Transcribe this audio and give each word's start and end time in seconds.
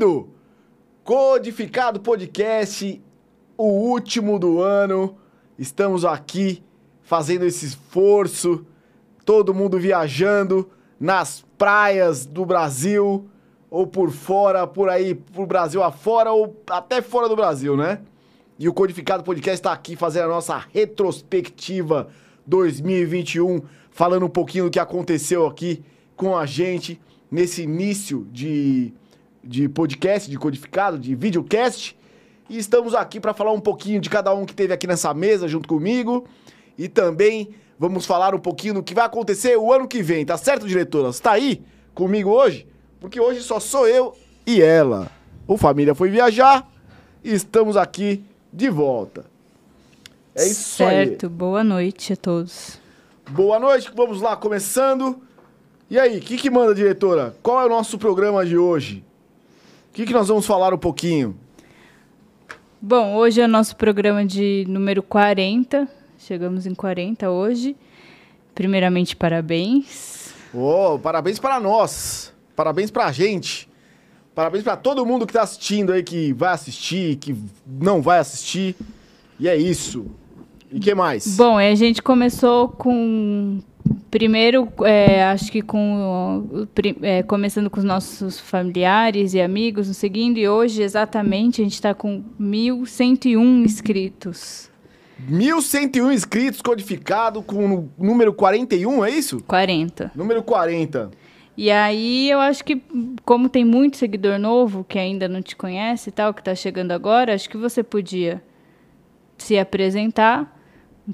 Valendo? 0.00 0.28
Codificado 1.04 2.00
Podcast, 2.00 3.02
o 3.56 3.64
último 3.64 4.38
do 4.38 4.60
ano. 4.62 5.16
Estamos 5.58 6.06
aqui 6.06 6.62
fazendo 7.02 7.44
esse 7.44 7.66
esforço. 7.66 8.64
Todo 9.26 9.52
mundo 9.52 9.78
viajando 9.78 10.70
nas 10.98 11.44
praias 11.58 12.24
do 12.24 12.46
Brasil 12.46 13.28
ou 13.70 13.86
por 13.86 14.10
fora, 14.10 14.66
por 14.66 14.88
aí, 14.88 15.14
por 15.14 15.46
Brasil 15.46 15.82
afora 15.82 16.32
ou 16.32 16.56
até 16.70 17.02
fora 17.02 17.28
do 17.28 17.36
Brasil, 17.36 17.76
né? 17.76 18.00
E 18.58 18.68
o 18.68 18.72
Codificado 18.72 19.22
Podcast 19.22 19.60
está 19.60 19.72
aqui 19.72 19.96
fazendo 19.96 20.24
a 20.24 20.28
nossa 20.28 20.64
retrospectiva 20.72 22.08
2021, 22.46 23.60
falando 23.90 24.24
um 24.24 24.30
pouquinho 24.30 24.64
do 24.64 24.70
que 24.70 24.80
aconteceu 24.80 25.46
aqui 25.46 25.84
com 26.16 26.36
a 26.36 26.46
gente 26.46 27.00
nesse 27.30 27.62
início 27.62 28.26
de, 28.32 28.92
de 29.42 29.68
podcast, 29.68 30.30
de 30.30 30.38
codificado, 30.38 30.98
de 30.98 31.14
videocast. 31.14 31.96
E 32.48 32.58
estamos 32.58 32.94
aqui 32.94 33.20
para 33.20 33.32
falar 33.32 33.52
um 33.52 33.60
pouquinho 33.60 34.00
de 34.00 34.10
cada 34.10 34.34
um 34.34 34.44
que 34.44 34.54
teve 34.54 34.72
aqui 34.72 34.86
nessa 34.86 35.14
mesa 35.14 35.46
junto 35.48 35.68
comigo. 35.68 36.26
E 36.76 36.88
também 36.88 37.50
vamos 37.78 38.06
falar 38.06 38.34
um 38.34 38.38
pouquinho 38.38 38.74
do 38.74 38.82
que 38.82 38.94
vai 38.94 39.04
acontecer 39.04 39.56
o 39.56 39.72
ano 39.72 39.88
que 39.88 40.02
vem, 40.02 40.24
tá 40.24 40.36
certo, 40.36 40.66
diretora? 40.66 41.12
Você 41.12 41.22
tá 41.22 41.32
aí 41.32 41.62
comigo 41.94 42.30
hoje? 42.30 42.66
Porque 43.00 43.20
hoje 43.20 43.40
só 43.40 43.58
sou 43.58 43.88
eu 43.88 44.14
e 44.46 44.60
ela. 44.60 45.10
O 45.46 45.56
família 45.56 45.94
foi 45.94 46.10
viajar 46.10 46.68
e 47.24 47.32
estamos 47.32 47.76
aqui 47.76 48.24
de 48.52 48.68
volta. 48.68 49.24
É 50.34 50.44
isso 50.46 50.76
certo. 50.76 50.90
aí. 50.90 51.06
Certo, 51.08 51.28
boa 51.28 51.64
noite 51.64 52.12
a 52.12 52.16
todos. 52.16 52.78
Boa 53.30 53.58
noite, 53.58 53.90
vamos 53.94 54.20
lá, 54.20 54.36
começando. 54.36 55.20
E 55.88 55.98
aí, 55.98 56.18
o 56.18 56.20
que, 56.20 56.36
que 56.36 56.50
manda, 56.50 56.74
diretora? 56.74 57.34
Qual 57.42 57.60
é 57.60 57.66
o 57.66 57.68
nosso 57.68 57.98
programa 57.98 58.44
de 58.44 58.56
hoje? 58.56 59.04
O 59.90 59.92
que, 59.92 60.06
que 60.06 60.12
nós 60.12 60.28
vamos 60.28 60.46
falar 60.46 60.72
um 60.72 60.78
pouquinho? 60.78 61.36
Bom, 62.80 63.16
hoje 63.16 63.40
é 63.40 63.44
o 63.44 63.48
nosso 63.48 63.74
programa 63.74 64.24
de 64.24 64.64
número 64.68 65.02
40. 65.02 65.88
Chegamos 66.16 66.64
em 66.64 66.76
40 66.76 67.28
hoje. 67.28 67.76
Primeiramente, 68.54 69.16
parabéns. 69.16 70.32
Oh, 70.54 70.96
parabéns 70.96 71.40
para 71.40 71.58
nós. 71.58 72.32
Parabéns 72.54 72.88
para 72.88 73.06
a 73.06 73.12
gente. 73.12 73.68
Parabéns 74.32 74.62
para 74.62 74.76
todo 74.76 75.04
mundo 75.04 75.26
que 75.26 75.32
está 75.32 75.42
assistindo 75.42 75.92
aí, 75.92 76.04
que 76.04 76.32
vai 76.34 76.54
assistir, 76.54 77.16
que 77.16 77.34
não 77.66 78.00
vai 78.00 78.20
assistir. 78.20 78.76
E 79.40 79.48
é 79.48 79.56
isso. 79.56 80.06
E 80.70 80.78
que 80.78 80.94
mais? 80.94 81.36
Bom, 81.36 81.58
a 81.58 81.74
gente 81.74 82.00
começou 82.00 82.68
com 82.68 83.60
Primeiro, 84.10 84.68
é, 84.84 85.22
acho 85.24 85.52
que 85.52 85.62
com 85.62 86.66
é, 87.02 87.22
começando 87.22 87.70
com 87.70 87.78
os 87.78 87.84
nossos 87.84 88.40
familiares 88.40 89.34
e 89.34 89.40
amigos, 89.40 89.86
nos 89.86 89.96
seguindo, 89.96 90.38
e 90.38 90.48
hoje 90.48 90.82
exatamente 90.82 91.60
a 91.60 91.64
gente 91.64 91.74
está 91.74 91.94
com 91.94 92.24
1.101 92.40 93.64
inscritos. 93.64 94.68
1.101 95.30 96.12
inscritos, 96.12 96.60
codificado 96.60 97.42
com 97.42 97.76
o 97.76 97.90
número 97.98 98.32
41, 98.32 99.04
é 99.04 99.10
isso? 99.10 99.42
40. 99.46 100.10
Número 100.14 100.42
40. 100.42 101.10
E 101.56 101.70
aí 101.70 102.30
eu 102.30 102.40
acho 102.40 102.64
que, 102.64 102.82
como 103.24 103.48
tem 103.48 103.64
muito 103.64 103.96
seguidor 103.96 104.38
novo 104.38 104.82
que 104.82 104.98
ainda 104.98 105.28
não 105.28 105.42
te 105.42 105.54
conhece 105.54 106.08
e 106.08 106.12
tal, 106.12 106.32
que 106.32 106.40
está 106.40 106.54
chegando 106.54 106.92
agora, 106.92 107.34
acho 107.34 107.48
que 107.48 107.56
você 107.56 107.82
podia 107.82 108.42
se 109.36 109.58
apresentar 109.58 110.59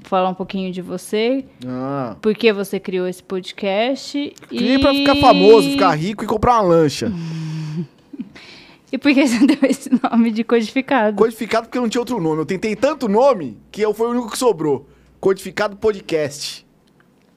falar 0.01 0.29
um 0.29 0.33
pouquinho 0.33 0.71
de 0.71 0.81
você. 0.81 1.45
Ah. 1.65 2.15
Por 2.21 2.35
que 2.35 2.51
você 2.51 2.79
criou 2.79 3.07
esse 3.07 3.23
podcast. 3.23 4.33
Criei 4.47 4.75
e... 4.75 4.79
pra 4.79 4.93
ficar 4.93 5.15
famoso, 5.15 5.69
ficar 5.69 5.91
rico 5.95 6.23
e 6.23 6.27
comprar 6.27 6.55
uma 6.55 6.61
lancha. 6.61 7.11
e 8.91 8.97
por 8.97 9.13
que 9.13 9.27
você 9.27 9.39
deu 9.45 9.69
esse 9.69 9.89
nome 10.03 10.31
de 10.31 10.43
codificado? 10.43 11.17
Codificado 11.17 11.67
porque 11.67 11.79
não 11.79 11.89
tinha 11.89 12.01
outro 12.01 12.19
nome. 12.21 12.41
Eu 12.41 12.45
tentei 12.45 12.75
tanto 12.75 13.07
nome 13.07 13.59
que 13.71 13.81
eu 13.81 13.93
foi 13.93 14.07
o 14.07 14.11
único 14.11 14.31
que 14.31 14.37
sobrou. 14.37 14.87
Codificado 15.19 15.75
Podcast. 15.77 16.65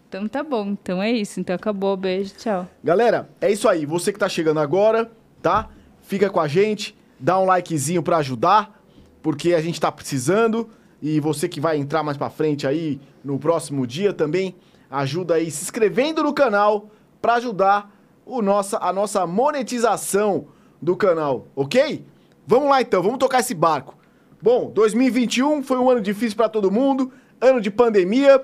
Então 0.09 0.27
tá 0.27 0.43
bom. 0.43 0.71
Então 0.71 1.03
é 1.03 1.11
isso. 1.11 1.41
Então 1.41 1.55
acabou. 1.55 1.97
Beijo, 1.97 2.34
tchau. 2.37 2.69
Galera, 2.82 3.31
é 3.41 3.50
isso 3.50 3.69
aí. 3.69 3.87
Você 3.87 4.12
que 4.12 4.19
tá 4.19 4.28
chegando 4.28 4.61
agora, 4.61 5.11
tá? 5.41 5.69
Fica 6.03 6.28
com 6.28 6.41
a 6.41 6.49
gente. 6.49 6.97
Dá 7.19 7.38
um 7.38 7.44
likezinho 7.44 8.03
para 8.03 8.17
ajudar, 8.17 8.82
porque 9.22 9.55
a 9.55 9.61
gente 9.61 9.81
tá 9.81 9.93
precisando. 9.93 10.69
E 11.03 11.19
você 11.21 11.49
que 11.49 11.61
vai 11.61 11.77
entrar 11.78 12.03
mais 12.03 12.16
para 12.16 12.31
frente 12.31 12.66
aí 12.66 13.00
no 13.25 13.38
próximo 13.38 13.87
dia 13.87 14.12
também, 14.12 14.55
ajuda 14.91 15.34
aí 15.34 15.50
se 15.50 15.62
inscrevendo 15.65 16.22
no 16.22 16.33
canal 16.33 16.91
para 17.21 17.34
ajudar 17.34 17.94
o 18.27 18.43
nossa, 18.43 18.78
a 18.78 18.93
nossa 18.93 19.27
monetização 19.27 20.47
do 20.81 20.97
canal, 20.97 21.47
ok? 21.55 22.05
Vamos 22.47 22.69
lá 22.69 22.81
então, 22.81 23.03
vamos 23.03 23.19
tocar 23.19 23.41
esse 23.41 23.55
barco. 23.55 23.97
Bom, 24.43 24.71
2021 24.72 25.62
foi 25.62 25.78
um 25.78 25.91
ano 25.91 26.00
difícil 26.00 26.37
para 26.37 26.49
todo 26.49 26.71
mundo, 26.71 27.12
ano 27.41 27.61
de 27.61 27.71
pandemia. 27.71 28.43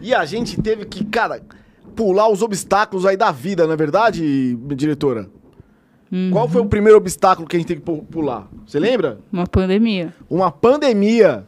E 0.00 0.14
a 0.14 0.24
gente 0.24 0.60
teve 0.60 0.84
que, 0.84 1.04
cara, 1.04 1.42
pular 1.96 2.28
os 2.28 2.42
obstáculos 2.42 3.04
aí 3.04 3.16
da 3.16 3.30
vida, 3.30 3.66
não 3.66 3.72
é 3.72 3.76
verdade, 3.76 4.56
diretora? 4.76 5.28
Uhum. 6.10 6.30
Qual 6.30 6.48
foi 6.48 6.60
o 6.60 6.66
primeiro 6.66 6.96
obstáculo 6.96 7.46
que 7.46 7.56
a 7.56 7.58
gente 7.58 7.68
teve 7.68 7.80
que 7.80 8.02
pular? 8.06 8.48
Você 8.66 8.78
lembra? 8.78 9.18
Uma 9.32 9.46
pandemia. 9.46 10.14
Uma 10.28 10.50
pandemia. 10.50 11.46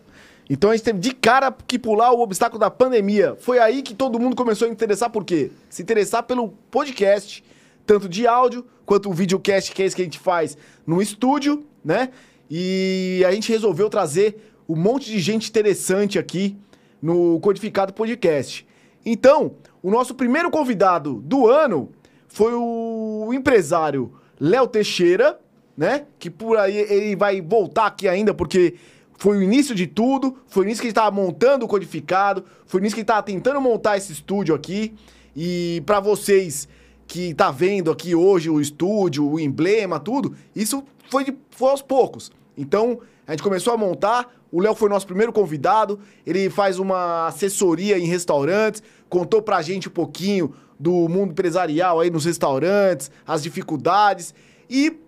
Então 0.48 0.71
a 0.71 0.76
gente 0.76 0.84
teve 0.84 0.98
de 0.98 1.12
cara 1.15 1.54
que 1.66 1.78
pular 1.78 2.12
o 2.12 2.21
obstáculo 2.21 2.59
da 2.59 2.70
pandemia. 2.70 3.37
Foi 3.38 3.59
aí 3.59 3.82
que 3.82 3.94
todo 3.94 4.19
mundo 4.19 4.34
começou 4.37 4.69
a 4.69 4.70
interessar 4.70 5.09
por 5.09 5.25
quê? 5.25 5.50
Se 5.69 5.81
interessar 5.81 6.25
pelo 6.25 6.49
podcast, 6.70 7.43
tanto 7.87 8.09
de 8.09 8.26
áudio 8.26 8.66
quanto 8.84 9.09
o 9.09 9.12
videocast, 9.12 9.72
que 9.72 9.82
é 9.82 9.87
esse 9.87 9.94
que 9.94 10.03
a 10.03 10.04
gente 10.04 10.19
faz 10.19 10.59
no 10.87 11.00
estúdio, 11.00 11.65
né? 11.84 12.10
E 12.50 13.22
a 13.26 13.31
gente 13.31 13.50
resolveu 13.53 13.88
trazer 13.88 14.53
um 14.69 14.75
monte 14.75 15.09
de 15.09 15.20
gente 15.20 15.49
interessante 15.49 16.19
aqui 16.19 16.56
no 17.00 17.38
Codificado 17.41 17.93
Podcast. 17.93 18.66
Então, 19.06 19.53
o 19.82 19.91
nosso 19.91 20.15
primeiro 20.15 20.50
convidado 20.50 21.22
do 21.25 21.49
ano 21.49 21.91
foi 22.28 22.53
o 22.54 23.31
empresário 23.32 24.12
Léo 24.41 24.67
Teixeira, 24.67 25.39
né? 25.77 26.06
Que 26.19 26.31
por 26.31 26.56
aí 26.56 26.77
ele 26.77 27.15
vai 27.15 27.41
voltar 27.41 27.87
aqui 27.87 28.09
ainda, 28.09 28.33
porque 28.33 28.75
foi 29.19 29.37
o 29.37 29.43
início 29.43 29.75
de 29.75 29.87
tudo, 29.87 30.39
foi 30.47 30.65
o 30.65 30.67
início 30.67 30.81
que 30.81 30.87
ele 30.87 30.93
estava 30.93 31.11
montando 31.11 31.67
o 31.67 31.69
codificado, 31.69 32.43
foi 32.65 32.81
o 32.81 32.83
início 32.83 32.95
que 32.95 33.00
ele 33.00 33.05
estava 33.05 33.23
tentando 33.23 33.61
montar 33.61 33.99
esse 33.99 34.12
estúdio 34.12 34.55
aqui. 34.55 34.95
E 35.37 35.83
para 35.84 36.00
vocês 36.00 36.67
que 37.06 37.34
tá 37.34 37.50
vendo 37.50 37.91
aqui 37.91 38.15
hoje 38.15 38.49
o 38.49 38.61
estúdio, 38.61 39.29
o 39.29 39.39
emblema, 39.39 40.00
tudo, 40.00 40.34
isso 40.56 40.83
foi, 41.11 41.25
de, 41.25 41.37
foi 41.50 41.71
aos 41.71 41.83
poucos. 41.83 42.33
Então, 42.56 43.00
a 43.27 43.33
gente 43.33 43.43
começou 43.43 43.75
a 43.75 43.77
montar, 43.77 44.33
o 44.50 44.61
Léo 44.61 44.75
foi 44.75 44.89
nosso 44.89 45.06
primeiro 45.06 45.33
convidado, 45.33 46.00
ele 46.27 46.49
faz 46.49 46.79
uma 46.79 47.27
assessoria 47.27 47.99
em 47.99 48.06
restaurantes, 48.06 48.83
contou 49.09 49.43
pra 49.43 49.61
gente 49.61 49.88
um 49.88 49.93
pouquinho 49.93 50.55
do 50.81 51.06
mundo 51.11 51.32
empresarial 51.32 52.00
aí 52.00 52.09
nos 52.09 52.25
restaurantes, 52.25 53.11
as 53.27 53.43
dificuldades. 53.43 54.35
E 54.69 54.99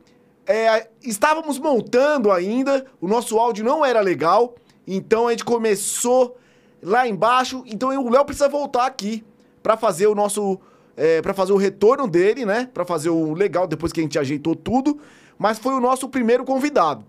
é, 0.47 0.87
estávamos 1.03 1.59
montando 1.59 2.31
ainda, 2.31 2.85
o 3.01 3.09
nosso 3.09 3.39
áudio 3.39 3.65
não 3.65 3.83
era 3.83 4.03
legal, 4.03 4.55
então 4.87 5.29
a 5.29 5.31
gente 5.31 5.47
começou 5.47 6.37
lá 6.83 7.09
embaixo. 7.09 7.65
Então 7.67 7.89
o 7.89 8.11
Léo 8.11 8.25
precisa 8.27 8.51
voltar 8.51 8.85
aqui 8.85 9.25
para 9.63 9.75
fazer 9.75 10.07
o 10.09 10.15
nosso. 10.15 10.61
É, 10.95 11.23
para 11.23 11.33
fazer 11.33 11.55
o 11.55 11.57
retorno 11.57 12.07
dele, 12.07 12.45
né? 12.45 12.69
Para 12.75 12.85
fazer 12.85 13.09
o 13.09 13.33
legal 13.33 13.67
depois 13.67 13.95
que 13.95 14.01
a 14.01 14.03
gente 14.03 14.19
ajeitou 14.19 14.55
tudo. 14.55 15.01
Mas 15.39 15.59
foi 15.59 15.73
o 15.73 15.81
nosso 15.81 16.07
primeiro 16.07 16.45
convidado. 16.45 17.03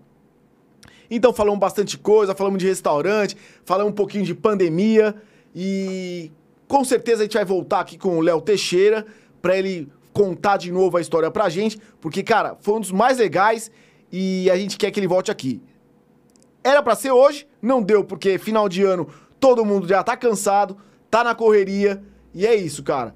Então 1.10 1.34
falamos 1.34 1.60
bastante 1.60 1.98
coisa, 1.98 2.34
falamos 2.34 2.58
de 2.58 2.66
restaurante, 2.66 3.36
falamos 3.62 3.92
um 3.92 3.94
pouquinho 3.94 4.24
de 4.24 4.34
pandemia 4.34 5.14
e 5.54 6.32
com 6.68 6.84
certeza 6.84 7.22
a 7.22 7.24
gente 7.24 7.34
vai 7.34 7.44
voltar 7.44 7.80
aqui 7.80 7.98
com 7.98 8.18
o 8.18 8.20
Léo 8.20 8.40
Teixeira 8.40 9.06
para 9.40 9.56
ele 9.56 9.90
contar 10.12 10.56
de 10.56 10.70
novo 10.70 10.96
a 10.96 11.00
história 11.00 11.30
pra 11.30 11.48
gente, 11.48 11.78
porque, 12.00 12.22
cara, 12.22 12.56
foi 12.60 12.74
um 12.74 12.80
dos 12.80 12.92
mais 12.92 13.18
legais 13.18 13.70
e 14.10 14.48
a 14.50 14.56
gente 14.56 14.78
quer 14.78 14.90
que 14.90 15.00
ele 15.00 15.08
volte 15.08 15.30
aqui. 15.30 15.60
Era 16.62 16.82
para 16.82 16.94
ser 16.94 17.10
hoje, 17.10 17.46
não 17.60 17.82
deu, 17.82 18.04
porque 18.04 18.38
final 18.38 18.68
de 18.68 18.82
ano 18.82 19.08
todo 19.40 19.64
mundo 19.64 19.86
já 19.86 20.02
tá 20.02 20.16
cansado, 20.16 20.76
tá 21.10 21.22
na 21.22 21.34
correria, 21.34 22.02
e 22.32 22.46
é 22.46 22.54
isso, 22.54 22.82
cara. 22.82 23.14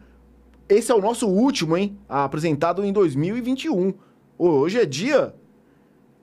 Esse 0.68 0.92
é 0.92 0.94
o 0.94 1.00
nosso 1.00 1.26
último, 1.26 1.76
hein? 1.76 1.98
Apresentado 2.08 2.84
em 2.84 2.92
2021. 2.92 3.94
Hoje 4.36 4.78
é 4.78 4.84
dia 4.84 5.34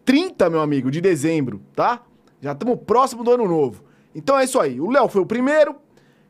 30, 0.06 0.50
meu 0.52 0.62
amigo, 0.62 0.92
de 0.92 1.02
dezembro, 1.02 1.62
tá? 1.76 2.04
Já 2.40 2.52
estamos 2.52 2.80
próximo 2.86 3.24
do 3.24 3.32
ano 3.32 3.48
novo. 3.48 3.84
Então 4.14 4.38
é 4.38 4.44
isso 4.44 4.60
aí. 4.60 4.80
O 4.80 4.92
Léo 4.92 5.08
foi 5.10 5.22
o 5.22 5.26
primeiro, 5.26 5.76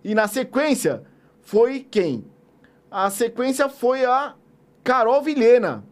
e 0.05 0.13
na 0.13 0.27
sequência, 0.27 1.01
foi 1.41 1.79
quem? 1.79 2.23
A 2.91 3.09
sequência 3.09 3.67
foi 3.67 4.05
a 4.05 4.35
Carol 4.83 5.19
Vilhena. 5.23 5.83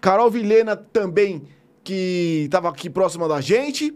Carol 0.00 0.30
Vilhena 0.30 0.74
também, 0.74 1.42
que 1.84 2.44
estava 2.46 2.70
aqui 2.70 2.88
próxima 2.88 3.28
da 3.28 3.38
gente. 3.42 3.94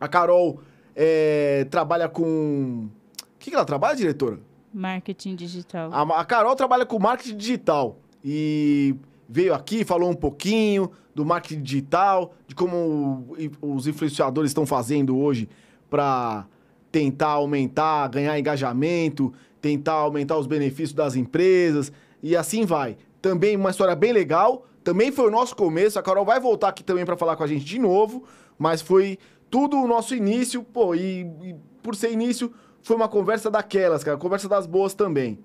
A 0.00 0.08
Carol 0.08 0.58
é, 0.96 1.64
trabalha 1.70 2.08
com. 2.08 2.88
O 2.88 3.38
que, 3.38 3.50
que 3.50 3.54
ela 3.54 3.64
trabalha, 3.64 3.94
diretora? 3.94 4.40
Marketing 4.74 5.36
digital. 5.36 5.92
A, 5.92 6.20
a 6.20 6.24
Carol 6.24 6.56
trabalha 6.56 6.84
com 6.84 6.98
marketing 6.98 7.36
digital. 7.36 8.00
E 8.24 8.96
veio 9.28 9.54
aqui, 9.54 9.84
falou 9.84 10.10
um 10.10 10.14
pouquinho 10.14 10.90
do 11.14 11.24
marketing 11.24 11.62
digital, 11.62 12.34
de 12.48 12.54
como 12.56 13.28
os 13.62 13.86
influenciadores 13.86 14.50
estão 14.50 14.66
fazendo 14.66 15.16
hoje 15.16 15.48
para 15.88 16.48
tentar 16.96 17.28
aumentar, 17.28 18.08
ganhar 18.08 18.38
engajamento, 18.38 19.30
tentar 19.60 19.92
aumentar 19.92 20.38
os 20.38 20.46
benefícios 20.46 20.94
das 20.94 21.14
empresas 21.14 21.92
e 22.22 22.34
assim 22.34 22.64
vai. 22.64 22.96
Também 23.20 23.54
uma 23.54 23.68
história 23.68 23.94
bem 23.94 24.14
legal, 24.14 24.64
também 24.82 25.12
foi 25.12 25.28
o 25.28 25.30
nosso 25.30 25.54
começo. 25.54 25.98
A 25.98 26.02
Carol 26.02 26.24
vai 26.24 26.40
voltar 26.40 26.68
aqui 26.68 26.82
também 26.82 27.04
para 27.04 27.14
falar 27.14 27.36
com 27.36 27.42
a 27.44 27.46
gente 27.46 27.66
de 27.66 27.78
novo, 27.78 28.24
mas 28.58 28.80
foi 28.80 29.18
tudo 29.50 29.76
o 29.76 29.86
nosso 29.86 30.14
início, 30.14 30.62
pô, 30.62 30.94
e, 30.94 31.20
e 31.42 31.54
por 31.82 31.94
ser 31.94 32.10
início, 32.10 32.50
foi 32.80 32.96
uma 32.96 33.08
conversa 33.08 33.50
daquelas, 33.50 34.02
cara, 34.02 34.16
conversa 34.16 34.48
das 34.48 34.66
boas 34.66 34.94
também. 34.94 35.38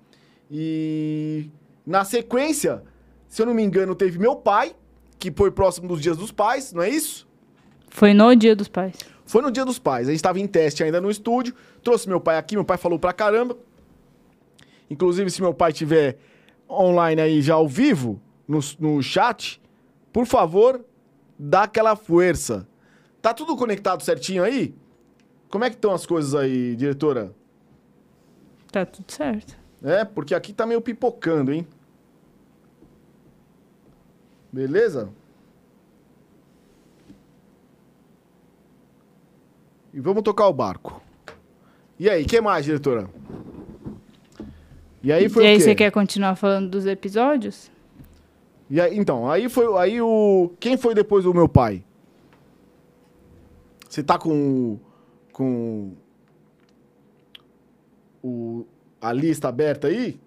E 0.50 1.50
na 1.86 2.02
sequência, 2.02 2.82
se 3.28 3.42
eu 3.42 3.46
não 3.46 3.52
me 3.52 3.62
engano, 3.62 3.94
teve 3.94 4.18
meu 4.18 4.36
pai, 4.36 4.74
que 5.18 5.30
foi 5.30 5.50
próximo 5.50 5.86
dos 5.86 6.00
dias 6.00 6.16
dos 6.16 6.32
pais, 6.32 6.72
não 6.72 6.80
é 6.80 6.88
isso? 6.88 7.28
Foi 7.90 8.14
no 8.14 8.34
dia 8.34 8.56
dos 8.56 8.68
pais. 8.68 8.94
Foi 9.32 9.40
no 9.40 9.50
dia 9.50 9.64
dos 9.64 9.78
pais. 9.78 10.08
A 10.08 10.10
gente 10.10 10.18
estava 10.18 10.38
em 10.38 10.46
teste 10.46 10.84
ainda 10.84 11.00
no 11.00 11.10
estúdio. 11.10 11.54
Trouxe 11.82 12.06
meu 12.06 12.20
pai 12.20 12.36
aqui, 12.36 12.54
meu 12.54 12.66
pai 12.66 12.76
falou 12.76 12.98
pra 12.98 13.14
caramba. 13.14 13.56
Inclusive, 14.90 15.30
se 15.30 15.40
meu 15.40 15.54
pai 15.54 15.72
tiver 15.72 16.18
online 16.68 17.18
aí 17.18 17.40
já 17.40 17.54
ao 17.54 17.66
vivo, 17.66 18.20
no, 18.46 18.60
no 18.78 19.02
chat, 19.02 19.58
por 20.12 20.26
favor, 20.26 20.84
dá 21.38 21.62
aquela 21.62 21.96
força. 21.96 22.68
Tá 23.22 23.32
tudo 23.32 23.56
conectado 23.56 24.02
certinho 24.02 24.44
aí? 24.44 24.74
Como 25.48 25.64
é 25.64 25.70
que 25.70 25.76
estão 25.76 25.94
as 25.94 26.04
coisas 26.04 26.34
aí, 26.34 26.76
diretora? 26.76 27.34
Tá 28.70 28.84
tudo 28.84 29.10
certo. 29.10 29.56
É, 29.82 30.04
porque 30.04 30.34
aqui 30.34 30.52
tá 30.52 30.66
meio 30.66 30.82
pipocando, 30.82 31.54
hein? 31.54 31.66
Beleza? 34.52 35.08
E 39.92 40.00
vamos 40.00 40.22
tocar 40.22 40.46
o 40.48 40.52
barco. 40.52 41.02
E 41.98 42.08
aí, 42.08 42.24
que 42.24 42.40
mais, 42.40 42.64
diretora? 42.64 43.08
E 45.02 45.12
aí 45.12 45.28
foi 45.28 45.44
e 45.44 45.46
aí, 45.48 45.60
você 45.60 45.74
quer 45.74 45.90
continuar 45.90 46.36
falando 46.36 46.70
dos 46.70 46.86
episódios? 46.86 47.70
E 48.70 48.80
aí, 48.80 48.96
então, 48.96 49.30
aí 49.30 49.48
foi 49.48 49.66
aí 49.78 50.00
o 50.00 50.52
quem 50.58 50.76
foi 50.76 50.94
depois 50.94 51.24
do 51.24 51.34
meu 51.34 51.48
pai? 51.48 51.84
Você 53.88 54.02
tá 54.02 54.18
com 54.18 54.78
com 55.32 55.92
o 58.22 58.64
a 59.00 59.12
lista 59.12 59.48
aberta 59.48 59.88
aí? 59.88 60.18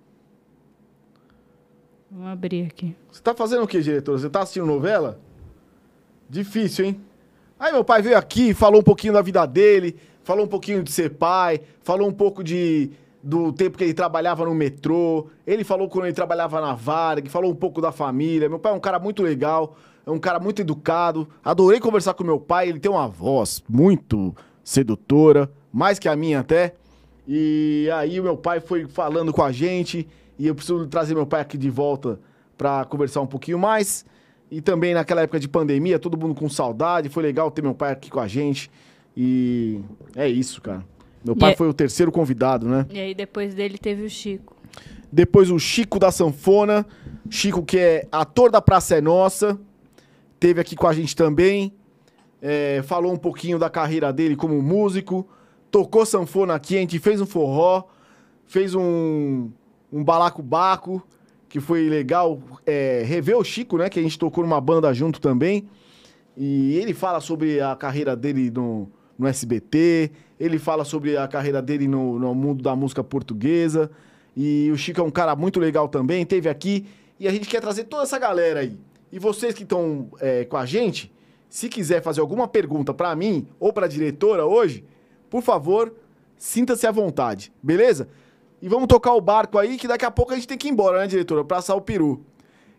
Vamos 2.12 2.28
abrir 2.28 2.68
aqui. 2.68 2.96
Você 3.12 3.22
tá 3.22 3.34
fazendo 3.34 3.64
o 3.64 3.68
que, 3.68 3.82
diretor? 3.82 4.20
Você 4.20 4.30
tá 4.30 4.42
assistindo 4.42 4.66
novela? 4.66 5.20
Difícil, 6.30 6.86
hein? 6.86 7.02
Aí 7.66 7.72
meu 7.72 7.84
pai 7.84 8.00
veio 8.00 8.16
aqui, 8.16 8.54
falou 8.54 8.82
um 8.82 8.84
pouquinho 8.84 9.14
da 9.14 9.24
vida 9.24 9.44
dele, 9.48 9.96
falou 10.24 10.46
um 10.46 10.48
pouquinho 10.48 10.84
de 10.84 10.92
ser 10.92 11.16
pai, 11.16 11.60
falou 11.82 12.08
um 12.08 12.12
pouco 12.12 12.44
de 12.44 12.92
do 13.24 13.52
tempo 13.52 13.76
que 13.76 13.84
ele 13.84 13.94
trabalhava 13.96 14.46
no 14.46 14.54
metrô, 14.54 15.30
ele 15.48 15.64
falou 15.64 15.90
quando 15.90 16.06
ele 16.06 16.14
trabalhava 16.14 16.62
na 16.62 16.76
Varg, 16.76 17.28
falou 17.28 17.50
um 17.52 17.56
pouco 17.56 17.82
da 17.82 17.92
família. 17.92 18.48
Meu 18.48 18.60
pai 18.60 18.72
é 18.72 18.76
um 18.76 18.80
cara 18.80 19.00
muito 19.00 19.24
legal, 19.24 19.76
é 20.06 20.12
um 20.12 20.20
cara 20.20 20.40
muito 20.40 20.62
educado. 20.62 21.28
Adorei 21.44 21.80
conversar 21.80 22.14
com 22.14 22.24
meu 22.24 22.40
pai, 22.40 22.70
ele 22.70 22.80
tem 22.80 22.92
uma 22.92 23.08
voz 23.08 23.64
muito 23.68 24.36
sedutora, 24.64 25.52
mais 25.74 25.98
que 25.98 26.08
a 26.08 26.16
minha 26.16 26.42
até. 26.42 26.76
E 27.28 27.90
aí 27.96 28.20
o 28.20 28.24
meu 28.24 28.38
pai 28.38 28.60
foi 28.60 28.86
falando 28.86 29.34
com 29.34 29.42
a 29.42 29.52
gente 29.52 30.08
e 30.38 30.46
eu 30.46 30.54
preciso 30.54 30.86
trazer 30.86 31.16
meu 31.16 31.26
pai 31.26 31.42
aqui 31.42 31.58
de 31.58 31.72
volta 31.72 32.20
para 32.56 32.86
conversar 32.86 33.22
um 33.22 33.28
pouquinho 33.28 33.58
mais. 33.58 34.06
E 34.50 34.62
também 34.62 34.94
naquela 34.94 35.21
época 35.21 35.39
de 35.39 35.47
pandemia, 35.47 35.97
todo 35.97 36.18
mundo 36.18 36.36
com 36.36 36.47
saudade, 36.47 37.09
foi 37.09 37.24
legal 37.24 37.50
ter 37.51 37.62
meu 37.62 37.74
pai 37.74 37.92
aqui 37.92 38.09
com 38.09 38.19
a 38.19 38.27
gente. 38.27 38.69
E 39.15 39.80
é 40.15 40.27
isso, 40.27 40.62
cara. 40.62 40.86
Meu 41.24 41.36
pai 41.36 41.53
e 41.53 41.56
foi 41.56 41.68
o 41.68 41.74
terceiro 41.74 42.12
convidado, 42.12 42.68
né? 42.68 42.86
E 42.92 43.00
aí 43.00 43.15
depois 43.15 43.56
dele 43.56 43.77
teve 43.77 44.03
o 44.03 44.09
Chico. 44.09 44.56
Depois 45.12 45.50
o 45.50 45.57
Chico 45.57 45.97
da 45.97 46.12
Sanfona. 46.12 46.86
Chico, 47.30 47.63
que 47.63 47.80
é 47.80 48.07
ator 48.12 48.51
da 48.51 48.62
Praça 48.62 48.95
é 48.95 49.01
Nossa. 49.01 49.59
Teve 50.39 50.62
aqui 50.62 50.75
com 50.75 50.88
a 50.88 50.94
gente 50.94 51.15
também. 51.15 51.74
É, 52.42 52.83
falou 52.83 53.12
um 53.12 53.18
pouquinho 53.18 53.57
da 53.57 53.69
carreira 53.69 54.13
dele 54.13 54.36
como 54.36 54.62
músico. 54.62 55.27
Tocou 55.71 56.06
sanfona 56.06 56.53
aqui, 56.53 56.77
a 56.77 56.80
gente 56.81 57.00
fez 57.00 57.19
um 57.19 57.25
forró. 57.25 57.83
Fez 58.45 58.75
um, 58.75 59.50
um 59.92 60.03
balacobaco, 60.03 61.01
que 61.50 61.59
foi 61.59 61.89
legal. 61.89 62.42
É, 62.65 63.03
rever 63.06 63.38
o 63.38 63.44
Chico, 63.44 63.77
né? 63.77 63.89
Que 63.89 64.00
a 64.00 64.03
gente 64.03 64.18
tocou 64.18 64.44
numa 64.44 64.59
banda 64.59 64.94
junto 64.94 65.19
também. 65.19 65.68
E 66.38 66.75
ele 66.77 66.94
fala 66.94 67.19
sobre 67.19 67.62
a 67.62 67.75
carreira 67.75 68.15
dele 68.15 68.51
no, 68.51 68.92
no 69.18 69.27
SBT, 69.27 70.12
ele 70.39 70.59
fala 70.59 70.83
sobre 70.83 71.15
a 71.15 71.27
carreira 71.27 71.62
dele 71.62 71.88
no, 71.88 72.19
no 72.19 72.36
mundo 72.36 72.62
da 72.62 72.75
música 72.75 73.03
portuguesa. 73.03 73.89
E 74.36 74.69
o 74.71 74.77
Chico 74.77 75.00
é 75.00 75.03
um 75.03 75.12
cara 75.12 75.36
muito 75.36 75.59
legal 75.59 75.88
também, 75.88 76.25
teve 76.25 76.50
aqui. 76.50 76.86
E 77.18 77.27
a 77.27 77.31
gente 77.31 77.47
quer 77.47 77.62
trazer 77.62 77.86
toda 77.86 78.03
essa 78.03 78.19
galera 78.19 78.59
aí. 78.59 78.77
E 79.12 79.18
vocês 79.18 79.53
que 79.53 79.63
estão 79.63 80.09
é, 80.19 80.44
com 80.44 80.57
a 80.57 80.65
gente, 80.65 81.13
se 81.50 81.69
quiser 81.69 82.01
fazer 82.01 82.19
alguma 82.19 82.50
pergunta 82.50 82.94
para 82.94 83.15
mim 83.15 83.47
ou 83.57 83.71
para 83.71 83.86
a 83.86 83.89
diretora 83.89 84.45
hoje, 84.45 84.83
por 85.30 85.42
favor, 85.42 85.94
sinta-se 86.38 86.86
à 86.86 86.92
vontade, 86.92 87.51
beleza? 87.63 88.09
E 88.66 88.68
vamos 88.68 88.88
tocar 88.88 89.14
o 89.14 89.22
barco 89.22 89.60
aí, 89.60 89.78
que 89.78 89.88
daqui 89.88 90.06
a 90.06 90.10
pouco 90.10 90.34
a 90.34 90.36
gente 90.36 90.48
tem 90.48 90.57
que 90.57 90.68
ir 90.68 90.72
embora, 90.72 90.98
né, 90.98 91.06
diretora? 91.06 91.45
Pra 91.45 91.57
assar 91.57 91.78
o 91.78 91.81
peru. 91.81 92.26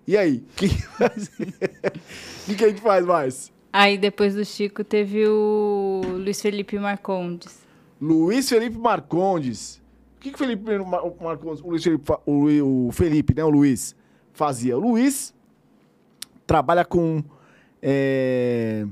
E 0.04 0.16
aí? 0.16 0.38
O 0.38 0.56
que, 0.56 0.68
que, 0.68 2.54
que 2.58 2.64
a 2.64 2.68
gente 2.70 2.80
faz 2.80 3.06
mais? 3.06 3.52
Aí 3.72 3.96
depois 3.96 4.34
do 4.34 4.44
Chico 4.44 4.82
teve 4.82 5.28
o 5.28 6.00
Luiz 6.04 6.42
Felipe 6.42 6.76
Marcondes. 6.76 7.60
Luiz 8.00 8.48
Felipe 8.48 8.76
Marcondes. 8.76 9.80
O 10.16 10.20
que, 10.22 10.30
que 10.30 10.34
o 10.34 10.38
Felipe 10.38 10.76
Marcondes, 11.20 11.62
o 11.62 11.68
Luiz 11.68 11.84
Felipe, 11.84 12.12
o, 12.26 12.88
o 12.88 12.90
Felipe, 12.90 13.32
né, 13.32 13.44
o 13.44 13.48
Luiz, 13.48 13.94
fazia? 14.32 14.76
O 14.76 14.80
Luiz 14.80 15.32
trabalha 16.44 16.84
com 16.84 17.22
é, 17.80 18.84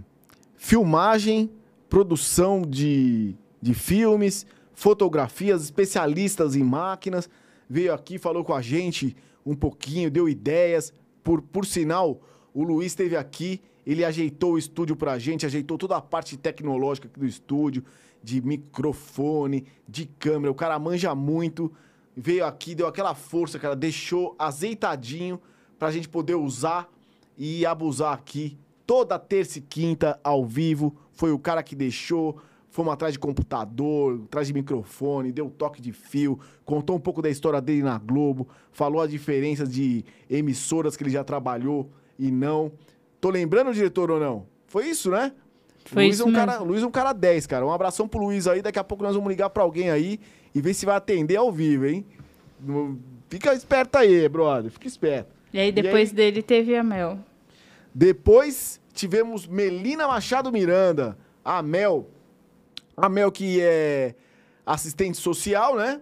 filmagem, 0.57 1.51
produção 1.89 2.63
de, 2.63 3.35
de 3.61 3.75
filmes, 3.75 4.47
fotografias, 4.75 5.63
especialistas 5.63 6.55
em 6.57 6.63
máquinas. 6.63 7.29
Veio 7.69 7.93
aqui, 7.93 8.19
falou 8.19 8.45
com 8.45 8.55
a 8.55 8.61
gente 8.61 9.17
um 9.45 9.55
pouquinho, 9.55 10.11
deu 10.11 10.29
ideias. 10.29 10.93
Por, 11.23 11.41
por 11.41 11.65
sinal, 11.65 12.21
o 12.53 12.63
Luiz 12.63 12.93
esteve 12.93 13.17
aqui 13.17 13.61
ele 13.87 14.05
ajeitou 14.05 14.55
o 14.55 14.59
estúdio 14.59 14.97
pra 14.97 15.19
gente, 15.19 15.45
ajeitou 15.45 15.77
toda 15.77 15.97
a 15.97 16.01
parte 16.01 16.37
tecnológica 16.37 17.09
do 17.09 17.27
estúdio, 17.27 17.85
de 18.23 18.41
microfone, 18.41 19.67
de 19.87 20.07
câmera. 20.07 20.51
O 20.51 20.55
cara 20.55 20.79
manja 20.79 21.15
muito. 21.15 21.73
Veio 22.17 22.47
aqui, 22.47 22.75
deu 22.75 22.87
aquela 22.87 23.15
força, 23.15 23.59
cara, 23.59 23.77
deixou 23.77 24.35
azeitadinho 24.39 25.41
pra 25.79 25.91
gente 25.91 26.09
poder 26.09 26.37
usar 26.37 26.89
e 27.37 27.67
abusar 27.67 28.15
aqui 28.15 28.57
toda 28.87 29.19
terça 29.19 29.59
e 29.59 29.63
quinta 29.63 30.19
ao 30.23 30.47
vivo. 30.47 30.97
Foi 31.13 31.33
o 31.33 31.39
cara 31.39 31.63
que 31.63 31.75
deixou. 31.75 32.41
Fomos 32.75 32.93
atrás 32.93 33.13
de 33.13 33.21
computador, 33.21 34.23
atrás 34.25 34.49
de 34.49 34.53
microfone, 34.53 35.31
deu 35.31 35.49
toque 35.49 35.81
de 35.81 35.93
fio, 35.93 36.41
contou 36.65 36.97
um 36.97 36.99
pouco 36.99 37.23
da 37.23 37.31
história 37.31 37.61
dele 37.61 37.85
na 37.85 37.97
Globo, 37.99 38.49
falou 38.73 39.01
a 39.01 39.07
diferença 39.07 39.65
de 39.65 40.05
emissoras 40.29 40.97
que 40.97 41.05
ele 41.05 41.11
já 41.11 41.23
trabalhou 41.23 41.89
e 42.19 42.33
não. 42.33 42.73
Tô 43.21 43.31
lembrando, 43.31 43.73
diretor, 43.73 44.11
ou 44.11 44.19
não? 44.19 44.47
Foi 44.67 44.89
isso, 44.89 45.09
né? 45.09 45.31
Foi 45.85 46.03
Luiz 46.03 46.17
isso 46.17 46.25
é 46.25 46.27
um 46.27 46.33
cara, 46.33 46.59
Luiz 46.59 46.83
é 46.83 46.87
um 46.89 46.91
cara 46.91 47.13
10, 47.13 47.47
cara. 47.47 47.65
Um 47.65 47.71
abração 47.71 48.09
pro 48.09 48.25
Luiz 48.25 48.49
aí. 48.49 48.61
Daqui 48.61 48.81
a 48.81 48.83
pouco 48.83 49.05
nós 49.05 49.15
vamos 49.15 49.31
ligar 49.31 49.51
pra 49.51 49.63
alguém 49.63 49.91
aí 49.91 50.19
e 50.53 50.61
ver 50.61 50.75
se 50.75 50.85
vai 50.85 50.97
atender 50.97 51.37
ao 51.37 51.53
vivo, 51.53 51.87
hein? 51.87 52.05
Fica 53.29 53.55
esperto 53.55 53.99
aí, 53.99 54.29
brother. 54.29 54.73
Fica 54.73 54.89
esperto. 54.89 55.31
E 55.53 55.61
aí, 55.61 55.71
depois 55.71 56.09
e 56.09 56.11
aí, 56.11 56.17
dele, 56.17 56.43
teve 56.43 56.75
a 56.77 56.83
Mel. 56.83 57.21
Depois 57.95 58.81
tivemos 58.93 59.47
Melina 59.47 60.09
Machado 60.09 60.51
Miranda. 60.51 61.17
A 61.45 61.63
Mel. 61.63 62.11
A 62.97 63.09
Mel 63.09 63.31
que 63.33 63.61
é 63.61 64.15
assistente 64.65 65.19
social, 65.19 65.77
né? 65.77 66.01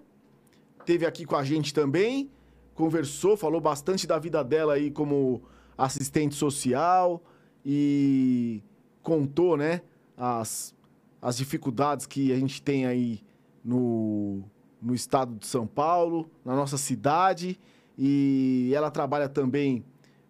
Teve 0.85 1.07
aqui 1.07 1.25
com 1.25 1.37
a 1.37 1.45
gente 1.45 1.73
também. 1.73 2.31
Conversou, 2.75 3.37
falou 3.37 3.61
bastante 3.61 4.07
da 4.07 4.19
vida 4.19 4.43
dela 4.43 4.75
aí 4.75 4.91
como 4.91 5.43
assistente 5.77 6.35
social 6.35 7.23
e 7.65 8.63
contou, 9.03 9.57
né, 9.57 9.83
as, 10.17 10.75
as 11.21 11.37
dificuldades 11.37 12.07
que 12.07 12.33
a 12.33 12.37
gente 12.37 12.63
tem 12.63 12.87
aí 12.87 13.23
no, 13.65 14.43
no 14.81 14.95
estado 14.95 15.37
de 15.37 15.47
São 15.47 15.67
Paulo, 15.67 16.31
na 16.45 16.55
nossa 16.55 16.77
cidade. 16.77 17.59
E 17.97 18.73
ela 18.75 18.91
trabalha 18.91 19.29
também 19.29 19.85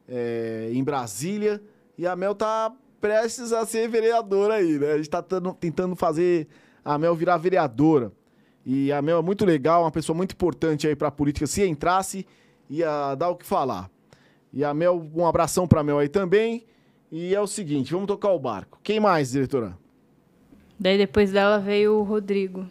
é, 0.08 0.70
em 0.72 0.82
Brasília. 0.82 1.62
E 1.96 2.06
a 2.06 2.16
Mel 2.16 2.34
tá 2.34 2.74
prestes 3.02 3.52
a 3.52 3.66
ser 3.66 3.88
vereadora 3.88 4.54
aí, 4.54 4.78
né? 4.78 4.92
A 4.92 4.96
gente 4.96 5.10
tá 5.10 5.22
tentando 5.58 5.96
fazer 5.96 6.46
a 6.84 6.96
Mel 6.96 7.16
virar 7.16 7.36
vereadora. 7.36 8.12
E 8.64 8.92
a 8.92 9.02
Mel 9.02 9.18
é 9.18 9.22
muito 9.22 9.44
legal, 9.44 9.82
uma 9.82 9.90
pessoa 9.90 10.16
muito 10.16 10.32
importante 10.32 10.86
aí 10.86 10.94
para 10.94 11.08
a 11.08 11.10
política. 11.10 11.48
Se 11.48 11.66
entrasse, 11.66 12.24
ia 12.70 13.16
dar 13.16 13.28
o 13.30 13.36
que 13.36 13.44
falar. 13.44 13.90
E 14.52 14.62
a 14.64 14.72
Mel, 14.72 15.04
um 15.14 15.26
abração 15.26 15.66
pra 15.66 15.82
Mel 15.82 15.98
aí 15.98 16.08
também. 16.08 16.64
E 17.10 17.34
é 17.34 17.40
o 17.40 17.46
seguinte, 17.46 17.92
vamos 17.92 18.06
tocar 18.06 18.30
o 18.30 18.38
barco. 18.38 18.78
Quem 18.84 19.00
mais, 19.00 19.32
diretora? 19.32 19.76
Daí 20.78 20.96
depois 20.96 21.32
dela 21.32 21.58
veio 21.58 21.98
o 21.98 22.02
Rodrigo. 22.04 22.66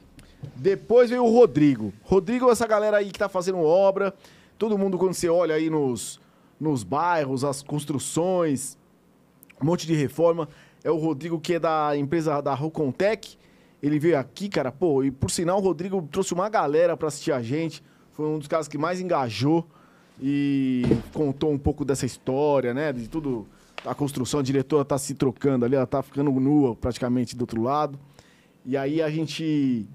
Depois 0.55 1.09
veio 1.09 1.25
o 1.25 1.29
Rodrigo. 1.29 1.93
Rodrigo 2.03 2.47
é 2.47 2.51
essa 2.53 2.65
galera 2.65 2.97
aí 2.97 3.11
que 3.11 3.19
tá 3.19 3.27
fazendo 3.27 3.59
obra. 3.59 4.13
Todo 4.57 4.77
mundo, 4.77 4.97
quando 4.97 5.13
você 5.13 5.27
olha 5.27 5.55
aí 5.55 5.69
nos, 5.69 6.21
nos 6.57 6.83
bairros, 6.83 7.43
as 7.43 7.61
construções, 7.61 8.77
um 9.61 9.65
monte 9.65 9.85
de 9.87 9.93
reforma. 9.95 10.47
É 10.83 10.89
o 10.91 10.97
Rodrigo 10.97 11.39
que 11.39 11.53
é 11.55 11.59
da 11.59 11.95
empresa 11.97 12.41
da 12.41 12.53
Rocontec. 12.53 13.37
Ele 13.81 13.99
veio 13.99 14.17
aqui, 14.17 14.47
cara, 14.49 14.71
pô, 14.71 15.03
e 15.03 15.09
por 15.11 15.31
sinal 15.31 15.57
o 15.57 15.61
Rodrigo 15.61 16.07
trouxe 16.11 16.33
uma 16.33 16.49
galera 16.49 16.95
pra 16.95 17.07
assistir 17.07 17.31
a 17.31 17.41
gente. 17.41 17.83
Foi 18.11 18.25
um 18.27 18.37
dos 18.37 18.47
caras 18.47 18.67
que 18.67 18.77
mais 18.77 18.99
engajou 18.99 19.67
e 20.21 20.83
contou 21.13 21.51
um 21.51 21.57
pouco 21.57 21.83
dessa 21.83 22.05
história, 22.05 22.73
né? 22.73 22.91
De 22.93 23.07
tudo. 23.09 23.47
A 23.83 23.95
construção, 23.95 24.39
a 24.39 24.43
diretora 24.43 24.85
tá 24.85 24.95
se 24.99 25.15
trocando 25.15 25.65
ali, 25.65 25.75
ela 25.75 25.87
tá 25.87 26.03
ficando 26.03 26.29
nua 26.31 26.75
praticamente 26.75 27.35
do 27.35 27.41
outro 27.41 27.63
lado. 27.63 27.97
E 28.63 28.77
aí 28.77 29.01
a 29.01 29.09
gente 29.09 29.87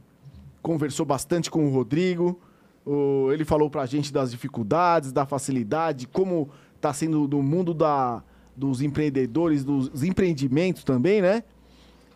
conversou 0.61 1.07
bastante 1.07 1.49
com 1.51 1.67
o 1.67 1.71
Rodrigo. 1.71 2.41
o- 2.89 3.33
ele 3.33 3.45
falou 3.45 3.69
pra 3.69 3.85
gente 3.85 4.13
das 4.13 4.31
dificuldades, 4.31 5.11
da 5.11 5.27
facilidade, 5.27 6.07
como 6.07 6.49
tá 6.81 6.93
sendo 6.93 7.27
no 7.27 7.43
mundo 7.43 7.75
da, 7.75 8.23
dos 8.57 8.81
empreendedores, 8.81 9.65
dos 9.65 10.03
empreendimentos 10.03 10.83
também, 10.83 11.21
né? 11.21 11.43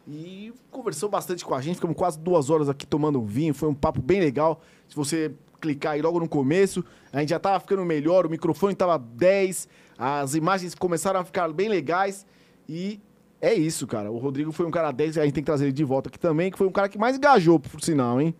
E 0.08 0.52
conversou 0.70 1.08
bastante 1.08 1.44
com 1.44 1.54
a 1.54 1.60
gente, 1.60 1.76
ficamos 1.76 1.96
quase 1.96 2.18
duas 2.18 2.50
horas 2.50 2.68
aqui 2.68 2.86
tomando 2.86 3.20
um 3.20 3.26
vinho, 3.26 3.54
foi 3.54 3.68
um 3.68 3.74
papo 3.74 4.00
bem 4.00 4.20
legal. 4.20 4.60
Se 4.88 4.96
você 4.96 5.32
clicar 5.60 5.92
aí 5.92 6.02
logo 6.02 6.18
no 6.18 6.28
começo, 6.28 6.84
a 7.12 7.20
gente 7.20 7.28
já 7.28 7.38
tava 7.38 7.60
ficando 7.60 7.84
melhor, 7.84 8.26
o 8.26 8.30
microfone 8.30 8.74
tava 8.74 8.98
10, 8.98 9.68
as 9.98 10.34
imagens 10.34 10.74
começaram 10.74 11.20
a 11.20 11.24
ficar 11.24 11.52
bem 11.52 11.68
legais 11.68 12.26
e 12.68 12.98
é 13.40 13.54
isso, 13.54 13.86
cara. 13.86 14.10
O 14.10 14.18
Rodrigo 14.18 14.52
foi 14.52 14.66
um 14.66 14.70
cara 14.70 14.90
10, 14.90 15.18
a 15.18 15.24
gente 15.24 15.34
tem 15.34 15.42
que 15.42 15.46
trazer 15.46 15.66
ele 15.66 15.72
de 15.72 15.84
volta 15.84 16.08
aqui 16.08 16.18
também, 16.18 16.50
que 16.50 16.58
foi 16.58 16.66
um 16.66 16.72
cara 16.72 16.88
que 16.88 16.98
mais 16.98 17.16
engajou, 17.16 17.60
por 17.60 17.80
sinal, 17.80 18.20
hein? 18.20 18.34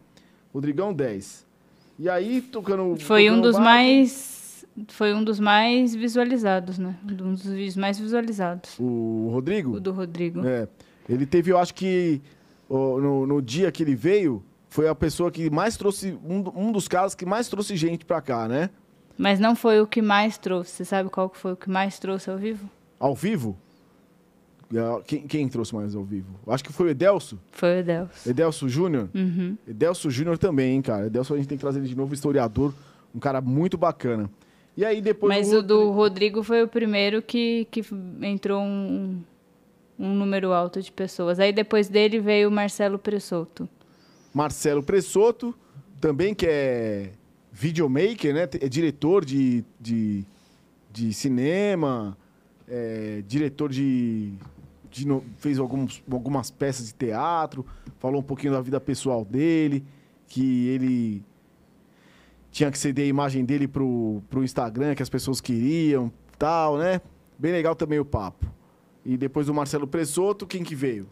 Rodrigão 0.53 0.93
10. 0.93 1.47
E 1.99 2.09
aí, 2.09 2.41
tocando. 2.41 2.97
Foi 3.01 3.29
um 3.29 3.35
tocando 3.35 3.43
dos 3.43 3.57
barco, 3.57 3.65
mais. 3.65 4.40
Foi 4.89 5.15
um 5.15 5.23
dos 5.23 5.39
mais 5.41 5.95
visualizados, 5.95 6.79
né? 6.79 6.97
Um 7.05 7.35
dos 7.35 7.45
vídeos 7.45 7.77
mais 7.77 7.99
visualizados. 7.99 8.77
O 8.79 9.29
Rodrigo? 9.33 9.77
O 9.77 9.81
do 9.81 9.93
Rodrigo. 9.93 10.47
É. 10.47 10.69
Ele 11.09 11.27
teve, 11.27 11.51
eu 11.51 11.59
acho 11.59 11.75
que 11.75 12.21
no, 12.69 13.27
no 13.27 13.43
dia 13.43 13.71
que 13.73 13.83
ele 13.83 13.95
veio, 13.95 14.43
foi 14.69 14.89
a 14.89 14.95
pessoa 14.95 15.31
que 15.31 15.51
mais 15.51 15.77
trouxe. 15.77 16.17
Um, 16.25 16.69
um 16.69 16.73
dos 16.73 16.87
caras 16.87 17.15
que 17.15 17.27
mais 17.27 17.49
trouxe 17.49 17.77
gente 17.77 18.05
pra 18.05 18.21
cá, 18.21 18.47
né? 18.47 18.71
Mas 19.19 19.39
não 19.39 19.55
foi 19.55 19.81
o 19.81 19.87
que 19.87 20.01
mais 20.01 20.39
trouxe. 20.39 20.71
Você 20.73 20.85
sabe 20.85 21.11
qual 21.11 21.31
foi 21.35 21.53
o 21.53 21.57
que 21.57 21.69
mais 21.69 21.99
trouxe 21.99 22.31
ao 22.31 22.39
vivo? 22.39 22.71
Ao 22.99 23.15
vivo? 23.15 23.57
Ah, 24.75 25.01
Quem, 25.05 25.27
quem 25.27 25.49
trouxe 25.49 25.75
mais 25.75 25.95
ao 25.97 26.05
vivo? 26.05 26.29
Acho 26.47 26.63
que 26.63 26.73
foi 26.73 26.87
o 26.87 26.91
Edelso. 26.91 27.39
Foi 27.51 27.69
o 27.71 27.79
Edelso. 27.81 28.31
Edelso 28.31 28.69
Júnior. 28.69 29.09
Uhum. 29.13 29.59
Edelso 29.67 30.11
Júnior 30.11 30.39
também, 30.39 30.77
hein, 30.77 30.83
cara. 30.83 31.07
Edelso 31.07 31.35
a 31.35 31.37
gente 31.37 31.49
tem 31.49 31.59
que 31.59 31.63
trazer 31.63 31.81
ele 31.81 31.89
de 31.89 31.97
novo, 31.97 32.15
historiador. 32.15 32.73
Um 33.15 33.19
cara 33.19 33.41
muito 33.41 33.77
bacana. 33.77 34.31
E 34.77 34.85
aí 34.85 35.01
depois. 35.01 35.29
Mas 35.29 35.53
o 35.53 35.63
do 35.63 35.91
Rodrigo 35.91 36.43
foi 36.43 36.63
o 36.63 36.69
primeiro 36.69 37.21
que, 37.21 37.67
que 37.71 37.83
entrou 38.23 38.63
um, 38.63 39.23
um 39.99 40.15
número 40.15 40.53
alto 40.53 40.81
de 40.81 40.91
pessoas. 40.91 41.39
Aí 41.39 41.53
depois 41.53 41.89
dele 41.89 42.19
veio 42.19 42.49
o 42.49 42.53
Marcelo 42.53 42.99
Pressoto. 42.99 43.69
Marcelo 44.33 44.83
Pressoto, 44.83 45.55
também 46.01 46.35
que 46.35 46.47
é 46.47 47.13
videomaker, 47.53 48.33
né? 48.33 48.49
É 48.61 48.69
diretor 48.69 49.25
de, 49.25 49.65
de, 49.79 50.25
de 50.91 51.13
cinema, 51.13 52.17
é 52.69 53.23
diretor 53.27 53.71
de. 53.71 54.33
de 54.91 55.07
fez 55.37 55.59
alguns, 55.59 56.03
algumas 56.11 56.51
peças 56.51 56.87
de 56.87 56.95
teatro, 56.95 57.67
falou 57.99 58.21
um 58.21 58.25
pouquinho 58.25 58.53
da 58.53 58.61
vida 58.61 58.81
pessoal 58.81 59.25
dele, 59.25 59.85
que 60.29 60.69
ele 60.69 61.23
tinha 62.51 62.71
que 62.71 62.79
ceder 62.79 63.05
a 63.05 63.09
imagem 63.09 63.45
dele 63.45 63.69
pro, 63.69 64.23
pro 64.29 64.43
Instagram, 64.43 64.95
que 64.95 65.03
as 65.03 65.09
pessoas 65.09 65.41
queriam, 65.41 66.11
tal, 66.39 66.77
né? 66.77 67.01
Bem 67.39 67.53
legal 67.53 67.75
também 67.75 67.99
o 67.99 68.05
papo. 68.05 68.47
E 69.05 69.17
depois 69.17 69.47
do 69.47 69.55
Marcelo 69.55 69.87
Pressoto, 69.87 70.47
quem 70.47 70.63
que 70.63 70.75
veio? 70.75 71.09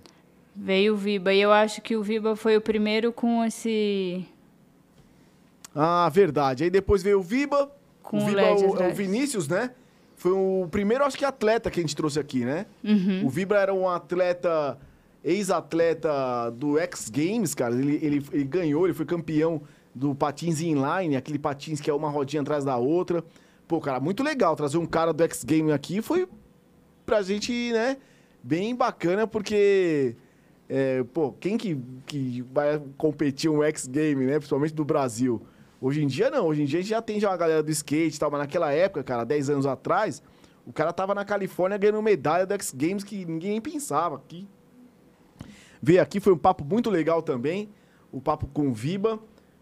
Veio 0.55 0.95
o 0.95 0.97
Viba. 0.97 1.33
E 1.33 1.41
eu 1.41 1.53
acho 1.53 1.81
que 1.81 1.97
o 1.97 2.03
Viba 2.03 2.35
foi 2.35 2.57
o 2.57 2.61
primeiro 2.61 3.13
com 3.13 3.45
esse. 3.45 4.27
Ah, 5.75 6.09
verdade. 6.13 6.65
Aí 6.65 6.71
depois 6.71 7.03
veio 7.03 7.21
o 7.21 7.23
Viba. 7.23 7.71
Com 8.03 8.19
o 8.19 8.27
Viba 8.27 8.41
LED 8.41 8.65
é 8.65 8.67
o, 8.67 8.83
é 8.83 8.89
o. 8.89 8.95
Vinícius, 8.95 9.49
né? 9.49 9.71
Foi 10.19 10.33
o 10.33 10.67
primeiro, 10.69 11.05
acho 11.05 11.17
que, 11.17 11.25
atleta 11.25 11.71
que 11.71 11.79
a 11.79 11.83
gente 11.83 11.95
trouxe 11.95 12.19
aqui, 12.19 12.45
né? 12.45 12.67
Uhum. 12.83 13.25
O 13.25 13.31
Vibra 13.31 13.61
era 13.61 13.73
um 13.73 13.89
atleta, 13.89 14.77
ex-atleta 15.23 16.51
do 16.51 16.77
X 16.77 17.09
Games, 17.09 17.55
cara. 17.55 17.73
Ele, 17.73 18.01
ele, 18.03 18.27
ele 18.33 18.45
ganhou, 18.45 18.85
ele 18.85 18.95
foi 18.95 19.07
campeão 19.07 19.63
do 19.99 20.15
patins 20.15 20.61
inline, 20.61 21.17
aquele 21.17 21.39
patins 21.39 21.81
que 21.81 21.91
é 21.91 21.95
uma 21.95 22.09
rodinha 22.09 22.41
atrás 22.41 22.65
da 22.65 22.77
outra. 22.77 23.25
Pô, 23.67 23.81
cara, 23.81 23.99
muito 23.99 24.23
legal 24.23 24.55
trazer 24.55 24.79
um 24.79 24.87
cara 24.87 25.13
do 25.13 25.23
X 25.25 25.43
Games 25.43 25.73
aqui. 25.73 26.01
Foi 26.01 26.29
pra 27.05 27.21
gente, 27.21 27.73
né, 27.73 27.97
bem 28.43 28.75
bacana, 28.77 29.27
porque, 29.27 30.15
é, 30.69 31.03
pô, 31.13 31.33
quem 31.33 31.59
que, 31.59 31.77
que 32.07 32.43
vai 32.53 32.81
competir 32.97 33.51
um 33.51 33.63
X 33.65 33.89
Game, 33.89 34.25
né, 34.25 34.39
principalmente 34.39 34.73
do 34.73 34.85
Brasil? 34.85 35.43
Hoje 35.81 36.03
em 36.03 36.07
dia, 36.07 36.31
não. 36.31 36.47
Hoje 36.47 36.63
em 36.63 36.65
dia 36.65 36.79
a 36.79 36.83
gente 36.83 36.91
já 36.91 37.03
tem 37.03 37.19
já 37.19 37.29
uma 37.29 37.37
galera 37.37 37.63
do 37.63 37.71
skate 37.71 38.17
e 38.17 38.19
tal, 38.19 38.31
mas 38.31 38.41
naquela 38.41 38.73
época, 38.73 39.03
cara, 39.03 39.25
10 39.25 39.51
anos 39.51 39.67
atrás, 39.67 40.23
o 40.65 40.73
cara 40.73 40.93
tava 40.93 41.15
na 41.15 41.25
Califórnia 41.25 41.77
ganhando 41.77 42.01
medalha 42.01 42.47
do 42.47 42.55
X 42.55 42.73
Games 42.73 43.03
que 43.03 43.25
ninguém 43.25 43.51
nem 43.53 43.61
pensava 43.61 44.17
aqui. 44.17 44.47
Veio 45.83 46.01
aqui, 46.01 46.21
foi 46.21 46.33
um 46.33 46.39
papo 46.39 46.65
muito 46.65 46.89
legal 46.89 47.21
também. 47.21 47.69
O 48.13 48.21
papo 48.21 48.47
com 48.47 48.69
o 48.69 48.73
Viba. 48.73 49.19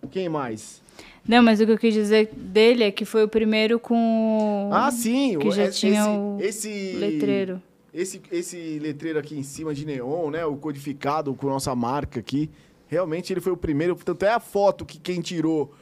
Quem 0.06 0.28
mais? 0.28 0.82
Não, 1.26 1.42
mas 1.42 1.60
o 1.60 1.66
que 1.66 1.72
eu 1.72 1.78
quis 1.78 1.92
dizer 1.92 2.30
dele 2.32 2.84
é 2.84 2.90
que 2.90 3.04
foi 3.04 3.24
o 3.24 3.28
primeiro 3.28 3.78
com. 3.80 4.70
Ah, 4.72 4.90
sim. 4.90 5.38
Que 5.38 5.48
o- 5.48 5.52
já 5.52 5.64
esse- 5.64 5.78
tinha 5.78 6.08
o 6.08 6.38
esse, 6.40 6.92
letreiro. 6.98 7.60
Esse, 7.92 8.20
esse 8.30 8.78
letreiro 8.78 9.18
aqui 9.18 9.36
em 9.38 9.42
cima 9.42 9.74
de 9.74 9.84
neon, 9.86 10.30
né? 10.30 10.44
O 10.44 10.56
codificado 10.56 11.34
com 11.34 11.46
nossa 11.48 11.74
marca 11.74 12.20
aqui. 12.20 12.50
Realmente 12.88 13.32
ele 13.32 13.40
foi 13.40 13.52
o 13.52 13.56
primeiro. 13.56 13.96
Tanto 13.96 14.24
é 14.24 14.32
a 14.32 14.38
foto 14.38 14.84
que 14.84 14.98
quem 14.98 15.20
tirou, 15.20 15.72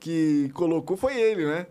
que 0.00 0.50
colocou, 0.54 0.96
foi 0.96 1.20
ele, 1.20 1.44
né? 1.44 1.66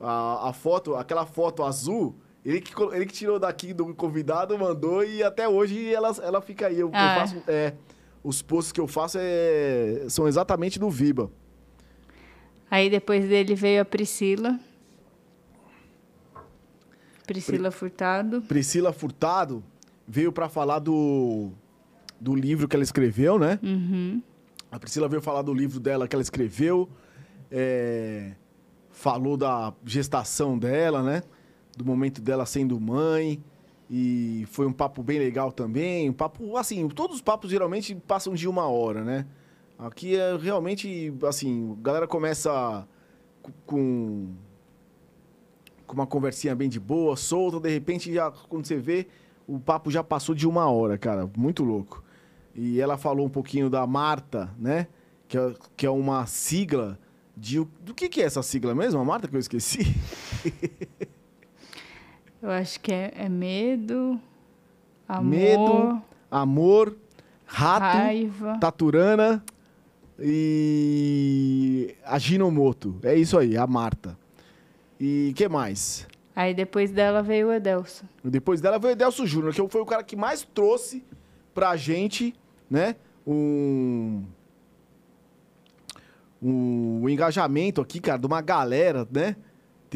A, 0.00 0.48
a 0.48 0.52
foto, 0.52 0.94
aquela 0.94 1.24
foto 1.24 1.62
azul, 1.62 2.14
ele 2.44 2.60
que, 2.60 2.72
ele 2.92 3.06
que 3.06 3.12
tirou 3.14 3.38
daqui 3.38 3.72
do 3.72 3.94
convidado, 3.94 4.58
mandou 4.58 5.04
e 5.04 5.22
até 5.22 5.48
hoje 5.48 5.92
ela, 5.92 6.14
ela 6.22 6.40
fica 6.40 6.66
aí. 6.66 6.74
Eu, 6.78 6.88
eu 6.88 6.90
Ah, 6.94 7.14
é? 7.16 7.20
faço. 7.20 7.36
É, 7.46 7.72
os 8.26 8.42
posts 8.42 8.72
que 8.72 8.80
eu 8.80 8.88
faço 8.88 9.18
é, 9.20 10.04
são 10.08 10.26
exatamente 10.26 10.80
do 10.80 10.90
Viba. 10.90 11.30
Aí 12.68 12.90
depois 12.90 13.28
dele 13.28 13.54
veio 13.54 13.82
a 13.82 13.84
Priscila. 13.84 14.58
Priscila 17.24 17.70
Furtado. 17.70 18.42
Priscila 18.42 18.92
Furtado 18.92 19.62
veio 20.08 20.32
pra 20.32 20.48
falar 20.48 20.80
do, 20.80 21.50
do 22.20 22.34
livro 22.34 22.66
que 22.66 22.74
ela 22.74 22.82
escreveu, 22.82 23.38
né? 23.38 23.60
Uhum. 23.62 24.20
A 24.72 24.78
Priscila 24.80 25.08
veio 25.08 25.22
falar 25.22 25.42
do 25.42 25.54
livro 25.54 25.78
dela 25.78 26.08
que 26.08 26.16
ela 26.16 26.22
escreveu, 26.22 26.88
é, 27.48 28.32
falou 28.90 29.36
da 29.36 29.72
gestação 29.84 30.58
dela, 30.58 31.00
né? 31.00 31.22
Do 31.76 31.84
momento 31.84 32.20
dela 32.20 32.44
sendo 32.44 32.80
mãe. 32.80 33.40
E 33.88 34.44
foi 34.50 34.66
um 34.66 34.72
papo 34.72 35.02
bem 35.02 35.18
legal 35.18 35.52
também. 35.52 36.10
Um 36.10 36.12
papo, 36.12 36.56
assim, 36.56 36.88
todos 36.88 37.16
os 37.16 37.22
papos 37.22 37.50
geralmente 37.50 37.94
passam 37.94 38.34
de 38.34 38.48
uma 38.48 38.66
hora, 38.66 39.04
né? 39.04 39.26
Aqui 39.78 40.16
é 40.16 40.36
realmente, 40.36 41.12
assim, 41.28 41.76
a 41.78 41.82
galera 41.82 42.06
começa 42.06 42.86
co- 43.42 43.52
com, 43.66 44.28
com 45.86 45.94
uma 45.94 46.06
conversinha 46.06 46.54
bem 46.54 46.68
de 46.68 46.80
boa, 46.80 47.16
solta, 47.16 47.60
de 47.60 47.68
repente, 47.70 48.12
já, 48.12 48.30
quando 48.30 48.66
você 48.66 48.76
vê, 48.76 49.06
o 49.46 49.58
papo 49.60 49.90
já 49.90 50.02
passou 50.02 50.34
de 50.34 50.48
uma 50.48 50.68
hora, 50.68 50.98
cara. 50.98 51.30
Muito 51.36 51.62
louco. 51.62 52.02
E 52.54 52.80
ela 52.80 52.96
falou 52.96 53.24
um 53.26 53.30
pouquinho 53.30 53.70
da 53.70 53.86
Marta, 53.86 54.50
né? 54.58 54.88
Que 55.28 55.36
é, 55.38 55.54
que 55.76 55.86
é 55.86 55.90
uma 55.90 56.26
sigla 56.26 56.98
de. 57.36 57.64
Do 57.80 57.94
que, 57.94 58.08
que 58.08 58.22
é 58.22 58.24
essa 58.24 58.42
sigla 58.42 58.74
mesmo, 58.74 58.98
a 59.00 59.04
Marta, 59.04 59.28
que 59.28 59.36
eu 59.36 59.40
esqueci? 59.40 59.84
Eu 62.46 62.52
acho 62.52 62.78
que 62.78 62.92
é, 62.92 63.12
é 63.16 63.28
medo, 63.28 64.20
amor, 65.08 65.24
Medo, 65.24 66.02
Amor, 66.30 66.96
rato, 67.44 67.82
raiva. 67.82 68.56
Taturana 68.60 69.44
e 70.16 71.92
Aginomoto. 72.04 73.00
É 73.02 73.16
isso 73.16 73.36
aí, 73.36 73.56
a 73.56 73.66
Marta. 73.66 74.16
E 75.00 75.32
que 75.34 75.48
mais? 75.48 76.06
Aí 76.36 76.54
depois 76.54 76.92
dela 76.92 77.20
veio 77.20 77.48
o 77.48 77.52
Edelso. 77.52 78.04
Depois 78.22 78.60
dela 78.60 78.78
veio 78.78 78.92
o 78.92 78.96
Edelso 78.96 79.26
Júnior, 79.26 79.52
que 79.52 79.68
foi 79.68 79.80
o 79.80 79.86
cara 79.86 80.04
que 80.04 80.14
mais 80.14 80.44
trouxe 80.44 81.02
pra 81.52 81.74
gente, 81.74 82.32
né? 82.70 82.94
Um, 83.26 84.22
um 86.40 87.08
engajamento 87.08 87.80
aqui, 87.80 87.98
cara, 87.98 88.20
de 88.20 88.26
uma 88.28 88.40
galera, 88.40 89.04
né? 89.10 89.34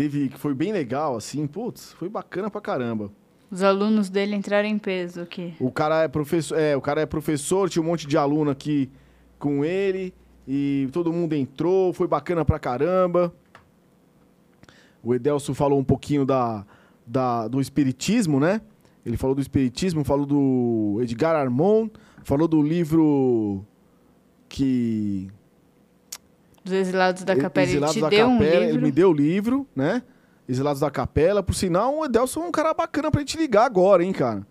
Teve, 0.00 0.30
que 0.30 0.38
foi 0.38 0.54
bem 0.54 0.72
legal, 0.72 1.14
assim, 1.14 1.46
putz, 1.46 1.92
foi 1.92 2.08
bacana 2.08 2.50
pra 2.50 2.58
caramba. 2.58 3.12
Os 3.50 3.62
alunos 3.62 4.08
dele 4.08 4.34
entraram 4.34 4.66
em 4.66 4.78
peso 4.78 5.20
aqui. 5.20 5.52
O 5.60 5.70
cara 5.70 6.04
é 6.04 6.08
professor, 6.08 6.58
é, 6.58 6.74
o 6.74 6.80
cara 6.80 7.02
é 7.02 7.06
professor, 7.06 7.68
tinha 7.68 7.82
um 7.82 7.86
monte 7.86 8.06
de 8.06 8.16
aluno 8.16 8.50
aqui 8.50 8.90
com 9.38 9.62
ele 9.62 10.14
e 10.48 10.88
todo 10.90 11.12
mundo 11.12 11.34
entrou, 11.34 11.92
foi 11.92 12.08
bacana 12.08 12.46
pra 12.46 12.58
caramba. 12.58 13.30
O 15.02 15.14
Edelso 15.14 15.52
falou 15.54 15.78
um 15.78 15.84
pouquinho 15.84 16.24
da, 16.24 16.64
da, 17.06 17.46
do 17.46 17.60
espiritismo, 17.60 18.40
né? 18.40 18.62
Ele 19.04 19.18
falou 19.18 19.34
do 19.34 19.42
espiritismo, 19.42 20.02
falou 20.02 20.24
do 20.24 20.98
Edgar 21.02 21.36
Armand, 21.36 21.90
falou 22.24 22.48
do 22.48 22.62
livro 22.62 23.66
que 24.48 25.28
Dos 26.64 26.72
exilados 26.74 27.24
da 27.24 27.34
capela. 27.36 27.66
Exilados 27.66 27.96
ele 27.96 28.02
da 28.02 28.10
te 28.10 28.16
deu 28.16 28.26
um 28.28 28.38
Capela, 28.38 28.60
livro. 28.60 28.74
ele 28.76 28.84
me 28.84 28.92
deu 28.92 29.10
o 29.10 29.12
livro, 29.12 29.66
né? 29.74 30.02
Exilados 30.48 30.80
da 30.80 30.90
Capela. 30.90 31.42
Por 31.42 31.54
sinal, 31.54 31.96
o 31.96 32.04
Edelso 32.04 32.40
é 32.40 32.44
um 32.44 32.50
cara 32.50 32.74
bacana 32.74 33.10
pra 33.10 33.20
gente 33.20 33.38
ligar 33.38 33.64
agora, 33.64 34.04
hein, 34.04 34.12
cara? 34.12 34.46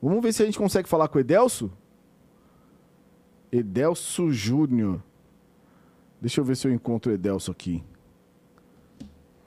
Vamos 0.00 0.22
ver 0.22 0.32
se 0.32 0.42
a 0.42 0.46
gente 0.46 0.58
consegue 0.58 0.88
falar 0.88 1.08
com 1.08 1.18
o 1.18 1.20
Edelso. 1.20 1.72
Edelso 3.50 4.30
Júnior. 4.30 5.02
Deixa 6.20 6.40
eu 6.40 6.44
ver 6.44 6.56
se 6.56 6.68
eu 6.68 6.72
encontro 6.72 7.10
o 7.10 7.14
Edelso 7.14 7.50
aqui. 7.50 7.82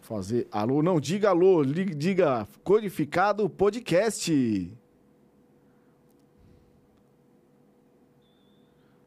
Fazer. 0.02 0.48
Alô? 0.52 0.82
Não, 0.82 1.00
diga 1.00 1.30
alô. 1.30 1.64
Diga 1.64 2.48
codificado 2.64 3.48
podcast. 3.50 4.76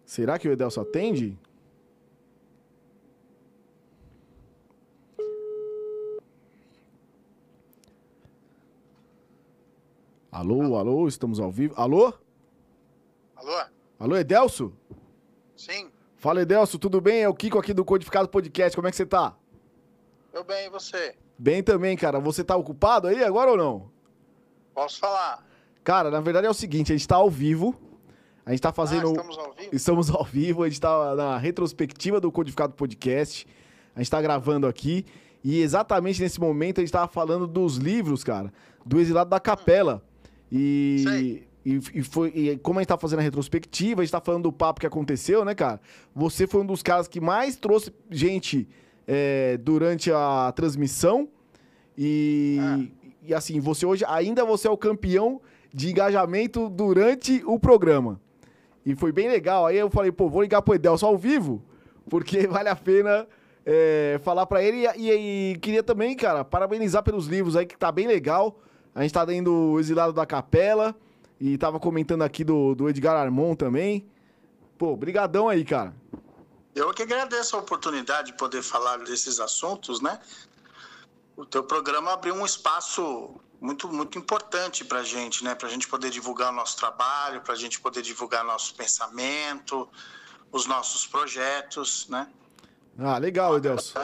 Será 0.06 0.38
que 0.38 0.49
o 0.49 0.52
Edelso 0.52 0.80
atende? 0.80 1.37
Alô, 10.34 10.76
alô, 10.76 11.06
estamos 11.06 11.38
ao 11.38 11.48
vivo. 11.48 11.74
Alô? 11.76 12.12
Alô? 13.36 13.64
Alô, 14.00 14.16
Edelso? 14.16 14.72
Sim? 15.56 15.88
Fala, 16.16 16.42
Edelso, 16.42 16.76
tudo 16.76 17.00
bem? 17.00 17.22
É 17.22 17.28
o 17.28 17.34
Kiko 17.34 17.56
aqui 17.56 17.72
do 17.72 17.84
Codificado 17.84 18.28
Podcast. 18.28 18.76
Como 18.76 18.88
é 18.88 18.90
que 18.90 18.96
você 18.96 19.06
tá? 19.06 19.36
Eu 20.32 20.42
bem, 20.42 20.66
e 20.66 20.70
você? 20.70 21.14
Bem 21.38 21.62
também, 21.62 21.96
cara. 21.96 22.18
Você 22.18 22.42
tá 22.42 22.56
ocupado 22.56 23.06
aí 23.06 23.22
agora 23.22 23.52
ou 23.52 23.56
não? 23.56 23.88
Posso 24.74 24.98
falar? 24.98 25.46
Cara, 25.84 26.10
na 26.10 26.20
verdade 26.20 26.48
é 26.48 26.50
o 26.50 26.54
seguinte, 26.54 26.92
a 26.92 26.96
gente 26.96 27.06
tá 27.06 27.14
ao 27.14 27.30
vivo. 27.30 27.80
A 28.44 28.50
gente 28.50 28.60
tá 28.60 28.72
fazendo. 28.72 29.10
Ah, 29.10 29.12
estamos 29.12 29.38
ao 29.38 29.52
vivo? 29.52 29.70
Estamos 29.72 30.10
ao 30.10 30.24
vivo, 30.24 30.62
a 30.64 30.68
gente 30.68 30.80
tá 30.80 31.14
na 31.14 31.38
retrospectiva 31.38 32.20
do 32.20 32.32
Codificado 32.32 32.74
Podcast. 32.74 33.46
A 33.94 34.00
gente 34.00 34.10
tá 34.10 34.20
gravando 34.20 34.66
aqui. 34.66 35.06
E 35.44 35.60
exatamente 35.60 36.20
nesse 36.20 36.40
momento 36.40 36.78
a 36.78 36.80
gente 36.80 36.90
tava 36.90 37.06
falando 37.06 37.46
dos 37.46 37.76
livros, 37.76 38.25
cara, 38.25 38.52
do 38.84 38.99
Exilado 38.99 39.30
da 39.30 39.38
Capela. 39.38 40.02
E, 40.56 41.43
e, 41.67 41.80
e 41.95 42.02
foi, 42.02 42.28
e 42.34 42.56
como 42.58 42.78
a 42.78 42.82
gente 42.82 42.88
tá 42.88 42.97
fazendo 42.99 43.19
a 43.19 43.23
retrospectiva, 43.23 44.02
a 44.02 44.04
gente 44.04 44.12
tá 44.12 44.21
falando 44.21 44.45
do 44.45 44.52
papo 44.52 44.80
que 44.80 44.86
aconteceu, 44.86 45.45
né, 45.45 45.54
cara? 45.54 45.80
Você 46.14 46.47
foi 46.47 46.60
um 46.60 46.67
dos 46.67 46.82
caras 46.82 47.08
que 47.08 47.21
mais 47.21 47.56
trouxe 47.56 47.93
gente 48.10 48.69
é, 49.06 49.56
durante 49.56 50.12
a 50.12 50.52
transmissão. 50.54 51.28
E, 51.97 52.58
e 53.23 53.34
assim, 53.34 53.60
você 53.60 53.86
hoje, 53.86 54.04
ainda 54.06 54.45
você 54.45 54.69
é 54.69 54.71
o 54.71 54.76
campeão 54.76 55.40
de 55.73 55.90
engajamento 55.90 56.69
durante 56.69 57.43
o 57.47 57.58
programa. 57.58 58.21
E 58.86 58.95
foi 58.95 59.10
bem 59.12 59.28
legal. 59.28 59.67
Aí 59.67 59.76
eu 59.78 59.90
falei, 59.90 60.12
pô, 60.12 60.28
vou 60.28 60.43
ligar 60.43 60.60
pro 60.62 60.75
Edelso 60.75 61.06
ao 61.06 61.17
vivo, 61.17 61.62
porque 62.08 62.47
vale 62.49 62.69
a 62.69 62.76
pena 62.76 63.26
é, 63.64 64.21
falar 64.23 64.47
pra 64.47 64.62
ele. 64.62 64.84
E, 64.97 65.10
e- 65.10 65.52
e 65.54 65.58
queria 65.58 65.82
também, 65.82 66.14
cara, 66.14 66.45
parabenizar 66.45 67.02
pelos 67.02 67.26
livros 67.26 67.56
aí, 67.56 67.64
que 67.67 67.76
tá 67.78 67.90
bem 67.90 68.06
legal. 68.06 68.60
A 68.95 69.02
gente 69.02 69.13
tá 69.13 69.25
dando 69.25 69.52
o 69.52 69.80
Exilado 69.80 70.13
da 70.13 70.25
Capela 70.25 70.95
e 71.41 71.59
tava 71.59 71.80
comentando 71.80 72.23
aqui 72.23 72.45
do, 72.45 72.75
do 72.75 72.89
Edgar 72.89 73.17
Armon 73.17 73.57
também. 73.57 74.07
Pô, 74.78 74.97
brigadão 74.97 75.49
aí, 75.49 75.65
cara. 75.65 75.93
Eu 76.75 76.93
que 76.95 77.02
agradeço 77.02 77.57
a 77.57 77.59
oportunidade 77.59 78.33
de 78.33 78.39
poder 78.39 78.63
falar 78.63 78.99
desses 78.99 79.41
assuntos, 79.41 80.00
né? 80.00 80.21
O 81.37 81.45
teu 81.45 81.65
programa 81.65 82.13
abriu 82.13 82.35
um 82.35 82.45
espaço 82.45 83.35
muito, 83.61 83.89
muito 83.89 84.17
importante 84.19 84.85
para 84.85 85.00
a 85.00 85.04
gente, 85.04 85.43
né? 85.43 85.54
Para 85.54 85.69
a 85.69 85.71
gente 85.71 85.89
poder 85.89 86.11
divulgar 86.11 86.52
o 86.52 86.57
nosso 86.57 86.76
trabalho, 86.76 87.41
para 87.41 87.54
a 87.54 87.57
gente 87.57 87.80
poder 87.80 88.02
divulgar 88.02 88.45
nosso 88.45 88.75
pensamento, 88.75 89.89
os 90.52 90.67
nossos 90.67 91.04
projetos, 91.07 92.09
né? 92.09 92.28
Ah, 92.97 93.19
legal, 93.19 93.57
Edelso. 93.57 93.95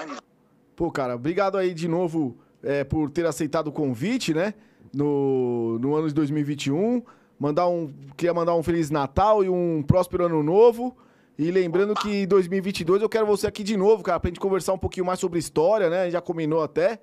Pô, 0.74 0.90
cara, 0.90 1.14
obrigado 1.14 1.56
aí 1.56 1.72
de 1.72 1.86
novo 1.86 2.36
é, 2.62 2.82
por 2.82 3.10
ter 3.10 3.24
aceitado 3.26 3.68
o 3.68 3.72
convite, 3.72 4.34
né? 4.34 4.54
No, 4.92 5.78
no 5.78 5.94
ano 5.94 6.08
de 6.08 6.14
2021. 6.14 7.02
Mandar 7.38 7.68
um, 7.68 7.92
queria 8.16 8.34
mandar 8.34 8.54
um 8.54 8.62
Feliz 8.62 8.90
Natal 8.90 9.42
e 9.42 9.48
um 9.48 9.82
próspero 9.82 10.26
Ano 10.26 10.42
Novo. 10.42 10.96
E 11.38 11.50
lembrando 11.50 11.94
que 11.94 12.22
em 12.22 12.26
2022 12.26 13.00
eu 13.00 13.08
quero 13.08 13.24
você 13.24 13.46
aqui 13.46 13.62
de 13.62 13.74
novo, 13.76 14.02
cara, 14.02 14.20
pra 14.20 14.28
gente 14.28 14.38
conversar 14.38 14.74
um 14.74 14.78
pouquinho 14.78 15.06
mais 15.06 15.18
sobre 15.18 15.38
história, 15.38 15.88
né? 15.88 16.00
A 16.00 16.04
gente 16.04 16.12
Já 16.12 16.20
combinou 16.20 16.62
até. 16.62 17.00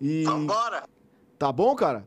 E 0.00 0.22
Vambora! 0.24 0.84
tá 1.38 1.50
bom, 1.50 1.74
cara? 1.74 2.06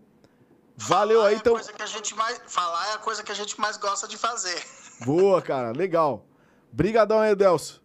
Valeu 0.78 1.18
Falar 1.18 1.30
aí, 1.30 1.36
é 1.36 1.38
então. 1.38 1.54
coisa 1.54 1.74
que 1.74 1.82
a 1.82 1.88
gente 1.88 2.16
mais 2.16 2.42
Falar 2.48 2.92
é 2.92 2.94
a 2.94 2.98
coisa 3.00 3.24
que 3.24 3.32
a 3.32 3.36
gente 3.36 3.60
mais 3.60 3.76
gosta 3.76 4.08
de 4.08 4.16
fazer. 4.16 4.64
Boa, 5.06 5.42
cara, 5.42 5.72
legal. 5.72 6.26
Brigadão 6.72 7.20
aí, 7.20 7.32
Edelso. 7.32 7.84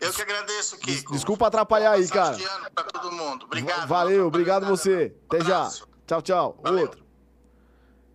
Eu 0.00 0.12
que 0.12 0.20
agradeço, 0.20 0.76
Kiko. 0.78 1.12
Desculpa 1.12 1.46
atrapalhar 1.46 1.92
aí, 1.92 2.06
cara. 2.08 2.36
ano 2.36 2.70
pra 2.74 2.84
todo 2.84 3.12
mundo. 3.12 3.44
Obrigado. 3.44 3.86
Valeu, 3.86 4.26
obrigado 4.26 4.66
você. 4.66 5.14
Até 5.30 5.44
já. 5.44 5.70
Tchau, 6.06 6.22
tchau. 6.22 6.60
Valeu. 6.62 6.82
Outro. 6.82 7.02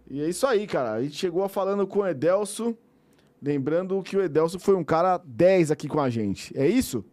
E 0.09 0.21
é 0.21 0.29
isso 0.29 0.47
aí, 0.47 0.65
cara. 0.65 0.93
A 0.93 1.03
gente 1.03 1.15
chegou 1.15 1.47
falando 1.49 1.85
com 1.85 1.99
o 1.99 2.07
Edelso. 2.07 2.77
Lembrando 3.41 4.01
que 4.01 4.17
o 4.17 4.21
Edelso 4.21 4.59
foi 4.59 4.75
um 4.75 4.83
cara 4.83 5.21
10 5.25 5.71
aqui 5.71 5.87
com 5.87 5.99
a 5.99 6.09
gente. 6.09 6.57
É 6.57 6.67
isso? 6.67 7.05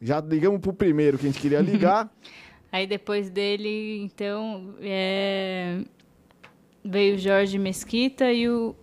Já 0.00 0.20
ligamos 0.20 0.60
pro 0.60 0.72
primeiro 0.72 1.18
que 1.18 1.26
a 1.26 1.30
gente 1.30 1.40
queria 1.40 1.60
ligar. 1.60 2.12
Aí 2.70 2.86
depois 2.86 3.30
dele, 3.30 4.02
então, 4.02 4.74
é, 4.80 5.82
veio 6.84 7.14
o 7.14 7.18
Jorge 7.18 7.58
Mesquita 7.58 8.30
e 8.30 8.48
o 8.48 8.76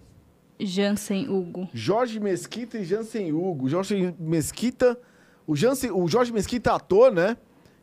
Jansen 0.60 1.29
Hugo. 1.29 1.69
Jorge 1.73 2.19
Mesquita 2.19 2.77
e 2.77 2.84
Jansen 2.84 3.32
Hugo. 3.32 3.69
Jorge 3.69 4.15
Mesquita. 4.19 4.99
O, 5.45 5.56
Jansen, 5.56 5.91
o 5.91 6.08
Jorge 6.08 6.32
Mesquita 6.32 6.71
é 6.71 6.73
ator, 6.73 7.12
né? 7.12 7.38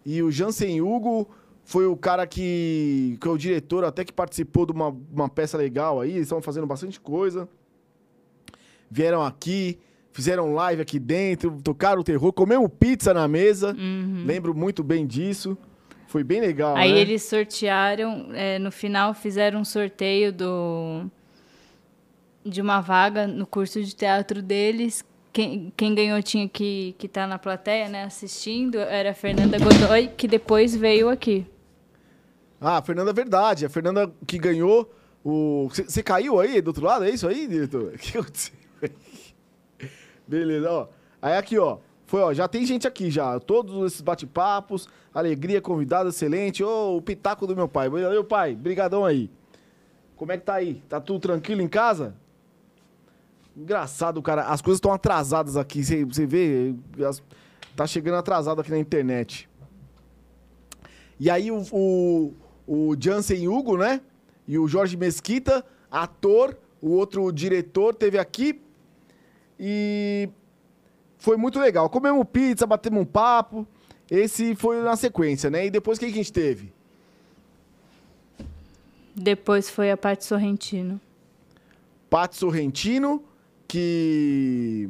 E 0.05 0.23
o 0.23 0.31
Jansen 0.31 0.81
Hugo 0.81 1.29
foi 1.71 1.87
o 1.87 1.97
cara 1.97 2.27
que, 2.27 3.17
que 3.21 3.29
é 3.29 3.31
o 3.31 3.39
diretor, 3.39 3.85
até 3.85 4.05
que 4.05 4.13
participou 4.13 4.67
de 4.67 4.73
uma, 4.73 4.89
uma 4.89 5.29
peça 5.29 5.57
legal 5.57 6.01
aí. 6.01 6.11
Eles 6.11 6.23
estavam 6.23 6.43
fazendo 6.43 6.67
bastante 6.67 6.99
coisa. 6.99 7.49
Vieram 8.91 9.23
aqui, 9.23 9.79
fizeram 10.13 10.53
live 10.53 10.83
aqui 10.83 10.99
dentro, 10.99 11.63
tocaram 11.63 12.01
o 12.01 12.05
terror, 12.05 12.33
comemos 12.33 12.69
pizza 12.77 13.15
na 13.15 13.29
mesa. 13.29 13.73
Lembro 14.27 14.53
muito 14.53 14.83
bem 14.83 15.07
disso. 15.07 15.57
Foi 16.09 16.25
bem 16.25 16.41
legal, 16.41 16.75
Aí 16.75 16.93
né? 16.93 16.99
eles 16.99 17.23
sortearam, 17.23 18.31
é, 18.33 18.59
no 18.59 18.73
final 18.73 19.15
fizeram 19.15 19.61
um 19.61 19.65
sorteio 19.65 20.33
do 20.33 21.09
de 22.45 22.61
uma 22.61 22.81
vaga 22.81 23.29
no 23.29 23.47
curso 23.47 23.81
de 23.81 23.95
teatro 23.95 24.43
deles. 24.43 25.05
Quem, 25.33 25.73
quem 25.77 25.95
ganhou 25.95 26.21
tinha 26.21 26.49
que 26.49 26.97
estar 27.01 27.21
tá 27.21 27.27
na 27.29 27.39
plateia, 27.39 27.89
né, 27.89 28.03
assistindo. 28.03 28.77
Era 28.77 29.13
a 29.13 29.15
Fernanda 29.15 29.57
Godoy, 29.57 30.09
que 30.17 30.27
depois 30.27 30.75
veio 30.75 31.09
aqui. 31.09 31.47
Ah, 32.61 32.79
a 32.79 32.83
Fernanda, 32.83 33.13
verdade. 33.13 33.65
A 33.65 33.71
Fernanda 33.71 34.13
que 34.27 34.39
ganhou 34.39 34.93
o. 35.25 35.69
Você 35.71 36.03
caiu 36.03 36.39
aí 36.39 36.61
do 36.61 36.69
outro 36.69 36.85
lado? 36.85 37.05
É 37.05 37.11
isso 37.11 37.27
aí, 37.27 37.47
diretor? 37.47 37.93
O 37.95 37.99
que 37.99 38.19
aconteceu? 38.19 38.55
Beleza, 40.27 40.71
ó. 40.71 40.89
Aí 41.21 41.37
aqui, 41.37 41.59
ó. 41.59 41.79
Foi, 42.07 42.21
ó. 42.21 42.33
Já 42.33 42.47
tem 42.49 42.65
gente 42.67 42.87
aqui 42.87 43.11
já. 43.11 43.39
Todos 43.41 43.87
esses 43.87 44.01
bate-papos. 44.01 44.89
Alegria, 45.13 45.61
convidado 45.61 46.09
excelente. 46.11 46.63
Ô, 46.63 46.97
o 46.97 47.03
pitaco 47.03 47.47
do 47.47 47.57
meu 47.57 47.69
pai. 47.69 47.89
Valeu, 47.89 48.25
pai. 48.25 48.55
Brigadão 48.55 49.05
aí. 49.05 49.31
Como 50.17 50.31
é 50.33 50.37
que 50.39 50.45
tá 50.45 50.55
aí? 50.55 50.83
Tá 50.89 51.01
tudo 51.01 51.19
tranquilo 51.21 51.63
em 51.63 51.69
casa? 51.69 52.15
Engraçado, 53.57 54.21
cara. 54.23 54.43
As 54.43 54.61
coisas 54.61 54.77
estão 54.77 54.93
atrasadas 54.93 55.57
aqui. 55.57 55.83
Você 55.83 56.27
vê? 56.27 56.75
as- 57.09 57.23
Tá 57.77 57.87
chegando 57.87 58.17
atrasado 58.17 58.61
aqui 58.61 58.71
na 58.71 58.79
internet. 58.79 59.49
E 61.19 61.31
aí 61.31 61.51
o, 61.51 61.63
o, 61.73 62.35
o 62.73 62.95
Jansen 62.97 63.49
Hugo, 63.49 63.77
né? 63.77 64.01
E 64.47 64.57
o 64.57 64.69
Jorge 64.69 64.97
Mesquita, 64.97 65.65
ator, 65.91 66.57
o 66.81 66.91
outro 66.91 67.33
diretor, 67.33 67.93
teve 67.93 68.17
aqui. 68.17 68.61
E 69.59 70.29
foi 71.19 71.37
muito 71.37 71.59
legal. 71.59 71.91
Comemos 71.91 72.25
pizza, 72.33 72.69
batemos 72.69 73.03
um 73.03 73.05
papo. 73.05 73.67
Esse 74.09 74.55
foi 74.55 74.81
na 74.83 74.95
sequência, 74.95 75.51
né? 75.51 75.67
E 75.67 75.71
depois 75.71 75.99
o 75.99 76.01
que 76.01 76.07
a 76.07 76.11
gente 76.11 76.33
teve? 76.33 76.73
Depois 79.17 79.69
foi 79.69 79.91
a 79.91 79.97
Paty 79.97 80.25
Sorrentino. 80.25 81.01
Paty 82.09 82.37
Sorrentino, 82.37 83.25
que 83.67 84.89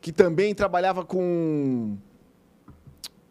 que 0.00 0.12
também 0.12 0.54
trabalhava 0.54 1.04
com 1.04 1.98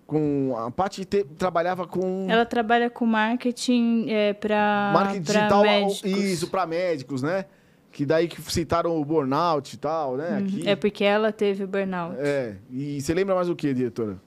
com 0.07 0.55
a 0.57 0.71
Paty 0.71 1.03
te- 1.05 1.25
trabalhava 1.37 1.85
com 1.85 2.25
Ela 2.29 2.45
trabalha 2.45 2.89
com 2.89 3.05
marketing 3.05 4.05
é, 4.09 4.33
para 4.33 4.91
marketing 4.93 5.21
digital, 5.21 5.65
isso, 6.05 6.47
para 6.49 6.65
médicos, 6.65 7.21
né? 7.21 7.45
Que 7.91 8.05
daí 8.05 8.27
que 8.27 8.41
citaram 8.51 8.95
o 8.99 9.03
burnout 9.03 9.75
e 9.75 9.77
tal, 9.77 10.15
né? 10.15 10.37
Aqui. 10.37 10.67
É 10.67 10.75
porque 10.75 11.03
ela 11.03 11.31
teve 11.31 11.65
burnout. 11.65 12.15
É, 12.19 12.55
e 12.71 13.01
você 13.01 13.13
lembra 13.13 13.35
mais 13.35 13.49
o 13.49 13.55
que, 13.55 13.73
diretora? 13.73 14.17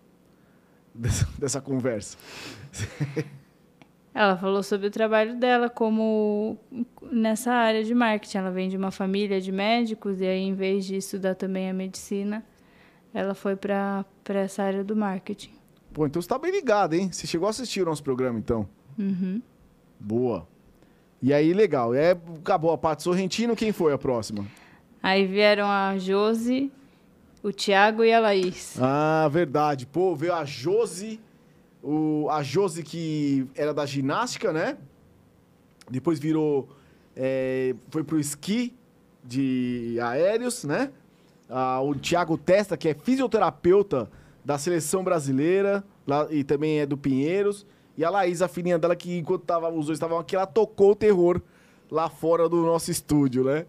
Dessa, 0.95 1.29
dessa 1.39 1.61
conversa. 1.61 2.19
Ela 4.13 4.37
falou 4.37 4.63
sobre 4.63 4.89
o 4.89 4.91
trabalho 4.91 5.37
dela 5.39 5.71
como 5.71 6.59
nessa 7.13 7.53
área 7.53 7.85
de 7.85 7.95
marketing. 7.95 8.39
Ela 8.39 8.51
vem 8.51 8.69
de 8.69 8.77
uma 8.77 8.91
família 8.91 9.41
de 9.41 9.53
médicos 9.53 10.21
e 10.21 10.27
aí, 10.27 10.41
em 10.43 10.53
vez 10.55 10.85
de 10.85 10.97
estudar 10.97 11.37
também 11.37 11.71
a 11.71 11.73
medicina, 11.73 12.45
ela 13.15 13.35
foi 13.35 13.55
para 13.55 14.05
essa 14.27 14.65
área 14.65 14.83
do 14.83 14.97
marketing. 14.97 15.60
Pô, 16.01 16.07
então 16.07 16.23
você 16.23 16.29
tá 16.29 16.39
bem 16.39 16.51
ligado, 16.51 16.95
hein? 16.95 17.13
Você 17.13 17.27
chegou 17.27 17.47
a 17.47 17.51
assistir 17.51 17.83
o 17.83 17.85
nosso 17.85 18.03
programa, 18.03 18.39
então. 18.39 18.67
Uhum. 18.99 19.43
Boa. 19.99 20.49
E 21.21 21.31
aí, 21.31 21.53
legal. 21.53 21.95
É, 21.95 22.13
acabou 22.39 22.73
a 22.73 22.79
parte 22.79 23.03
Sorrentino, 23.03 23.55
quem 23.55 23.71
foi 23.71 23.93
a 23.93 23.99
próxima? 23.99 24.47
Aí 25.03 25.27
vieram 25.27 25.67
a 25.67 25.99
Josi, 25.99 26.73
o 27.43 27.53
Tiago 27.53 28.03
e 28.03 28.15
a 28.15 28.19
Laís. 28.19 28.79
Ah, 28.81 29.29
verdade. 29.31 29.87
Pô, 29.87 30.17
veio 30.17 30.33
a 30.33 30.43
Josi, 30.43 31.21
o, 31.83 32.29
a 32.31 32.43
Josi 32.43 32.83
que 32.83 33.47
era 33.55 33.75
da 33.75 33.85
ginástica, 33.85 34.55
né? 34.55 34.79
Depois 35.91 36.19
virou. 36.19 36.67
é, 37.15 37.75
foi 37.91 38.03
pro 38.03 38.19
esqui 38.19 38.75
de 39.23 39.99
aéreos, 40.01 40.65
né? 40.65 40.93
Ah, 41.47 41.83
o 41.83 41.95
Thiago 41.95 42.39
Testa, 42.39 42.75
que 42.75 42.89
é 42.89 42.95
fisioterapeuta 42.95 44.11
da 44.45 44.59
seleção 44.59 45.05
brasileira 45.05 45.85
lá, 46.07 46.27
e 46.31 46.45
também 46.45 46.81
é 46.81 46.87
do 46.87 46.97
Pinheiros. 46.97 47.67
E 47.97 48.05
a 48.05 48.11
Laís, 48.11 48.41
a 48.41 48.49
filhinha 48.49 48.79
dela, 48.79 48.97
que 48.97 49.19
enquanto 49.19 49.43
tava, 49.43 49.69
os 49.69 49.87
dois 49.87 49.97
estavam 49.97 50.19
aqui, 50.19 50.35
ela 50.35 50.47
tocou 50.47 50.93
o 50.93 50.97
terror 50.97 51.41
lá 51.91 52.09
fora 52.09 52.49
do 52.49 52.63
nosso 52.63 52.91
estúdio, 52.91 53.45
né? 53.45 53.67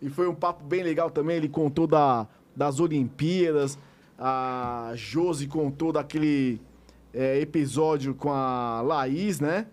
E 0.00 0.08
foi 0.08 0.28
um 0.28 0.34
papo 0.34 0.64
bem 0.64 0.82
legal 0.82 1.10
também. 1.10 1.36
Ele 1.36 1.48
contou 1.48 1.86
da, 1.86 2.26
das 2.54 2.80
Olimpíadas. 2.80 3.78
A 4.18 4.92
Josi 4.94 5.46
contou 5.46 5.92
daquele 5.92 6.60
é, 7.14 7.40
episódio 7.40 8.14
com 8.14 8.32
a 8.32 8.82
Laís, 8.82 9.40
né? 9.40 9.66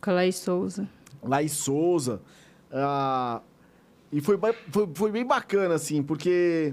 Com 0.00 0.10
a 0.10 0.14
Laís 0.14 0.36
Souza. 0.36 0.88
Laís 1.22 1.52
Souza. 1.52 2.20
Ah, 2.70 3.40
e 4.12 4.20
foi, 4.20 4.38
foi, 4.70 4.88
foi 4.94 5.10
bem 5.10 5.26
bacana, 5.26 5.74
assim, 5.74 6.02
porque 6.02 6.72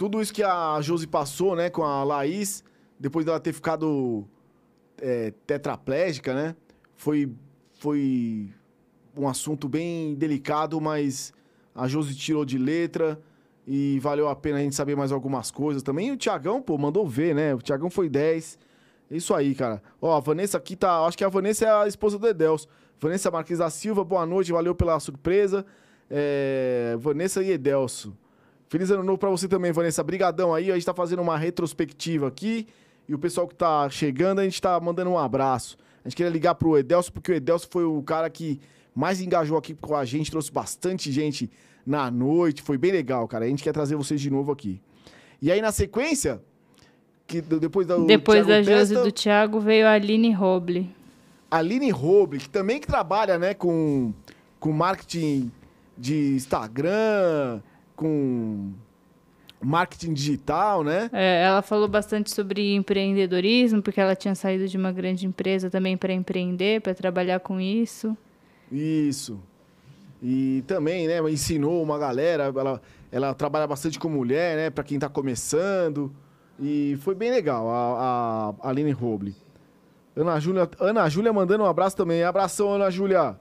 tudo 0.00 0.22
isso 0.22 0.32
que 0.32 0.42
a 0.42 0.80
Josi 0.80 1.06
passou, 1.06 1.54
né, 1.54 1.68
com 1.68 1.82
a 1.82 2.02
Laís, 2.02 2.64
depois 2.98 3.26
dela 3.26 3.38
ter 3.38 3.52
ficado 3.52 4.24
é, 4.96 5.30
tetraplégica, 5.46 6.32
né? 6.32 6.56
Foi, 6.96 7.30
foi 7.74 8.48
um 9.14 9.28
assunto 9.28 9.68
bem 9.68 10.14
delicado, 10.14 10.80
mas 10.80 11.34
a 11.74 11.86
Josi 11.86 12.14
tirou 12.14 12.46
de 12.46 12.56
letra 12.56 13.20
e 13.66 13.98
valeu 14.00 14.26
a 14.30 14.34
pena 14.34 14.56
a 14.56 14.62
gente 14.62 14.74
saber 14.74 14.96
mais 14.96 15.12
algumas 15.12 15.50
coisas 15.50 15.82
também. 15.82 16.08
E 16.08 16.12
o 16.12 16.16
Tiagão, 16.16 16.62
pô, 16.62 16.78
mandou 16.78 17.06
ver, 17.06 17.34
né? 17.34 17.54
O 17.54 17.58
Tiagão 17.58 17.90
foi 17.90 18.08
10. 18.08 18.58
É 19.10 19.16
Isso 19.18 19.34
aí, 19.34 19.54
cara. 19.54 19.82
Ó, 20.00 20.16
a 20.16 20.20
Vanessa 20.20 20.56
aqui 20.56 20.76
tá. 20.76 21.04
Acho 21.04 21.18
que 21.18 21.24
a 21.24 21.28
Vanessa 21.28 21.66
é 21.66 21.70
a 21.70 21.86
esposa 21.86 22.18
do 22.18 22.26
Edelso. 22.26 22.66
Vanessa 22.98 23.30
Marques 23.30 23.58
da 23.58 23.68
Silva, 23.68 24.02
boa 24.02 24.24
noite, 24.24 24.50
valeu 24.50 24.74
pela 24.74 24.98
surpresa. 24.98 25.66
É, 26.08 26.96
Vanessa 26.98 27.42
e 27.42 27.50
Edelso. 27.50 28.16
Feliz 28.70 28.88
ano 28.92 29.02
novo 29.02 29.18
pra 29.18 29.28
você 29.28 29.48
também, 29.48 29.72
Vanessa. 29.72 30.00
Brigadão 30.00 30.54
aí. 30.54 30.70
A 30.70 30.74
gente 30.74 30.86
tá 30.86 30.94
fazendo 30.94 31.20
uma 31.20 31.36
retrospectiva 31.36 32.28
aqui. 32.28 32.68
E 33.08 33.12
o 33.12 33.18
pessoal 33.18 33.48
que 33.48 33.54
tá 33.56 33.90
chegando, 33.90 34.38
a 34.38 34.44
gente 34.44 34.62
tá 34.62 34.78
mandando 34.78 35.10
um 35.10 35.18
abraço. 35.18 35.76
A 36.04 36.08
gente 36.08 36.14
queria 36.14 36.30
ligar 36.30 36.54
pro 36.54 36.78
Edelso, 36.78 37.12
porque 37.12 37.32
o 37.32 37.34
Edelso 37.34 37.66
foi 37.68 37.82
o 37.82 38.00
cara 38.00 38.30
que 38.30 38.60
mais 38.94 39.20
engajou 39.20 39.58
aqui 39.58 39.74
com 39.74 39.96
a 39.96 40.04
gente, 40.04 40.30
trouxe 40.30 40.52
bastante 40.52 41.10
gente 41.10 41.50
na 41.84 42.12
noite. 42.12 42.62
Foi 42.62 42.78
bem 42.78 42.92
legal, 42.92 43.26
cara. 43.26 43.44
A 43.44 43.48
gente 43.48 43.64
quer 43.64 43.72
trazer 43.72 43.96
vocês 43.96 44.20
de 44.20 44.30
novo 44.30 44.52
aqui. 44.52 44.80
E 45.42 45.50
aí, 45.50 45.60
na 45.60 45.72
sequência, 45.72 46.40
que 47.26 47.40
depois 47.40 47.88
da 47.88 47.98
Depois 47.98 48.46
da 48.46 48.62
Thiago 48.62 48.78
Josi 48.78 48.94
do 48.94 49.10
Tiago 49.10 49.58
veio 49.58 49.84
a 49.84 49.94
Aline 49.94 50.32
Roble. 50.32 50.94
Aline 51.50 51.90
Roble, 51.90 52.38
que 52.38 52.48
também 52.48 52.78
que 52.78 52.86
trabalha, 52.86 53.36
né, 53.36 53.52
com, 53.52 54.14
com 54.60 54.70
marketing 54.70 55.50
de 55.98 56.34
Instagram, 56.34 57.60
com 58.00 58.72
marketing 59.62 60.14
digital, 60.14 60.82
né? 60.82 61.10
É, 61.12 61.42
ela 61.42 61.60
falou 61.60 61.86
bastante 61.86 62.30
sobre 62.30 62.74
empreendedorismo, 62.74 63.82
porque 63.82 64.00
ela 64.00 64.16
tinha 64.16 64.34
saído 64.34 64.66
de 64.66 64.78
uma 64.78 64.90
grande 64.90 65.26
empresa 65.26 65.68
também 65.68 65.98
para 65.98 66.14
empreender, 66.14 66.80
para 66.80 66.94
trabalhar 66.94 67.40
com 67.40 67.60
isso. 67.60 68.16
Isso. 68.72 69.38
E 70.22 70.64
também, 70.66 71.06
né, 71.06 71.18
ensinou 71.30 71.82
uma 71.82 71.98
galera, 71.98 72.44
ela, 72.44 72.80
ela 73.12 73.34
trabalha 73.34 73.66
bastante 73.66 73.98
com 73.98 74.08
mulher, 74.08 74.56
né, 74.56 74.70
pra 74.70 74.82
quem 74.82 74.98
tá 74.98 75.08
começando. 75.10 76.10
E 76.58 76.98
foi 77.02 77.14
bem 77.14 77.30
legal, 77.30 77.68
a, 77.70 78.54
a 78.62 78.68
Aline 78.70 78.92
Roble. 78.92 79.34
Ana 80.16 80.40
Júlia, 80.40 80.68
Ana 80.78 81.08
Júlia 81.08 81.32
mandando 81.32 81.64
um 81.64 81.66
abraço 81.66 81.96
também. 81.96 82.24
Abração, 82.24 82.72
Ana 82.74 82.90
Júlia. 82.90 83.36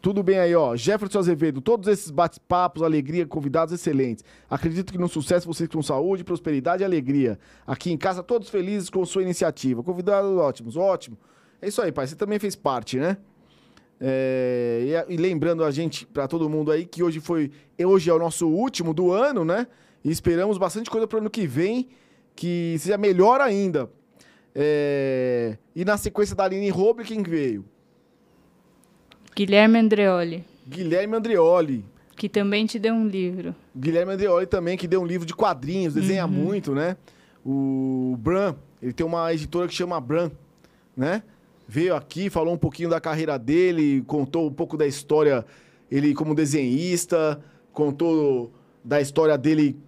Tudo 0.00 0.22
bem 0.22 0.38
aí, 0.38 0.54
ó. 0.54 0.76
Jefferson 0.76 1.18
Azevedo, 1.18 1.60
todos 1.60 1.88
esses 1.88 2.10
bate-papos, 2.10 2.82
alegria, 2.82 3.26
convidados 3.26 3.74
excelentes. 3.74 4.24
Acredito 4.48 4.92
que 4.92 4.98
no 4.98 5.08
sucesso 5.08 5.46
vocês 5.46 5.68
com 5.68 5.82
saúde, 5.82 6.22
prosperidade 6.22 6.82
e 6.82 6.84
alegria. 6.84 7.38
Aqui 7.66 7.90
em 7.90 7.96
casa, 7.96 8.22
todos 8.22 8.48
felizes 8.48 8.88
com 8.90 9.04
sua 9.04 9.22
iniciativa. 9.22 9.82
Convidados 9.82 10.30
ótimos, 10.38 10.76
ótimo. 10.76 11.18
É 11.60 11.66
isso 11.66 11.82
aí, 11.82 11.90
pai. 11.90 12.06
Você 12.06 12.14
também 12.14 12.38
fez 12.38 12.54
parte, 12.54 12.96
né? 12.96 13.16
É, 14.00 15.04
e, 15.08 15.16
lembrando 15.16 15.64
a 15.64 15.70
gente, 15.72 16.06
pra 16.06 16.28
todo 16.28 16.48
mundo 16.48 16.70
aí, 16.70 16.86
que 16.86 17.02
hoje 17.02 17.18
foi. 17.18 17.50
Hoje 17.84 18.08
é 18.08 18.14
o 18.14 18.18
nosso 18.20 18.48
último 18.48 18.94
do 18.94 19.10
ano, 19.10 19.44
né? 19.44 19.66
E 20.04 20.12
esperamos 20.12 20.58
bastante 20.58 20.88
coisa 20.88 21.08
pro 21.08 21.18
ano 21.18 21.28
que 21.28 21.44
vem, 21.44 21.88
que 22.36 22.76
seja 22.78 22.96
melhor 22.96 23.40
ainda. 23.40 23.90
É, 24.54 25.58
e 25.74 25.84
na 25.84 25.96
sequência 25.96 26.36
da 26.36 26.44
Aline 26.44 26.70
Roble, 26.70 27.04
quem 27.04 27.20
veio? 27.24 27.64
Guilherme 29.38 29.78
Andreoli, 29.78 30.44
Guilherme 30.66 31.16
Andreoli. 31.16 31.84
que 32.16 32.28
também 32.28 32.66
te 32.66 32.76
deu 32.76 32.92
um 32.92 33.06
livro. 33.06 33.54
Guilherme 33.72 34.14
Andreoli 34.14 34.46
também, 34.46 34.76
que 34.76 34.88
deu 34.88 35.00
um 35.00 35.06
livro 35.06 35.24
de 35.24 35.32
quadrinhos, 35.32 35.94
desenha 35.94 36.26
muito, 36.26 36.74
né? 36.74 36.96
O 37.46 38.16
Bran, 38.18 38.56
ele 38.82 38.92
tem 38.92 39.06
uma 39.06 39.32
editora 39.32 39.68
que 39.68 39.74
chama 39.74 40.00
Bran, 40.00 40.32
né? 40.96 41.22
Veio 41.68 41.94
aqui, 41.94 42.28
falou 42.28 42.52
um 42.52 42.58
pouquinho 42.58 42.90
da 42.90 43.00
carreira 43.00 43.38
dele, 43.38 44.02
contou 44.08 44.48
um 44.48 44.52
pouco 44.52 44.76
da 44.76 44.88
história, 44.88 45.46
ele 45.88 46.14
como 46.14 46.34
desenhista, 46.34 47.40
contou 47.72 48.50
da 48.82 49.00
história 49.00 49.38
dele 49.38 49.78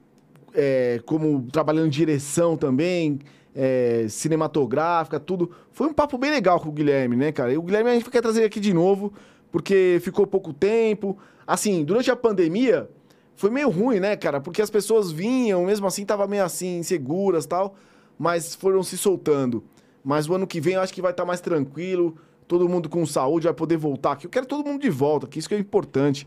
é, 0.54 1.00
como 1.04 1.48
trabalhando 1.50 1.88
em 1.88 1.90
direção 1.90 2.56
também, 2.56 3.18
é, 3.52 4.06
cinematográfica, 4.08 5.18
tudo. 5.18 5.50
Foi 5.72 5.88
um 5.88 5.92
papo 5.92 6.16
bem 6.16 6.30
legal 6.30 6.60
com 6.60 6.68
o 6.68 6.72
Guilherme, 6.72 7.16
né, 7.16 7.32
cara? 7.32 7.52
E 7.52 7.58
o 7.58 7.62
Guilherme 7.62 7.90
a 7.90 7.94
gente 7.94 8.08
quer 8.08 8.22
trazer 8.22 8.44
aqui 8.44 8.60
de 8.60 8.72
novo, 8.72 9.12
porque 9.50 9.98
ficou 10.02 10.26
pouco 10.26 10.52
tempo. 10.52 11.18
Assim, 11.46 11.84
durante 11.84 12.10
a 12.10 12.16
pandemia, 12.16 12.88
foi 13.34 13.50
meio 13.50 13.70
ruim, 13.70 14.00
né, 14.00 14.16
cara? 14.16 14.40
Porque 14.40 14.62
as 14.62 14.70
pessoas 14.70 15.10
vinham, 15.10 15.64
mesmo 15.64 15.86
assim, 15.86 16.04
tava 16.04 16.26
meio 16.26 16.44
assim, 16.44 16.78
inseguras 16.78 17.46
tal, 17.46 17.74
mas 18.18 18.54
foram 18.54 18.82
se 18.82 18.96
soltando. 18.98 19.64
Mas 20.04 20.28
o 20.28 20.34
ano 20.34 20.46
que 20.46 20.60
vem 20.60 20.74
eu 20.74 20.80
acho 20.80 20.92
que 20.92 21.02
vai 21.02 21.10
estar 21.10 21.24
mais 21.24 21.40
tranquilo, 21.40 22.16
todo 22.46 22.68
mundo 22.68 22.88
com 22.88 23.04
saúde 23.06 23.44
vai 23.44 23.54
poder 23.54 23.76
voltar 23.76 24.12
aqui. 24.12 24.26
Eu 24.26 24.30
quero 24.30 24.46
todo 24.46 24.66
mundo 24.66 24.80
de 24.80 24.90
volta, 24.90 25.26
que 25.26 25.38
isso 25.38 25.48
que 25.48 25.54
é 25.54 25.58
importante. 25.58 26.26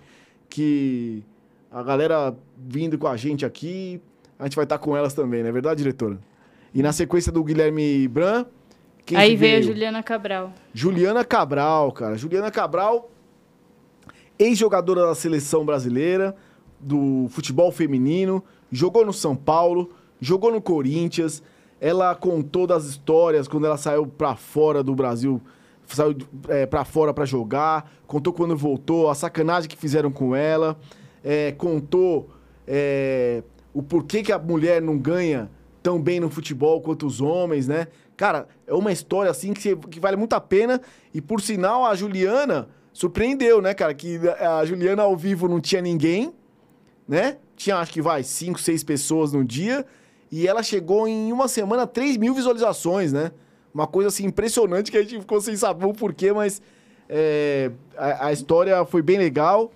Que 0.50 1.24
a 1.72 1.82
galera 1.82 2.36
vindo 2.58 2.98
com 2.98 3.08
a 3.08 3.18
gente 3.18 3.46
aqui, 3.46 4.02
a 4.38 4.44
gente 4.44 4.56
vai 4.56 4.66
estar 4.66 4.78
com 4.78 4.96
elas 4.96 5.14
também, 5.14 5.42
não 5.42 5.50
é 5.50 5.52
verdade, 5.52 5.84
diretora? 5.84 6.20
E 6.74 6.82
na 6.82 6.92
sequência 6.92 7.32
do 7.32 7.44
Guilherme 7.44 8.08
Bran, 8.08 8.46
quem 9.06 9.18
Aí 9.18 9.36
veio 9.36 9.58
a 9.58 9.62
Juliana 9.62 10.02
Cabral. 10.02 10.54
Juliana 10.74 11.26
Cabral, 11.26 11.92
cara. 11.92 12.18
Juliana 12.18 12.50
Cabral, 12.50 13.12
ex-jogadora 14.44 15.08
da 15.08 15.16
seleção 15.16 15.66
brasileira, 15.66 16.36
do 16.80 17.28
futebol 17.30 17.72
feminino, 17.72 18.44
jogou 18.72 19.06
no 19.06 19.14
São 19.14 19.36
Paulo, 19.36 19.92
jogou 20.20 20.52
no 20.52 20.62
Corinthians. 20.62 21.42
Ela 21.80 22.14
contou 22.16 22.68
das 22.68 22.86
histórias 22.86 23.48
quando 23.48 23.66
ela 23.66 23.78
saiu 23.78 24.06
pra 24.08 24.36
fora 24.36 24.84
do 24.84 24.96
Brasil, 24.96 25.42
saiu 25.88 26.16
é, 26.48 26.66
pra 26.66 26.86
fora 26.86 27.14
pra 27.14 27.26
jogar, 27.26 27.92
contou 28.08 28.32
quando 28.32 28.56
voltou, 28.56 29.10
a 29.10 29.16
sacanagem 29.16 29.70
que 29.70 29.78
fizeram 29.78 30.12
com 30.12 30.36
ela, 30.36 30.78
é, 31.24 31.52
contou 31.52 32.30
é, 32.66 33.44
o 33.74 33.84
porquê 33.84 34.24
que 34.24 34.32
a 34.32 34.40
mulher 34.40 34.82
não 34.82 34.98
ganha 34.98 35.50
tão 35.82 36.02
bem 36.02 36.20
no 36.20 36.30
futebol 36.30 36.82
quanto 36.82 37.06
os 37.06 37.20
homens, 37.20 37.68
né? 37.68 37.88
Cara, 38.16 38.48
é 38.66 38.74
uma 38.74 38.92
história 38.92 39.30
assim 39.30 39.52
que, 39.54 39.76
que 39.76 40.00
vale 40.00 40.16
muito 40.16 40.34
a 40.34 40.40
pena. 40.40 40.80
E 41.14 41.20
por 41.20 41.42
sinal, 41.42 41.86
a 41.86 41.94
Juliana 41.96 42.70
surpreendeu, 42.94 43.62
né, 43.62 43.74
cara? 43.74 43.94
Que 43.94 44.20
a 44.40 44.64
Juliana 44.64 45.04
ao 45.04 45.18
vivo 45.18 45.50
não 45.50 45.60
tinha 45.60 45.82
ninguém, 45.82 46.34
né? 47.08 47.38
Tinha, 47.56 47.78
acho 47.78 47.92
que 47.92 48.02
vai, 48.02 48.24
cinco, 48.24 48.62
seis 48.62 48.84
pessoas 48.84 49.34
no 49.34 49.44
dia. 49.44 49.86
E 50.32 50.48
ela 50.48 50.64
chegou 50.64 51.08
em 51.08 51.32
uma 51.32 51.48
semana 51.48 51.84
a 51.84 51.88
3 51.88 52.18
mil 52.18 52.34
visualizações, 52.34 53.12
né? 53.12 53.32
Uma 53.74 53.88
coisa 53.88 54.10
assim 54.10 54.26
impressionante 54.26 54.92
que 54.92 54.98
a 54.98 55.02
gente 55.02 55.20
ficou 55.20 55.42
sem 55.42 55.56
saber 55.56 55.86
o 55.86 55.94
porquê, 55.94 56.32
mas 56.32 56.62
é, 57.10 57.72
a, 57.98 58.28
a 58.28 58.34
história 58.34 58.86
foi 58.86 59.02
bem 59.02 59.18
legal. 59.18 59.72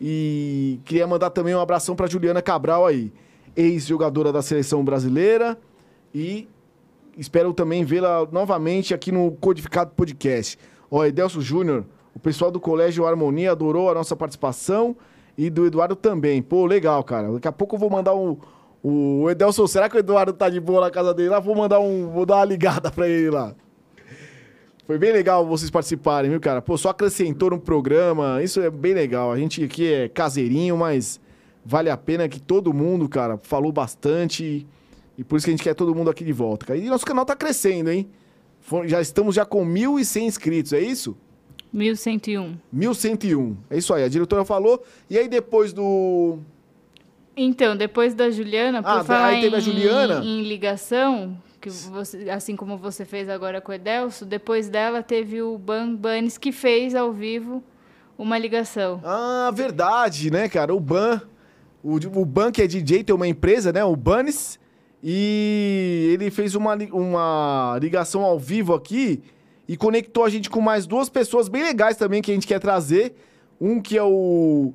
E 0.00 0.80
queria 0.84 1.06
mandar 1.06 1.30
também 1.30 1.54
um 1.54 1.60
abração 1.60 1.94
para 1.94 2.08
Juliana 2.08 2.42
Cabral 2.42 2.86
aí, 2.86 3.12
ex-jogadora 3.54 4.32
da 4.32 4.42
seleção 4.42 4.84
brasileira. 4.84 5.56
E 6.14 6.48
espero 7.16 7.52
também 7.52 7.84
vê-la 7.84 8.26
novamente 8.30 8.92
aqui 8.92 9.12
no 9.12 9.30
Codificado 9.32 9.92
Podcast. 9.92 10.58
Ó, 10.90 11.04
Edelso 11.04 11.40
Júnior, 11.40 11.84
o 12.14 12.18
pessoal 12.18 12.50
do 12.50 12.60
Colégio 12.60 13.06
Harmonia 13.06 13.52
adorou 13.52 13.90
a 13.90 13.94
nossa 13.94 14.14
participação 14.14 14.96
e 15.36 15.48
do 15.48 15.66
Eduardo 15.66 15.96
também. 15.96 16.42
Pô, 16.42 16.66
legal, 16.66 17.02
cara. 17.02 17.32
Daqui 17.32 17.48
a 17.48 17.52
pouco 17.52 17.76
eu 17.76 17.80
vou 17.80 17.90
mandar 17.90 18.14
um. 18.14 18.36
O 18.82 19.30
Edelson, 19.30 19.66
será 19.66 19.88
que 19.88 19.96
o 19.96 19.98
Eduardo 19.98 20.32
tá 20.32 20.48
de 20.48 20.58
boa 20.60 20.80
na 20.80 20.90
casa 20.90 21.14
dele 21.14 21.28
lá? 21.28 21.40
Vou 21.40 21.54
mandar 21.54 21.78
um. 21.78 22.08
Vou 22.10 22.26
dar 22.26 22.36
uma 22.36 22.44
ligada 22.44 22.90
pra 22.90 23.08
ele 23.08 23.30
lá. 23.30 23.54
Foi 24.84 24.98
bem 24.98 25.12
legal 25.12 25.46
vocês 25.46 25.70
participarem, 25.70 26.30
viu, 26.30 26.40
cara? 26.40 26.60
Pô, 26.60 26.76
só 26.76 26.90
acrescentou 26.90 27.50
no 27.50 27.58
programa. 27.58 28.42
Isso 28.42 28.60
é 28.60 28.68
bem 28.68 28.92
legal. 28.92 29.30
A 29.30 29.38
gente 29.38 29.64
aqui 29.64 29.90
é 29.90 30.08
caseirinho, 30.08 30.76
mas 30.76 31.20
vale 31.64 31.88
a 31.88 31.96
pena 31.96 32.28
que 32.28 32.40
todo 32.40 32.74
mundo, 32.74 33.08
cara, 33.08 33.38
falou 33.42 33.72
bastante. 33.72 34.66
E 35.16 35.24
por 35.24 35.36
isso 35.36 35.46
que 35.46 35.50
a 35.50 35.54
gente 35.54 35.62
quer 35.62 35.74
todo 35.74 35.94
mundo 35.94 36.10
aqui 36.10 36.24
de 36.24 36.32
volta, 36.32 36.66
cara. 36.66 36.78
E 36.78 36.88
nosso 36.90 37.06
canal 37.06 37.24
tá 37.24 37.36
crescendo, 37.36 37.90
hein? 37.90 38.10
Já 38.86 39.00
estamos 39.00 39.34
já 39.34 39.44
com 39.44 39.64
1.100 39.64 40.22
inscritos, 40.22 40.72
é 40.72 40.80
isso? 40.80 41.16
1101. 41.72 42.54
1101. 42.72 43.56
É 43.70 43.78
isso 43.78 43.94
aí, 43.94 44.04
a 44.04 44.08
diretora 44.08 44.44
falou. 44.44 44.82
E 45.08 45.16
aí 45.18 45.28
depois 45.28 45.72
do. 45.72 46.38
Então, 47.36 47.76
depois 47.76 48.14
da 48.14 48.30
Juliana, 48.30 48.82
por 48.82 48.90
Ah, 48.90 49.04
falar 49.04 49.26
aí 49.28 49.40
teve 49.40 49.56
a 49.56 49.58
em- 49.58 49.62
Juliana? 49.62 50.20
em 50.24 50.42
ligação, 50.42 51.36
que 51.60 51.70
você, 51.70 52.28
assim 52.28 52.54
como 52.54 52.76
você 52.76 53.04
fez 53.06 53.28
agora 53.28 53.60
com 53.60 53.72
o 53.72 53.74
Edelso, 53.74 54.26
depois 54.26 54.68
dela 54.68 55.02
teve 55.02 55.40
o 55.40 55.56
Ban 55.56 55.94
Banes 55.94 56.36
que 56.36 56.52
fez 56.52 56.94
ao 56.94 57.10
vivo 57.12 57.62
uma 58.18 58.36
ligação. 58.36 59.00
Ah, 59.02 59.50
verdade, 59.54 60.30
né, 60.30 60.48
cara? 60.48 60.74
O 60.74 60.80
Ban. 60.80 61.22
O, 61.82 61.94
o 62.20 62.24
Ban, 62.26 62.52
que 62.52 62.60
é 62.62 62.66
DJ, 62.66 63.02
tem 63.02 63.14
uma 63.14 63.26
empresa, 63.26 63.72
né? 63.72 63.82
O 63.82 63.96
Banes. 63.96 64.60
E 65.02 66.10
ele 66.12 66.30
fez 66.30 66.54
uma, 66.54 66.76
uma 66.92 67.76
ligação 67.80 68.22
ao 68.22 68.38
vivo 68.38 68.72
aqui 68.74 69.20
e 69.68 69.76
conectou 69.76 70.24
a 70.24 70.28
gente 70.30 70.50
com 70.50 70.60
mais 70.60 70.86
duas 70.86 71.08
pessoas 71.08 71.48
bem 71.48 71.62
legais 71.62 71.96
também 71.96 72.20
que 72.20 72.30
a 72.30 72.34
gente 72.34 72.46
quer 72.46 72.58
trazer. 72.60 73.14
Um 73.60 73.80
que 73.80 73.96
é 73.96 74.02
o, 74.02 74.72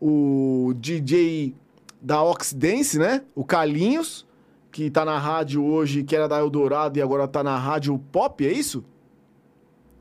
o 0.00 0.72
DJ 0.76 1.54
da 2.02 2.22
Oxidance, 2.22 2.98
né? 2.98 3.22
O 3.34 3.44
Carlinhos, 3.44 4.26
que 4.72 4.90
tá 4.90 5.04
na 5.04 5.18
rádio 5.18 5.64
hoje, 5.64 6.02
que 6.02 6.14
era 6.16 6.26
da 6.28 6.38
Eldorado 6.38 6.98
e 6.98 7.02
agora 7.02 7.28
tá 7.28 7.42
na 7.42 7.56
rádio 7.56 7.96
Pop, 8.10 8.44
é 8.46 8.52
isso? 8.52 8.84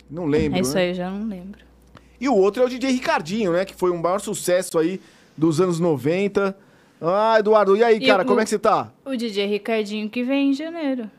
Não 0.10 0.26
lembro. 0.26 0.58
É 0.58 0.62
isso 0.62 0.74
né? 0.76 0.82
aí, 0.82 0.93
já 0.93 1.10
não 1.10 1.28
lembro. 1.28 1.60
E 2.19 2.28
o 2.28 2.36
outro 2.36 2.63
é 2.63 2.65
o 2.65 2.69
DJ 2.69 2.91
Ricardinho, 2.91 3.52
né? 3.54 3.65
Que 3.65 3.76
foi 3.76 3.91
um 3.91 3.98
maior 4.02 4.19
sucesso 4.19 4.78
aí 4.80 5.00
dos 5.38 5.60
anos 5.62 5.80
90. 5.80 6.58
Ah, 7.02 7.38
Eduardo, 7.39 7.76
e 7.76 7.84
aí, 7.84 7.98
E 7.98 8.08
cara, 8.08 8.24
o- 8.24 8.26
como 8.26 8.39
é 8.39 8.43
que 8.43 8.50
você 8.50 8.60
tá? 8.60 8.91
O 9.06 9.15
DJ 9.15 9.46
Ricardinho 9.46 10.10
que 10.10 10.24
vem 10.24 10.50
em 10.52 10.54
janeiro. 10.54 11.10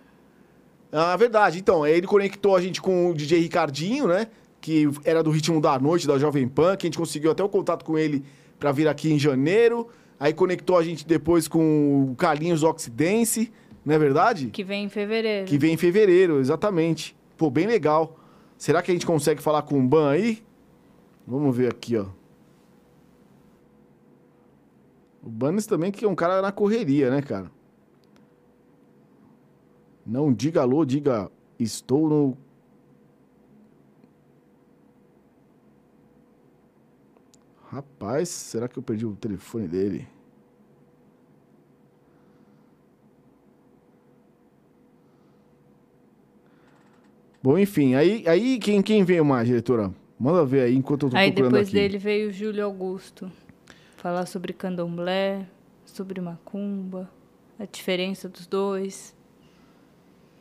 Ah, 0.97 1.17
verdade. 1.17 1.59
Então, 1.59 1.85
ele 1.85 2.07
conectou 2.07 2.55
a 2.55 2.61
gente 2.61 2.81
com 2.81 3.11
o 3.11 3.15
DJ 3.15 3.41
Ricardinho, 3.41 4.07
né? 4.07 4.29
Que 4.61 4.89
era 5.05 5.25
do 5.25 5.31
Ritmo 5.33 5.61
da 5.61 5.77
Noite, 5.77 6.07
da 6.07 6.17
Jovem 6.17 6.47
Pan, 6.47 6.77
que 6.77 6.87
a 6.87 6.89
gente 6.89 6.97
conseguiu 6.97 7.33
até 7.33 7.43
o 7.43 7.49
contato 7.49 7.85
com 7.85 7.99
ele 7.99 8.25
pra 8.61 8.71
vir 8.71 8.87
aqui 8.87 9.13
em 9.13 9.19
janeiro. 9.19 9.89
Aí 10.21 10.33
conectou 10.33 10.79
a 10.79 10.85
gente 10.85 11.05
depois 11.05 11.49
com 11.49 12.13
o 12.13 12.15
Carlinhos 12.15 12.63
Oxidense, 12.63 13.53
não 13.85 13.97
é 13.97 13.99
verdade? 13.99 14.51
Que 14.51 14.63
vem 14.63 14.85
em 14.85 14.89
fevereiro. 14.89 15.47
Que 15.47 15.59
vem 15.59 15.75
em 15.75 15.77
fevereiro, 15.77 16.39
exatamente. 16.39 17.17
Pô, 17.37 17.51
bem 17.51 17.67
legal. 17.67 18.17
Será 18.57 18.81
que 18.81 18.93
a 18.93 18.95
gente 18.95 19.05
consegue 19.05 19.43
falar 19.43 19.63
com 19.63 19.81
o 19.81 19.83
Ban 19.83 20.11
aí? 20.11 20.45
Vamos 21.27 21.57
ver 21.57 21.73
aqui, 21.73 21.97
ó. 21.97 22.07
O 25.21 25.29
Banes 25.29 25.67
também 25.67 25.91
que 25.91 26.05
é 26.05 26.09
um 26.09 26.15
cara 26.15 26.41
na 26.41 26.53
correria, 26.53 27.11
né, 27.11 27.21
cara? 27.21 27.51
Não 30.07 30.33
diga 30.33 30.61
alô, 30.61 30.85
diga 30.85 31.31
estou 31.59 32.09
no... 32.09 32.37
Rapaz, 37.69 38.29
será 38.29 38.69
que 38.69 38.79
eu 38.79 38.83
perdi 38.83 39.05
o 39.05 39.17
telefone 39.17 39.67
dele? 39.67 40.07
Bom, 47.43 47.59
enfim, 47.59 47.95
aí, 47.95 48.27
aí 48.27 48.59
quem, 48.59 48.81
quem 48.81 49.05
veio 49.05 49.25
mais, 49.25 49.47
diretora? 49.47 49.93
Manda 50.19 50.45
ver 50.47 50.63
aí 50.63 50.75
enquanto 50.75 51.07
eu 51.07 51.11
tô 51.11 51.17
Aí 51.17 51.31
procurando 51.31 51.53
depois 51.53 51.69
aqui. 51.69 51.77
dele 51.77 51.99
veio 51.99 52.29
o 52.29 52.33
Júlio 52.33 52.65
Augusto. 52.65 53.31
Falar 53.97 54.25
sobre 54.27 54.53
candomblé, 54.53 55.47
sobre 55.85 56.21
macumba, 56.21 57.11
a 57.59 57.67
diferença 57.67 58.29
dos 58.29 58.47
dois. 58.47 59.15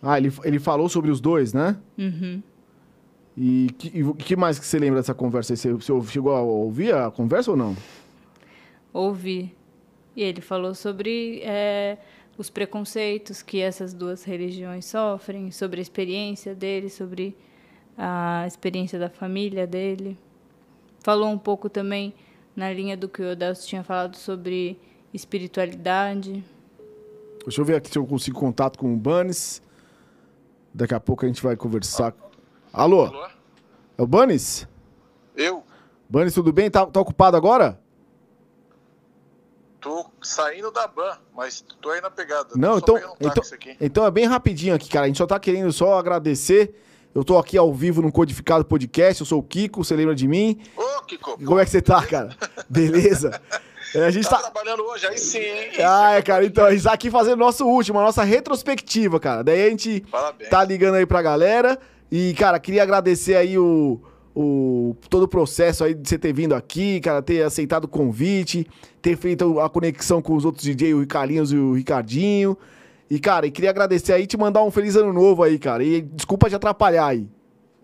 Ah, 0.03 0.17
ele, 0.17 0.31
ele 0.43 0.59
falou 0.59 0.89
sobre 0.89 1.09
os 1.09 1.21
dois, 1.21 1.53
né? 1.53 1.77
Uhum. 1.97 2.43
E 3.37 3.69
que, 3.77 3.97
e 3.97 4.03
o 4.03 4.13
que 4.13 4.35
mais 4.35 4.59
que 4.59 4.65
você 4.65 4.77
lembra 4.77 4.99
dessa 4.99 5.13
conversa? 5.13 5.55
Você, 5.55 5.71
você 5.71 5.93
chegou 6.11 6.35
a 6.35 6.41
ouvir 6.41 6.93
a 6.93 7.09
conversa 7.09 7.51
ou 7.51 7.57
não? 7.57 7.75
Ouvi. 8.91 9.55
E 10.13 10.21
ele 10.21 10.41
falou 10.41 10.75
sobre 10.75 11.41
é, 11.41 11.97
os 12.37 12.49
preconceitos 12.49 13.41
que 13.41 13.61
essas 13.61 13.93
duas 13.93 14.23
religiões 14.25 14.85
sofrem, 14.85 15.49
sobre 15.51 15.79
a 15.79 15.81
experiência 15.81 16.53
dele, 16.53 16.89
sobre 16.89 17.35
a 17.97 18.43
experiência 18.45 18.99
da 18.99 19.09
família 19.09 19.65
dele. 19.65 20.17
Falou 20.99 21.29
um 21.29 21.37
pouco 21.37 21.69
também 21.69 22.13
na 22.53 22.71
linha 22.71 22.97
do 22.97 23.07
que 23.07 23.21
o 23.21 23.31
Odelso 23.31 23.67
tinha 23.67 23.83
falado 23.83 24.15
sobre 24.17 24.77
espiritualidade. 25.13 26.43
Deixa 27.45 27.61
eu 27.61 27.65
ver 27.65 27.75
aqui 27.77 27.89
se 27.89 27.97
eu 27.97 28.05
consigo 28.05 28.39
contato 28.39 28.77
com 28.77 28.93
o 28.93 28.97
Banes. 28.97 29.61
Daqui 30.73 30.93
a 30.93 30.99
pouco 30.99 31.25
a 31.25 31.27
gente 31.27 31.41
vai 31.41 31.55
conversar. 31.55 32.13
Alô? 32.71 33.05
Alô? 33.05 33.27
É 33.97 34.01
o 34.01 34.07
Banes? 34.07 34.67
Eu 35.35 35.63
Banes, 36.09 36.33
tudo 36.33 36.51
bem? 36.51 36.69
Tá, 36.69 36.85
tá 36.85 36.99
ocupado 36.99 37.37
agora? 37.37 37.79
tô 39.83 40.05
saindo 40.21 40.71
da 40.71 40.87
ban, 40.87 41.17
mas 41.35 41.63
tô 41.81 41.89
aí 41.89 41.99
na 41.99 42.09
pegada. 42.09 42.51
Não, 42.55 42.77
então, 42.77 42.95
um 42.95 42.99
então, 43.19 43.43
então 43.81 44.05
é 44.05 44.11
bem 44.11 44.25
rapidinho 44.25 44.73
aqui, 44.73 44.89
cara. 44.89 45.05
A 45.05 45.07
gente 45.07 45.17
só 45.17 45.27
tá 45.27 45.37
querendo 45.37 45.73
só 45.73 45.99
agradecer. 45.99 46.73
Eu 47.13 47.23
tô 47.23 47.37
aqui 47.37 47.57
ao 47.57 47.71
vivo 47.73 48.01
no 48.01 48.11
Codificado 48.11 48.63
Podcast. 48.63 49.21
Eu 49.21 49.25
sou 49.25 49.39
o 49.39 49.43
Kiko, 49.43 49.83
você 49.83 49.93
lembra 49.93 50.15
de 50.15 50.25
mim? 50.25 50.61
Ô, 50.77 51.01
Kiko, 51.01 51.37
como 51.43 51.59
é 51.59 51.65
que 51.65 51.71
você 51.71 51.81
tá, 51.81 52.03
cara? 52.05 52.35
Beleza? 52.69 53.41
É, 53.95 54.05
a 54.05 54.11
gente 54.11 54.27
tá 54.27 54.37
tá. 54.37 54.49
trabalhando 54.49 54.83
hoje? 54.83 55.05
Aí 55.05 55.17
sim, 55.17 55.39
hein? 55.39 55.71
Ah, 55.85 56.13
é, 56.13 56.21
cara, 56.21 56.45
então 56.45 56.65
a 56.65 56.71
gente 56.71 56.83
tá 56.83 56.93
aqui 56.93 57.11
fazendo 57.11 57.37
nosso 57.37 57.65
último, 57.65 57.99
a 57.99 58.03
nossa 58.03 58.23
retrospectiva, 58.23 59.19
cara. 59.19 59.43
Daí 59.43 59.65
a 59.65 59.69
gente 59.69 60.03
Parabéns. 60.11 60.49
tá 60.49 60.63
ligando 60.63 60.95
aí 60.95 61.05
pra 61.05 61.21
galera. 61.21 61.77
E, 62.11 62.33
cara, 62.33 62.59
queria 62.59 62.83
agradecer 62.83 63.35
aí 63.35 63.57
o, 63.57 63.99
o 64.35 64.95
todo 65.09 65.23
o 65.23 65.27
processo 65.27 65.83
aí 65.83 65.93
de 65.93 66.07
você 66.07 66.17
ter 66.17 66.33
vindo 66.33 66.53
aqui, 66.53 66.99
cara, 67.01 67.21
ter 67.21 67.43
aceitado 67.43 67.85
o 67.85 67.87
convite, 67.87 68.67
ter 69.01 69.17
feito 69.17 69.59
a 69.59 69.69
conexão 69.69 70.21
com 70.21 70.35
os 70.35 70.45
outros 70.45 70.63
DJ, 70.63 70.93
o 70.93 70.99
Ricarlinhos 70.99 71.51
e 71.51 71.57
o 71.57 71.73
Ricardinho. 71.73 72.57
E, 73.09 73.19
cara, 73.19 73.45
e 73.45 73.51
queria 73.51 73.69
agradecer 73.69 74.13
aí 74.13 74.23
e 74.23 74.27
te 74.27 74.37
mandar 74.37 74.63
um 74.63 74.71
feliz 74.71 74.95
ano 74.95 75.13
novo 75.13 75.43
aí, 75.43 75.59
cara. 75.59 75.83
E 75.83 76.01
desculpa 76.01 76.49
te 76.49 76.55
atrapalhar 76.55 77.07
aí. 77.07 77.27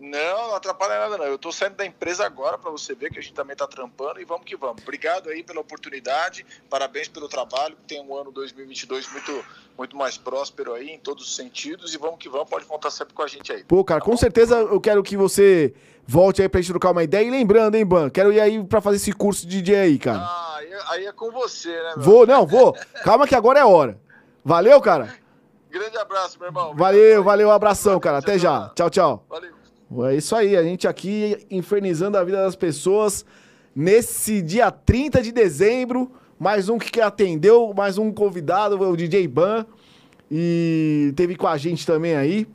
Não, 0.00 0.48
não 0.48 0.54
atrapalha 0.54 0.98
nada 0.98 1.18
não. 1.18 1.26
Eu 1.26 1.36
tô 1.36 1.52
saindo 1.52 1.76
da 1.76 1.84
empresa 1.84 2.24
agora 2.24 2.56
pra 2.56 2.70
você 2.70 2.94
ver 2.94 3.10
que 3.10 3.18
a 3.18 3.22
gente 3.22 3.34
também 3.34 3.54
tá 3.54 3.66
trampando 3.66 4.18
e 4.18 4.24
vamos 4.24 4.46
que 4.46 4.56
vamos. 4.56 4.82
Obrigado 4.82 5.28
aí 5.28 5.42
pela 5.42 5.60
oportunidade, 5.60 6.46
parabéns 6.70 7.06
pelo 7.06 7.28
trabalho, 7.28 7.76
que 7.76 7.82
tem 7.82 8.02
um 8.02 8.16
ano 8.16 8.32
2022 8.32 9.12
muito, 9.12 9.44
muito 9.76 9.96
mais 9.96 10.16
próspero 10.16 10.72
aí 10.72 10.88
em 10.88 10.98
todos 10.98 11.28
os 11.28 11.36
sentidos 11.36 11.92
e 11.94 11.98
vamos 11.98 12.18
que 12.18 12.30
vamos, 12.30 12.48
pode 12.48 12.64
contar 12.64 12.90
sempre 12.90 13.12
com 13.12 13.22
a 13.22 13.26
gente 13.28 13.52
aí. 13.52 13.62
Pô, 13.62 13.84
cara, 13.84 14.00
com 14.00 14.16
certeza 14.16 14.56
eu 14.56 14.80
quero 14.80 15.02
que 15.02 15.18
você 15.18 15.74
volte 16.06 16.40
aí 16.40 16.48
pra 16.48 16.62
gente 16.62 16.70
trocar 16.70 16.92
uma 16.92 17.04
ideia. 17.04 17.26
E 17.26 17.30
lembrando, 17.30 17.74
hein, 17.74 17.84
Ban, 17.84 18.08
quero 18.08 18.32
ir 18.32 18.40
aí 18.40 18.64
pra 18.64 18.80
fazer 18.80 18.96
esse 18.96 19.12
curso 19.12 19.46
de 19.46 19.60
DJ 19.60 19.76
aí, 19.76 19.98
cara. 19.98 20.18
Ah, 20.18 20.56
aí, 20.56 20.68
aí 20.88 21.06
é 21.06 21.12
com 21.12 21.30
você, 21.30 21.68
né, 21.68 21.92
meu? 21.96 22.04
Vou, 22.04 22.26
não, 22.26 22.46
vou. 22.46 22.74
Calma 23.04 23.26
que 23.26 23.34
agora 23.34 23.60
é 23.60 23.64
hora. 23.66 24.00
Valeu, 24.42 24.80
cara? 24.80 25.14
Grande 25.70 25.98
abraço, 25.98 26.38
meu 26.38 26.48
irmão. 26.48 26.74
Valeu, 26.74 27.22
valeu, 27.22 27.50
abração, 27.50 28.00
cara. 28.00 28.18
Até 28.18 28.38
já. 28.38 28.70
Tchau, 28.74 28.88
tchau. 28.88 29.26
Valeu. 29.28 29.59
É 30.06 30.14
isso 30.14 30.36
aí, 30.36 30.56
a 30.56 30.62
gente 30.62 30.86
aqui 30.86 31.36
infernizando 31.50 32.16
a 32.16 32.22
vida 32.22 32.36
das 32.36 32.54
pessoas 32.54 33.24
nesse 33.74 34.40
dia 34.40 34.70
30 34.70 35.20
de 35.20 35.32
dezembro. 35.32 36.12
Mais 36.38 36.68
um 36.68 36.78
que 36.78 37.00
atendeu, 37.00 37.74
mais 37.76 37.98
um 37.98 38.12
convidado, 38.12 38.80
o 38.80 38.96
DJ 38.96 39.26
Ban. 39.26 39.66
E 40.30 41.12
teve 41.16 41.34
com 41.34 41.48
a 41.48 41.56
gente 41.56 41.84
também 41.84 42.14
aí. 42.14 42.46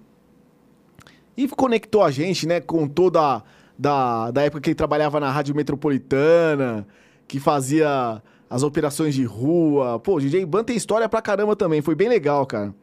E 1.35 1.45
conectou 1.49 2.03
a 2.03 2.09
gente, 2.09 2.47
né, 2.47 2.61
com 2.61 2.87
toda 2.87 3.43
da, 3.77 4.31
da 4.31 4.41
época 4.43 4.61
que 4.61 4.69
ele 4.69 4.75
trabalhava 4.75 5.19
na 5.19 5.29
Rádio 5.29 5.53
Metropolitana, 5.53 6.87
que 7.27 7.37
fazia 7.37 8.23
as 8.49 8.63
operações 8.63 9.13
de 9.13 9.25
rua. 9.25 9.99
Pô, 9.99 10.15
o 10.15 10.21
DJ 10.21 10.45
Ban 10.45 10.63
tem 10.63 10.77
história 10.77 11.09
pra 11.09 11.21
caramba 11.21 11.53
também. 11.53 11.81
Foi 11.81 11.95
bem 11.95 12.07
legal, 12.07 12.45
cara. 12.45 12.73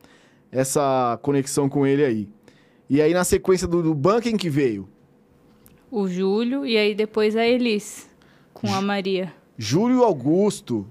Essa 0.51 1.19
conexão 1.23 1.71
com 1.71 1.87
ele 1.87 2.05
aí. 2.05 2.29
E 2.92 3.00
aí, 3.00 3.14
na 3.14 3.24
sequência 3.24 3.66
do, 3.66 3.83
do 3.83 3.94
Ban, 3.94 4.20
quem 4.20 4.37
que 4.37 4.50
veio? 4.50 4.87
O 5.90 6.07
Júlio 6.07 6.66
e 6.66 6.76
aí 6.76 6.94
depois 6.94 7.35
a 7.35 7.46
Elis 7.46 8.07
com 8.52 8.70
a 8.70 8.83
Maria. 8.83 9.33
Júlio 9.57 10.02
Augusto. 10.02 10.87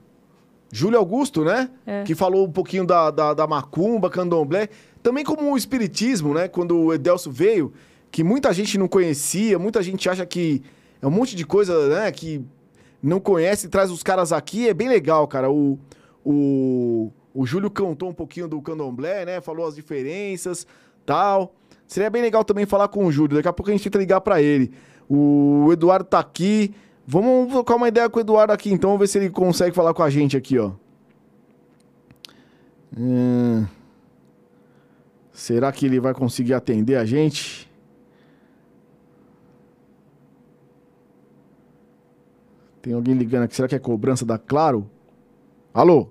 Júlio 0.71 0.97
Augusto, 0.97 1.45
né? 1.45 1.69
É. 1.85 2.01
Que 2.01 2.15
falou 2.15 2.47
um 2.47 2.51
pouquinho 2.51 2.87
da, 2.87 3.11
da, 3.11 3.35
da 3.35 3.45
macumba, 3.45 4.09
candomblé. 4.09 4.69
Também 5.03 5.23
como 5.23 5.53
o 5.53 5.55
espiritismo, 5.55 6.33
né? 6.33 6.47
Quando 6.47 6.75
o 6.75 6.91
Edelso 6.91 7.29
veio, 7.29 7.71
que 8.09 8.23
muita 8.23 8.51
gente 8.51 8.79
não 8.79 8.87
conhecia, 8.87 9.59
muita 9.59 9.83
gente 9.83 10.09
acha 10.09 10.25
que 10.25 10.63
é 11.03 11.05
um 11.05 11.11
monte 11.11 11.35
de 11.35 11.45
coisa, 11.45 11.87
né? 11.87 12.11
Que 12.11 12.43
não 12.99 13.19
conhece 13.19 13.67
e 13.67 13.69
traz 13.69 13.91
os 13.91 14.01
caras 14.01 14.33
aqui. 14.33 14.67
É 14.67 14.73
bem 14.73 14.89
legal, 14.89 15.27
cara. 15.27 15.51
O, 15.51 15.77
o, 16.25 17.11
o 17.31 17.45
Júlio 17.45 17.69
cantou 17.69 18.09
um 18.09 18.13
pouquinho 18.13 18.47
do 18.47 18.59
candomblé, 18.59 19.23
né? 19.23 19.39
Falou 19.39 19.67
as 19.67 19.75
diferenças, 19.75 20.65
tal. 21.05 21.53
Seria 21.91 22.09
bem 22.09 22.21
legal 22.21 22.45
também 22.45 22.65
falar 22.65 22.87
com 22.87 23.05
o 23.05 23.11
Júlio. 23.11 23.35
Daqui 23.35 23.49
a 23.49 23.51
pouco 23.51 23.69
a 23.69 23.73
gente 23.73 23.83
tenta 23.83 23.97
ligar 23.97 24.21
pra 24.21 24.41
ele. 24.41 24.71
O 25.09 25.67
Eduardo 25.73 26.05
tá 26.05 26.19
aqui. 26.19 26.73
Vamos 27.05 27.51
trocar 27.51 27.75
uma 27.75 27.89
ideia 27.89 28.09
com 28.09 28.17
o 28.17 28.21
Eduardo 28.21 28.53
aqui, 28.53 28.71
então. 28.71 28.91
Vamos 28.91 29.01
ver 29.01 29.07
se 29.07 29.17
ele 29.17 29.29
consegue 29.29 29.75
falar 29.75 29.93
com 29.93 30.01
a 30.01 30.09
gente 30.09 30.37
aqui, 30.37 30.57
ó. 30.57 30.71
Hum. 32.97 33.67
Será 35.33 35.69
que 35.73 35.85
ele 35.85 35.99
vai 35.99 36.13
conseguir 36.13 36.53
atender 36.53 36.95
a 36.95 37.03
gente? 37.03 37.69
Tem 42.81 42.93
alguém 42.93 43.15
ligando 43.15 43.43
aqui. 43.43 43.55
Será 43.57 43.67
que 43.67 43.75
é 43.75 43.79
cobrança 43.79 44.25
da 44.25 44.37
Claro? 44.37 44.89
Alô? 45.73 46.07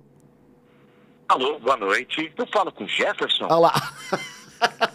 Alô, 1.27 1.57
boa 1.57 1.77
noite. 1.77 2.31
Eu 2.37 2.45
falo 2.53 2.71
com 2.71 2.85
Jefferson. 2.85 3.47
Ah 3.49 3.57
lá. 3.57 3.73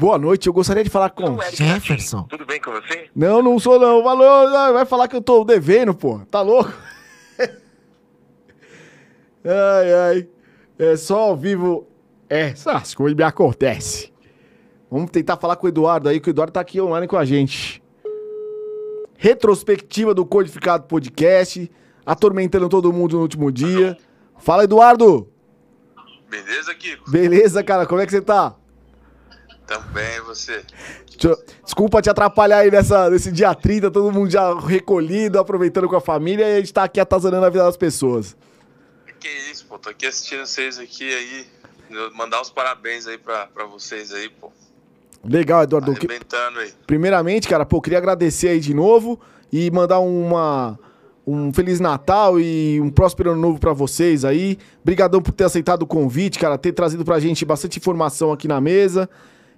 Boa 0.00 0.16
noite, 0.16 0.46
eu 0.46 0.52
gostaria 0.54 0.82
de 0.82 0.88
falar 0.88 1.10
com 1.10 1.34
o 1.34 1.42
Jefferson. 1.42 2.22
Tudo 2.22 2.46
bem 2.46 2.58
com 2.58 2.70
você? 2.70 3.10
Não, 3.14 3.42
não 3.42 3.58
sou 3.58 3.78
não. 3.78 4.02
Valeu, 4.02 4.48
não, 4.48 4.72
vai 4.72 4.86
falar 4.86 5.06
que 5.06 5.14
eu 5.14 5.20
tô 5.20 5.44
devendo, 5.44 5.94
pô. 5.94 6.20
Tá 6.30 6.40
louco? 6.40 6.72
ai, 9.44 9.92
ai. 9.92 10.28
É 10.78 10.96
só 10.96 11.18
ao 11.18 11.36
vivo. 11.36 11.86
É, 12.30 12.48
essas 12.48 12.94
coisas 12.94 13.14
me 13.14 13.22
acontecem. 13.22 14.10
Vamos 14.90 15.10
tentar 15.10 15.36
falar 15.36 15.56
com 15.56 15.66
o 15.66 15.68
Eduardo 15.68 16.08
aí, 16.08 16.18
que 16.18 16.28
o 16.28 16.32
Eduardo 16.32 16.54
tá 16.54 16.60
aqui 16.60 16.80
online 16.80 17.06
com 17.06 17.18
a 17.18 17.24
gente. 17.26 17.82
Retrospectiva 19.18 20.14
do 20.14 20.24
Codificado 20.24 20.84
Podcast. 20.84 21.70
Atormentando 22.06 22.70
todo 22.70 22.90
mundo 22.90 23.16
no 23.16 23.22
último 23.22 23.52
dia. 23.52 23.98
Fala, 24.38 24.64
Eduardo. 24.64 25.28
Beleza, 26.30 26.74
Kiko? 26.74 27.10
Beleza, 27.10 27.62
cara? 27.62 27.84
Como 27.84 28.00
é 28.00 28.06
que 28.06 28.12
você 28.12 28.22
tá? 28.22 28.56
Também 29.70 30.20
você. 30.22 30.64
Desculpa 31.62 32.02
te 32.02 32.10
atrapalhar 32.10 32.58
aí 32.58 32.72
nessa, 32.72 33.08
nesse 33.08 33.30
dia 33.30 33.54
30, 33.54 33.88
todo 33.88 34.10
mundo 34.10 34.28
já 34.28 34.52
recolhido, 34.58 35.38
aproveitando 35.38 35.88
com 35.88 35.94
a 35.94 36.00
família, 36.00 36.44
e 36.44 36.56
a 36.56 36.58
gente 36.58 36.74
tá 36.74 36.82
aqui 36.82 36.98
atazanando 36.98 37.46
a 37.46 37.50
vida 37.50 37.62
das 37.62 37.76
pessoas. 37.76 38.36
Que 39.20 39.28
isso, 39.28 39.64
pô. 39.66 39.78
Tô 39.78 39.90
aqui 39.90 40.06
assistindo 40.06 40.44
vocês 40.44 40.76
aqui 40.76 41.14
aí. 41.14 41.46
Mandar 42.14 42.40
os 42.40 42.50
parabéns 42.50 43.06
aí 43.06 43.16
pra, 43.16 43.46
pra 43.46 43.64
vocês 43.64 44.12
aí, 44.12 44.28
pô. 44.28 44.50
Legal, 45.24 45.62
Eduardo. 45.62 45.92
Arrebentando 45.92 46.58
aí. 46.58 46.72
Primeiramente, 46.84 47.46
cara, 47.46 47.64
pô, 47.64 47.80
queria 47.80 47.98
agradecer 47.98 48.48
aí 48.48 48.58
de 48.58 48.74
novo 48.74 49.20
e 49.52 49.70
mandar 49.70 50.00
uma, 50.00 50.76
um 51.24 51.52
Feliz 51.52 51.78
Natal 51.78 52.40
e 52.40 52.80
um 52.80 52.90
próspero 52.90 53.30
ano 53.30 53.40
novo 53.40 53.60
pra 53.60 53.72
vocês 53.72 54.24
aí. 54.24 54.58
Obrigadão 54.82 55.22
por 55.22 55.30
ter 55.30 55.44
aceitado 55.44 55.82
o 55.82 55.86
convite, 55.86 56.40
cara, 56.40 56.58
ter 56.58 56.72
trazido 56.72 57.04
pra 57.04 57.20
gente 57.20 57.44
bastante 57.44 57.78
informação 57.78 58.32
aqui 58.32 58.48
na 58.48 58.60
mesa. 58.60 59.08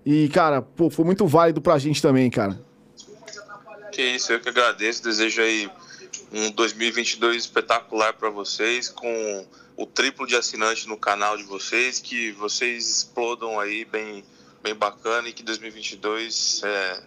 E, 0.04 0.28
cara, 0.28 0.62
pô, 0.62 0.90
foi 0.90 1.04
muito 1.04 1.26
válido 1.26 1.60
pra 1.60 1.78
gente 1.78 2.02
também, 2.02 2.30
cara. 2.30 2.60
Que 3.92 4.02
isso, 4.02 4.32
eu 4.32 4.40
que 4.40 4.48
agradeço. 4.48 5.02
Desejo 5.02 5.42
aí 5.42 5.70
um 6.32 6.50
2022 6.50 7.36
espetacular 7.36 8.14
pra 8.14 8.30
vocês, 8.30 8.88
com 8.88 9.46
o 9.76 9.86
triplo 9.86 10.26
de 10.26 10.34
assinantes 10.34 10.86
no 10.86 10.96
canal 10.96 11.36
de 11.36 11.44
vocês, 11.44 12.00
que 12.00 12.32
vocês 12.32 12.88
explodam 12.88 13.60
aí 13.60 13.84
bem, 13.84 14.24
bem 14.62 14.74
bacana 14.74 15.28
e 15.28 15.32
que 15.32 15.42
2022 15.42 16.62
é, 16.64 17.00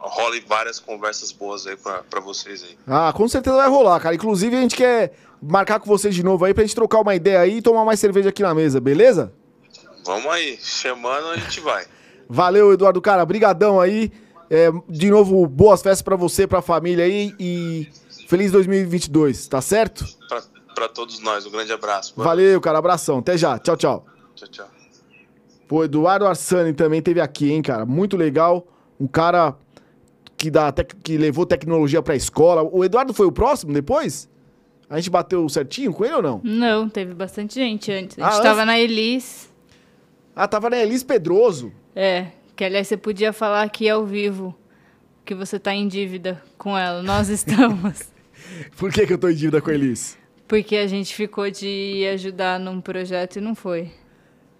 role 0.00 0.40
várias 0.40 0.78
conversas 0.78 1.32
boas 1.32 1.66
aí 1.66 1.76
pra, 1.76 2.02
pra 2.02 2.20
vocês 2.20 2.62
aí. 2.62 2.78
Ah, 2.86 3.12
com 3.14 3.26
certeza 3.26 3.56
vai 3.56 3.68
rolar, 3.68 4.00
cara. 4.00 4.14
Inclusive, 4.14 4.56
a 4.56 4.60
gente 4.60 4.76
quer 4.76 5.12
marcar 5.40 5.80
com 5.80 5.86
vocês 5.86 6.14
de 6.14 6.22
novo 6.22 6.44
aí 6.44 6.52
pra 6.52 6.64
gente 6.64 6.74
trocar 6.74 7.00
uma 7.00 7.14
ideia 7.14 7.40
aí 7.40 7.58
e 7.58 7.62
tomar 7.62 7.84
mais 7.84 7.98
cerveja 7.98 8.28
aqui 8.28 8.42
na 8.42 8.54
mesa, 8.54 8.80
beleza? 8.80 9.32
Vamos 10.04 10.26
aí, 10.26 10.58
chamando 10.60 11.28
a 11.28 11.36
gente 11.36 11.60
vai. 11.60 11.86
Valeu, 12.28 12.72
Eduardo, 12.72 13.00
cara. 13.00 13.24
Brigadão 13.24 13.80
aí. 13.80 14.12
É, 14.50 14.70
de 14.88 15.10
novo, 15.10 15.46
boas 15.46 15.82
festas 15.82 16.00
pra 16.02 16.16
você, 16.16 16.46
pra 16.46 16.62
família 16.62 17.04
aí 17.04 17.34
e 17.38 17.86
feliz 18.26 18.50
2022, 18.50 19.46
tá 19.46 19.60
certo? 19.60 20.06
Pra, 20.26 20.42
pra 20.74 20.88
todos 20.88 21.20
nós, 21.20 21.44
um 21.44 21.50
grande 21.50 21.72
abraço. 21.72 22.14
Boa 22.16 22.26
Valeu, 22.28 22.58
cara. 22.60 22.78
Abração. 22.78 23.18
Até 23.18 23.36
já. 23.36 23.58
Tchau, 23.58 23.76
tchau. 23.76 24.06
Tchau, 24.34 24.48
tchau. 24.48 24.68
Pô, 25.66 25.84
Eduardo 25.84 26.26
Arsani 26.26 26.72
também 26.72 27.02
teve 27.02 27.20
aqui, 27.20 27.50
hein, 27.52 27.60
cara. 27.60 27.84
Muito 27.84 28.16
legal. 28.16 28.66
Um 28.98 29.06
cara 29.06 29.54
que, 30.36 30.50
dá, 30.50 30.72
tec- 30.72 30.94
que 31.02 31.18
levou 31.18 31.44
tecnologia 31.44 32.00
pra 32.00 32.16
escola. 32.16 32.62
O 32.62 32.82
Eduardo 32.82 33.12
foi 33.12 33.26
o 33.26 33.32
próximo 33.32 33.72
depois? 33.74 34.30
A 34.88 34.96
gente 34.96 35.10
bateu 35.10 35.46
certinho 35.50 35.92
com 35.92 36.06
ele 36.06 36.14
ou 36.14 36.22
não? 36.22 36.40
Não, 36.42 36.88
teve 36.88 37.12
bastante 37.12 37.54
gente 37.56 37.92
antes. 37.92 38.18
A 38.18 38.22
Ah, 38.22 38.30
gente 38.30 38.38
antes? 38.38 38.48
tava 38.50 38.64
na 38.64 38.78
Elis. 38.80 39.50
Ah, 40.34 40.48
tava 40.48 40.70
na 40.70 40.78
Elis 40.78 41.02
Pedroso. 41.02 41.70
É, 42.00 42.28
que 42.54 42.62
aliás 42.62 42.86
você 42.86 42.96
podia 42.96 43.32
falar 43.32 43.64
aqui 43.64 43.88
ao 43.88 44.06
vivo 44.06 44.56
que 45.24 45.34
você 45.34 45.58
tá 45.58 45.74
em 45.74 45.88
dívida 45.88 46.40
com 46.56 46.78
ela. 46.78 47.02
Nós 47.02 47.26
estamos. 47.28 48.12
Por 48.76 48.92
que, 48.92 49.04
que 49.04 49.14
eu 49.14 49.18
tô 49.18 49.28
em 49.28 49.34
dívida 49.34 49.60
com 49.60 49.68
a 49.68 49.74
Elis? 49.74 50.16
Porque 50.46 50.76
a 50.76 50.86
gente 50.86 51.12
ficou 51.12 51.50
de 51.50 52.06
ajudar 52.14 52.60
num 52.60 52.80
projeto 52.80 53.38
e 53.38 53.40
não 53.40 53.52
foi. 53.52 53.90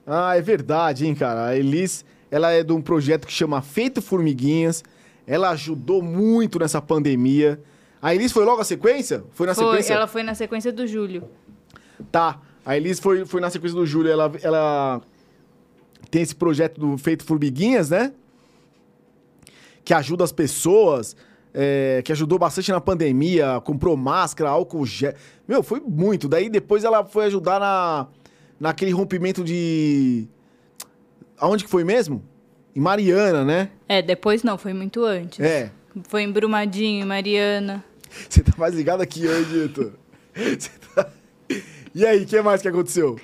Ah, 0.05 0.37
é 0.37 0.41
verdade, 0.41 1.07
hein, 1.07 1.15
cara. 1.15 1.47
A 1.47 1.57
Elis, 1.57 2.05
ela 2.29 2.51
é 2.51 2.65
de 2.65 2.73
um 2.73 2.83
projeto 2.83 3.25
que 3.25 3.33
chama 3.33 3.63
Feito 3.63 4.03
Formiguinhas. 4.03 4.83
Ela 5.25 5.51
ajudou 5.51 6.03
muito 6.03 6.59
nessa 6.59 6.83
pandemia. 6.83 7.63
A 8.03 8.17
Elis 8.17 8.33
foi 8.33 8.45
logo 8.45 8.61
a 8.61 8.65
sequência? 8.65 9.23
Foi 9.31 9.47
na 9.47 9.55
Foi, 9.55 9.65
sequência? 9.65 9.95
ela 9.95 10.09
foi 10.09 10.25
na 10.25 10.35
sequência 10.35 10.73
do 10.73 10.89
Júlio. 10.89 11.31
Tá. 12.11 12.41
A 12.67 12.77
Elis 12.77 12.99
foi, 12.99 13.25
foi 13.25 13.41
na 13.41 13.49
sequência 13.49 13.79
do 13.79 13.87
Júlio. 13.87 14.11
Ela, 14.11 14.33
ela 14.43 15.03
tem 16.11 16.23
esse 16.23 16.35
projeto 16.35 16.81
do 16.81 16.99
Feito 16.99 17.25
Formiguinhas, 17.25 17.91
né? 17.91 18.13
Que 19.85 19.95
ajuda 19.95 20.25
as 20.25 20.33
pessoas. 20.33 21.17
é, 21.55 22.03
que 22.05 22.13
ajudou 22.13 22.39
bastante 22.39 22.71
na 22.71 22.81
pandemia. 22.81 23.61
Comprou 23.65 23.97
máscara, 23.97 24.51
álcool 24.51 24.87
gel. 24.87 25.15
Meu, 25.47 25.63
foi 25.63 25.81
muito. 25.81 26.29
Daí 26.29 26.49
depois 26.49 26.85
ela 26.85 27.05
foi 27.05 27.25
ajudar 27.27 27.59
na, 27.59 28.07
naquele 28.61 28.91
rompimento 28.91 29.43
de... 29.43 30.27
Aonde 31.39 31.65
que 31.65 31.71
foi 31.71 31.85
mesmo? 31.85 32.23
Em 32.75 32.81
Mariana, 32.81 33.45
né? 33.45 33.71
É, 33.89 34.03
depois 34.03 34.43
não, 34.43 34.59
foi 34.59 34.73
muito 34.73 35.05
antes. 35.05 35.41
É. 35.41 35.71
Foi 36.09 36.23
em 36.23 36.31
Brumadinho, 36.31 37.03
em 37.03 37.07
Mariana. 37.07 37.85
Você 38.29 38.43
tá 38.43 38.53
mais 38.57 38.75
ligado 38.75 39.01
aqui 39.01 39.21
Diretor. 39.21 39.93
Você 40.35 40.71
tá... 40.95 41.11
E 41.95 42.07
aí, 42.07 42.23
o 42.23 42.27
que 42.27 42.41
mais 42.43 42.63
que 42.63 42.69
aconteceu? 42.69 43.19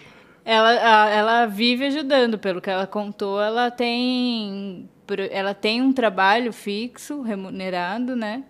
Ela, 0.44 1.10
ela 1.10 1.46
vive 1.46 1.86
ajudando, 1.86 2.38
pelo 2.38 2.60
que 2.60 2.68
ela 2.68 2.86
contou, 2.86 3.40
ela 3.40 3.70
tem, 3.70 4.88
ela 5.30 5.54
tem 5.54 5.80
um 5.80 5.90
trabalho 5.92 6.52
fixo, 6.52 7.22
remunerado, 7.22 8.14
né? 8.14 8.44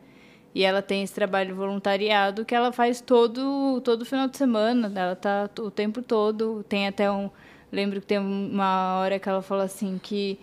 E 0.53 0.65
ela 0.65 0.81
tem 0.83 1.03
esse 1.03 1.15
trabalho 1.15 1.55
voluntariado 1.55 2.45
que 2.45 2.55
ela 2.55 2.71
faz 2.73 3.01
todo 3.01 3.81
todo 3.81 4.05
final 4.05 4.29
de 4.29 4.37
semana. 4.37 4.91
Ela 4.95 5.17
tá 5.17 5.51
o 5.61 5.71
tempo 5.71 6.01
todo. 6.01 6.65
Tem 6.69 6.87
até 6.87 7.11
um, 7.11 7.29
lembro 7.73 8.01
que 8.01 8.07
tem 8.07 8.19
uma 8.19 8.99
hora 9.01 9.19
que 9.19 9.29
ela 9.29 9.43
falou 9.43 9.65
assim 9.65 9.99
que 10.01 10.39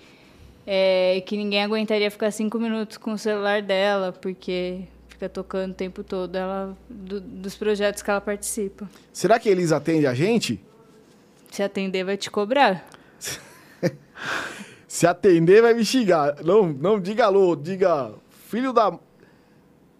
é, 0.67 1.21
que 1.25 1.37
ninguém 1.37 1.63
aguentaria 1.63 2.11
ficar 2.11 2.29
cinco 2.31 2.59
minutos 2.59 2.97
com 2.97 3.13
o 3.13 3.17
celular 3.17 3.61
dela 3.61 4.11
porque 4.11 4.81
fica 5.07 5.29
tocando 5.29 5.71
o 5.71 5.75
tempo 5.75 6.03
todo. 6.03 6.35
Ela 6.35 6.77
do- 6.89 7.21
dos 7.21 7.55
projetos 7.55 8.01
que 8.03 8.09
ela 8.11 8.19
participa. 8.21 8.89
Será 9.13 9.39
que 9.39 9.47
eles 9.47 9.71
atendem 9.71 10.07
a 10.07 10.13
gente? 10.13 10.59
Se 11.51 11.61
atender, 11.61 12.05
vai 12.05 12.15
te 12.15 12.31
cobrar. 12.31 12.87
Se 14.87 15.05
atender, 15.05 15.61
vai 15.61 15.73
me 15.73 15.83
xingar. 15.83 16.41
Não, 16.43 16.71
não 16.71 16.99
diga 16.99 17.25
alô, 17.25 17.55
diga 17.57 18.13
filho 18.47 18.71
da. 18.71 18.97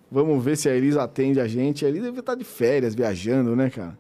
Vamos 0.10 0.44
ver 0.44 0.58
se 0.58 0.70
a 0.70 0.76
Elis 0.76 0.96
atende 0.96 1.42
a 1.42 1.48
gente. 1.48 1.86
A 1.86 1.90
Elis 1.90 2.04
deve 2.04 2.22
estar 2.22 2.36
de 2.36 2.46
férias, 2.46 2.96
viajando, 2.96 3.54
né, 3.54 3.70
cara? 3.70 3.98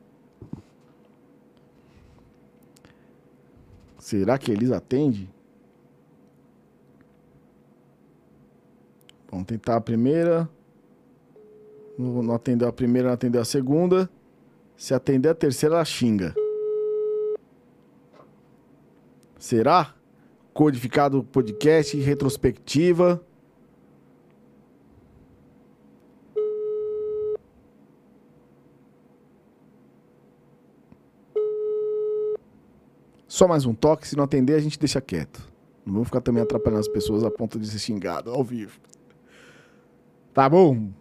Será 3.99 4.38
que 4.38 4.52
a 4.52 4.54
Elis 4.54 4.72
atende? 4.72 5.30
Vamos 9.30 9.45
tentar 9.45 9.76
a 9.76 9.82
primeira. 9.82 10.49
Não, 11.97 12.24
não 12.24 12.34
atendeu 12.34 12.70
a 12.70 12.74
primeira, 12.74 13.10
não 13.10 13.14
atendeu 13.14 13.41
a 13.41 13.45
segunda. 13.45 14.10
Se 14.78 14.93
atender 14.93 15.30
a 15.30 15.36
terceira, 15.36 15.76
ela 15.76 15.86
xinga. 15.86 16.34
Será? 19.42 19.96
Codificado 20.54 21.24
podcast, 21.24 21.98
retrospectiva. 21.98 23.20
Só 33.28 33.48
mais 33.48 33.66
um 33.66 33.74
toque, 33.74 34.08
se 34.08 34.16
não 34.16 34.26
atender, 34.26 34.54
a 34.54 34.60
gente 34.60 34.78
deixa 34.78 35.02
quieto. 35.02 35.42
Não 35.84 35.94
vamos 35.94 36.10
ficar 36.10 36.22
também 36.22 36.44
atrapalhando 36.44 36.82
as 36.82 36.88
pessoas 36.88 37.24
a 37.24 37.32
ponto 37.32 37.58
de 37.58 37.68
ser 37.68 37.80
xingado 37.80 38.30
ao 38.30 38.44
vivo. 38.44 38.80
Tá 40.36 40.48
bom? 40.48 40.92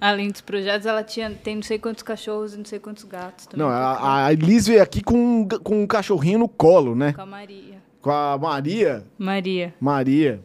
Além 0.00 0.30
dos 0.30 0.40
projetos, 0.40 0.86
ela 0.86 1.02
tinha, 1.02 1.30
tem 1.30 1.56
não 1.56 1.62
sei 1.62 1.78
quantos 1.78 2.02
cachorros 2.04 2.54
e 2.54 2.58
não 2.58 2.64
sei 2.64 2.78
quantos 2.78 3.02
gatos 3.04 3.46
também. 3.46 3.66
Não, 3.66 3.72
a, 3.72 4.26
a 4.26 4.32
Elis 4.32 4.66
veio 4.68 4.80
aqui 4.82 5.02
com, 5.02 5.16
um- 5.42 5.48
com 5.48 5.82
um 5.82 5.86
cachorrinho 5.86 6.38
no 6.38 6.48
colo, 6.48 6.94
né? 6.94 7.12
Com 7.12 7.22
a 7.22 7.26
Maria. 7.26 7.82
Com 8.00 8.10
a 8.10 8.38
Maria. 8.38 9.04
Maria. 9.18 9.74
Maria. 9.80 10.40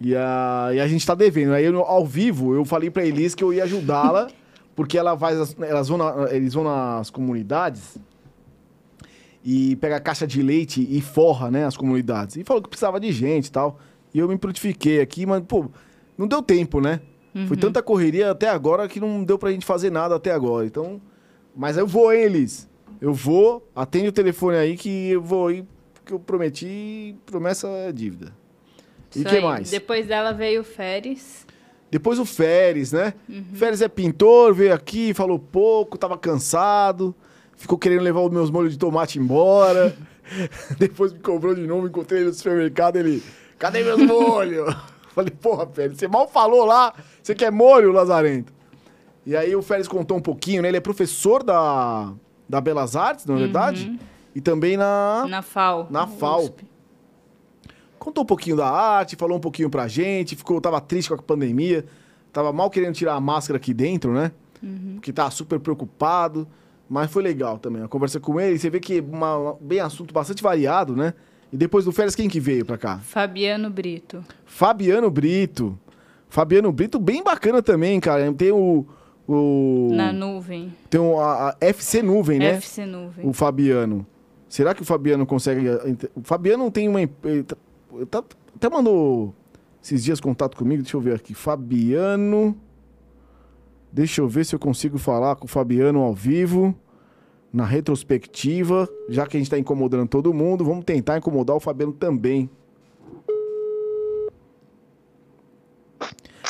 E 0.00 0.14
a, 0.16 0.70
e 0.72 0.80
a 0.80 0.88
gente 0.88 1.04
tá 1.06 1.14
devendo. 1.14 1.52
Aí, 1.52 1.64
eu, 1.64 1.78
ao 1.80 2.06
vivo, 2.06 2.54
eu 2.54 2.64
falei 2.64 2.88
pra 2.90 3.04
Elis 3.04 3.34
que 3.34 3.44
eu 3.44 3.52
ia 3.52 3.64
ajudá-la, 3.64 4.28
porque 4.74 4.96
ela 4.96 5.14
vai, 5.14 5.34
elas 5.60 5.88
vão 5.88 5.98
na- 5.98 6.32
eles 6.32 6.54
vão 6.54 6.64
nas 6.64 7.10
comunidades 7.10 7.98
e 9.44 9.76
pega 9.76 9.96
a 9.96 10.00
caixa 10.00 10.26
de 10.26 10.42
leite 10.42 10.86
e 10.88 11.00
forra, 11.00 11.50
né, 11.50 11.64
as 11.66 11.76
comunidades. 11.76 12.36
E 12.36 12.44
falou 12.44 12.62
que 12.62 12.68
precisava 12.68 12.98
de 12.98 13.12
gente 13.12 13.46
e 13.46 13.52
tal. 13.52 13.78
E 14.14 14.18
eu 14.18 14.28
me 14.28 14.36
prontifiquei 14.38 15.00
aqui, 15.00 15.26
mas, 15.26 15.42
pô, 15.46 15.66
não 16.16 16.26
deu 16.26 16.42
tempo, 16.42 16.80
né? 16.80 17.00
Foi 17.46 17.56
tanta 17.56 17.82
correria 17.82 18.30
até 18.30 18.48
agora 18.48 18.88
que 18.88 18.98
não 18.98 19.22
deu 19.22 19.38
pra 19.38 19.50
gente 19.50 19.66
fazer 19.66 19.90
nada 19.90 20.14
até 20.14 20.32
agora. 20.32 20.66
Então, 20.66 21.00
mas 21.54 21.76
eu 21.76 21.86
vou, 21.86 22.12
hein, 22.12 22.22
Elis? 22.22 22.68
Eu 23.00 23.12
vou, 23.12 23.66
atende 23.74 24.08
o 24.08 24.12
telefone 24.12 24.56
aí 24.56 24.76
que 24.76 25.10
eu 25.10 25.22
vou 25.22 25.50
ir, 25.50 25.64
porque 25.94 26.12
eu 26.12 26.18
prometi, 26.18 27.14
promessa 27.26 27.68
é 27.68 27.92
dívida. 27.92 28.32
E 29.14 29.20
o 29.20 29.22
Isso 29.22 29.28
que 29.28 29.40
mais? 29.40 29.70
Depois 29.70 30.06
dela 30.06 30.32
veio 30.32 30.62
o 30.62 30.64
Férez. 30.64 31.46
Depois 31.90 32.18
o 32.18 32.24
Férez, 32.24 32.92
né? 32.92 33.14
Férez 33.54 33.80
é 33.80 33.88
pintor, 33.88 34.52
veio 34.52 34.74
aqui, 34.74 35.14
falou 35.14 35.38
pouco, 35.38 35.96
tava 35.96 36.18
cansado, 36.18 37.14
ficou 37.56 37.78
querendo 37.78 38.02
levar 38.02 38.20
os 38.20 38.30
meus 38.30 38.50
molhos 38.50 38.72
de 38.72 38.78
tomate 38.78 39.18
embora. 39.18 39.96
Depois 40.78 41.12
me 41.12 41.18
cobrou 41.18 41.54
de 41.54 41.66
novo, 41.66 41.86
encontrei 41.86 42.20
ele 42.20 42.28
no 42.28 42.34
supermercado, 42.34 42.96
ele, 42.96 43.22
cadê 43.58 43.82
meus 43.82 44.02
molhos? 44.02 44.74
Falei, 45.18 45.32
porra, 45.32 45.66
Férez, 45.66 45.98
você 45.98 46.06
mal 46.06 46.28
falou 46.28 46.64
lá, 46.64 46.94
você 47.20 47.34
quer 47.34 47.50
molho, 47.50 47.90
Lazarento? 47.90 48.52
E 49.26 49.36
aí 49.36 49.54
o 49.56 49.60
Férez 49.62 49.88
contou 49.88 50.16
um 50.16 50.20
pouquinho, 50.20 50.62
né? 50.62 50.68
Ele 50.68 50.76
é 50.76 50.80
professor 50.80 51.42
da, 51.42 52.12
da 52.48 52.60
Belas 52.60 52.94
Artes, 52.94 53.26
não 53.26 53.34
é 53.34 53.38
verdade? 53.40 53.98
E 54.34 54.40
também 54.40 54.76
na... 54.76 55.26
Na 55.28 55.42
FAO. 55.42 55.86
Na 55.90 56.06
FAO. 56.06 56.44
USP. 56.44 56.64
Contou 57.98 58.22
um 58.22 58.26
pouquinho 58.26 58.56
da 58.56 58.68
arte, 58.70 59.16
falou 59.16 59.36
um 59.36 59.40
pouquinho 59.40 59.68
pra 59.68 59.88
gente, 59.88 60.36
ficou, 60.36 60.60
tava 60.60 60.80
triste 60.80 61.08
com 61.08 61.14
a 61.14 61.18
pandemia, 61.18 61.84
tava 62.32 62.52
mal 62.52 62.70
querendo 62.70 62.94
tirar 62.94 63.14
a 63.14 63.20
máscara 63.20 63.56
aqui 63.56 63.74
dentro, 63.74 64.12
né? 64.12 64.30
Porque 64.94 65.12
tava 65.12 65.30
super 65.32 65.58
preocupado, 65.58 66.46
mas 66.88 67.10
foi 67.10 67.22
legal 67.24 67.58
também. 67.58 67.82
A 67.82 67.88
conversa 67.88 68.20
com 68.20 68.40
ele, 68.40 68.56
você 68.58 68.70
vê 68.70 68.78
que 68.78 69.00
uma, 69.00 69.36
uma- 69.36 69.56
bem 69.60 69.80
assunto 69.80 70.14
bastante 70.14 70.42
variado, 70.42 70.94
né? 70.94 71.12
E 71.52 71.56
depois 71.56 71.84
do 71.84 71.92
Férias, 71.92 72.14
quem 72.14 72.28
que 72.28 72.38
veio 72.40 72.64
pra 72.64 72.76
cá? 72.76 72.98
Fabiano 72.98 73.70
Brito. 73.70 74.24
Fabiano 74.44 75.10
Brito. 75.10 75.78
Fabiano 76.28 76.70
Brito, 76.70 76.98
bem 76.98 77.22
bacana 77.22 77.62
também, 77.62 77.98
cara. 78.00 78.30
Tem 78.34 78.52
o. 78.52 78.84
o 79.26 79.88
Na 79.92 80.12
nuvem. 80.12 80.72
tem 80.90 81.00
o, 81.00 81.18
a, 81.18 81.50
a 81.50 81.56
FC 81.60 82.02
Nuvem, 82.02 82.38
né? 82.38 82.50
FC 82.50 82.84
Nuvem. 82.84 83.26
o 83.26 83.32
Fabiano. 83.32 84.06
Será 84.48 84.74
que 84.74 84.82
o 84.82 84.84
Fabiano 84.84 85.24
consegue. 85.26 85.66
O 86.14 86.22
Fabiano 86.22 86.70
tem 86.70 86.86
uma. 86.88 87.00
ele 87.00 87.42
tá- 87.44 87.56
tá- 88.10 88.24
até 88.54 88.68
mandou 88.68 89.34
esses 89.82 90.04
dias 90.04 90.20
contato 90.20 90.56
comigo. 90.56 90.82
Deixa 90.82 90.96
eu 90.96 91.00
ver 91.00 91.14
aqui. 91.14 91.32
Fabiano. 91.34 92.54
Deixa 93.90 94.20
eu 94.20 94.28
ver 94.28 94.44
se 94.44 94.54
eu 94.54 94.58
consigo 94.58 94.98
falar 94.98 95.36
com 95.36 95.46
o 95.46 95.48
Fabiano 95.48 96.00
ao 96.00 96.14
vivo. 96.14 96.74
Na 97.52 97.64
retrospectiva. 97.64 98.88
Já 99.08 99.26
que 99.26 99.36
a 99.36 99.40
gente 99.40 99.50
tá 99.50 99.58
incomodando 99.58 100.08
todo 100.08 100.34
mundo, 100.34 100.64
vamos 100.64 100.84
tentar 100.84 101.18
incomodar 101.18 101.56
o 101.56 101.60
Fabiano 101.60 101.92
também. 101.92 102.50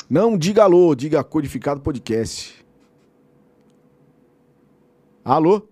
Não 0.09 0.39
diga 0.39 0.63
alô, 0.63 0.95
diga 0.95 1.23
codificado 1.23 1.81
podcast. 1.81 2.65
Alô? 5.23 5.63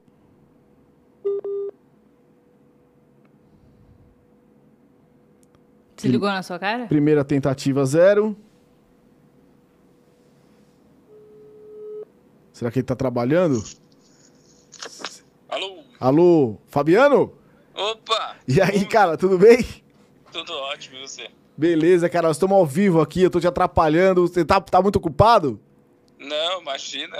Se 5.96 6.08
ligou 6.08 6.28
na 6.28 6.42
sua 6.42 6.58
cara? 6.58 6.86
Primeira 6.86 7.24
tentativa, 7.24 7.84
zero. 7.86 8.36
Será 12.52 12.70
que 12.70 12.80
ele 12.80 12.86
tá 12.86 12.94
trabalhando? 12.94 13.62
Alô? 15.98 16.56
Fabiano? 16.66 17.32
Opa! 17.74 18.36
E 18.46 18.60
aí, 18.60 18.84
cara, 18.86 19.16
tudo 19.16 19.38
bem? 19.38 19.64
Tudo 20.32 20.52
ótimo, 20.52 20.96
e 20.96 21.08
você? 21.08 21.28
Beleza, 21.56 22.08
cara, 22.08 22.28
nós 22.28 22.36
estamos 22.36 22.56
ao 22.56 22.66
vivo 22.66 23.00
aqui, 23.00 23.22
eu 23.22 23.30
tô 23.30 23.40
te 23.40 23.46
atrapalhando. 23.46 24.26
Você 24.26 24.44
tá, 24.44 24.60
tá 24.60 24.82
muito 24.82 24.96
ocupado? 24.96 25.58
Não, 26.18 26.60
imagina. 26.60 27.16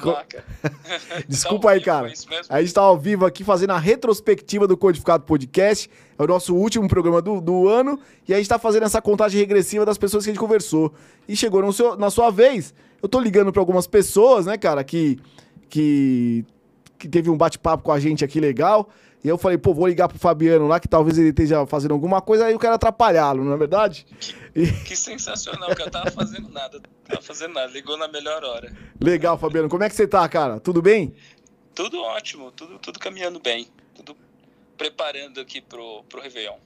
Placa. 0.00 0.44
Desculpa 1.28 1.68
Tá 1.68 1.74
aí, 1.74 1.80
cara. 1.80 2.08
é 2.08 2.12
isso 2.12 2.28
mesmo? 2.28 2.46
A 2.48 2.60
gente 2.60 2.74
tá 2.74 2.80
ao 2.80 2.98
vivo 2.98 3.24
aqui 3.26 3.44
fazendo 3.44 3.70
a 3.70 3.78
retrospectiva 3.78 4.66
do 4.66 4.76
Codificado 4.76 5.24
Podcast. 5.24 5.88
É 6.18 6.22
o 6.22 6.26
nosso 6.26 6.54
último 6.56 6.88
programa 6.88 7.20
do, 7.22 7.40
do 7.40 7.68
ano. 7.68 8.00
E 8.26 8.34
a 8.34 8.36
gente 8.38 8.48
tá 8.48 8.58
fazendo 8.58 8.84
essa 8.84 9.00
contagem 9.02 9.40
regressiva 9.40 9.84
das 9.84 9.98
pessoas 9.98 10.24
que 10.24 10.30
a 10.30 10.32
gente 10.32 10.40
conversou. 10.40 10.92
E 11.28 11.36
chegou 11.36 11.62
no 11.62 11.72
seu- 11.72 11.96
na 11.96 12.10
sua 12.10 12.30
vez. 12.30 12.74
Eu 13.02 13.08
tô 13.08 13.20
ligando 13.20 13.52
pra 13.52 13.60
algumas 13.62 13.86
pessoas, 13.86 14.46
né, 14.46 14.56
cara, 14.58 14.82
que, 14.82 15.18
que, 15.68 16.44
que 16.98 17.08
teve 17.08 17.30
um 17.30 17.36
bate-papo 17.36 17.82
com 17.84 17.92
a 17.92 18.00
gente 18.00 18.24
aqui 18.24 18.40
legal. 18.40 18.88
E 19.22 19.28
eu 19.28 19.36
falei, 19.36 19.58
pô, 19.58 19.74
vou 19.74 19.86
ligar 19.88 20.06
pro 20.08 20.18
Fabiano 20.18 20.68
lá, 20.68 20.78
que 20.78 20.86
talvez 20.86 21.18
ele 21.18 21.30
esteja 21.30 21.66
fazendo 21.66 21.92
alguma 21.92 22.20
coisa, 22.20 22.46
aí 22.46 22.52
eu 22.52 22.58
quero 22.58 22.74
atrapalhá-lo, 22.74 23.44
não 23.44 23.52
é 23.52 23.56
verdade? 23.56 24.06
E- 24.54 24.66
Que 24.86 24.94
sensacional, 24.94 25.74
que 25.74 25.82
eu 25.82 25.90
tava 25.90 26.10
fazendo 26.10 26.48
nada. 26.50 26.80
Tava 27.04 27.20
fazendo 27.20 27.54
nada, 27.54 27.66
ligou 27.72 27.96
na 27.96 28.06
melhor 28.06 28.44
hora. 28.44 28.72
legal, 29.00 29.36
Fabiano. 29.36 29.68
Como 29.68 29.82
é 29.82 29.88
que 29.88 29.94
você 29.96 30.06
tá, 30.06 30.28
cara? 30.28 30.60
Tudo 30.60 30.80
bem? 30.80 31.14
Tudo 31.74 32.00
ótimo, 32.00 32.50
tudo, 32.52 32.78
tudo 32.78 32.98
caminhando 32.98 33.40
bem. 33.40 33.66
Tudo 33.94 34.16
preparando 34.76 35.40
aqui 35.40 35.60
pro, 35.60 36.04
pro 36.08 36.20
Réveillon. 36.20 36.56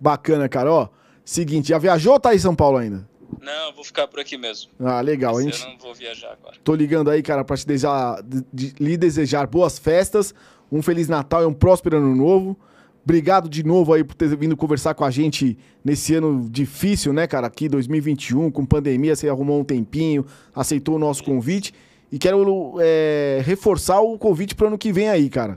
Bacana, 0.00 0.48
cara. 0.48 0.70
Ó, 0.72 0.88
seguinte, 1.24 1.68
já 1.70 1.78
viajou 1.78 2.12
ou 2.14 2.20
tá 2.20 2.34
em 2.34 2.38
São 2.38 2.54
Paulo 2.54 2.76
ainda? 2.78 3.08
Não, 3.46 3.66
eu 3.68 3.72
vou 3.72 3.84
ficar 3.84 4.08
por 4.08 4.18
aqui 4.18 4.36
mesmo. 4.36 4.70
Ah, 4.80 5.00
legal. 5.00 5.34
Esse 5.40 5.44
gente, 5.50 5.62
Eu 5.62 5.68
não 5.70 5.78
vou 5.78 5.94
viajar 5.94 6.32
agora. 6.32 6.56
Tô 6.64 6.74
ligando 6.74 7.08
aí, 7.10 7.22
cara, 7.22 7.44
pra 7.44 7.56
te 7.56 7.64
desejar, 7.66 8.20
de- 8.52 8.74
lhe 8.80 8.96
desejar 8.96 9.46
boas 9.46 9.78
festas, 9.78 10.34
um 10.70 10.82
Feliz 10.82 11.06
Natal 11.08 11.42
e 11.42 11.46
um 11.46 11.54
próspero 11.54 11.98
Ano 11.98 12.14
Novo. 12.14 12.58
Obrigado 13.04 13.48
de 13.48 13.62
novo 13.62 13.92
aí 13.92 14.02
por 14.02 14.14
ter 14.16 14.36
vindo 14.36 14.56
conversar 14.56 14.92
com 14.94 15.04
a 15.04 15.10
gente 15.12 15.56
nesse 15.84 16.12
ano 16.16 16.48
difícil, 16.50 17.12
né, 17.12 17.28
cara? 17.28 17.46
Aqui 17.46 17.68
2021, 17.68 18.50
com 18.50 18.66
pandemia, 18.66 19.14
você 19.14 19.28
arrumou 19.28 19.60
um 19.60 19.64
tempinho, 19.64 20.26
aceitou 20.52 20.96
o 20.96 20.98
nosso 20.98 21.22
convite. 21.22 21.72
E 22.10 22.18
quero 22.18 22.74
é, 22.80 23.40
reforçar 23.44 24.00
o 24.00 24.18
convite 24.18 24.56
pro 24.56 24.66
ano 24.66 24.76
que 24.76 24.92
vem 24.92 25.08
aí, 25.08 25.30
cara. 25.30 25.56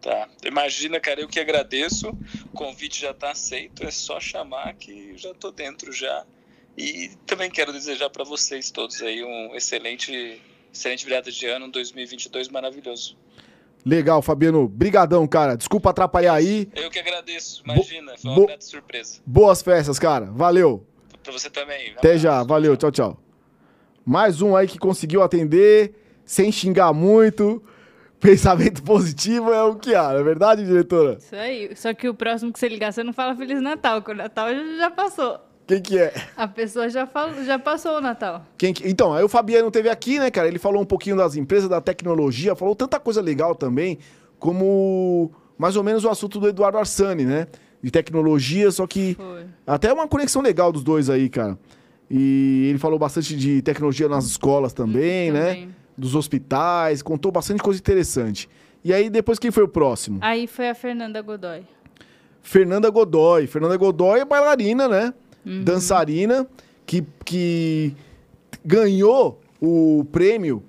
Tá. 0.00 0.26
Imagina, 0.46 0.98
cara, 0.98 1.20
eu 1.20 1.28
que 1.28 1.38
agradeço. 1.38 2.08
O 2.46 2.56
convite 2.56 2.98
já 3.02 3.12
tá 3.12 3.30
aceito, 3.32 3.84
é 3.84 3.90
só 3.90 4.18
chamar 4.18 4.72
que 4.74 5.12
já 5.18 5.34
tô 5.34 5.50
dentro 5.50 5.92
já. 5.92 6.24
E 6.80 7.10
também 7.26 7.50
quero 7.50 7.72
desejar 7.72 8.08
para 8.10 8.24
vocês 8.24 8.70
todos 8.70 9.02
aí 9.02 9.22
um 9.22 9.54
excelente, 9.54 10.40
excelente 10.72 11.04
virada 11.04 11.30
de 11.30 11.46
ano, 11.46 11.66
um 11.66 11.70
2022 11.70 12.48
maravilhoso. 12.48 13.16
Legal, 13.84 14.20
Fabiano. 14.22 14.66
Brigadão, 14.68 15.26
cara. 15.26 15.56
Desculpa 15.56 15.90
atrapalhar 15.90 16.34
aí. 16.34 16.68
Eu 16.74 16.90
que 16.90 16.98
agradeço, 16.98 17.62
imagina, 17.64 18.12
foi 18.16 18.30
bo- 18.34 18.40
uma 18.40 18.46
grata 18.46 18.64
surpresa. 18.64 19.20
Boas 19.26 19.62
festas, 19.62 19.98
cara. 19.98 20.26
Valeu. 20.26 20.86
Para 21.22 21.32
você 21.32 21.50
também. 21.50 21.92
Até 21.96 22.16
já, 22.16 22.42
valeu, 22.42 22.76
tchau, 22.76 22.90
tchau. 22.90 23.22
Mais 24.04 24.40
um 24.40 24.56
aí 24.56 24.66
que 24.66 24.78
conseguiu 24.78 25.22
atender, 25.22 25.94
sem 26.24 26.50
xingar 26.50 26.92
muito. 26.92 27.62
Pensamento 28.20 28.82
positivo 28.82 29.50
é 29.52 29.62
o 29.62 29.76
que 29.76 29.94
há, 29.94 30.12
não 30.12 30.20
é 30.20 30.22
verdade, 30.22 30.64
diretora? 30.64 31.16
Isso 31.18 31.34
aí. 31.34 31.74
Só 31.74 31.92
que 31.94 32.06
o 32.08 32.14
próximo 32.14 32.52
que 32.52 32.58
você 32.58 32.68
ligar, 32.68 32.92
você 32.92 33.02
não 33.02 33.12
fala 33.14 33.34
Feliz 33.34 33.60
Natal, 33.62 34.02
que 34.02 34.10
o 34.10 34.14
Natal 34.14 34.48
já 34.76 34.90
passou. 34.90 35.38
Quem 35.70 35.80
que 35.80 35.98
é? 35.98 36.12
A 36.36 36.48
pessoa 36.48 36.88
já, 36.88 37.06
falou, 37.06 37.44
já 37.44 37.56
passou 37.58 37.98
o 37.98 38.00
Natal. 38.00 38.44
Quem 38.58 38.72
que- 38.74 38.88
Então, 38.88 39.12
aí 39.14 39.22
o 39.22 39.28
Fabiano 39.28 39.70
teve 39.70 39.88
aqui, 39.88 40.18
né, 40.18 40.28
cara? 40.28 40.48
Ele 40.48 40.58
falou 40.58 40.82
um 40.82 40.84
pouquinho 40.84 41.16
das 41.16 41.36
empresas, 41.36 41.68
da 41.68 41.80
tecnologia, 41.80 42.56
falou 42.56 42.74
tanta 42.74 42.98
coisa 42.98 43.20
legal 43.20 43.54
também, 43.54 43.98
como 44.40 45.30
mais 45.56 45.76
ou 45.76 45.84
menos 45.84 46.04
o 46.04 46.08
assunto 46.08 46.40
do 46.40 46.48
Eduardo 46.48 46.76
Arsani, 46.78 47.24
né? 47.24 47.46
De 47.80 47.90
tecnologia, 47.90 48.70
só 48.72 48.84
que 48.86 49.14
Foi. 49.14 49.44
até 49.66 49.92
uma 49.92 50.08
conexão 50.08 50.42
legal 50.42 50.72
dos 50.72 50.82
dois 50.82 51.08
aí, 51.08 51.28
cara. 51.28 51.56
E 52.10 52.66
ele 52.68 52.78
falou 52.78 52.98
bastante 52.98 53.36
de 53.36 53.62
tecnologia 53.62 54.08
nas 54.08 54.24
escolas 54.24 54.72
também, 54.72 55.30
né? 55.30 55.46
Também. 55.54 55.74
dos 55.96 56.14
hospitais, 56.14 57.02
contou 57.02 57.30
bastante 57.30 57.62
coisa 57.62 57.78
interessante. 57.78 58.48
E 58.82 58.92
aí, 58.92 59.10
depois, 59.10 59.38
quem 59.38 59.50
foi 59.50 59.62
o 59.62 59.68
próximo? 59.68 60.18
Aí 60.22 60.46
foi 60.46 60.70
a 60.70 60.74
Fernanda 60.74 61.20
Godoy. 61.20 61.62
Fernanda 62.40 62.88
Godoy. 62.88 63.46
Fernanda 63.46 63.76
Godoy 63.76 64.20
é 64.20 64.24
bailarina, 64.24 64.88
né? 64.88 65.12
Dançarina, 65.44 66.46
que, 66.86 67.04
que 67.24 67.94
ganhou 68.64 69.40
o 69.60 70.04
prêmio 70.10 70.62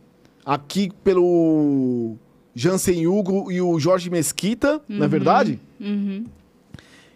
aqui 0.45 0.91
pelo 1.03 2.15
Jansen 2.55 3.07
Hugo 3.07 3.51
e 3.51 3.61
o 3.61 3.79
Jorge 3.79 4.09
Mesquita, 4.09 4.81
não 4.87 5.05
é 5.05 5.07
verdade? 5.07 5.59
Uhum. 5.79 6.25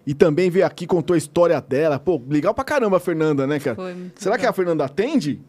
E 0.07 0.13
também 0.13 0.49
veio 0.49 0.65
aqui, 0.65 0.85
contou 0.85 1.15
a 1.15 1.17
história 1.17 1.59
dela. 1.59 1.97
Pô, 1.99 2.21
legal 2.29 2.53
pra 2.53 2.63
caramba 2.63 2.97
a 2.97 2.99
Fernanda, 2.99 3.47
né, 3.47 3.59
cara? 3.59 3.75
Foi 3.75 3.95
Será 4.15 4.35
que 4.35 4.41
legal. 4.41 4.51
a 4.51 4.53
Fernanda 4.53 4.85
atende? 4.85 5.41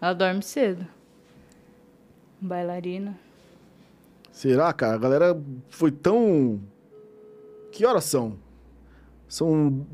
Ela 0.00 0.14
dorme 0.14 0.42
cedo. 0.42 0.86
Bailarina. 2.40 3.18
Será, 4.32 4.72
cara? 4.72 4.94
A 4.94 4.98
galera 4.98 5.40
foi 5.68 5.92
tão. 5.92 6.58
Que 7.70 7.84
horas 7.84 8.04
são? 8.04 8.36
São. 9.32 9.86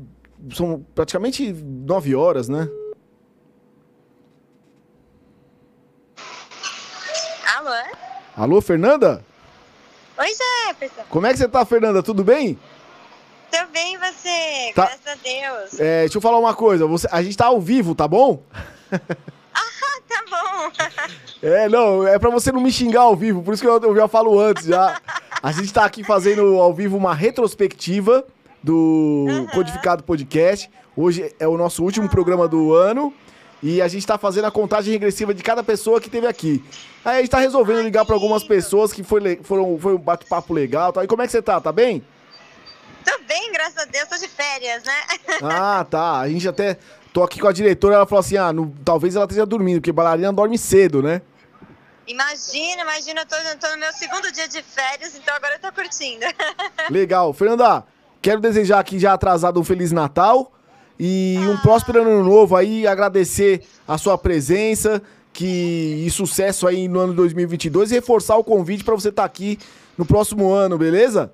São 0.53 0.85
praticamente 0.93 1.53
nove 1.53 2.13
horas, 2.13 2.49
né? 2.49 2.67
Alô? 7.55 7.69
Alô, 8.35 8.61
Fernanda? 8.61 9.23
Oi, 10.17 10.27
Jefferson. 10.27 11.03
Como 11.09 11.25
é 11.25 11.31
que 11.31 11.37
você 11.37 11.47
tá, 11.47 11.65
Fernanda? 11.65 12.03
Tudo 12.03 12.21
bem? 12.21 12.59
Tô 13.49 13.65
bem, 13.71 13.97
você? 13.97 14.73
Tá. 14.75 14.87
Graças 14.87 15.07
a 15.07 15.15
Deus. 15.15 15.79
É, 15.79 16.01
deixa 16.01 16.17
eu 16.17 16.21
falar 16.21 16.37
uma 16.37 16.53
coisa. 16.53 16.85
Você, 16.85 17.07
a 17.09 17.21
gente 17.21 17.37
tá 17.37 17.45
ao 17.45 17.61
vivo, 17.61 17.95
tá 17.95 18.07
bom? 18.07 18.43
Tá 20.09 20.23
bom. 20.27 20.71
É, 21.41 21.69
não, 21.69 22.05
é 22.05 22.19
pra 22.19 22.29
você 22.29 22.51
não 22.51 22.59
me 22.59 22.71
xingar 22.71 23.01
ao 23.01 23.15
vivo, 23.15 23.41
por 23.41 23.53
isso 23.53 23.63
que 23.63 23.69
eu, 23.69 23.79
eu 23.79 23.95
já 23.95 24.09
falo 24.09 24.37
antes 24.37 24.65
já. 24.65 24.99
A 25.41 25.51
gente 25.53 25.71
tá 25.71 25.85
aqui 25.85 26.03
fazendo 26.03 26.59
ao 26.59 26.73
vivo 26.73 26.97
uma 26.97 27.13
retrospectiva 27.13 28.25
do 28.63 29.25
Codificado 29.53 30.03
Podcast. 30.03 30.69
Hoje 30.95 31.33
é 31.39 31.47
o 31.47 31.57
nosso 31.57 31.83
último 31.83 32.09
programa 32.09 32.47
do 32.47 32.73
ano 32.73 33.13
e 33.63 33.81
a 33.81 33.87
gente 33.87 34.05
tá 34.05 34.17
fazendo 34.17 34.45
a 34.45 34.51
contagem 34.51 34.91
regressiva 34.93 35.33
de 35.33 35.41
cada 35.43 35.63
pessoa 35.63 35.99
que 36.01 36.09
teve 36.09 36.27
aqui. 36.27 36.63
Aí 37.03 37.17
a 37.17 37.19
gente 37.21 37.31
tá 37.31 37.39
resolvendo 37.39 37.81
ligar 37.81 38.05
pra 38.05 38.15
algumas 38.15 38.43
pessoas 38.43 38.91
que 38.91 39.03
foi, 39.03 39.39
foram, 39.43 39.77
foi 39.79 39.93
um 39.95 39.97
bate-papo 39.97 40.53
legal 40.53 40.91
e. 40.91 41.03
E 41.03 41.07
como 41.07 41.21
é 41.21 41.25
que 41.25 41.31
você 41.31 41.41
tá? 41.41 41.59
Tá 41.61 41.71
bem? 41.71 42.03
Tô 43.05 43.17
bem, 43.27 43.51
graças 43.53 43.77
a 43.77 43.85
Deus. 43.85 44.07
Tô 44.09 44.17
de 44.17 44.27
férias, 44.27 44.83
né? 44.83 44.93
Ah, 45.41 45.85
tá. 45.89 46.19
A 46.19 46.27
gente 46.29 46.47
até. 46.47 46.77
Tô 47.13 47.23
aqui 47.23 47.39
com 47.39 47.47
a 47.47 47.51
diretora, 47.53 47.95
ela 47.95 48.05
falou 48.05 48.19
assim: 48.19 48.37
ah, 48.37 48.51
no- 48.53 48.75
talvez 48.83 49.15
ela 49.15 49.25
esteja 49.25 49.45
dormindo, 49.45 49.79
porque 49.79 49.91
bailarina 49.91 50.31
dorme 50.33 50.57
cedo, 50.57 51.01
né? 51.01 51.21
Imagina, 52.05 52.81
imagina, 52.81 53.21
eu 53.21 53.25
tô, 53.25 53.35
tô 53.59 53.71
no 53.73 53.77
meu 53.77 53.93
segundo 53.93 54.31
dia 54.31 54.47
de 54.47 54.61
férias, 54.63 55.15
então 55.15 55.33
agora 55.35 55.55
eu 55.55 55.59
tô 55.59 55.71
curtindo. 55.71 56.25
Legal. 56.89 57.31
Fernanda, 57.33 57.85
quero 58.21 58.39
desejar 58.39 58.79
aqui 58.79 58.99
já 58.99 59.13
atrasado 59.13 59.59
um 59.59 59.63
Feliz 59.63 59.91
Natal 59.91 60.51
e 60.99 61.37
um 61.47 61.57
próspero 61.57 62.01
ano 62.01 62.23
novo 62.23 62.55
aí, 62.55 62.85
agradecer 62.85 63.63
a 63.87 63.97
sua 63.97 64.17
presença 64.17 65.01
que, 65.31 66.03
e 66.05 66.11
sucesso 66.11 66.67
aí 66.67 66.87
no 66.87 66.99
ano 66.99 67.13
2022 67.13 67.91
e 67.91 67.95
reforçar 67.95 68.35
o 68.35 68.43
convite 68.43 68.83
para 68.83 68.95
você 68.95 69.09
estar 69.09 69.23
aqui 69.23 69.57
no 69.97 70.05
próximo 70.05 70.51
ano, 70.51 70.77
beleza? 70.77 71.31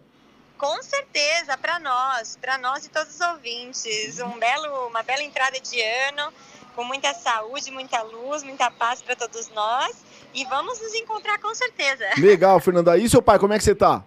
Com 0.58 0.82
certeza, 0.82 1.58
pra 1.58 1.80
nós, 1.80 2.38
pra 2.40 2.58
nós 2.58 2.86
e 2.86 2.90
todos 2.90 3.16
os 3.16 3.22
ouvintes. 3.22 4.20
Um 4.20 4.40
belo, 4.40 4.88
uma 4.88 5.04
bela 5.04 5.24
entrada 5.24 5.60
de 5.60 5.82
ano, 5.82 6.32
com 6.76 6.84
muita 6.84 7.14
saúde, 7.14 7.72
muita 7.72 8.02
luz, 8.04 8.44
muita 8.44 8.72
paz 8.72 9.02
pra 9.02 9.16
todos 9.16 9.50
nós. 9.50 9.96
E 10.34 10.46
vamos 10.46 10.80
nos 10.82 10.94
encontrar 10.94 11.40
com 11.40 11.54
certeza. 11.54 12.06
Legal, 12.18 12.60
Fernanda. 12.60 12.98
E 12.98 13.10
seu 13.10 13.22
pai, 13.22 13.40
como 13.40 13.54
é 13.54 13.58
que 13.58 13.64
você 13.64 13.76
tá? 13.76 14.04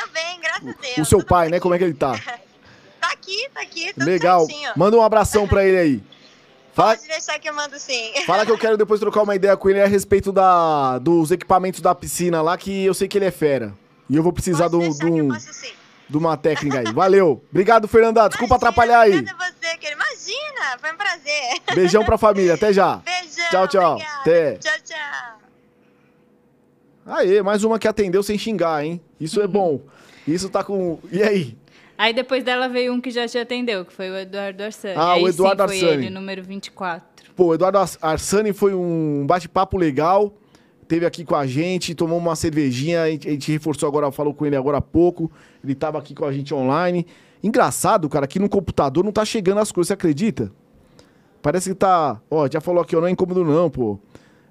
Tô 0.00 0.08
bem, 0.12 0.40
graças 0.40 0.68
a 0.68 0.80
Deus. 0.80 0.98
O 0.98 1.04
seu 1.04 1.24
pai, 1.24 1.46
bem. 1.46 1.52
né? 1.52 1.60
Como 1.60 1.74
é 1.74 1.78
que 1.78 1.84
ele 1.84 1.94
tá? 1.94 2.18
Tá 3.00 3.12
aqui, 3.12 3.48
tá 3.54 3.60
aqui, 3.60 3.92
Legal. 3.96 4.44
certinho. 4.44 4.72
Manda 4.74 4.96
um 4.96 5.02
abração 5.02 5.46
pra 5.46 5.64
ele 5.64 5.78
aí. 5.78 6.02
Fala, 6.74 6.96
Pode 6.96 7.06
deixar 7.08 7.38
que 7.38 7.48
eu 7.48 7.54
mando 7.54 7.78
sim. 7.78 8.12
fala 8.26 8.44
que 8.44 8.50
eu 8.50 8.58
quero 8.58 8.76
depois 8.76 8.98
trocar 9.00 9.22
uma 9.22 9.36
ideia 9.36 9.56
com 9.56 9.70
ele 9.70 9.80
a 9.80 9.86
respeito 9.86 10.32
da, 10.32 10.98
dos 10.98 11.30
equipamentos 11.30 11.80
da 11.80 11.94
piscina 11.94 12.42
lá, 12.42 12.58
que 12.58 12.84
eu 12.84 12.92
sei 12.94 13.06
que 13.06 13.16
ele 13.16 13.24
é 13.24 13.30
fera. 13.30 13.72
E 14.10 14.16
eu 14.16 14.22
vou 14.22 14.32
precisar 14.32 14.68
passo 14.68 15.52
sim. 15.52 15.72
de 16.08 16.16
uma 16.16 16.36
técnica 16.36 16.80
aí. 16.80 16.92
Valeu. 16.92 17.42
Obrigado, 17.50 17.86
Fernanda. 17.86 18.28
Desculpa 18.28 18.54
Imagina, 18.54 18.68
atrapalhar 18.68 19.00
aí. 19.00 19.12
Obrigada 19.12 19.44
a 19.44 19.46
você, 19.46 19.76
querido. 19.78 20.00
Imagina, 20.00 20.78
foi 20.80 20.92
um 20.92 20.96
prazer. 20.96 21.60
Beijão 21.74 22.04
pra 22.04 22.18
família. 22.18 22.54
Até 22.54 22.72
já. 22.72 22.96
Beijão. 23.06 23.50
Tchau, 23.50 23.68
tchau. 23.68 23.92
obrigada. 23.92 24.20
Até. 24.20 24.54
Tchau, 24.58 24.74
tchau. 24.84 25.37
Aê, 27.08 27.42
mais 27.42 27.64
uma 27.64 27.78
que 27.78 27.88
atendeu 27.88 28.22
sem 28.22 28.36
xingar, 28.38 28.84
hein? 28.84 29.00
Isso 29.18 29.40
é 29.40 29.46
bom. 29.46 29.80
Isso 30.26 30.48
tá 30.50 30.62
com. 30.62 30.98
E 31.10 31.22
aí? 31.22 31.56
Aí 31.96 32.12
depois 32.12 32.44
dela 32.44 32.68
veio 32.68 32.92
um 32.92 33.00
que 33.00 33.10
já 33.10 33.26
te 33.26 33.38
atendeu, 33.38 33.84
que 33.84 33.92
foi 33.92 34.10
o 34.10 34.16
Eduardo 34.16 34.62
Arsani. 34.62 34.94
Ah, 34.96 35.12
Aí 35.12 35.22
o 35.24 35.28
Eduardo 35.28 35.62
sim, 35.62 35.68
foi 35.68 35.88
Arsani. 35.88 36.06
ele, 36.06 36.10
número 36.14 36.42
24. 36.42 37.32
Pô, 37.34 37.46
o 37.46 37.54
Eduardo 37.54 37.78
Ars- 37.78 37.98
Arsani 38.00 38.52
foi 38.52 38.74
um 38.74 39.24
bate-papo 39.26 39.76
legal. 39.76 40.32
Teve 40.86 41.04
aqui 41.04 41.24
com 41.24 41.34
a 41.34 41.46
gente, 41.46 41.94
tomou 41.94 42.16
uma 42.18 42.34
cervejinha, 42.36 43.02
a 43.02 43.10
gente, 43.10 43.28
a 43.28 43.30
gente 43.32 43.50
reforçou 43.52 43.88
agora, 43.88 44.10
falou 44.12 44.32
com 44.32 44.46
ele 44.46 44.56
agora 44.56 44.78
há 44.78 44.80
pouco. 44.82 45.30
Ele 45.62 45.74
tava 45.74 45.98
aqui 45.98 46.14
com 46.14 46.24
a 46.24 46.32
gente 46.32 46.54
online. 46.54 47.06
Engraçado, 47.42 48.08
cara, 48.08 48.24
aqui 48.24 48.38
no 48.38 48.48
computador 48.48 49.04
não 49.04 49.12
tá 49.12 49.24
chegando 49.24 49.58
as 49.58 49.70
coisas, 49.72 49.88
você 49.88 49.94
acredita? 49.94 50.50
Parece 51.42 51.70
que 51.70 51.74
tá. 51.74 52.20
Ó, 52.30 52.48
já 52.50 52.60
falou 52.60 52.82
aqui, 52.82 52.96
ó, 52.96 53.00
não 53.00 53.06
é 53.08 53.10
incômodo 53.10 53.44
não, 53.44 53.68
pô. 53.70 53.98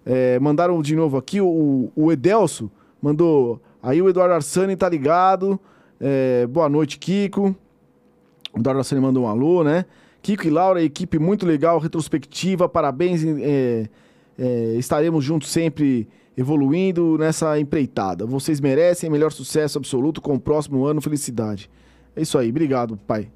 É, 0.10 0.40
mandaram 0.40 0.82
de 0.82 0.96
novo 0.96 1.18
aqui, 1.18 1.42
o, 1.42 1.92
o 1.94 2.12
Edelso 2.14 2.72
mandou. 3.02 3.62
Aí 3.84 4.02
o 4.02 4.08
Eduardo 4.08 4.36
Arsani 4.36 4.78
tá 4.78 4.88
ligado. 4.88 5.60
É, 6.00 6.48
boa 6.48 6.70
noite, 6.70 6.98
Kiko. 6.98 7.54
O 8.54 8.60
Eduardo 8.60 8.80
Arsani 8.80 9.02
mandou 9.02 9.26
um 9.26 9.28
alô, 9.28 9.66
né? 9.66 9.86
Kiko 10.22 10.48
e 10.48 10.50
Laura, 10.50 10.82
equipe 10.82 11.20
muito 11.20 11.46
legal, 11.46 11.78
retrospectiva, 11.78 12.70
parabéns. 12.70 13.22
é, 13.26 13.90
é, 14.40 14.76
estaremos 14.78 15.26
juntos 15.26 15.50
sempre 15.50 16.08
evoluindo 16.38 17.18
nessa 17.18 17.60
empreitada. 17.60 18.26
Vocês 18.26 18.62
merecem 18.62 19.10
melhor 19.10 19.32
sucesso 19.32 19.78
absoluto 19.78 20.22
com 20.22 20.36
o 20.36 20.40
próximo 20.40 20.86
ano, 20.86 21.02
felicidade. 21.02 21.70
É 22.16 22.22
isso 22.22 22.38
aí, 22.38 22.50
obrigado, 22.50 22.96
pai. 22.96 23.30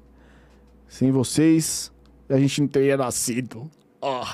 Sem 0.88 1.10
vocês, 1.10 1.92
a 2.30 2.38
gente 2.38 2.62
não 2.62 2.68
teria 2.68 2.96
nascido. 2.96 3.70
Ó. 4.00 4.24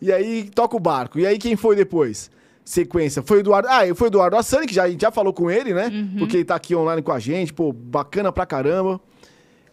E 0.00 0.12
aí, 0.12 0.50
toca 0.54 0.76
o 0.76 0.80
barco. 0.80 1.18
E 1.18 1.26
aí, 1.26 1.38
quem 1.38 1.56
foi 1.56 1.74
depois? 1.76 2.30
Sequência. 2.64 3.22
Foi 3.22 3.38
o 3.38 3.40
Eduardo. 3.40 3.68
Ah, 3.68 3.82
foi 3.94 4.08
o 4.08 4.10
Eduardo 4.10 4.36
Assani, 4.36 4.66
que 4.66 4.74
já, 4.74 4.84
a 4.84 4.90
gente 4.90 5.00
já 5.00 5.10
falou 5.10 5.32
com 5.32 5.50
ele, 5.50 5.72
né? 5.72 5.90
Porque 6.18 6.36
ele 6.36 6.44
tá 6.44 6.54
aqui 6.54 6.74
online 6.74 7.02
com 7.02 7.12
a 7.12 7.18
gente. 7.18 7.52
Pô, 7.52 7.72
bacana 7.72 8.30
pra 8.30 8.44
caramba. 8.44 9.00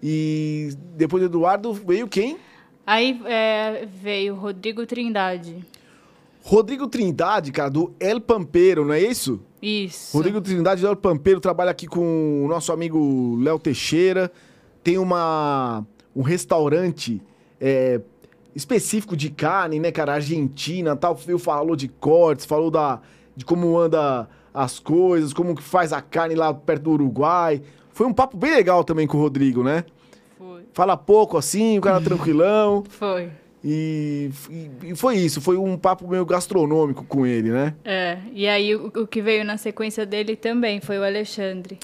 E 0.02 0.70
depois 0.96 1.22
do 1.22 1.28
Eduardo 1.28 1.74
veio 1.74 2.08
quem? 2.08 2.38
Aí 2.86 3.20
é, 3.26 3.88
veio 4.02 4.36
Rodrigo 4.36 4.86
Trindade. 4.86 5.66
Rodrigo 6.44 6.88
Trindade, 6.88 7.52
cara, 7.52 7.72
do 7.72 7.92
El 8.00 8.22
Pampeiro, 8.22 8.86
não 8.86 8.94
é 8.94 9.02
isso? 9.02 9.42
Isso. 9.60 10.16
Rodrigo 10.16 10.40
Trindade 10.40 10.82
do 10.82 10.88
El 10.88 10.96
Pampeiro 10.96 11.40
trabalha 11.40 11.72
aqui 11.72 11.88
com 11.88 12.46
o 12.46 12.48
nosso 12.48 12.72
amigo 12.72 13.36
Léo 13.42 13.58
Teixeira. 13.58 14.32
Tem 14.84 15.00
uma, 15.00 15.84
um 16.16 16.22
restaurante 16.22 17.20
é, 17.60 18.00
específico 18.56 19.16
de 19.18 19.30
carne, 19.30 19.80
né, 19.80 19.92
cara? 19.92 20.14
Argentina 20.14 20.96
tal. 20.96 21.20
Ele 21.28 21.38
falou 21.38 21.76
de 21.76 21.88
cortes, 21.88 22.46
falou 22.46 22.72
da, 22.72 23.02
de 23.36 23.44
como 23.46 23.78
anda 23.78 24.28
as 24.54 24.80
coisas, 24.80 25.34
como 25.34 25.54
que 25.56 25.62
faz 25.62 25.92
a 25.92 26.02
carne 26.02 26.34
lá 26.36 26.54
perto 26.54 26.84
do 26.84 26.92
Uruguai. 26.92 27.62
Foi 27.92 28.06
um 28.08 28.14
papo 28.14 28.38
bem 28.38 28.52
legal 28.56 28.84
também 28.84 29.06
com 29.06 29.18
o 29.18 29.22
Rodrigo, 29.22 29.64
né? 29.64 29.84
Foi. 30.38 30.64
Fala 30.74 30.96
pouco 30.98 31.38
assim, 31.38 31.78
o 31.78 31.82
cara 31.82 32.00
tranquilão. 32.02 32.84
Foi. 32.90 33.30
E, 33.68 34.30
e- 34.50 34.70
e 34.92 34.96
foi 34.96 35.16
isso, 35.18 35.42
foi 35.42 35.58
um 35.58 35.76
papo 35.76 36.08
meio 36.08 36.24
gastronômico 36.26 37.04
com 37.04 37.26
ele, 37.26 37.50
né? 37.50 37.74
É, 37.84 38.20
e 38.32 38.48
aí 38.48 38.76
o, 38.76 38.88
o 38.96 39.08
que 39.08 39.22
veio 39.24 39.44
na 39.44 39.58
sequência 39.58 40.06
dele 40.06 40.36
também 40.36 40.80
foi 40.80 41.00
o 41.00 41.04
Alexandre. 41.04 41.80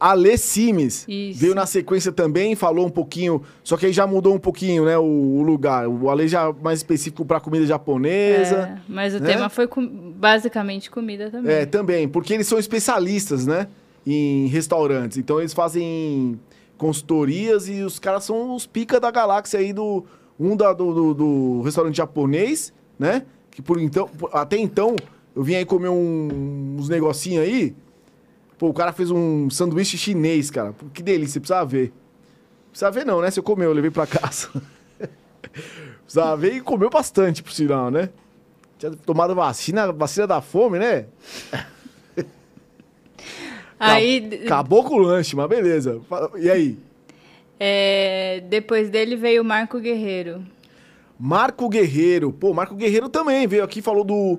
Ale 0.00 0.38
Simes 0.38 1.04
Isso. 1.06 1.38
veio 1.38 1.54
na 1.54 1.66
sequência 1.66 2.10
também, 2.10 2.54
falou 2.56 2.86
um 2.86 2.90
pouquinho, 2.90 3.42
só 3.62 3.76
que 3.76 3.84
aí 3.86 3.92
já 3.92 4.06
mudou 4.06 4.34
um 4.34 4.38
pouquinho, 4.38 4.86
né, 4.86 4.96
o, 4.96 5.02
o 5.04 5.42
lugar. 5.42 5.86
O 5.86 6.08
Ale 6.08 6.26
já 6.26 6.50
mais 6.62 6.78
específico 6.78 7.22
para 7.24 7.38
comida 7.38 7.66
japonesa. 7.66 8.56
É, 8.56 8.78
mas 8.88 9.14
o 9.14 9.20
né? 9.20 9.26
tema 9.32 9.50
foi 9.50 9.66
com- 9.66 9.86
basicamente 10.16 10.90
comida 10.90 11.30
também. 11.30 11.52
É, 11.54 11.66
também, 11.66 12.08
porque 12.08 12.32
eles 12.32 12.46
são 12.46 12.58
especialistas, 12.58 13.46
né, 13.46 13.66
em 14.06 14.46
restaurantes. 14.46 15.18
Então 15.18 15.38
eles 15.38 15.52
fazem 15.52 16.40
consultorias 16.78 17.68
e 17.68 17.82
os 17.82 17.98
caras 17.98 18.24
são 18.24 18.54
os 18.54 18.66
pica 18.66 18.98
da 18.98 19.10
galáxia 19.10 19.60
aí 19.60 19.72
do 19.72 20.04
um 20.38 20.56
da, 20.56 20.72
do, 20.72 20.94
do, 20.94 21.14
do 21.14 21.60
restaurante 21.62 21.96
japonês, 21.98 22.72
né? 22.98 23.24
Que 23.50 23.60
por 23.60 23.78
então, 23.78 24.08
até 24.32 24.56
então 24.56 24.96
eu 25.36 25.42
vim 25.42 25.54
aí 25.56 25.66
comer 25.66 25.90
um- 25.90 26.76
uns 26.78 26.88
negocinhos 26.88 27.44
aí. 27.44 27.74
Pô, 28.60 28.68
o 28.68 28.74
cara 28.74 28.92
fez 28.92 29.10
um 29.10 29.48
sanduíche 29.48 29.96
chinês, 29.96 30.50
cara. 30.50 30.74
Pô, 30.74 30.84
que 30.92 31.02
delícia, 31.02 31.40
precisa 31.40 31.64
ver. 31.64 31.90
Precisa 32.68 32.90
ver 32.90 33.06
não, 33.06 33.22
né? 33.22 33.30
Se 33.30 33.40
eu 33.40 33.42
comer, 33.42 33.64
eu 33.64 33.72
levei 33.72 33.90
pra 33.90 34.06
casa. 34.06 34.50
Precisa 36.04 36.36
ver 36.36 36.56
e 36.56 36.60
comeu 36.60 36.90
bastante, 36.90 37.42
por 37.42 37.52
sinal, 37.52 37.90
né? 37.90 38.10
Tinha 38.78 38.92
tomado 38.92 39.34
vacina, 39.34 39.90
vacina 39.90 40.26
da 40.26 40.42
fome, 40.42 40.78
né? 40.78 41.06
Aí, 43.80 44.42
Acabou 44.44 44.84
com 44.84 44.96
o 44.96 44.98
lanche, 44.98 45.34
mas 45.34 45.48
beleza. 45.48 45.98
E 46.36 46.50
aí? 46.50 46.76
é, 47.58 48.44
depois 48.46 48.90
dele 48.90 49.16
veio 49.16 49.40
o 49.40 49.44
Marco 49.44 49.80
Guerreiro. 49.80 50.44
Marco 51.18 51.66
Guerreiro. 51.66 52.30
Pô, 52.30 52.52
Marco 52.52 52.74
Guerreiro 52.74 53.08
também 53.08 53.46
veio 53.46 53.64
aqui, 53.64 53.80
falou 53.80 54.04
do, 54.04 54.38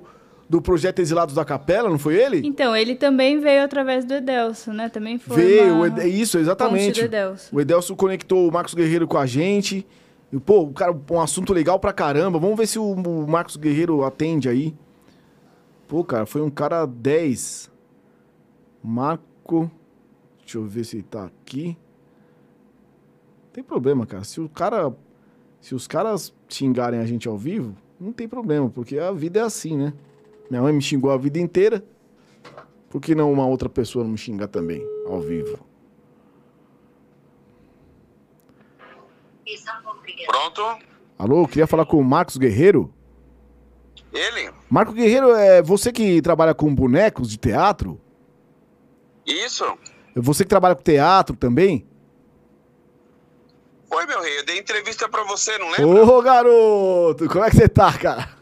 do 0.52 0.60
projeto 0.60 0.98
Exilados 0.98 1.34
da 1.34 1.46
Capela, 1.46 1.88
não 1.88 1.98
foi 1.98 2.14
ele? 2.14 2.46
Então, 2.46 2.76
ele 2.76 2.94
também 2.94 3.40
veio 3.40 3.64
através 3.64 4.04
do 4.04 4.12
Edelso, 4.12 4.70
né? 4.70 4.90
Também 4.90 5.16
foi 5.18 5.34
Veio, 5.34 5.74
uma 5.76 5.86
Ed- 5.86 6.06
isso, 6.20 6.36
exatamente. 6.36 7.00
do 7.00 7.06
Edelso. 7.06 7.56
O 7.56 7.58
Edelso 7.58 7.96
conectou 7.96 8.46
o 8.46 8.52
Marcos 8.52 8.74
Guerreiro 8.74 9.08
com 9.08 9.16
a 9.16 9.24
gente. 9.24 9.86
E, 10.30 10.38
pô, 10.38 10.60
o 10.64 10.72
cara, 10.74 10.94
um 11.10 11.20
assunto 11.22 11.54
legal 11.54 11.80
pra 11.80 11.90
caramba. 11.90 12.38
Vamos 12.38 12.54
ver 12.58 12.66
se 12.66 12.78
o, 12.78 12.84
o 12.92 13.26
Marcos 13.26 13.56
Guerreiro 13.56 14.04
atende 14.04 14.46
aí. 14.46 14.74
Pô, 15.88 16.04
cara, 16.04 16.26
foi 16.26 16.42
um 16.42 16.50
cara 16.50 16.84
10. 16.84 17.70
Marco. 18.84 19.70
Deixa 20.40 20.58
eu 20.58 20.64
ver 20.66 20.84
se 20.84 20.96
ele 20.96 21.02
tá 21.04 21.24
aqui. 21.24 21.78
Tem 23.54 23.64
problema, 23.64 24.04
cara. 24.04 24.22
Se 24.22 24.38
o 24.38 24.50
cara. 24.50 24.92
Se 25.62 25.74
os 25.74 25.86
caras 25.88 26.34
xingarem 26.46 27.00
a 27.00 27.06
gente 27.06 27.26
ao 27.26 27.38
vivo, 27.38 27.74
não 27.98 28.12
tem 28.12 28.28
problema, 28.28 28.68
porque 28.68 28.98
a 28.98 29.12
vida 29.12 29.40
é 29.40 29.42
assim, 29.44 29.78
né? 29.78 29.94
Minha 30.50 30.62
mãe 30.62 30.72
me 30.72 30.82
xingou 30.82 31.10
a 31.10 31.16
vida 31.16 31.38
inteira. 31.38 31.84
Por 32.90 33.00
que 33.00 33.14
não 33.14 33.32
uma 33.32 33.46
outra 33.46 33.68
pessoa 33.68 34.04
não 34.04 34.12
me 34.12 34.18
xingar 34.18 34.48
também, 34.48 34.86
ao 35.06 35.20
vivo? 35.20 35.58
Pronto? 40.26 40.62
Alô, 41.18 41.46
queria 41.46 41.66
falar 41.66 41.86
com 41.86 41.98
o 41.98 42.04
Marcos 42.04 42.36
Guerreiro. 42.36 42.92
Ele? 44.12 44.50
Marco 44.68 44.92
Guerreiro, 44.92 45.30
é 45.34 45.62
você 45.62 45.90
que 45.90 46.20
trabalha 46.20 46.54
com 46.54 46.74
bonecos 46.74 47.30
de 47.30 47.38
teatro? 47.38 48.00
Isso? 49.26 49.64
É 50.14 50.20
Você 50.20 50.44
que 50.44 50.50
trabalha 50.50 50.74
com 50.74 50.82
teatro 50.82 51.36
também? 51.36 51.86
Oi, 53.90 54.06
meu 54.06 54.20
rei, 54.20 54.38
eu 54.38 54.44
dei 54.44 54.58
entrevista 54.58 55.08
pra 55.08 55.22
você, 55.24 55.56
não 55.58 55.70
lembra? 55.70 56.04
Ô, 56.04 56.22
garoto! 56.22 57.28
Como 57.28 57.44
é 57.44 57.50
que 57.50 57.56
você 57.56 57.68
tá, 57.68 57.92
cara? 57.96 58.36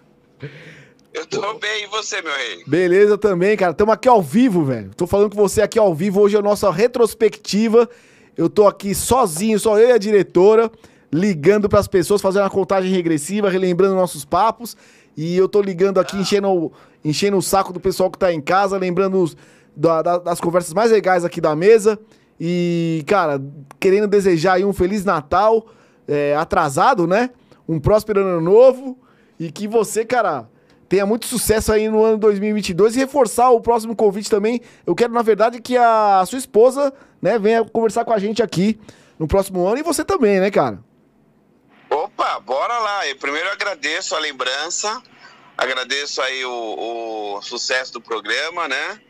Eu 1.13 1.27
tô 1.27 1.55
bem, 1.59 1.85
e 1.85 1.87
você, 1.89 2.23
meu 2.23 2.33
rei? 2.33 2.63
Beleza 2.67 3.19
também, 3.19 3.57
cara. 3.57 3.73
Estamos 3.73 3.93
aqui 3.93 4.09
ao 4.09 4.23
vivo, 4.23 4.65
velho. 4.65 4.91
Tô 4.97 5.07
falando 5.07 5.35
com 5.35 5.37
você 5.41 5.61
aqui 5.61 5.79
ao 5.79 5.93
vivo. 5.95 6.21
Hoje 6.21 6.37
é 6.37 6.39
a 6.39 6.43
nossa 6.43 6.71
retrospectiva. 6.71 7.89
Eu 8.37 8.49
tô 8.49 8.67
aqui 8.67 8.95
sozinho, 8.95 9.59
só 9.59 9.77
eu 9.79 9.89
e 9.89 9.93
a 9.93 9.99
diretora, 9.99 10.71
ligando 11.13 11.69
pras 11.69 11.89
pessoas, 11.89 12.23
fazendo 12.23 12.43
uma 12.45 12.51
contagem 12.51 12.93
regressiva, 12.93 13.51
relembrando 13.51 13.97
nossos 13.97 14.25
papos. 14.25 14.77
E 15.17 15.37
eu 15.37 15.49
tô 15.49 15.61
ligando 15.61 15.99
aqui, 15.99 16.17
enchendo, 16.17 16.49
o- 16.49 16.73
enchendo 17.05 17.37
o 17.37 17.43
saco 17.43 17.73
do 17.73 17.81
pessoal 17.81 18.09
que 18.11 18.19
tá 18.19 18.33
em 18.33 18.41
casa, 18.41 18.79
lembrando 18.79 19.21
os- 19.21 19.37
da- 19.77 20.03
da- 20.03 20.19
das 20.19 20.41
conversas 20.41 20.73
mais 20.73 20.93
legais 20.93 21.25
aqui 21.25 21.41
da 21.41 21.57
mesa. 21.57 21.99
E, 22.39 23.03
cara, 23.07 23.43
querendo 23.81 24.07
desejar 24.07 24.55
aí 24.55 24.65
um 24.65 24.73
Feliz 24.73 25.05
Natal 25.05 25.67
é, 26.07 26.35
atrasado, 26.37 27.07
né? 27.07 27.31
Um 27.69 27.79
próspero 27.81 28.21
ano 28.21 28.41
novo. 28.41 28.97
E 29.39 29.51
que 29.51 29.67
você, 29.69 30.05
cara, 30.05 30.49
tenha 30.91 31.07
muito 31.07 31.25
sucesso 31.27 31.73
aí 31.73 31.89
no 31.89 32.03
ano 32.05 32.19
2022 32.19 32.97
e 32.97 32.99
reforçar 32.99 33.49
o 33.51 33.61
próximo 33.61 33.95
convite 33.95 34.29
também. 34.29 34.61
Eu 34.85 34.93
quero, 34.93 35.13
na 35.13 35.23
verdade, 35.23 35.61
que 35.61 35.77
a 35.77 36.25
sua 36.27 36.37
esposa, 36.37 36.93
né, 37.23 37.39
venha 37.39 37.65
conversar 37.65 38.05
com 38.05 38.13
a 38.13 38.19
gente 38.19 38.43
aqui 38.43 38.77
no 39.17 39.29
próximo 39.29 39.65
ano 39.65 39.79
e 39.79 39.85
você 39.85 40.05
também, 40.05 40.41
né, 40.41 40.51
cara? 40.51 40.83
Opa, 41.89 42.41
bora 42.41 42.77
lá. 42.77 43.07
Eu 43.07 43.17
primeiro 43.17 43.49
agradeço 43.51 44.17
a 44.17 44.19
lembrança, 44.19 45.01
agradeço 45.57 46.21
aí 46.23 46.45
o, 46.45 47.37
o 47.37 47.43
sucesso 47.43 47.93
do 47.93 48.01
programa, 48.01 48.67
né? 48.67 49.01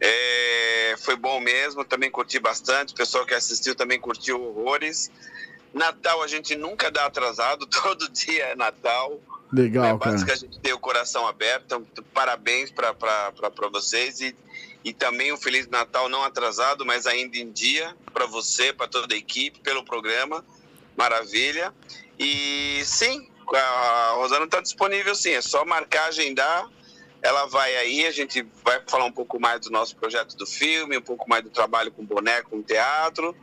É, 0.00 0.94
foi 0.98 1.14
bom 1.14 1.40
mesmo, 1.40 1.84
também 1.84 2.10
curti 2.10 2.38
bastante. 2.38 2.94
O 2.94 2.96
pessoal 2.96 3.26
que 3.26 3.34
assistiu 3.34 3.74
também 3.74 4.00
curtiu 4.00 4.42
horrores. 4.42 5.10
Natal 5.74 6.22
a 6.22 6.26
gente 6.26 6.56
nunca 6.56 6.90
dá 6.90 7.04
atrasado, 7.04 7.66
todo 7.82 8.08
dia 8.08 8.44
é 8.44 8.56
Natal. 8.56 9.20
Legal, 9.52 9.84
é, 9.84 9.98
cara. 9.98 10.12
basta 10.12 10.26
que 10.26 10.32
a 10.32 10.36
gente 10.36 10.58
tem 10.58 10.72
o 10.72 10.78
coração 10.78 11.26
aberto. 11.26 11.64
Então, 11.64 11.86
parabéns 12.14 12.70
para 12.70 13.68
vocês 13.70 14.20
e, 14.20 14.34
e 14.82 14.92
também 14.92 15.32
um 15.32 15.36
Feliz 15.36 15.68
Natal 15.68 16.08
não 16.08 16.22
atrasado, 16.24 16.86
mas 16.86 17.06
ainda 17.06 17.36
em 17.36 17.50
dia 17.50 17.94
para 18.12 18.26
você, 18.26 18.72
para 18.72 18.88
toda 18.88 19.14
a 19.14 19.18
equipe, 19.18 19.60
pelo 19.60 19.84
programa. 19.84 20.44
Maravilha. 20.96 21.72
E 22.18 22.82
sim, 22.84 23.28
a 23.52 24.12
Rosana 24.16 24.46
está 24.46 24.60
disponível 24.60 25.14
sim, 25.14 25.30
é 25.30 25.42
só 25.42 25.64
marcar, 25.64 26.08
agendar. 26.08 26.68
Ela 27.20 27.46
vai 27.46 27.76
aí, 27.76 28.06
a 28.06 28.10
gente 28.10 28.44
vai 28.64 28.80
falar 28.86 29.04
um 29.04 29.12
pouco 29.12 29.38
mais 29.38 29.60
do 29.60 29.70
nosso 29.70 29.94
projeto 29.94 30.36
do 30.36 30.46
filme, 30.46 30.98
um 30.98 31.02
pouco 31.02 31.28
mais 31.28 31.44
do 31.44 31.50
trabalho 31.50 31.92
com 31.92 32.04
boneco, 32.04 32.50
com 32.50 32.62
teatro. 32.62 33.36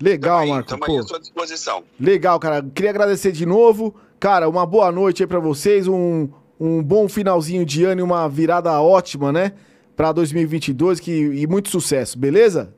Legal, 0.00 0.44
Marco. 0.46 0.74
Estamos 0.74 1.04
à 1.04 1.08
sua 1.08 1.20
disposição. 1.20 1.84
legal, 2.00 2.40
cara. 2.40 2.64
Queria 2.74 2.90
agradecer 2.90 3.30
de 3.30 3.46
novo. 3.46 3.94
Cara, 4.20 4.48
uma 4.48 4.64
boa 4.64 4.90
noite 4.90 5.22
aí 5.22 5.26
pra 5.26 5.38
vocês. 5.40 5.86
Um, 5.86 6.28
um 6.58 6.82
bom 6.82 7.08
finalzinho 7.08 7.64
de 7.64 7.84
ano 7.84 8.00
e 8.00 8.02
uma 8.04 8.28
virada 8.28 8.72
ótima, 8.80 9.30
né? 9.32 9.52
Pra 9.96 10.12
2022 10.12 10.98
que, 11.00 11.10
e 11.12 11.46
muito 11.46 11.68
sucesso, 11.68 12.18
beleza? 12.18 12.74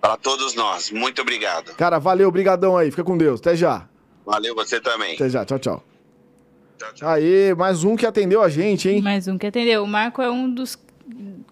Para 0.00 0.16
todos 0.16 0.54
nós, 0.54 0.90
muito 0.90 1.20
obrigado. 1.20 1.74
Cara, 1.74 1.98
valeu, 1.98 2.30
brigadão 2.30 2.76
aí. 2.76 2.90
Fica 2.90 3.02
com 3.04 3.18
Deus. 3.18 3.40
Até 3.40 3.56
já. 3.56 3.88
Valeu 4.24 4.54
você 4.54 4.80
também. 4.80 5.14
Até 5.14 5.28
já. 5.28 5.44
Tchau, 5.44 5.58
tchau. 5.58 5.84
Tchau, 6.78 6.94
tchau. 6.94 7.08
Aê, 7.08 7.52
mais 7.54 7.82
um 7.82 7.96
que 7.96 8.06
atendeu 8.06 8.40
a 8.40 8.48
gente, 8.48 8.88
hein? 8.88 9.02
Mais 9.02 9.26
um 9.26 9.36
que 9.36 9.46
atendeu. 9.46 9.82
O 9.82 9.86
Marco 9.88 10.22
é 10.22 10.30
um 10.30 10.48
dos 10.52 10.78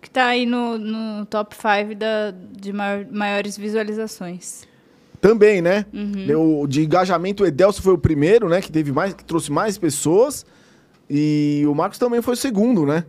que 0.01 0.09
tá 0.09 0.27
aí 0.27 0.47
no, 0.47 0.79
no 0.79 1.27
top 1.27 1.57
5 1.57 1.95
da, 1.97 2.31
de 2.53 2.73
maior- 2.73 3.07
maiores 3.11 3.57
visualizações. 3.59 4.65
Também, 5.21 5.61
né? 5.63 5.87
Uhum. 5.93 6.63
O 6.63 6.67
de 6.67 6.85
engajamento, 6.85 7.43
o 7.43 7.47
Edelso 7.47 7.83
foi 7.83 7.93
o 7.95 7.99
primeiro, 7.99 8.49
né? 8.49 8.61
Que 8.61 8.71
teve 8.71 8.93
mais, 8.93 9.15
que 9.15 9.25
trouxe 9.25 9.51
mais 9.51 9.77
pessoas. 9.79 10.45
E 11.09 11.63
o 11.69 11.75
Marcos 11.75 11.99
também 11.99 12.21
foi 12.23 12.35
o 12.35 12.37
segundo, 12.37 12.85
né? 12.85 13.05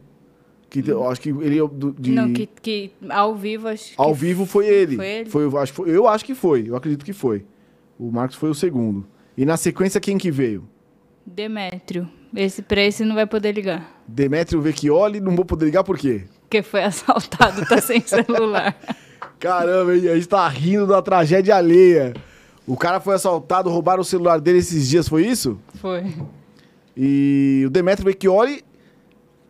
Que 0.70 0.84
eu 0.88 1.08
acho 1.10 1.22
que 1.22 1.30
ele 1.30 1.60
é 1.60 1.64
de 1.98 2.12
Não, 2.12 2.34
que, 2.34 2.46
que 2.62 2.92
ao 3.10 3.34
vivo 3.36 3.68
acho 3.70 3.90
que 3.90 3.94
ao 3.98 4.14
vivo 4.14 4.46
foi 4.46 4.68
ele. 4.68 4.96
Foi 4.98 5.08
ele? 5.08 5.30
Foi, 5.30 5.44
eu 5.46 5.58
acho, 5.58 5.72
que 5.72 5.78
foi- 5.78 5.90
eu 5.90 6.08
acho 6.08 6.26
que 6.26 6.36
foi. 6.36 6.66
Eu 6.68 6.76
acredito 6.76 7.06
que 7.06 7.14
foi. 7.14 7.46
O 7.98 8.12
Marcos 8.12 8.36
foi 8.36 8.50
o 8.50 8.54
segundo. 8.54 9.08
E 9.38 9.46
na 9.46 9.56
sequência 9.58 10.00
quem 10.02 10.18
que 10.18 10.30
veio? 10.30 10.68
Demétrio. 11.26 12.08
Esse 12.36 12.62
pra 12.62 12.82
esse 12.82 13.04
não 13.06 13.16
vai 13.16 13.26
poder 13.26 13.54
ligar. 13.54 14.02
Demetrio 14.08 14.62
Vecchioli, 14.62 15.20
não 15.22 15.36
vou 15.36 15.46
poder 15.46 15.66
ligar 15.66 15.84
por 15.84 15.98
quê? 15.98 16.24
Porque 16.42 16.62
foi 16.62 16.84
assaltado, 16.84 17.66
tá 17.66 17.80
sem 17.82 18.02
celular. 18.02 18.78
Caramba, 19.40 19.92
a 19.92 19.98
gente 19.98 20.28
tá 20.28 20.48
rindo 20.48 20.88
da 20.88 21.02
tragédia 21.02 21.56
alheia. 21.56 22.14
O 22.66 22.76
cara 22.76 23.00
foi 23.00 23.16
assaltado, 23.16 23.70
roubaram 23.70 24.02
o 24.02 24.06
celular 24.06 24.42
dele 24.42 24.58
esses 24.60 24.88
dias, 24.88 25.08
foi 25.08 25.26
isso? 25.26 25.58
Foi. 25.76 26.04
E 26.96 27.64
o 27.66 27.70
Demetrio 27.70 28.06
Vecchioli 28.06 28.64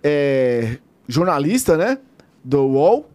é 0.04 0.78
jornalista, 1.08 1.78
né? 1.78 1.98
Do 2.44 2.62
UOL. 2.66 3.10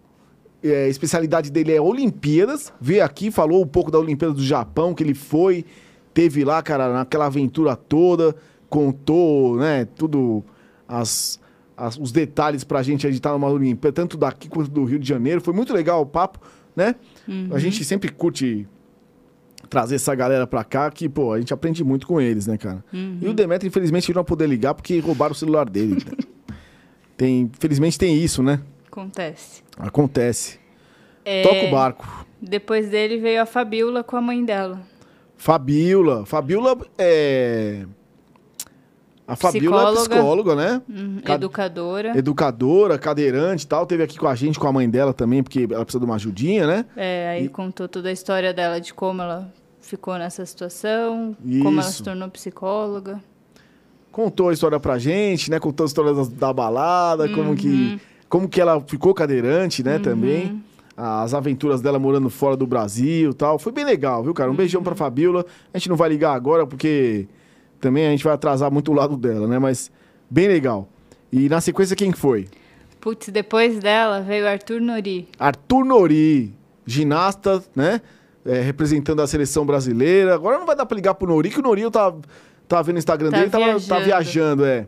É, 0.63 0.85
a 0.85 0.89
especialidade 0.89 1.51
dele 1.51 1.73
é 1.73 1.81
Olimpíadas. 1.81 2.73
Veio 2.81 3.05
aqui, 3.05 3.31
falou 3.31 3.63
um 3.63 3.67
pouco 3.67 3.91
da 3.91 3.99
Olimpíada 3.99 4.35
do 4.35 4.43
Japão, 4.43 4.95
que 4.95 5.03
ele 5.03 5.15
foi, 5.15 5.65
teve 6.15 6.45
lá, 6.45 6.63
cara, 6.63 6.93
naquela 6.93 7.27
aventura 7.27 7.75
toda, 7.77 8.35
contou, 8.69 9.57
né, 9.57 9.85
tudo, 9.97 10.43
as, 10.87 11.39
as- 11.77 11.99
os 11.99 12.13
detalhes 12.13 12.63
pra 12.65 12.83
gente 12.83 13.07
editar 13.07 13.33
numa 13.33 13.49
Olimpíada, 13.49 13.93
tanto 13.93 14.17
daqui 14.17 14.49
quanto 14.49 14.71
do 14.71 14.85
Rio 14.85 14.99
de 15.01 15.09
Janeiro. 15.09 15.41
Foi 15.41 15.53
muito 15.53 15.73
legal 15.75 16.01
o 16.01 16.07
papo, 16.07 16.39
né? 16.75 16.95
A 17.51 17.59
gente 17.59 17.85
sempre 17.85 18.11
curte 18.11 18.67
trazer 19.69 19.95
essa 19.95 20.15
galera 20.15 20.47
pra 20.47 20.63
cá, 20.65 20.91
que, 20.91 21.09
pô, 21.09 21.33
a 21.33 21.39
gente 21.39 21.53
aprende 21.55 21.83
muito 21.83 22.07
com 22.07 22.21
eles, 22.21 22.47
né, 22.47 22.59
cara? 22.59 22.85
E 22.93 23.27
o 23.27 23.33
Demetrio, 23.33 23.69
infelizmente, 23.69 24.09
não 24.11 24.17
vai 24.17 24.25
poder 24.25 24.47
ligar 24.47 24.75
porque 24.75 24.99
roubaram 24.99 25.33
o 25.33 25.37
celular 25.37 25.69
dele. 25.69 25.97
tem, 27.17 27.51
infelizmente 27.55 27.99
tem 27.99 28.17
isso, 28.17 28.43
né? 28.43 28.61
Acontece. 28.91 29.63
Acontece. 29.79 30.61
É, 31.25 31.43
Toca 31.43 31.65
o 31.67 31.71
barco. 31.71 32.27
Depois 32.41 32.91
dele 32.91 33.19
veio 33.19 33.41
a 33.41 33.47
Fabiola 33.47 34.03
com 34.05 34.17
a 34.17 34.21
mãe 34.21 34.45
dela. 34.45 34.83
Fabiola. 35.37 36.27
Fabiola 36.27 36.79
é. 36.99 37.87
A 39.33 39.37
Fabiola 39.37 39.91
é 39.93 39.95
Psicóloga. 39.95 40.55
né? 40.55 40.83
Uhum, 40.89 41.21
Cad- 41.25 41.37
Educadora. 41.41 42.19
Educadora, 42.19 42.99
cadeirante 42.99 43.65
e 43.65 43.69
tal. 43.69 43.87
Teve 43.87 44.03
aqui 44.03 44.19
com 44.19 44.27
a 44.29 44.35
gente, 44.35 44.59
com 44.59 44.67
a 44.67 44.73
mãe 44.73 44.89
dela 44.89 45.13
também, 45.13 45.43
porque 45.43 45.67
ela 45.71 45.85
precisa 45.85 46.01
de 46.01 46.05
uma 46.05 46.17
ajudinha, 46.17 46.67
né? 46.67 46.85
É, 46.97 47.29
aí 47.31 47.45
E- 47.47 47.49
contou 47.49 47.89
toda 47.89 48.09
a 48.09 48.13
história 48.13 48.53
dela 48.53 48.81
de 48.81 48.93
como 48.95 49.23
ela 49.23 49.53
ficou 49.81 50.17
nessa 50.19 50.45
situação, 50.47 51.37
como 51.63 51.79
ela 51.81 51.89
Isso. 51.89 51.99
se 51.99 52.03
tornou 52.03 52.29
psicóloga. 52.29 53.21
Contou 54.11 54.51
a 54.51 54.53
história 54.53 54.79
pra 54.79 54.99
gente, 54.99 55.51
né? 55.51 55.59
Contou 55.59 55.85
a 55.85 55.87
história 55.87 56.13
das- 56.13 56.29
da, 56.29 56.53
balada, 56.53 57.29
como 57.31 57.57
que 57.57 57.99
como 58.29 58.49
que 58.49 58.61
ela 58.61 58.81
ficou 58.81 59.13
cadeirante, 59.13 59.83
né, 59.83 59.99
também. 59.99 60.63
As 60.97 61.35
aventuras 61.35 61.81
dela 61.83 61.99
morando 61.99 62.31
fora 62.31 62.57
do 62.57 62.67
Brasil 62.67 63.31
e 63.31 63.35
tal. 63.35 63.59
Foi 63.59 63.73
bem 63.73 63.85
legal, 63.85 64.23
viu, 64.23 64.33
cara? 64.33 64.51
Um 64.51 64.55
beijão 64.55 64.83
pra 64.83 64.95
Fabiola. 64.95 65.45
A 65.73 65.79
gente 65.79 65.89
não 65.91 65.97
vai 65.97 66.09
ligar 66.11 66.33
agora 66.35 66.67
porque 66.67 67.27
também 67.83 68.07
a 68.07 68.11
gente 68.11 68.23
vai 68.23 68.33
atrasar 68.33 68.71
muito 68.71 68.93
o 68.93 68.95
lado 68.95 69.17
dela, 69.17 69.49
né? 69.49 69.59
Mas 69.59 69.91
bem 70.31 70.47
legal. 70.47 70.89
E 71.33 71.49
na 71.49 71.61
sequência, 71.61 71.97
quem 71.97 72.13
foi? 72.13 72.47
Putz, 73.01 73.29
depois 73.29 73.81
dela 73.81 74.21
veio 74.21 74.47
Arthur 74.47 74.81
Nori. 74.81 75.29
Arthur 75.37 75.85
Nori, 75.85 76.55
ginasta, 76.87 77.61
né? 77.75 78.01
É, 78.45 78.61
representando 78.61 79.21
a 79.21 79.27
seleção 79.27 79.67
brasileira. 79.67 80.35
Agora 80.35 80.59
não 80.59 80.67
vai 80.67 80.77
dar 80.77 80.87
pra 80.87 80.95
ligar 80.95 81.15
pro 81.15 81.27
Nori, 81.27 81.51
que 81.51 81.59
o 81.59 81.63
Nori 81.63 81.83
eu 81.83 81.91
tava, 81.91 82.21
tava 82.69 82.83
vendo 82.85 82.97
o 82.97 82.99
Instagram 82.99 83.31
Tá 83.31 83.39
dele, 83.39 83.51
tava, 83.51 83.65
tá 83.65 83.71
viajando. 83.99 84.05
viajando, 84.05 84.65
é. 84.65 84.87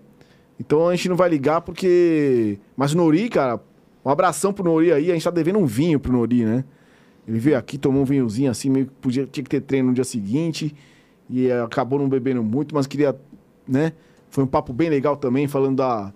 Então 0.61 0.89
a 0.89 0.95
gente 0.95 1.09
não 1.09 1.17
vai 1.17 1.29
ligar 1.29 1.63
porque. 1.63 2.61
Mas 2.77 2.93
o 2.95 2.97
Nori, 2.97 3.29
cara, 3.29 3.61
um 4.05 4.11
abração 4.11 4.53
pro 4.53 4.63
Nori 4.65 4.93
aí. 4.93 5.11
A 5.11 5.15
gente 5.15 5.25
tá 5.25 5.31
devendo 5.33 5.59
um 5.59 5.67
vinho 5.67 5.99
pro 5.99 6.13
Nori, 6.13 6.45
né? 6.45 6.65
Ele 7.27 7.41
veio 7.41 7.59
aqui, 7.59 7.77
tomou 7.77 8.03
um 8.03 8.05
vinhozinho 8.05 8.51
assim, 8.51 8.71
meio 8.71 8.87
que 8.87 8.93
podia, 9.01 9.27
tinha 9.27 9.43
que 9.43 9.51
ter 9.51 9.61
treino 9.61 9.89
no 9.89 9.95
dia 9.95 10.05
seguinte. 10.05 10.73
E 11.29 11.49
eh, 11.49 11.61
acabou 11.63 11.99
não 11.99 12.09
bebendo 12.09 12.43
muito, 12.43 12.75
mas 12.75 12.87
queria, 12.87 13.17
né? 13.67 13.93
Foi 14.29 14.45
um 14.45 14.47
papo 14.47 14.73
bem 14.73 14.91
legal 14.91 15.17
também, 15.17 15.47
falando 15.47 15.77
da, 15.77 16.13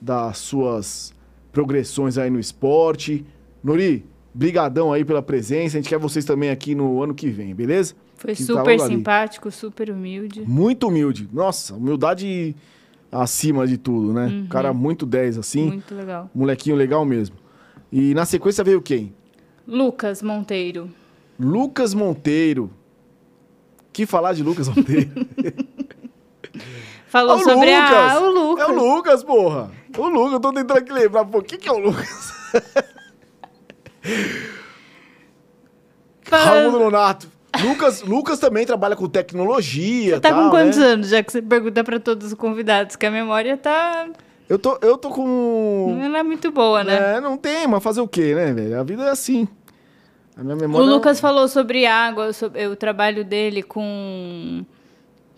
das 0.00 0.38
suas 0.38 1.14
progressões 1.50 2.18
aí 2.18 2.30
no 2.30 2.38
esporte. 2.38 3.24
Nori, 3.62 4.04
brigadão 4.34 4.92
aí 4.92 5.04
pela 5.04 5.22
presença. 5.22 5.76
A 5.76 5.80
gente 5.80 5.88
quer 5.88 5.98
vocês 5.98 6.24
também 6.24 6.50
aqui 6.50 6.74
no 6.74 7.02
ano 7.02 7.14
que 7.14 7.28
vem, 7.28 7.54
beleza? 7.54 7.94
Foi 8.16 8.34
Que 8.34 8.44
tá 8.44 8.54
super 8.54 8.80
ali. 8.80 8.94
simpático, 8.94 9.50
super 9.50 9.90
humilde. 9.90 10.42
Muito 10.46 10.88
humilde. 10.88 11.28
Nossa, 11.32 11.74
humildade 11.74 12.54
acima 13.10 13.66
de 13.66 13.76
tudo, 13.76 14.12
né? 14.12 14.46
Cara 14.48 14.72
muito 14.72 15.04
10, 15.04 15.38
assim. 15.38 15.66
Muito 15.66 15.94
legal. 15.94 16.30
Molequinho 16.34 16.76
legal 16.76 17.04
mesmo. 17.04 17.36
E 17.90 18.14
na 18.14 18.24
sequência 18.24 18.62
veio 18.64 18.80
quem? 18.80 19.12
Lucas 19.66 20.22
Monteiro. 20.22 20.88
Lucas 21.38 21.94
Monteiro. 21.94 22.70
Que 23.92 24.06
falar 24.06 24.32
de 24.32 24.42
Lucas 24.42 24.68
Monteiro? 24.68 25.10
Falou 27.06 27.36
É 27.36 27.40
o 27.40 27.44
sobre 27.44 27.76
Lucas! 27.76 28.12
a... 28.12 28.20
o 28.20 28.30
Lucas. 28.30 28.64
É 28.64 28.70
o 28.70 28.74
Lucas, 28.74 29.24
porra! 29.24 29.70
O 29.98 30.08
Lucas, 30.08 30.32
eu 30.32 30.40
tô 30.40 30.52
tentando 30.52 30.78
aqui 30.78 30.92
lembrar. 30.92 31.26
Pô, 31.26 31.42
quem 31.42 31.58
que 31.58 31.68
é 31.68 31.72
o 31.72 31.78
Lucas? 31.78 32.32
Raimundo 36.30 36.78
Nonato. 36.78 37.28
Lucas, 37.62 38.00
Lucas 38.02 38.38
também 38.38 38.64
trabalha 38.64 38.96
com 38.96 39.06
tecnologia. 39.06 40.14
Você 40.14 40.20
tá 40.20 40.30
tal, 40.30 40.44
com 40.44 40.50
quantos 40.50 40.78
né? 40.78 40.86
anos, 40.86 41.08
já 41.10 41.22
que 41.22 41.30
você 41.30 41.42
pergunta 41.42 41.84
pra 41.84 42.00
todos 42.00 42.28
os 42.28 42.34
convidados, 42.34 42.96
que 42.96 43.04
a 43.04 43.10
memória 43.10 43.58
tá... 43.58 44.08
Eu 44.48 44.58
tô, 44.58 44.78
eu 44.82 44.98
tô 44.98 45.08
com. 45.08 45.96
Não 45.98 46.16
é 46.16 46.22
muito 46.22 46.50
boa, 46.50 46.84
né? 46.84 47.16
É, 47.16 47.20
não 47.20 47.38
tem, 47.38 47.66
mas 47.66 47.82
fazer 47.82 48.00
o 48.02 48.08
quê, 48.08 48.34
né, 48.34 48.52
velho? 48.52 48.78
A 48.78 48.82
vida 48.82 49.04
é 49.04 49.10
assim. 49.10 49.48
A 50.36 50.42
minha 50.42 50.56
O 50.56 50.58
memória. 50.60 50.86
Lucas 50.86 51.20
falou 51.20 51.46
sobre 51.48 51.84
água, 51.86 52.32
sobre 52.32 52.66
o 52.66 52.74
trabalho 52.76 53.24
dele 53.24 53.62
com, 53.62 54.64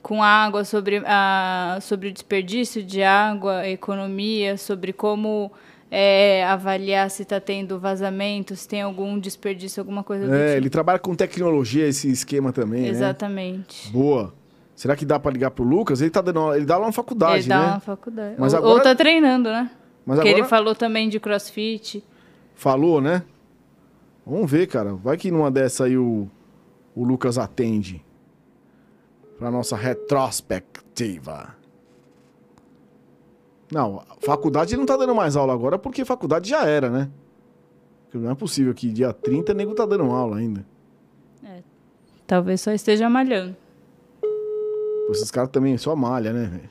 com 0.03 0.23
água, 0.23 0.65
sobre, 0.65 1.03
a, 1.05 1.79
sobre 1.81 2.09
o 2.09 2.13
desperdício 2.13 2.83
de 2.83 3.03
água, 3.03 3.67
economia, 3.69 4.57
sobre 4.57 4.93
como 4.93 5.51
é, 5.91 6.45
avaliar 6.45 7.11
se 7.11 7.23
está 7.23 7.41
tendo 7.41 7.79
vazamento, 7.79 8.55
se 8.55 8.69
tem 8.69 8.83
algum 8.83 9.19
desperdício, 9.19 9.81
alguma 9.81 10.03
coisa 10.05 10.27
do 10.27 10.35
É, 10.35 10.47
tipo. 10.49 10.57
ele 10.59 10.71
trabalha 10.71 10.99
com 10.99 11.15
tecnologia, 11.15 11.87
esse 11.89 12.09
esquema 12.11 12.53
também, 12.53 12.83
né? 12.83 12.89
Exatamente. 12.89 13.91
Boa. 13.91 14.33
Será 14.77 14.97
que 14.97 15.05
dá 15.05 15.19
pra 15.21 15.31
ligar 15.31 15.51
pro 15.53 15.65
Lucas? 15.65 16.01
Ele 16.01 16.11
tá 16.11 16.21
dando 16.21 16.53
ele 16.55 16.65
dá 16.65 16.77
lá 16.79 16.87
na 16.87 16.93
faculdade, 16.93 17.41
ele 17.43 17.49
dá 17.49 17.61
né? 17.61 17.67
uma 17.73 17.81
faculdade. 17.81 18.35
Mas 18.39 18.53
ou, 18.53 18.59
agora- 18.59 18.75
ou 18.75 18.81
tá 18.81 18.95
treinando, 18.95 19.49
né? 19.49 19.71
Mas 20.07 20.17
Porque 20.17 20.29
agora 20.31 20.41
ele 20.43 20.49
falou 20.49 20.75
também 20.75 21.09
de 21.09 21.19
crossfit. 21.21 22.03
falou, 22.55 23.01
né? 23.01 23.23
Vamos 24.27 24.51
ver, 24.51 24.67
cara. 24.67 24.95
Vai 24.95 25.17
que 25.17 25.31
numa 25.31 25.51
dessa 25.51 25.85
aí 25.85 25.97
o, 25.97 26.29
o 26.95 27.05
Lucas 27.05 27.39
atende. 27.39 28.05
Pra 29.39 29.51
nossa 29.51 29.77
retrospectiva. 29.77 31.55
Não, 33.73 34.03
faculdade 34.21 34.77
não 34.77 34.87
tá 34.87 34.97
dando 34.97 35.15
mais 35.15 35.37
aula 35.37 35.53
agora 35.53 35.79
porque 35.79 36.05
faculdade 36.05 36.49
já 36.49 36.65
era, 36.65 36.89
né? 36.89 37.11
Não 38.13 38.31
é 38.31 38.35
possível 38.35 38.73
que 38.73 38.93
dia 38.93 39.13
30 39.13 39.51
o 39.51 39.55
nego 39.55 39.75
tá 39.75 39.85
dando 39.85 40.05
aula 40.05 40.37
ainda. 40.37 40.65
Talvez 42.27 42.61
só 42.61 42.73
esteja 42.73 43.11
malhando. 43.11 43.57
Esses 45.11 45.31
caras 45.31 45.51
também 45.51 45.77
só 45.77 45.95
malha, 45.95 46.33
né? 46.33 46.71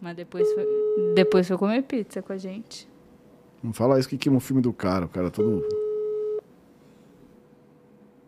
Mas 0.00 0.16
depois 0.16 0.52
foi, 0.52 0.66
depois 1.14 1.46
foi 1.48 1.56
comer 1.56 1.82
pizza 1.82 2.20
com 2.20 2.32
a 2.32 2.36
gente. 2.36 2.89
Não 3.62 3.72
fala 3.72 3.98
isso 3.98 4.08
que 4.08 4.16
queima 4.16 4.38
o 4.38 4.40
filme 4.40 4.62
do 4.62 4.72
cara. 4.72 5.04
O 5.04 5.08
cara 5.08 5.26
é 5.26 5.30
todo. 5.30 5.62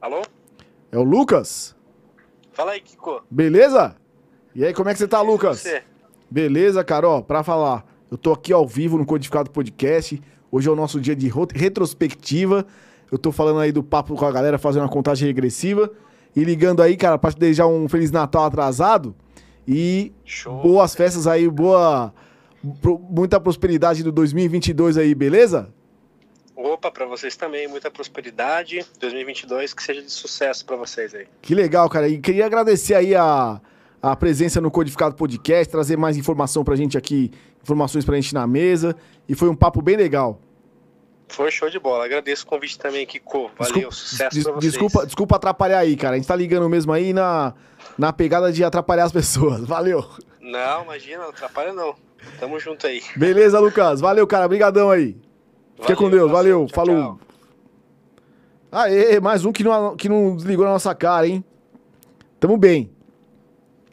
Alô? 0.01 0.23
É 0.91 0.99
o 0.99 1.03
Lucas? 1.03 1.75
Fala 2.53 2.73
aí, 2.73 2.81
Kiko. 2.81 3.23
Beleza? 3.31 3.97
E 4.55 4.65
aí, 4.65 4.75
como 4.75 4.91
é 4.91 4.93
que 4.93 4.99
você 4.99 5.09
tá, 5.09 5.21
Lucas? 5.23 5.61
Você? 5.61 5.83
Beleza, 6.31 6.85
cara? 6.85 7.09
Ó, 7.09 7.23
pra 7.23 7.43
falar, 7.43 7.87
eu 8.11 8.19
tô 8.19 8.33
aqui 8.33 8.53
ao 8.53 8.67
vivo 8.67 8.99
no 8.99 9.07
Codificado 9.07 9.51
Podcast. 9.51 10.21
Hoje 10.51 10.69
é 10.69 10.73
o 10.73 10.77
nosso 10.77 11.01
dia 11.01 11.17
de 11.17 11.29
ro- 11.29 11.49
retrospectiva. 11.55 12.67
Eu 13.11 13.17
tô 13.19 13.33
falando 13.33 13.61
aí 13.61 13.73
do 13.73 13.83
papo 13.83 14.15
com 14.15 14.27
a 14.27 14.33
galera, 14.33 14.59
fazendo 14.59 14.83
uma 14.83 14.89
contagem 14.91 15.27
regressiva. 15.27 15.91
E 16.37 16.45
ligando 16.45 16.83
aí, 16.83 16.97
cara, 16.97 17.17
pra 17.19 17.31
te 17.31 17.39
desejar 17.39 17.67
um 17.67 17.89
Feliz 17.89 18.11
Natal 18.11 18.45
atrasado. 18.45 19.15
E 19.67 20.13
Show. 20.25 20.61
boas 20.63 20.95
festas 20.95 21.27
aí, 21.27 21.49
boa. 21.49 22.13
Pro- 22.81 22.99
muita 22.99 23.41
prosperidade 23.41 24.03
do 24.03 24.13
2022 24.13 24.97
aí, 24.99 25.15
beleza? 25.15 25.69
Opa, 26.55 26.91
pra 26.91 27.07
vocês 27.07 27.35
também, 27.37 27.67
muita 27.67 27.91
prosperidade. 27.91 28.85
2022 29.01 29.75
que 29.75 29.83
seja 29.83 30.03
de 30.03 30.11
sucesso 30.11 30.65
pra 30.65 30.77
vocês 30.77 31.15
aí. 31.15 31.27
Que 31.41 31.55
legal, 31.55 31.89
cara. 31.89 32.09
E 32.09 32.19
queria 32.19 32.47
agradecer 32.47 32.95
aí 32.95 33.15
a, 33.15 33.61
a 34.01 34.15
presença 34.17 34.61
no 34.61 34.71
Codificado 34.71 35.15
Podcast, 35.17 35.71
trazer 35.71 35.97
mais 35.97 36.17
informação 36.17 36.63
pra 36.63 36.77
gente 36.77 36.97
aqui, 36.97 37.33
informações 37.63 38.05
pra 38.05 38.15
gente 38.17 38.33
na 38.35 38.47
mesa. 38.47 38.95
E 39.29 39.35
foi 39.35 39.49
um 39.49 39.57
papo 39.57 39.81
bem 39.83 39.97
legal. 39.97 40.39
Foi 41.29 41.51
show 41.51 41.71
de 41.71 41.79
bola. 41.79 42.05
Agradeço 42.05 42.45
o 42.45 42.47
convite 42.47 42.79
também, 42.79 43.07
Kiko. 43.07 43.51
Valeu, 43.59 43.75
Desculpa- 43.89 43.93
sucesso 43.95 44.35
des- 44.35 44.45
pra 44.45 44.53
vocês. 44.53 44.73
desculpa, 44.73 45.07
desculpa 45.07 45.37
atrapalhar 45.37 45.79
aí, 45.79 45.97
cara. 45.97 46.15
A 46.15 46.19
gente 46.19 46.29
tá 46.29 46.37
ligando 46.37 46.69
mesmo 46.69 46.93
aí 46.93 47.13
na, 47.15 47.55
na 47.97 48.13
pegada 48.13 48.53
de 48.53 48.63
atrapalhar 48.63 49.05
as 49.05 49.13
pessoas. 49.13 49.61
Valeu. 49.67 50.05
Não, 50.41 50.83
imagina, 50.85 51.23
não 51.23 51.31
atrapalha 51.31 51.73
não. 51.73 51.95
Tamo 52.39 52.59
junto 52.59 52.87
aí. 52.87 53.03
Beleza, 53.17 53.59
Lucas. 53.59 54.01
Valeu, 54.01 54.27
cara. 54.27 54.47
Obrigadão 54.47 54.91
aí. 54.91 55.17
Fica 55.81 55.97
com 55.97 56.11
Deus. 56.11 56.31
Valeu. 56.31 56.67
Tchau, 56.67 56.75
Falou. 56.75 57.03
tchau. 57.03 57.21
Aê, 58.71 59.21
mais 59.21 59.45
um 59.45 59.53
que 59.53 59.63
não, 59.63 59.97
que 59.97 60.09
não 60.09 60.35
desligou 60.35 60.65
na 60.65 60.73
nossa 60.73 60.95
cara, 60.95 61.27
hein? 61.27 61.45
Tamo 62.41 62.57
bem. 62.57 62.91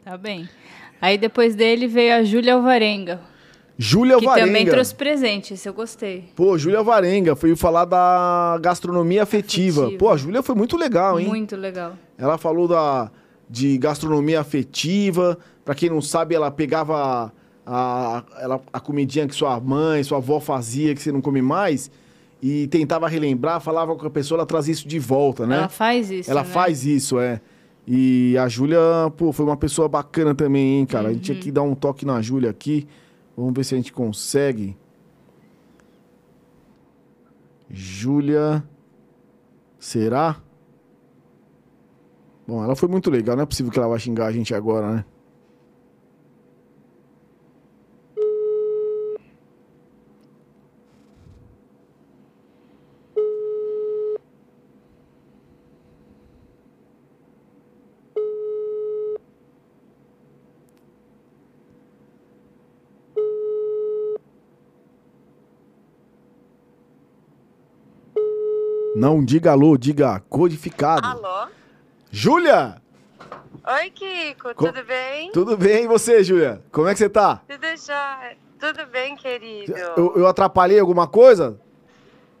Tá 0.02 0.16
bem. 0.16 0.48
Aí 1.00 1.18
depois 1.18 1.54
dele 1.54 1.86
veio 1.86 2.14
a 2.14 2.22
Júlia 2.22 2.54
Alvarenga, 2.54 3.20
Júlia 3.82 4.18
que 4.18 4.26
também 4.26 4.66
trouxe 4.66 4.94
presente, 4.94 5.54
esse 5.54 5.66
eu 5.66 5.72
gostei. 5.72 6.28
Pô, 6.36 6.58
Júlia 6.58 6.82
Varenga 6.82 7.34
foi 7.34 7.56
falar 7.56 7.86
da 7.86 8.58
gastronomia 8.60 9.22
afetiva. 9.22 9.84
Afetiva. 9.84 9.98
Pô, 9.98 10.10
a 10.10 10.18
Júlia 10.18 10.42
foi 10.42 10.54
muito 10.54 10.76
legal, 10.76 11.18
hein? 11.18 11.26
Muito 11.26 11.56
legal. 11.56 11.94
Ela 12.18 12.36
falou 12.36 12.68
da, 12.68 13.10
de 13.48 13.78
gastronomia 13.78 14.38
afetiva. 14.38 15.38
Pra 15.64 15.74
quem 15.74 15.88
não 15.88 16.02
sabe, 16.02 16.34
ela 16.34 16.50
pegava 16.50 17.32
a, 17.66 18.24
ela, 18.38 18.60
a 18.72 18.80
comidinha 18.80 19.26
que 19.28 19.34
sua 19.34 19.58
mãe, 19.60 20.02
sua 20.02 20.18
avó 20.18 20.40
fazia, 20.40 20.94
que 20.94 21.02
você 21.02 21.12
não 21.12 21.20
come 21.20 21.40
mais, 21.42 21.90
e 22.42 22.66
tentava 22.68 23.06
relembrar, 23.08 23.60
falava 23.60 23.94
com 23.96 24.06
a 24.06 24.10
pessoa, 24.10 24.38
ela 24.38 24.46
trazia 24.46 24.72
isso 24.72 24.88
de 24.88 24.98
volta, 24.98 25.46
né? 25.46 25.58
Ela 25.58 25.68
faz 25.68 26.10
isso, 26.10 26.30
Ela 26.30 26.42
né? 26.42 26.48
faz 26.48 26.84
isso, 26.86 27.18
é. 27.18 27.40
E 27.86 28.36
a 28.38 28.46
Júlia, 28.48 28.78
pô, 29.16 29.32
foi 29.32 29.44
uma 29.44 29.56
pessoa 29.56 29.88
bacana 29.88 30.34
também, 30.34 30.78
hein, 30.78 30.86
cara? 30.86 31.08
A 31.08 31.12
gente 31.12 31.22
tinha 31.24 31.34
Uhum. 31.36 31.42
que 31.42 31.50
dar 31.50 31.62
um 31.62 31.74
toque 31.74 32.04
na 32.06 32.20
Júlia 32.22 32.50
aqui. 32.50 32.86
Vamos 33.36 33.52
ver 33.54 33.64
se 33.64 33.74
a 33.74 33.76
gente 33.78 33.92
consegue. 33.92 34.76
Júlia. 37.68 38.62
Será? 39.78 40.36
Bom, 42.46 42.62
ela 42.62 42.76
foi 42.76 42.88
muito 42.88 43.10
legal. 43.10 43.36
Não 43.36 43.42
é 43.44 43.46
possível 43.46 43.72
que 43.72 43.78
ela 43.78 43.88
vai 43.88 43.98
xingar 43.98 44.26
a 44.26 44.32
gente 44.32 44.54
agora, 44.54 44.94
né? 44.96 45.04
Não 69.00 69.24
diga 69.24 69.52
alô, 69.52 69.76
diga 69.76 70.20
codificado. 70.28 71.06
Alô? 71.06 71.48
Júlia! 72.10 72.76
Oi, 73.66 73.90
Kiko, 73.90 74.54
Co- 74.54 74.66
tudo 74.66 74.84
bem? 74.84 75.32
Tudo 75.32 75.56
bem 75.56 75.84
e 75.84 75.86
você, 75.86 76.22
Júlia? 76.22 76.62
Como 76.72 76.88
é 76.88 76.92
que 76.92 76.98
você 76.98 77.08
tá? 77.08 77.40
Tudo 77.48 77.66
já. 77.86 78.32
Tudo 78.58 78.86
bem, 78.86 79.16
querido? 79.16 79.72
Eu, 79.76 80.12
eu 80.16 80.26
atrapalhei 80.26 80.78
alguma 80.78 81.06
coisa? 81.06 81.58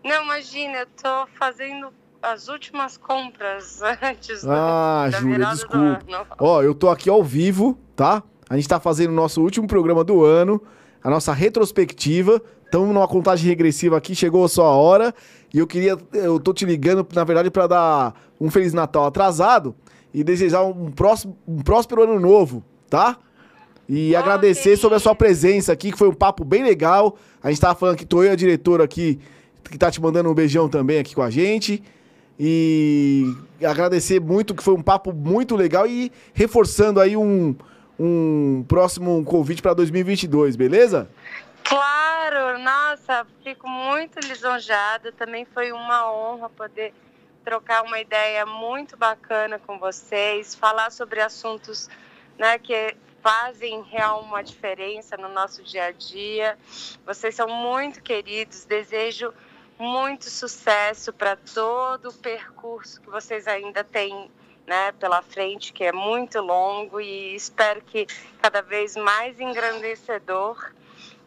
Não, 0.04 0.22
imagina, 0.24 0.78
eu 0.80 0.86
tô 1.02 1.26
fazendo 1.38 1.88
as 2.22 2.48
últimas 2.48 2.96
compras 2.98 3.80
antes 4.02 4.42
do- 4.42 4.50
Ah, 4.52 5.08
da 5.10 5.18
Júlia, 5.18 5.46
desculpa. 5.46 5.76
do 6.06 6.14
ano. 6.14 6.26
Ó, 6.38 6.62
eu 6.62 6.74
tô 6.74 6.90
aqui 6.90 7.08
ao 7.08 7.22
vivo, 7.24 7.78
tá? 7.96 8.22
A 8.48 8.56
gente 8.56 8.68
tá 8.68 8.78
fazendo 8.80 9.10
o 9.10 9.14
nosso 9.14 9.40
último 9.42 9.66
programa 9.66 10.04
do 10.04 10.24
ano. 10.24 10.60
a 11.02 11.08
nossa 11.08 11.32
retrospectiva. 11.32 12.42
Estamos 12.70 12.94
numa 12.94 13.08
contagem 13.08 13.48
regressiva 13.48 13.96
aqui, 13.96 14.14
chegou 14.14 14.44
a 14.44 14.48
sua 14.48 14.68
hora. 14.68 15.12
E 15.52 15.58
eu 15.58 15.66
queria, 15.66 15.98
eu 16.12 16.38
tô 16.38 16.54
te 16.54 16.64
ligando, 16.64 17.04
na 17.12 17.24
verdade, 17.24 17.50
para 17.50 17.66
dar 17.66 18.14
um 18.40 18.48
Feliz 18.48 18.72
Natal 18.72 19.06
atrasado 19.06 19.74
e 20.14 20.22
desejar 20.22 20.62
um, 20.62 20.88
próximo, 20.88 21.36
um 21.48 21.62
próspero 21.62 22.04
ano 22.04 22.20
novo, 22.20 22.62
tá? 22.88 23.18
E 23.88 24.14
agradecer 24.14 24.76
sobre 24.76 24.94
a 24.94 25.00
sua 25.00 25.16
presença 25.16 25.72
aqui, 25.72 25.90
que 25.90 25.98
foi 25.98 26.08
um 26.08 26.14
papo 26.14 26.44
bem 26.44 26.62
legal. 26.62 27.16
A 27.42 27.50
gente 27.50 27.60
tava 27.60 27.74
falando 27.74 27.96
que 27.96 28.06
tô 28.06 28.22
eu 28.22 28.28
e 28.28 28.34
a 28.34 28.36
diretora 28.36 28.84
aqui, 28.84 29.18
que 29.68 29.76
tá 29.76 29.90
te 29.90 30.00
mandando 30.00 30.30
um 30.30 30.34
beijão 30.34 30.68
também 30.68 31.00
aqui 31.00 31.12
com 31.12 31.22
a 31.22 31.30
gente. 31.30 31.82
E 32.38 33.34
agradecer 33.64 34.20
muito, 34.20 34.54
que 34.54 34.62
foi 34.62 34.74
um 34.74 34.82
papo 34.82 35.12
muito 35.12 35.56
legal 35.56 35.88
e 35.88 36.12
reforçando 36.32 37.00
aí 37.00 37.16
um, 37.16 37.52
um 37.98 38.64
próximo 38.68 39.24
convite 39.24 39.60
para 39.60 39.74
2022, 39.74 40.54
beleza? 40.54 41.08
Claro, 41.64 42.58
nossa, 42.58 43.26
fico 43.42 43.68
muito 43.68 44.18
lisonjada. 44.20 45.12
Também 45.12 45.44
foi 45.44 45.72
uma 45.72 46.10
honra 46.12 46.48
poder 46.50 46.92
trocar 47.44 47.82
uma 47.82 48.00
ideia 48.00 48.44
muito 48.44 48.96
bacana 48.96 49.58
com 49.58 49.78
vocês, 49.78 50.54
falar 50.54 50.90
sobre 50.90 51.20
assuntos 51.20 51.88
né, 52.38 52.58
que 52.58 52.96
fazem 53.22 53.82
real 53.82 54.22
uma 54.22 54.42
diferença 54.42 55.16
no 55.16 55.28
nosso 55.28 55.62
dia 55.62 55.86
a 55.86 55.92
dia. 55.92 56.58
Vocês 57.04 57.34
são 57.34 57.48
muito 57.48 58.02
queridos, 58.02 58.64
desejo 58.64 59.32
muito 59.78 60.28
sucesso 60.28 61.12
para 61.12 61.36
todo 61.36 62.10
o 62.10 62.14
percurso 62.14 63.00
que 63.00 63.08
vocês 63.08 63.46
ainda 63.46 63.82
têm 63.82 64.30
né, 64.66 64.92
pela 64.92 65.22
frente, 65.22 65.72
que 65.72 65.82
é 65.84 65.92
muito 65.92 66.40
longo 66.40 67.00
e 67.00 67.34
espero 67.34 67.80
que 67.82 68.06
cada 68.40 68.60
vez 68.60 68.94
mais 68.94 69.40
engrandecedor. 69.40 70.72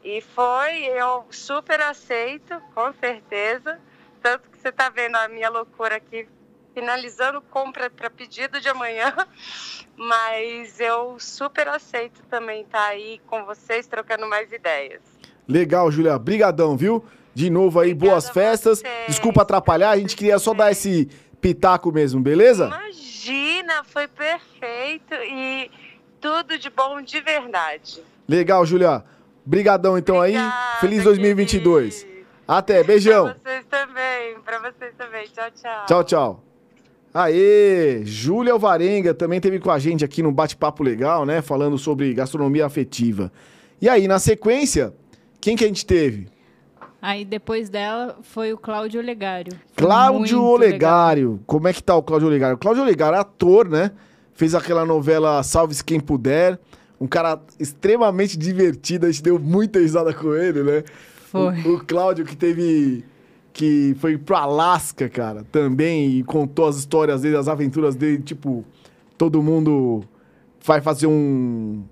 E 0.04 0.20
foi, 0.20 0.84
eu 0.86 1.26
super 1.32 1.80
aceito, 1.82 2.62
com 2.76 2.92
certeza. 2.94 3.80
Tanto 4.22 4.50
que 4.50 4.58
você 4.58 4.70
está 4.70 4.90
vendo 4.90 5.16
a 5.16 5.28
minha 5.30 5.50
loucura 5.50 5.96
aqui, 5.96 6.28
finalizando 6.74 7.42
compra 7.42 7.90
para 7.90 8.10
pedido 8.10 8.60
de 8.60 8.68
amanhã. 8.68 9.14
Mas 9.96 10.80
eu 10.80 11.18
super 11.20 11.68
aceito 11.68 12.22
também 12.30 12.62
estar 12.64 12.80
tá 12.80 12.88
aí 12.88 13.22
com 13.28 13.46
vocês, 13.46 13.88
trocando 13.88 14.28
mais 14.28 14.52
ideias. 14.52 15.02
Legal, 15.48 15.90
Julia. 15.90 16.18
Brigadão, 16.20 16.76
viu? 16.76 17.06
De 17.34 17.50
novo 17.50 17.80
aí, 17.80 17.92
Obrigada 17.92 18.12
boas 18.12 18.30
festas. 18.30 18.80
Vocês. 18.80 19.08
Desculpa 19.08 19.42
atrapalhar, 19.42 19.92
a 19.92 19.98
gente 19.98 20.16
queria 20.16 20.38
só 20.38 20.54
dar 20.54 20.72
esse 20.72 21.10
pitaco 21.40 21.92
mesmo, 21.92 22.22
beleza? 22.22 22.66
Imagina, 22.68 23.84
foi 23.84 24.08
perfeito 24.08 25.14
e 25.14 25.72
tudo 26.20 26.58
de 26.58 26.70
bom 26.70 27.02
de 27.02 27.20
verdade. 27.22 28.02
Legal, 28.28 28.66
Julia. 28.66 29.04
Brigadão 29.46 29.98
então 29.98 30.18
Obrigada, 30.18 30.54
aí. 30.76 30.80
Feliz 30.80 31.04
2022. 31.04 32.04
Querido. 32.04 32.24
Até, 32.48 32.84
beijão. 32.84 33.26
Pra 33.26 33.52
vocês 33.52 33.66
também, 33.70 34.40
pra 34.44 34.60
vocês 34.60 34.94
também. 34.98 35.28
Tchau, 35.28 35.52
tchau. 35.52 35.86
Tchau, 35.86 36.04
tchau. 36.04 36.44
Aê! 37.14 38.02
Júlia 38.04 38.54
Alvarenga 38.54 39.14
também 39.14 39.40
teve 39.40 39.60
com 39.60 39.70
a 39.70 39.78
gente 39.78 40.04
aqui 40.04 40.24
no 40.24 40.32
bate-papo 40.32 40.84
legal, 40.84 41.26
né? 41.26 41.42
Falando 41.42 41.78
sobre 41.78 42.14
gastronomia 42.14 42.66
afetiva. 42.66 43.32
E 43.80 43.88
aí, 43.88 44.08
na 44.08 44.18
sequência, 44.18 44.94
quem 45.40 45.56
que 45.56 45.64
a 45.64 45.68
gente 45.68 45.86
teve? 45.86 46.28
Aí 47.02 47.26
depois 47.26 47.70
dela 47.70 48.18
foi 48.24 48.54
o 48.54 48.58
Cláudio 48.58 49.02
Olegário. 49.02 49.54
Foi 49.76 49.86
Cláudio 49.86 50.42
Olegário. 50.42 51.32
Legal. 51.32 51.44
Como 51.46 51.68
é 51.68 51.74
que 51.74 51.84
tá 51.84 51.96
o 51.96 52.02
Cláudio 52.02 52.30
Olegário? 52.30 52.56
O 52.56 52.58
Cláudio 52.58 52.82
Olegário 52.82 53.18
é 53.18 53.20
ator, 53.20 53.68
né? 53.68 53.92
Fez 54.34 54.56
aquela 54.56 54.86
novela 54.86 55.44
Salve-se 55.44 55.84
Quem 55.84 56.00
Puder. 56.00 56.58
Um 57.04 57.08
cara 57.08 57.42
extremamente 57.60 58.38
divertido, 58.38 59.06
a 59.06 59.12
gente 59.12 59.24
deu 59.24 59.38
muita 59.38 59.80
risada 59.80 60.14
com 60.14 60.34
ele, 60.34 60.64
né? 60.64 60.84
Foi. 61.32 61.60
O, 61.62 61.76
o 61.76 61.86
Cláudio 61.86 62.24
que 62.26 62.36
teve. 62.36 63.04
que 63.52 63.96
foi 64.00 64.18
pro 64.18 64.36
Alasca, 64.36 65.10
cara, 65.10 65.44
também, 65.52 66.20
e 66.20 66.24
contou 66.24 66.68
as 66.68 66.78
histórias 66.78 67.22
dele, 67.22 67.36
as 67.36 67.48
aventuras 67.48 67.96
dele, 67.96 68.22
tipo, 68.22 68.64
todo 69.18 69.44
mundo 69.44 70.04
vai 70.64 70.80
fazer 70.80 71.08
um. 71.08 71.84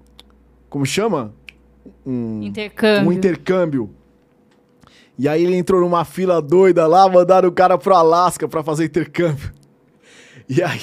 Como 0.70 0.86
chama? 0.86 1.34
Um 2.06 2.42
intercâmbio. 2.44 3.10
Um 3.10 3.12
intercâmbio 3.12 3.90
e 5.18 5.28
aí 5.28 5.44
ele 5.44 5.56
entrou 5.56 5.82
numa 5.82 6.04
fila 6.04 6.42
doida 6.42 6.88
lá, 6.88 7.08
mandaram 7.08 7.48
o 7.48 7.52
cara 7.52 7.78
pro 7.78 7.94
Alasca 7.94 8.48
pra 8.48 8.64
fazer 8.64 8.86
intercâmbio. 8.86 9.52
E 10.50 10.62
aí, 10.62 10.82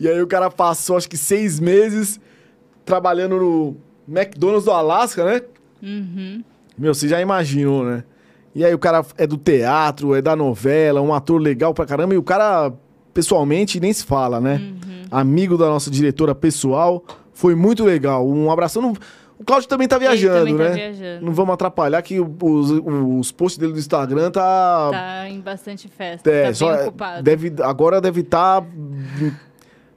e 0.00 0.08
aí 0.08 0.22
o 0.22 0.26
cara 0.26 0.50
passou 0.50 0.96
acho 0.96 1.10
que 1.10 1.16
seis 1.16 1.60
meses 1.60 2.18
trabalhando 2.84 3.36
no 3.36 3.76
McDonald's 4.08 4.64
do 4.64 4.70
Alasca, 4.70 5.24
né? 5.24 5.40
Uhum. 5.82 6.42
Meu, 6.76 6.94
você 6.94 7.08
já 7.08 7.20
imaginou, 7.20 7.84
né? 7.84 8.04
E 8.54 8.64
aí 8.64 8.72
o 8.72 8.78
cara 8.78 9.04
é 9.18 9.26
do 9.26 9.36
teatro, 9.36 10.14
é 10.14 10.22
da 10.22 10.36
novela, 10.36 11.00
um 11.00 11.12
ator 11.12 11.40
legal 11.40 11.74
pra 11.74 11.84
caramba, 11.84 12.14
e 12.14 12.18
o 12.18 12.22
cara, 12.22 12.72
pessoalmente, 13.12 13.80
nem 13.80 13.92
se 13.92 14.04
fala, 14.04 14.40
né? 14.40 14.56
Uhum. 14.56 15.02
Amigo 15.10 15.58
da 15.58 15.66
nossa 15.66 15.90
diretora 15.90 16.34
pessoal, 16.34 17.04
foi 17.32 17.54
muito 17.54 17.84
legal. 17.84 18.26
Um 18.26 18.50
abração. 18.50 18.80
Não... 18.80 18.94
O 19.36 19.44
Claudio 19.44 19.68
também 19.68 19.88
tá 19.88 19.98
viajando, 19.98 20.38
também 20.38 20.56
tá 20.56 20.64
né? 20.64 20.74
Viajando. 20.74 21.26
Não 21.26 21.32
vamos 21.32 21.54
atrapalhar 21.54 22.00
que 22.02 22.20
os, 22.20 22.70
os 22.70 23.32
posts 23.32 23.58
dele 23.58 23.72
do 23.72 23.78
Instagram 23.78 24.30
tá. 24.30 24.90
Tá 24.92 25.28
em 25.28 25.40
bastante 25.40 25.88
festa. 25.88 26.30
É, 26.30 26.46
tá 26.46 26.54
só 26.54 26.72
bem 26.72 26.86
ocupado. 26.86 27.22
Deve, 27.22 27.52
agora 27.60 28.00
deve 28.00 28.20
estar 28.20 28.62
tá 28.62 28.68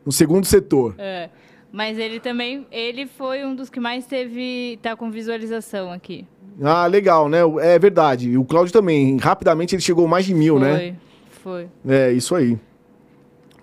no 0.04 0.12
segundo 0.12 0.46
setor. 0.46 0.96
É. 0.98 1.30
Mas 1.72 1.98
ele 1.98 2.20
também, 2.20 2.66
ele 2.72 3.06
foi 3.06 3.46
um 3.46 3.56
dos 3.56 3.70
que 3.70 3.80
mais 3.80 4.06
teve, 4.06 4.80
tá 4.82 4.96
com 4.96 5.12
visualização 5.12 5.92
aqui. 5.92 6.26
Ah, 6.62 6.88
legal, 6.88 7.30
né? 7.30 7.40
É 7.62 7.78
verdade. 7.78 8.30
E 8.30 8.38
o 8.38 8.44
Cláudio 8.44 8.74
também, 8.74 9.18
rapidamente 9.18 9.76
ele 9.76 9.82
chegou 9.82 10.08
mais 10.08 10.26
de 10.26 10.34
mil, 10.34 10.58
foi, 10.58 10.68
né? 10.68 10.96
Foi, 11.30 11.68
foi. 11.86 11.94
É, 11.94 12.12
isso 12.12 12.34
aí. 12.36 12.58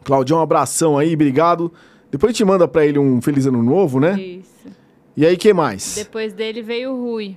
Claudio, 0.04 0.36
um 0.36 0.40
abração 0.40 0.98
aí, 0.98 1.14
obrigado. 1.14 1.72
Depois 2.10 2.30
a 2.30 2.32
gente 2.32 2.44
manda 2.44 2.68
pra 2.68 2.86
ele 2.86 2.98
um 2.98 3.20
feliz 3.20 3.46
ano 3.46 3.62
novo, 3.62 3.98
né? 3.98 4.20
Isso. 4.20 4.68
E 5.16 5.26
aí, 5.26 5.36
que 5.36 5.52
mais? 5.52 5.94
Depois 5.96 6.32
dele 6.32 6.62
veio 6.62 6.92
o 6.92 7.02
Rui. 7.02 7.36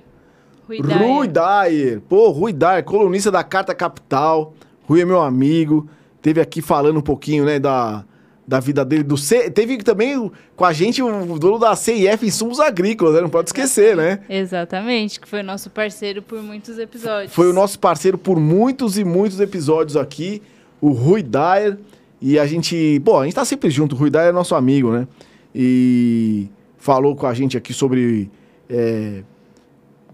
Rui 0.68 0.82
Dyer. 0.82 0.98
Rui 0.98 1.28
Dyer. 1.28 2.00
Pô, 2.02 2.30
Rui 2.30 2.52
Dyer, 2.52 2.84
colunista 2.84 3.30
da 3.30 3.42
Carta 3.42 3.74
Capital. 3.74 4.52
Rui 4.84 5.00
é 5.00 5.04
meu 5.04 5.20
amigo. 5.20 5.88
Teve 6.20 6.40
aqui 6.40 6.60
falando 6.60 6.98
um 6.98 7.02
pouquinho, 7.02 7.44
né, 7.44 7.58
da, 7.58 8.04
da 8.48 8.58
vida 8.60 8.82
dele. 8.82 9.02
Do 9.02 9.18
C... 9.18 9.50
Teve 9.50 9.76
também 9.78 10.32
com 10.56 10.64
a 10.64 10.72
gente 10.72 11.02
o 11.02 11.38
dono 11.38 11.58
da 11.58 11.76
CIF 11.76 12.26
Insumos 12.26 12.58
Agrícolas, 12.58 13.14
né? 13.14 13.20
Não 13.20 13.28
pode 13.28 13.50
esquecer, 13.50 13.94
né? 13.94 14.20
Exatamente, 14.26 15.20
que 15.20 15.28
foi 15.28 15.42
nosso 15.42 15.68
parceiro 15.68 16.22
por 16.22 16.42
muitos 16.42 16.78
episódios. 16.78 17.34
Foi 17.34 17.50
o 17.50 17.52
nosso 17.52 17.78
parceiro 17.78 18.16
por 18.16 18.40
muitos 18.40 18.96
e 18.96 19.04
muitos 19.04 19.38
episódios 19.38 19.98
aqui, 19.98 20.40
o 20.80 20.92
Rui 20.92 21.22
Dyer. 21.22 21.76
E 22.22 22.38
a 22.38 22.46
gente, 22.46 23.00
pô, 23.04 23.20
a 23.20 23.24
gente 23.24 23.34
tá 23.34 23.44
sempre 23.44 23.68
junto, 23.68 23.94
o 23.94 23.98
Rui 23.98 24.08
Dyer 24.08 24.28
é 24.28 24.32
nosso 24.32 24.54
amigo, 24.54 24.92
né? 24.92 25.06
E 25.54 26.48
falou 26.78 27.14
com 27.14 27.26
a 27.26 27.34
gente 27.34 27.54
aqui 27.54 27.74
sobre 27.74 28.30
é, 28.70 29.22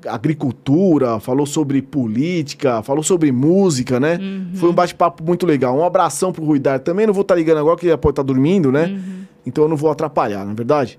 agricultura, 0.07 1.19
falou 1.21 1.47
sobre 1.47 1.81
política, 1.83 2.83
falou 2.83 3.03
sobre 3.03 3.33
música, 3.33 3.99
né? 3.99 4.19
Uhum. 4.21 4.51
Foi 4.55 4.71
um 4.71 4.73
bate-papo 4.73 5.23
muito 5.23 5.47
legal. 5.47 5.77
Um 5.77 5.85
abração 5.85 6.33
pro 6.33 6.45
Ruidar. 6.45 6.81
Também 6.81 7.07
não 7.07 7.15
vou 7.15 7.23
estar 7.23 7.35
tá 7.35 7.39
ligando 7.39 7.59
agora, 7.59 7.77
que 7.77 7.87
ele 7.87 7.97
pode 7.97 8.13
estar 8.13 8.23
tá 8.23 8.27
dormindo, 8.27 8.71
né? 8.71 8.87
Uhum. 8.87 9.25
Então 9.47 9.65
eu 9.65 9.69
não 9.69 9.77
vou 9.77 9.91
atrapalhar, 9.91 10.45
na 10.45 10.53
é 10.53 10.55
verdade. 10.55 10.99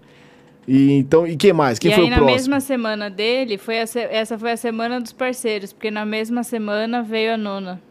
E 0.67 0.93
então, 0.93 1.27
e 1.27 1.35
quem 1.35 1.53
mais? 1.53 1.77
Quem 1.77 1.91
e 1.91 1.93
foi 1.93 2.03
aí, 2.03 2.07
o 2.07 2.09
na 2.09 2.17
próximo? 2.17 2.35
mesma 2.35 2.59
semana 2.59 3.09
dele, 3.09 3.57
foi 3.57 3.79
a, 3.79 3.85
essa 4.09 4.37
foi 4.37 4.51
a 4.51 4.57
semana 4.57 4.99
dos 4.99 5.11
parceiros, 5.11 5.71
porque 5.71 5.91
na 5.91 6.05
mesma 6.05 6.43
semana 6.43 7.03
veio 7.03 7.33
a 7.33 7.37
nona. 7.37 7.81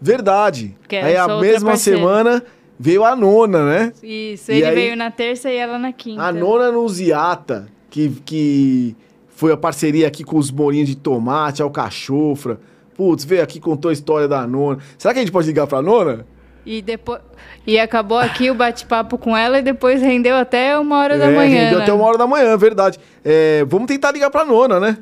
Verdade. 0.00 0.74
Que 0.88 0.96
aí 0.96 1.16
a 1.16 1.28
mesma 1.28 1.70
parceira. 1.70 1.98
semana 1.98 2.42
veio 2.78 3.04
a 3.04 3.14
nona, 3.14 3.64
né? 3.64 3.92
Isso, 4.02 4.52
ele 4.52 4.64
aí, 4.64 4.74
veio 4.74 4.96
na 4.96 5.10
terça 5.10 5.50
e 5.50 5.56
ela 5.56 5.78
na 5.78 5.92
quinta. 5.92 6.22
A 6.22 6.32
nona 6.32 6.70
no 6.70 6.88
Ziata, 6.88 7.68
que, 7.90 8.10
que 8.24 8.96
foi 9.38 9.52
a 9.52 9.56
parceria 9.56 10.08
aqui 10.08 10.24
com 10.24 10.36
os 10.36 10.50
molinhos 10.50 10.88
de 10.88 10.96
tomate, 10.96 11.62
alcachofra. 11.62 12.58
Putz, 12.96 13.24
veio 13.24 13.40
aqui 13.40 13.60
contou 13.60 13.90
a 13.90 13.92
história 13.92 14.26
da 14.26 14.44
nona. 14.48 14.80
Será 14.98 15.14
que 15.14 15.20
a 15.20 15.22
gente 15.22 15.30
pode 15.30 15.46
ligar 15.46 15.64
pra 15.68 15.80
nona? 15.80 16.26
E 16.66 16.82
depois. 16.82 17.20
E 17.64 17.78
acabou 17.78 18.18
aqui 18.18 18.50
o 18.50 18.54
bate-papo 18.56 19.16
com 19.16 19.36
ela 19.36 19.60
e 19.60 19.62
depois 19.62 20.02
rendeu 20.02 20.34
até 20.34 20.76
uma 20.76 20.98
hora 20.98 21.14
é, 21.14 21.18
da 21.18 21.30
manhã. 21.30 21.66
Rendeu 21.66 21.78
né? 21.78 21.84
até 21.84 21.92
uma 21.92 22.04
hora 22.04 22.18
da 22.18 22.26
manhã, 22.26 22.56
verdade. 22.56 22.98
É, 23.24 23.64
vamos 23.64 23.86
tentar 23.86 24.10
ligar 24.10 24.28
pra 24.28 24.44
nona, 24.44 24.80
né? 24.80 24.98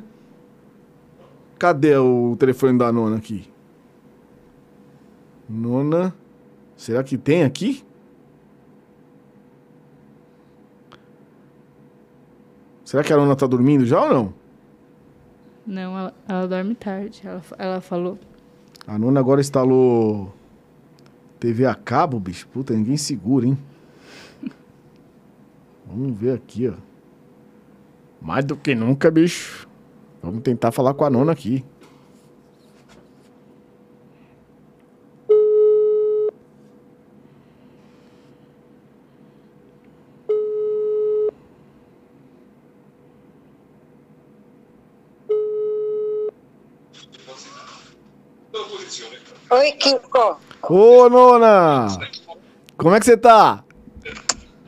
Cadê 1.57 1.97
o 1.97 2.35
telefone 2.37 2.77
da 2.77 2.91
nona 2.91 3.17
aqui? 3.17 3.49
Nona. 5.49 6.13
Será 6.75 7.03
que 7.03 7.17
tem 7.17 7.43
aqui? 7.43 7.83
Será 12.87 13.03
que 13.03 13.11
a 13.11 13.17
Nona 13.17 13.35
tá 13.35 13.45
dormindo 13.45 13.85
já 13.85 14.01
ou 14.01 14.07
não? 14.07 14.33
Não, 15.65 15.99
ela, 15.99 16.13
ela 16.25 16.47
dorme 16.47 16.73
tarde, 16.73 17.21
ela, 17.21 17.41
ela 17.57 17.81
falou. 17.81 18.17
A 18.87 18.97
Nona 18.97 19.19
agora 19.19 19.41
instalou 19.41 20.33
TV 21.37 21.65
a 21.65 21.75
cabo, 21.75 22.17
bicho. 22.17 22.47
Puta, 22.47 22.73
ninguém 22.73 22.95
segura, 22.95 23.45
hein? 23.45 23.57
Vamos 25.85 26.17
ver 26.17 26.35
aqui, 26.35 26.69
ó. 26.69 26.75
Mais 28.21 28.45
do 28.45 28.55
que 28.55 28.73
nunca, 28.73 29.11
bicho. 29.11 29.67
Vamos 30.23 30.41
tentar 30.41 30.71
falar 30.71 30.93
com 30.93 31.03
a 31.03 31.09
nona 31.09 31.33
aqui. 31.33 31.65
Oi, 49.49 49.71
Kiko. 49.73 50.37
Ô, 50.69 51.09
nona! 51.09 51.87
Como 52.75 52.93
é 52.93 52.99
que 52.99 53.05
você 53.05 53.15
tá? 53.15 53.63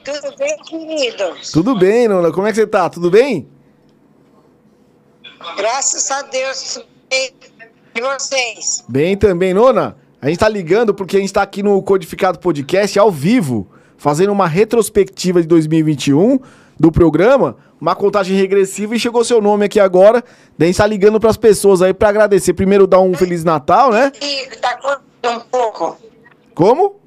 Tudo 0.05 0.37
bem, 0.37 0.57
querido? 0.59 1.23
Tudo 1.51 1.77
bem, 1.77 2.07
nona. 2.07 2.31
Como 2.31 2.47
é 2.47 2.51
que 2.51 2.55
você 2.55 2.65
tá? 2.65 2.89
Tudo 2.89 3.11
bem? 3.11 3.47
Graças 5.57 6.09
a 6.09 6.21
Deus, 6.21 6.81
bem. 7.09 7.33
E 7.93 8.01
vocês? 8.01 8.85
Bem 8.87 9.17
também, 9.17 9.53
nona. 9.53 9.97
A 10.21 10.29
gente 10.29 10.39
tá 10.39 10.47
ligando 10.47 10.93
porque 10.93 11.17
a 11.17 11.19
gente 11.19 11.33
tá 11.33 11.41
aqui 11.41 11.61
no 11.61 11.81
Codificado 11.83 12.39
Podcast 12.39 12.97
ao 12.97 13.11
vivo, 13.11 13.67
fazendo 13.97 14.31
uma 14.31 14.47
retrospectiva 14.47 15.41
de 15.41 15.47
2021 15.47 16.39
do 16.79 16.89
programa, 16.89 17.57
uma 17.79 17.95
contagem 17.95 18.35
regressiva 18.35 18.95
e 18.95 18.99
chegou 18.99 19.23
seu 19.23 19.41
nome 19.41 19.65
aqui 19.65 19.79
agora. 19.79 20.23
Daí 20.57 20.67
a 20.67 20.71
gente 20.71 20.77
tá 20.77 20.85
ligando 20.85 21.19
pras 21.19 21.37
pessoas 21.37 21.81
aí 21.81 21.93
pra 21.93 22.09
agradecer. 22.09 22.53
Primeiro 22.53 22.85
dar 22.85 22.99
um 22.99 23.13
Feliz 23.13 23.43
Natal, 23.43 23.91
né? 23.91 24.11
E 24.21 24.47
tá 24.57 24.77
cortando 24.77 25.37
um 25.37 25.39
pouco. 25.39 25.97
Como? 26.53 26.99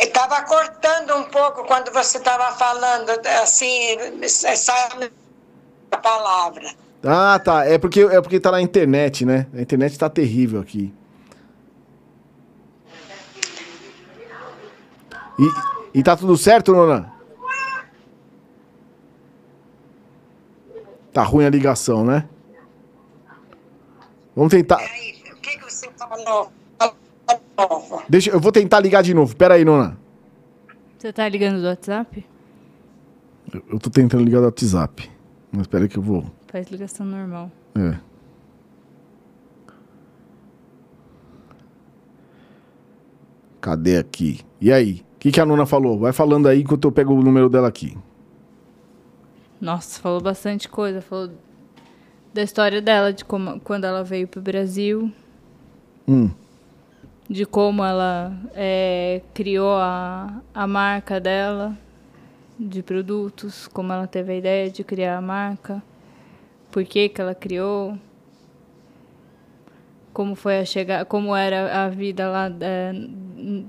Eu 0.00 0.12
tava 0.12 0.42
cortando 0.42 1.16
um 1.16 1.24
pouco 1.24 1.64
quando 1.64 1.92
você 1.92 2.20
tava 2.20 2.52
falando, 2.56 3.10
assim, 3.42 3.96
essa 4.22 4.72
palavra. 6.02 6.68
Ah, 7.02 7.40
tá. 7.42 7.64
É 7.64 7.78
porque, 7.78 8.02
é 8.02 8.20
porque 8.20 8.38
tá 8.38 8.50
na 8.50 8.60
internet, 8.60 9.24
né? 9.24 9.46
A 9.56 9.60
internet 9.60 9.98
tá 9.98 10.08
terrível 10.08 10.60
aqui. 10.60 10.92
E, 15.38 15.98
e 16.00 16.02
tá 16.02 16.16
tudo 16.16 16.36
certo, 16.36 16.72
nona? 16.72 17.17
Tá 21.12 21.22
ruim 21.22 21.44
a 21.44 21.50
ligação, 21.50 22.04
né? 22.04 22.28
Vamos 24.34 24.50
tentar. 24.50 24.76
O 24.76 25.40
que, 25.40 25.58
que 25.58 25.64
você 25.64 25.88
falou? 25.98 26.52
Deixa, 28.08 28.30
eu 28.30 28.40
vou 28.40 28.52
tentar 28.52 28.80
ligar 28.80 29.02
de 29.02 29.12
novo. 29.12 29.34
Pera 29.34 29.54
aí, 29.54 29.64
nona. 29.64 29.98
Você 30.96 31.12
tá 31.12 31.28
ligando 31.28 31.60
do 31.60 31.66
WhatsApp? 31.66 32.24
Eu, 33.52 33.62
eu 33.72 33.78
tô 33.78 33.90
tentando 33.90 34.22
ligar 34.24 34.40
do 34.40 34.46
WhatsApp. 34.46 35.10
Mas 35.50 35.62
espera 35.62 35.84
aí 35.84 35.88
que 35.88 35.98
eu 35.98 36.02
vou. 36.02 36.24
Faz 36.46 36.68
ligação 36.70 37.04
normal. 37.04 37.50
É. 37.74 37.98
Cadê 43.60 43.98
aqui? 43.98 44.40
E 44.60 44.72
aí? 44.72 45.04
O 45.16 45.18
que, 45.18 45.32
que 45.32 45.40
a 45.40 45.46
nona 45.46 45.66
falou? 45.66 45.98
Vai 45.98 46.12
falando 46.12 46.46
aí 46.46 46.62
enquanto 46.62 46.84
eu 46.86 46.92
pego 46.92 47.12
o 47.12 47.22
número 47.22 47.48
dela 47.48 47.66
aqui. 47.66 47.96
Nossa, 49.60 50.00
falou 50.00 50.20
bastante 50.20 50.68
coisa. 50.68 51.00
Falou 51.00 51.30
da 52.32 52.42
história 52.42 52.80
dela, 52.80 53.12
de 53.12 53.24
como, 53.24 53.58
quando 53.60 53.84
ela 53.84 54.04
veio 54.04 54.28
pro 54.28 54.40
Brasil, 54.40 55.12
Hum. 56.06 56.30
de 57.28 57.44
como 57.44 57.84
ela 57.84 58.32
é, 58.54 59.20
criou 59.34 59.76
a, 59.76 60.40
a 60.54 60.66
marca 60.66 61.20
dela 61.20 61.76
de 62.58 62.82
produtos, 62.82 63.68
como 63.68 63.92
ela 63.92 64.06
teve 64.06 64.32
a 64.32 64.36
ideia 64.36 64.70
de 64.70 64.82
criar 64.82 65.18
a 65.18 65.20
marca, 65.20 65.82
por 66.72 66.82
que, 66.84 67.08
que 67.08 67.20
ela 67.20 67.34
criou, 67.34 67.98
como 70.18 70.34
foi 70.34 70.58
a 70.58 70.64
chegar, 70.64 71.04
como 71.04 71.36
era 71.36 71.84
a 71.84 71.88
vida 71.88 72.28
lá 72.28 72.50
é, 72.60 72.92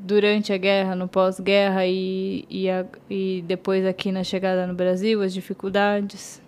durante 0.04 0.52
a 0.52 0.58
guerra, 0.58 0.96
no 0.96 1.08
pós-guerra 1.08 1.86
e, 1.86 2.44
e, 2.50 2.68
a- 2.68 2.88
e 3.08 3.44
depois 3.46 3.86
aqui 3.86 4.12
na 4.12 4.24
chegada 4.24 4.66
no 4.66 4.74
Brasil, 4.74 5.22
as 5.22 5.32
dificuldades. 5.32 6.42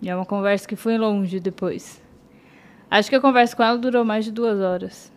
E 0.00 0.08
é 0.08 0.16
uma 0.16 0.24
conversa 0.24 0.66
que 0.66 0.74
foi 0.74 0.96
longe 0.96 1.38
depois. 1.38 2.00
Acho 2.90 3.10
que 3.10 3.16
a 3.16 3.20
conversa 3.20 3.54
com 3.54 3.62
ela 3.62 3.76
durou 3.76 4.06
mais 4.06 4.24
de 4.24 4.32
duas 4.32 4.58
horas. 4.58 5.12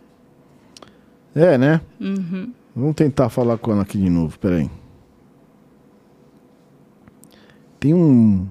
É, 1.34 1.56
né? 1.56 1.80
Uhum. 1.98 2.52
Vamos 2.76 2.94
tentar 2.94 3.30
falar 3.30 3.56
com 3.56 3.72
ela 3.72 3.80
aqui 3.84 3.96
de 3.96 4.10
novo. 4.10 4.38
Pera 4.38 4.56
aí. 4.56 4.70
Tem 7.80 7.94
um. 7.94 8.46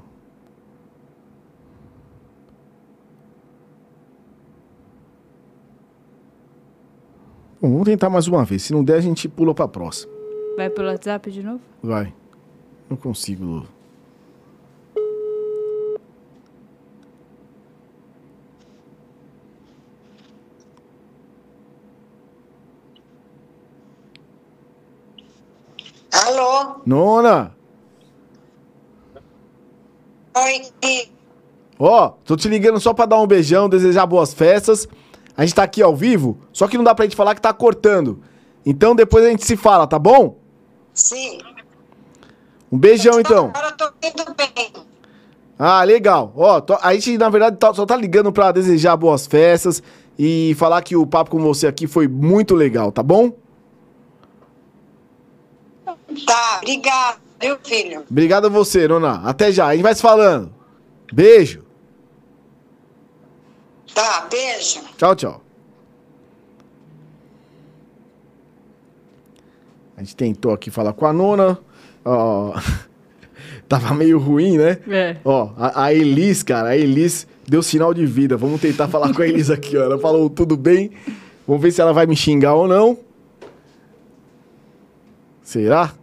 Bom, 7.64 7.72
vamos 7.72 7.86
tentar 7.86 8.10
mais 8.10 8.28
uma 8.28 8.44
vez. 8.44 8.64
Se 8.64 8.74
não 8.74 8.84
der, 8.84 8.96
a 8.96 9.00
gente 9.00 9.30
pula 9.30 9.56
pra 9.56 9.70
próxima. 9.70 10.12
Vai 10.58 10.70
pelo 10.70 10.90
WhatsApp 10.90 11.32
de 11.32 11.42
novo? 11.42 11.62
Vai. 11.82 12.14
Não 12.90 12.98
consigo, 12.98 13.46
Lu. 13.46 13.68
Alô? 26.12 26.82
Nona! 26.86 27.56
Oi. 30.36 31.10
Ó, 31.80 32.10
tô 32.26 32.36
te 32.36 32.50
ligando 32.50 32.82
só 32.82 32.94
pra 32.94 33.06
dar 33.06 33.22
um 33.22 33.26
beijão, 33.26 33.70
desejar 33.70 34.06
boas 34.06 34.34
festas. 34.34 34.86
A 35.36 35.44
gente 35.46 35.56
tá 35.56 35.64
aqui 35.64 35.82
ao 35.82 35.96
vivo, 35.96 36.38
só 36.52 36.68
que 36.68 36.78
não 36.78 36.84
dá 36.84 36.94
pra 36.94 37.06
gente 37.06 37.16
falar 37.16 37.34
que 37.36 37.42
tá 37.42 37.52
cortando. 37.54 38.22
Então 38.66 38.96
depois 38.96 39.26
a 39.26 39.30
gente 39.30 39.46
se 39.46 39.58
fala, 39.58 39.88
tá 39.88 39.98
bom? 40.00 40.38
Sim. 40.94 41.40
Um 42.72 42.78
beijão 42.78 43.20
então. 43.20 43.48
Agora 43.48 43.70
eu 43.70 43.78
tô 43.78 43.86
indo 44.08 44.36
bem. 44.36 44.74
Ah, 45.58 45.84
legal. 45.84 46.34
Ó, 46.36 46.60
tô- 46.62 46.78
a 46.82 46.94
gente 46.94 47.18
na 47.18 47.30
verdade 47.30 47.58
tá- 47.58 47.74
só 47.74 47.86
tá 47.86 47.96
ligando 47.96 48.32
pra 48.32 48.52
desejar 48.52 48.96
boas 48.96 49.26
festas 49.28 49.82
e 50.18 50.56
falar 50.58 50.82
que 50.82 50.96
o 50.96 51.06
papo 51.06 51.32
com 51.32 51.40
você 51.40 51.68
aqui 51.68 51.88
foi 51.88 52.08
muito 52.08 52.54
legal, 52.56 52.92
tá 52.92 53.02
bom? 53.04 53.32
Tá, 56.26 56.60
obrigado, 56.62 57.18
viu, 57.42 57.58
filho? 57.64 58.04
Obrigado 58.10 58.46
a 58.46 58.50
você, 58.50 58.88
Nona. 58.88 59.22
Até 59.24 59.52
já. 59.52 59.68
A 59.68 59.74
gente 59.74 59.84
vai 59.84 59.96
se 59.96 60.02
falando. 60.02 60.54
Beijo. 61.12 61.63
Tá, 63.94 64.28
beijo. 64.30 64.82
Tchau, 64.98 65.16
tchau. 65.16 65.42
A 69.96 70.02
gente 70.02 70.16
tentou 70.16 70.52
aqui 70.52 70.72
falar 70.72 70.94
com 70.94 71.06
a 71.06 71.14
nona. 71.14 71.60
Ó, 72.04 72.54
tava 73.70 73.94
meio 73.94 74.18
ruim, 74.18 74.58
né? 74.58 74.80
É. 74.88 75.18
Ó, 75.24 75.52
a, 75.56 75.86
a 75.86 75.94
Elis, 75.94 76.42
cara, 76.44 76.70
a 76.70 76.78
Elis 76.78 77.28
deu 77.48 77.62
sinal 77.62 77.94
de 77.94 78.06
vida. 78.06 78.36
Vamos 78.36 78.60
tentar 78.60 78.88
falar 78.88 79.14
com 79.14 79.22
a 79.22 79.28
Elis 79.28 79.52
aqui, 79.52 79.78
ó. 79.78 79.84
Ela 79.84 80.00
falou 80.00 80.30
tudo 80.30 80.58
bem. 80.58 80.92
Vamos 81.48 81.62
ver 81.62 81.72
se 81.72 81.82
ela 81.82 81.94
vai 81.94 82.06
me 82.06 82.16
xingar 82.16 82.56
ou 82.56 82.68
não. 82.68 82.98
Será? 85.44 85.94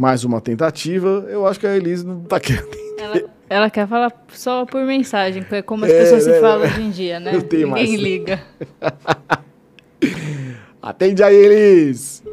Mais 0.00 0.24
uma 0.24 0.40
tentativa. 0.40 1.26
Eu 1.28 1.46
acho 1.46 1.60
que 1.60 1.66
a 1.66 1.76
Elis 1.76 2.02
não 2.02 2.22
tá 2.22 2.40
querendo. 2.40 2.70
Ela, 2.96 3.22
ela 3.50 3.70
quer 3.70 3.86
falar 3.86 4.10
só 4.28 4.64
por 4.64 4.82
mensagem, 4.86 5.42
que 5.42 5.56
é 5.56 5.60
como 5.60 5.84
as 5.84 5.90
É, 5.90 5.98
pessoas 6.00 6.26
né, 6.26 6.32
se 6.32 6.40
falam 6.40 6.60
né? 6.60 6.66
hoje 6.68 6.80
em 6.82 6.90
dia, 6.90 7.20
né? 7.20 7.32
Não 7.34 7.40
tem 7.42 7.66
Ninguém 7.66 7.70
mais. 7.70 7.90
liga. 8.00 8.40
Atende 10.80 11.22
a 11.22 11.30
eles! 11.30 12.24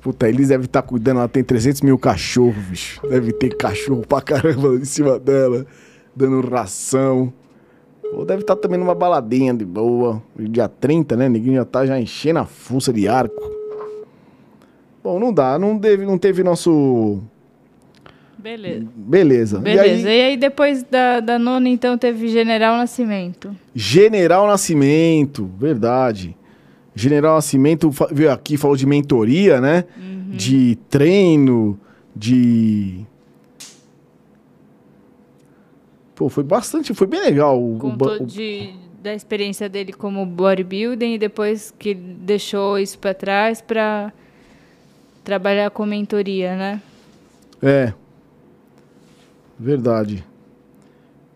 Puta, 0.00 0.26
a 0.26 0.28
Elis 0.28 0.48
deve 0.48 0.64
estar 0.64 0.82
cuidando, 0.82 1.18
ela 1.18 1.28
tem 1.28 1.44
300 1.44 1.82
mil 1.82 1.96
cachorros, 1.96 2.56
bicho. 2.64 3.00
Deve 3.08 3.32
ter 3.32 3.56
cachorro 3.56 4.04
pra 4.04 4.20
caramba 4.20 4.74
em 4.74 4.84
cima 4.84 5.16
dela, 5.16 5.64
dando 6.14 6.40
ração. 6.48 7.32
Ou 8.14 8.24
deve 8.24 8.40
estar 8.42 8.56
também 8.56 8.80
numa 8.80 8.96
baladinha 8.96 9.54
de 9.54 9.64
boa. 9.64 10.20
Dia 10.36 10.66
30, 10.68 11.16
né? 11.16 11.28
Ninguém 11.28 11.54
já 11.54 11.64
tá 11.64 11.86
já 11.86 12.00
enchendo 12.00 12.40
a 12.40 12.44
fuça 12.46 12.92
de 12.92 13.06
arco. 13.06 13.57
Bom, 15.02 15.18
não 15.18 15.32
dá, 15.32 15.58
não, 15.58 15.78
teve, 15.78 16.04
não 16.04 16.18
teve 16.18 16.42
nosso. 16.42 17.20
Beleza. 18.38 18.86
Beleza. 18.94 19.58
Beleza. 19.58 19.86
E 20.08 20.10
aí, 20.10 20.18
E 20.18 20.22
aí, 20.30 20.36
depois 20.36 20.82
da, 20.84 21.20
da 21.20 21.38
nona, 21.38 21.68
então, 21.68 21.96
teve 21.98 22.28
General 22.28 22.76
Nascimento. 22.76 23.54
General 23.74 24.46
Nascimento, 24.46 25.50
verdade. 25.58 26.36
General 26.94 27.34
Nascimento 27.36 27.90
veio 28.12 28.30
aqui, 28.32 28.56
falou 28.56 28.76
de 28.76 28.86
mentoria, 28.86 29.60
né? 29.60 29.84
De 30.30 30.76
treino, 30.90 31.78
de. 32.14 33.00
Pô, 36.14 36.28
foi 36.28 36.42
bastante, 36.44 36.92
foi 36.94 37.06
bem 37.06 37.20
legal. 37.20 37.60
o- 37.60 37.76
o 37.76 37.78
Contou 37.78 38.22
o- 38.22 38.26
de, 38.26 38.70
da 39.02 39.14
experiência 39.14 39.68
dele 39.68 39.92
como 39.92 40.24
bodybuilding 40.26 41.14
e 41.14 41.18
depois 41.18 41.72
que 41.78 41.94
deixou 41.94 42.78
isso 42.78 42.98
pra 42.98 43.14
trás 43.14 43.60
pra 43.60 44.12
trabalhar 45.28 45.70
com 45.70 45.84
mentoria, 45.84 46.56
né? 46.56 46.82
É. 47.62 47.92
Verdade. 49.58 50.24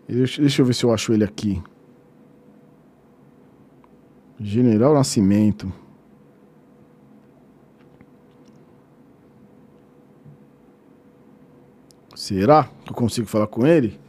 Deixa, 0.07 0.61
eu 0.61 0.65
ver 0.65 0.73
se 0.73 0.83
eu 0.83 0.91
acho 0.91 1.13
ele 1.13 1.23
aqui. 1.23 1.61
General 4.39 4.95
Nascimento. 4.95 5.71
Será 12.15 12.63
que 12.83 12.89
eu 12.89 12.95
consigo 12.95 13.27
falar 13.27 13.45
com 13.45 13.63
ele? 13.67 13.99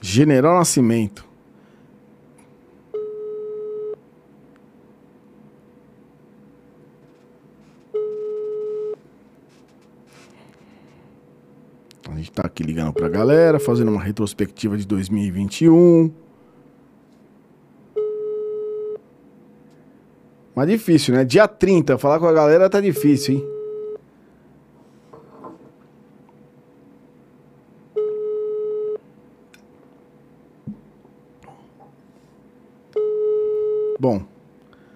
General 0.00 0.54
Nascimento. 0.58 1.32
A 12.12 12.16
gente 12.16 12.32
tá 12.32 12.46
aqui 12.62 12.66
ligando 12.66 12.92
pra 12.92 13.08
galera, 13.08 13.58
fazendo 13.58 13.90
uma 13.90 14.00
retrospectiva 14.02 14.76
de 14.78 14.86
2021. 14.86 16.12
Mas 20.54 20.68
difícil, 20.68 21.14
né? 21.14 21.24
Dia 21.24 21.48
30, 21.48 21.98
falar 21.98 22.18
com 22.18 22.26
a 22.26 22.32
galera 22.32 22.70
tá 22.70 22.80
difícil, 22.80 23.34
hein? 23.36 23.48
Bom, 33.98 34.22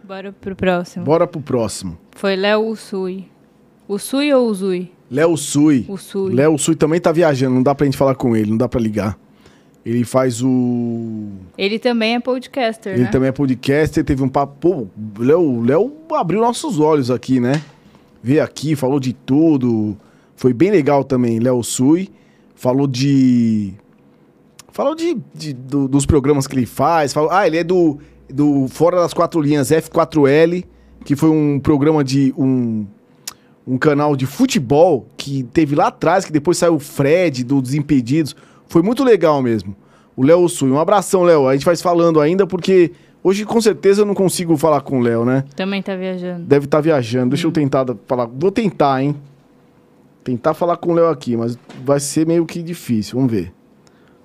Bora 0.02 0.32
pro 0.32 0.56
próximo. 0.56 1.04
bora 1.04 1.26
pro 1.26 1.40
próximo. 1.40 1.96
Foi 2.12 2.34
Léo 2.34 2.66
Usui. 2.66 3.28
Usui 3.88 4.32
ou 4.34 4.48
Uzui? 4.48 4.95
Léo 5.10 5.36
Sui. 5.36 5.84
Usui. 5.88 6.34
Léo 6.34 6.58
Sui 6.58 6.74
também 6.74 7.00
tá 7.00 7.12
viajando, 7.12 7.54
não 7.54 7.62
dá 7.62 7.74
pra 7.74 7.84
gente 7.84 7.96
falar 7.96 8.14
com 8.14 8.34
ele, 8.36 8.50
não 8.50 8.56
dá 8.56 8.68
pra 8.68 8.80
ligar. 8.80 9.18
Ele 9.84 10.02
faz 10.04 10.42
o. 10.42 11.28
Ele 11.56 11.78
também 11.78 12.16
é 12.16 12.20
podcaster, 12.20 12.94
Ele 12.94 13.04
né? 13.04 13.08
também 13.10 13.28
é 13.28 13.32
podcaster, 13.32 14.04
teve 14.04 14.20
um 14.22 14.28
papo. 14.28 14.56
Pô, 14.60 14.86
o 15.20 15.22
Léo, 15.22 15.60
Léo 15.62 15.92
abriu 16.12 16.40
nossos 16.40 16.80
olhos 16.80 17.08
aqui, 17.10 17.38
né? 17.38 17.62
Veio 18.20 18.42
aqui, 18.42 18.74
falou 18.74 18.98
de 18.98 19.12
tudo. 19.12 19.96
Foi 20.34 20.52
bem 20.52 20.72
legal 20.72 21.04
também, 21.04 21.38
Léo 21.38 21.62
Sui. 21.62 22.08
Falou 22.56 22.88
de. 22.88 23.74
Falou 24.72 24.94
de, 24.96 25.16
de- 25.32 25.52
do- 25.54 25.86
dos 25.86 26.04
programas 26.04 26.46
que 26.48 26.56
ele 26.56 26.66
faz. 26.66 27.12
Falou, 27.12 27.30
ah, 27.30 27.46
ele 27.46 27.58
é 27.58 27.64
do, 27.64 27.98
do 28.28 28.66
Fora 28.68 28.96
das 28.96 29.14
Quatro 29.14 29.40
Linhas 29.40 29.70
F4L, 29.70 30.64
que 31.04 31.14
foi 31.14 31.30
um 31.30 31.60
programa 31.60 32.02
de. 32.02 32.34
um 32.36 32.84
um 33.66 33.76
canal 33.76 34.14
de 34.14 34.26
futebol 34.26 35.08
que 35.16 35.42
teve 35.42 35.74
lá 35.74 35.88
atrás, 35.88 36.24
que 36.24 36.32
depois 36.32 36.56
saiu 36.56 36.76
o 36.76 36.78
Fred 36.78 37.42
do 37.42 37.60
Desimpedidos. 37.60 38.36
Foi 38.68 38.80
muito 38.80 39.02
legal 39.02 39.42
mesmo. 39.42 39.74
O 40.16 40.22
Léo 40.22 40.48
Sui. 40.48 40.70
Um 40.70 40.78
abração, 40.78 41.22
Léo. 41.24 41.48
A 41.48 41.54
gente 41.54 41.64
vai 41.66 41.76
falando 41.76 42.20
ainda 42.20 42.46
porque 42.46 42.92
hoje 43.22 43.44
com 43.44 43.60
certeza 43.60 44.02
eu 44.02 44.06
não 44.06 44.14
consigo 44.14 44.56
falar 44.56 44.80
com 44.82 45.00
o 45.00 45.02
Léo, 45.02 45.24
né? 45.24 45.44
Também 45.56 45.82
tá 45.82 45.96
viajando. 45.96 46.44
Deve 46.44 46.66
estar 46.66 46.80
viajando. 46.80 47.30
Deixa 47.30 47.46
eu 47.46 47.52
tentar 47.52 47.84
falar. 48.06 48.26
Vou 48.26 48.52
tentar, 48.52 49.02
hein? 49.02 49.16
Tentar 50.22 50.54
falar 50.54 50.76
com 50.76 50.92
o 50.92 50.94
Léo 50.94 51.08
aqui, 51.08 51.36
mas 51.36 51.58
vai 51.84 52.00
ser 52.00 52.26
meio 52.26 52.46
que 52.46 52.62
difícil. 52.62 53.16
Vamos 53.16 53.32
ver. 53.32 53.52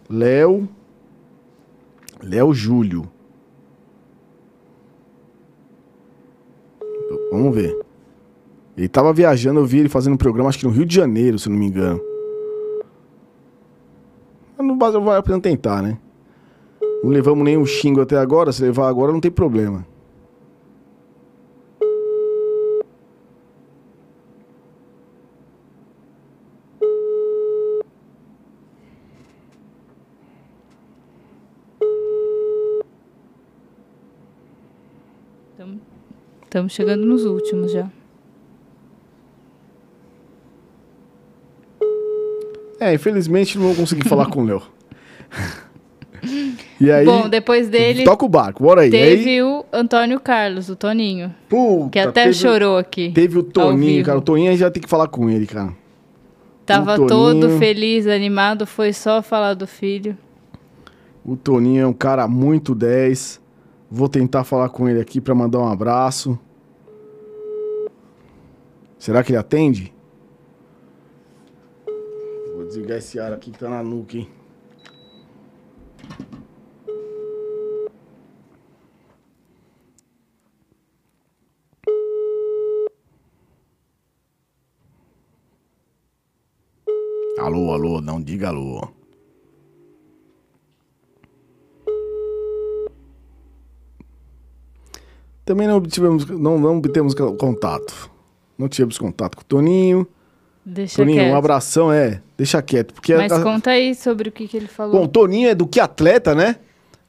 Léo. 0.10 0.70
Léo 2.24 2.54
Júlio. 2.54 3.10
Vamos 7.32 7.56
ver. 7.56 7.91
Ele 8.78 8.88
tava 8.88 9.14
viajando, 9.14 9.60
eu 9.60 9.66
vi 9.66 9.80
ele 9.80 9.90
fazendo 9.90 10.14
um 10.14 10.18
programa, 10.18 10.50
acho 10.50 10.60
que 10.60 10.66
no 10.66 10.72
Rio 10.72 10.86
de 10.86 10.96
Janeiro, 10.96 11.38
se 11.38 11.50
não 11.50 11.58
me 11.58 11.68
engano. 11.68 12.02
Mas 14.58 14.66
Não 14.66 14.78
vale 14.78 15.20
a 15.20 15.24
pena 15.24 15.40
tentar, 15.40 15.82
né? 15.82 15.98
Não 17.04 17.10
levamos 17.10 17.44
nenhum 17.44 17.66
xingo 17.66 18.02
até 18.02 18.18
agora, 18.18 18.52
se 18.52 18.62
levar 18.62 18.88
agora 18.88 19.12
não 19.12 19.20
tem 19.20 19.32
problema. 19.32 19.86
Estamos 36.52 36.74
chegando 36.74 37.06
nos 37.06 37.24
últimos 37.24 37.72
já. 37.72 37.90
É, 42.82 42.94
infelizmente 42.96 43.58
não 43.60 43.68
vou 43.68 43.76
conseguir 43.76 44.10
falar 44.10 44.26
com 44.26 44.42
o 44.42 44.46
Léo. 44.46 44.62
E 46.80 46.92
aí. 46.92 47.04
Bom, 47.04 47.28
depois 47.28 47.68
dele 47.68 48.04
Toca 48.04 48.24
o 48.26 48.30
barco, 48.30 48.62
bora 48.64 48.82
aí. 48.82 48.92
E 48.92 48.96
aí 48.96 49.18
teve 49.18 49.42
o 49.42 49.66
Antônio 49.74 50.20
Carlos, 50.20 50.70
o 50.70 50.76
Toninho. 50.76 51.34
puta, 51.50 51.90
Que 51.90 52.00
até 52.00 52.24
teve- 52.26 52.36
chorou 52.36 52.78
aqui. 52.78 53.12
Teve 53.12 53.40
o 53.40 53.44
Toninho, 53.44 54.04
cara. 54.06 54.20
O 54.20 54.22
Toninho 54.22 54.56
já 54.56 54.70
tem 54.70 54.84
que 54.84 54.90
falar 54.90 55.08
com 55.08 55.28
ele, 55.32 55.48
cara. 55.48 55.74
Tava 56.64 56.96
todo 57.08 57.58
feliz, 57.58 58.06
animado, 58.06 58.68
foi 58.68 58.94
só 58.94 59.24
falar 59.24 59.56
do 59.56 59.66
filho. 59.66 60.16
O 61.26 61.36
Toninho 61.36 61.82
é 61.82 61.88
um 61.88 61.94
cara 61.94 62.28
muito 62.28 62.76
10. 62.76 63.42
Vou 63.90 64.08
tentar 64.08 64.44
falar 64.44 64.70
com 64.70 64.88
ele 64.88 65.02
aqui 65.02 65.20
pra 65.20 65.34
mandar 65.34 65.58
um 65.58 65.68
abraço. 65.68 66.38
Será 69.00 69.24
que 69.24 69.32
ele 69.32 69.40
atende? 69.40 69.92
Desligar 72.72 73.00
esse 73.00 73.20
ar 73.20 73.34
aqui 73.34 73.52
que 73.52 73.60
tá 73.60 73.68
na 73.68 73.84
nuca, 73.84 74.16
hein? 74.16 74.30
Alô, 87.38 87.74
alô, 87.74 88.00
não 88.00 88.22
diga 88.22 88.48
alô. 88.48 88.88
Também 95.44 95.68
não 95.68 95.76
obtivemos, 95.76 96.26
não, 96.26 96.58
não 96.58 96.78
obtemos 96.78 97.14
contato. 97.38 98.10
Não 98.58 98.70
tivemos 98.70 98.98
contato 98.98 99.36
com 99.36 99.42
o 99.42 99.46
Toninho. 99.46 100.08
Deixa 100.66 100.98
Toninho, 100.98 101.18
quieto. 101.18 101.34
um 101.34 101.36
abração, 101.36 101.92
é. 101.92 102.22
Deixa 102.38 102.62
quieto. 102.62 102.94
Porque 102.94 103.16
Mas 103.16 103.32
a- 103.32 103.42
conta 103.42 103.72
aí 103.72 103.96
sobre 103.96 104.30
o 104.30 104.32
que, 104.32 104.48
que 104.48 104.58
ele 104.58 104.68
falou. 104.68 104.94
Bom, 105.00 105.06
o 105.06 105.08
Toninho 105.08 105.50
é 105.50 105.56
do 105.56 105.66
Que 105.66 105.80
Atleta, 105.80 106.36
né? 106.36 106.58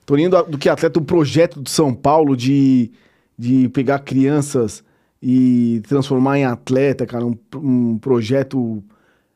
Toninho 0.06 0.30
do, 0.30 0.42
do 0.44 0.58
Que 0.58 0.68
Atleta, 0.68 0.98
um 0.98 1.04
projeto 1.04 1.60
de 1.62 1.70
São 1.70 1.92
Paulo 1.94 2.36
de, 2.36 2.90
de 3.38 3.68
pegar 3.68 3.98
crianças 4.00 4.82
e 5.22 5.80
transformar 5.86 6.38
em 6.38 6.44
atleta, 6.44 7.06
cara. 7.06 7.24
Um, 7.26 7.36
um 7.56 7.98
projeto 7.98 8.82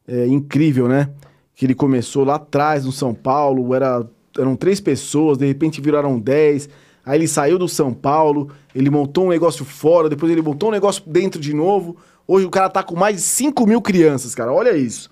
é, 0.08 0.26
incrível, 0.26 0.88
né? 0.88 1.10
Que 1.54 1.66
ele 1.66 1.74
começou 1.74 2.24
lá 2.24 2.36
atrás 2.36 2.84
no 2.84 2.92
São 2.92 3.14
Paulo, 3.14 3.74
era, 3.74 4.04
eram 4.38 4.56
três 4.56 4.80
pessoas, 4.80 5.38
de 5.38 5.46
repente 5.46 5.80
viraram 5.80 6.18
dez. 6.18 6.68
Aí 7.04 7.18
ele 7.18 7.28
saiu 7.28 7.56
do 7.58 7.68
São 7.68 7.94
Paulo, 7.94 8.50
ele 8.74 8.90
montou 8.90 9.26
um 9.26 9.28
negócio 9.28 9.64
fora, 9.64 10.08
depois 10.08 10.32
ele 10.32 10.42
montou 10.42 10.70
um 10.70 10.72
negócio 10.72 11.02
dentro 11.06 11.40
de 11.40 11.54
novo. 11.54 11.96
Hoje 12.28 12.44
o 12.46 12.50
cara 12.50 12.68
tá 12.68 12.82
com 12.82 12.96
mais 12.96 13.16
de 13.16 13.22
5 13.22 13.66
mil 13.66 13.80
crianças, 13.80 14.34
cara. 14.34 14.52
Olha 14.52 14.76
isso. 14.76 15.08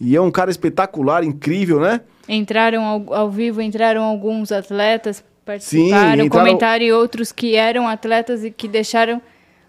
E 0.00 0.14
é 0.16 0.20
um 0.20 0.30
cara 0.30 0.50
espetacular, 0.50 1.24
incrível, 1.24 1.80
né? 1.80 2.00
Entraram 2.28 2.82
ao, 2.84 3.14
ao 3.14 3.30
vivo, 3.30 3.60
entraram 3.60 4.02
alguns 4.02 4.52
atletas, 4.52 5.22
participaram, 5.44 6.24
entraram- 6.24 6.28
comentaram 6.28 6.84
e 6.84 6.92
outros 6.92 7.32
que 7.32 7.54
eram 7.56 7.88
atletas 7.88 8.44
e 8.44 8.50
que 8.50 8.68
deixaram 8.68 9.20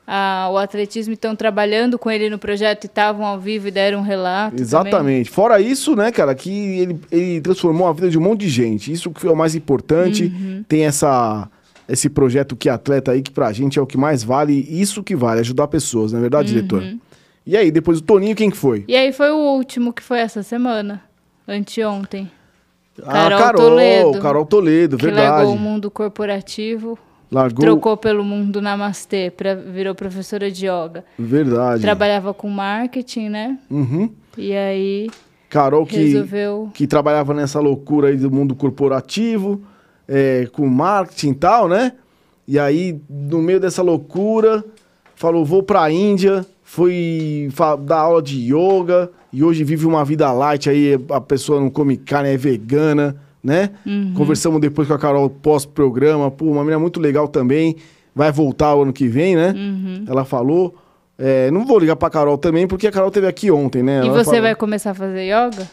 ah, 0.05 0.49
o 0.51 0.57
atletismo 0.57 1.13
e 1.13 1.15
estão 1.15 1.35
trabalhando 1.35 1.97
com 1.97 2.09
ele 2.11 2.29
no 2.29 2.37
projeto 2.37 2.83
e 2.83 2.87
estavam 2.87 3.25
ao 3.25 3.39
vivo 3.39 3.67
e 3.67 3.71
deram 3.71 3.99
um 3.99 4.03
relato. 4.03 4.51
também. 4.51 4.61
Exatamente. 4.65 5.29
Fora 5.29 5.59
isso, 5.61 5.95
né, 5.95 6.11
cara, 6.11 6.35
que 6.35 6.79
ele, 6.79 6.99
ele 7.11 7.41
transformou 7.41 7.87
a 7.87 7.93
vida 7.93 8.09
de 8.09 8.17
um 8.17 8.21
monte 8.21 8.41
de 8.41 8.49
gente. 8.49 8.91
Isso 8.91 9.09
que 9.11 9.25
é 9.25 9.31
o 9.31 9.35
mais 9.35 9.55
importante. 9.55 10.25
Uhum. 10.25 10.63
Tem 10.67 10.85
essa 10.85 11.49
esse 11.91 12.09
projeto 12.09 12.55
que 12.55 12.69
atleta 12.69 13.11
aí 13.11 13.21
que 13.21 13.31
pra 13.31 13.51
gente 13.51 13.77
é 13.77 13.81
o 13.81 13.85
que 13.85 13.97
mais 13.97 14.23
vale, 14.23 14.65
isso 14.69 15.03
que 15.03 15.15
vale, 15.15 15.41
ajudar 15.41 15.67
pessoas, 15.67 16.11
não 16.11 16.19
é 16.19 16.21
verdade, 16.21 16.53
diretor? 16.53 16.81
Uhum. 16.81 16.99
E 17.45 17.57
aí, 17.57 17.71
depois 17.71 17.99
o 17.99 18.01
Toninho, 18.01 18.35
quem 18.35 18.49
que 18.49 18.57
foi? 18.57 18.85
E 18.87 18.95
aí 18.95 19.11
foi 19.11 19.31
o 19.31 19.37
último 19.37 19.91
que 19.91 20.01
foi 20.01 20.19
essa 20.19 20.43
semana, 20.43 21.01
anteontem. 21.47 22.29
ah, 23.03 23.11
Carol 23.11 23.39
Carol, 23.39 23.61
Toledo, 23.61 24.19
Carol 24.19 24.45
Toledo, 24.45 24.97
que 24.97 25.05
verdade. 25.05 25.29
largou 25.29 25.55
o 25.55 25.59
mundo 25.59 25.89
corporativo, 25.89 26.97
Largou, 27.31 27.61
trocou 27.61 27.97
pelo 27.97 28.23
mundo 28.23 28.61
namastê, 28.61 29.31
pra, 29.31 29.55
virou 29.55 29.95
professora 29.95 30.51
de 30.51 30.65
yoga. 30.67 31.03
verdade. 31.17 31.81
Trabalhava 31.81 32.33
com 32.33 32.49
marketing, 32.49 33.29
né? 33.29 33.57
Uhum. 33.69 34.09
E 34.37 34.53
aí 34.53 35.09
Carol 35.49 35.85
que 35.85 35.97
resolveu 35.97 36.69
que 36.73 36.87
trabalhava 36.87 37.33
nessa 37.33 37.59
loucura 37.59 38.07
aí 38.09 38.17
do 38.17 38.31
mundo 38.31 38.55
corporativo, 38.55 39.61
é, 40.07 40.47
com 40.51 40.67
marketing 40.67 41.29
e 41.31 41.35
tal, 41.35 41.67
né? 41.67 41.93
E 42.47 42.57
aí, 42.59 42.99
no 43.09 43.41
meio 43.41 43.59
dessa 43.59 43.81
loucura, 43.81 44.63
falou: 45.15 45.45
vou 45.45 45.63
pra 45.63 45.89
Índia, 45.91 46.45
foi 46.63 47.49
dar 47.85 47.99
aula 47.99 48.21
de 48.21 48.39
yoga, 48.53 49.09
e 49.31 49.43
hoje 49.43 49.63
vive 49.63 49.85
uma 49.85 50.03
vida 50.03 50.31
light 50.31 50.69
aí, 50.69 50.99
a 51.09 51.21
pessoa 51.21 51.59
não 51.59 51.69
come 51.69 51.95
carne, 51.97 52.29
é 52.29 52.37
vegana, 52.37 53.15
né? 53.43 53.69
Uhum. 53.85 54.13
Conversamos 54.15 54.59
depois 54.59 54.87
com 54.87 54.93
a 54.93 54.99
Carol 54.99 55.29
pós-programa, 55.29 56.29
pô, 56.31 56.45
uma 56.45 56.61
menina 56.61 56.79
muito 56.79 56.99
legal 56.99 57.27
também, 57.27 57.75
vai 58.13 58.31
voltar 58.31 58.75
o 58.75 58.81
ano 58.83 58.93
que 58.93 59.07
vem, 59.07 59.35
né? 59.35 59.53
Uhum. 59.55 60.05
Ela 60.07 60.25
falou. 60.25 60.75
É, 61.23 61.51
não 61.51 61.67
vou 61.67 61.77
ligar 61.77 61.95
pra 61.95 62.09
Carol 62.09 62.35
também, 62.35 62.65
porque 62.67 62.87
a 62.87 62.91
Carol 62.91 63.11
teve 63.11 63.27
aqui 63.27 63.51
ontem, 63.51 63.83
né? 63.83 63.97
E 64.03 64.07
Ela 64.07 64.17
você 64.17 64.25
falou- 64.25 64.41
vai 64.41 64.55
começar 64.55 64.89
a 64.89 64.93
fazer 64.95 65.23
yoga? 65.27 65.69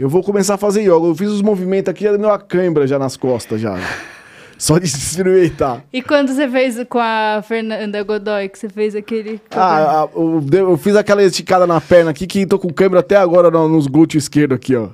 Eu 0.00 0.08
vou 0.08 0.22
começar 0.22 0.54
a 0.54 0.56
fazer 0.56 0.80
yoga. 0.80 1.06
Eu 1.08 1.14
fiz 1.14 1.28
os 1.28 1.42
movimentos 1.42 1.90
aqui, 1.90 2.04
já 2.04 2.16
deu 2.16 2.26
uma 2.26 2.38
cãibra 2.38 2.86
já 2.86 2.98
nas 2.98 3.18
costas, 3.18 3.60
já. 3.60 3.76
Só 4.56 4.78
de 4.78 4.86
experimentar. 4.86 5.84
E 5.92 6.00
quando 6.02 6.28
você 6.32 6.48
fez 6.48 6.82
com 6.88 6.98
a 6.98 7.42
Fernanda 7.46 8.02
Godoy, 8.02 8.48
que 8.48 8.58
você 8.58 8.68
fez 8.70 8.96
aquele. 8.96 9.38
Ah, 9.50 10.00
a- 10.00 10.04
o- 10.06 10.42
eu 10.52 10.76
fiz 10.78 10.96
aquela 10.96 11.22
esticada 11.22 11.66
na 11.66 11.80
perna 11.82 12.12
aqui 12.12 12.26
que 12.26 12.46
tô 12.46 12.58
com 12.58 12.72
câimbra 12.72 13.00
até 13.00 13.16
agora 13.16 13.50
no- 13.50 13.68
nos 13.68 13.86
glúteos 13.86 14.24
esquerdo 14.24 14.54
aqui, 14.54 14.74
ó. 14.74 14.88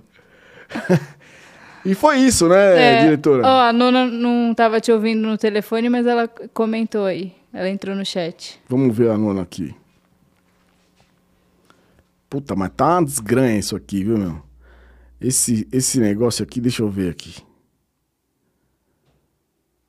e 1.85 1.95
foi 1.95 2.17
isso, 2.19 2.49
né, 2.49 2.99
É, 2.99 3.03
diretora? 3.05 3.43
Ó, 3.47 3.61
a 3.69 3.73
Nona 3.73 4.07
não 4.07 4.53
tava 4.55 4.81
te 4.81 4.91
ouvindo 4.91 5.27
no 5.27 5.39
telefone, 5.39 5.89
mas 5.89 6.05
ela 6.05 6.27
comentou 6.53 7.05
aí. 7.05 7.33
Ela 7.53 7.69
entrou 7.69 7.95
no 7.95 8.05
chat. 8.05 8.61
Vamos 8.69 8.97
ver 8.97 9.11
a 9.11 9.17
nona 9.17 9.43
aqui. 9.43 9.73
Puta, 12.29 12.55
mas 12.57 12.71
tá 12.77 12.97
uma 12.99 13.05
desgranha 13.05 13.59
isso 13.59 13.75
aqui, 13.77 14.03
viu, 14.05 14.19
meu? 14.19 14.46
Esse, 15.21 15.67
esse 15.73 15.99
negócio 15.99 16.43
aqui, 16.43 16.61
deixa 16.61 16.83
eu 16.83 16.91
ver 16.91 17.11
aqui. 17.11 17.35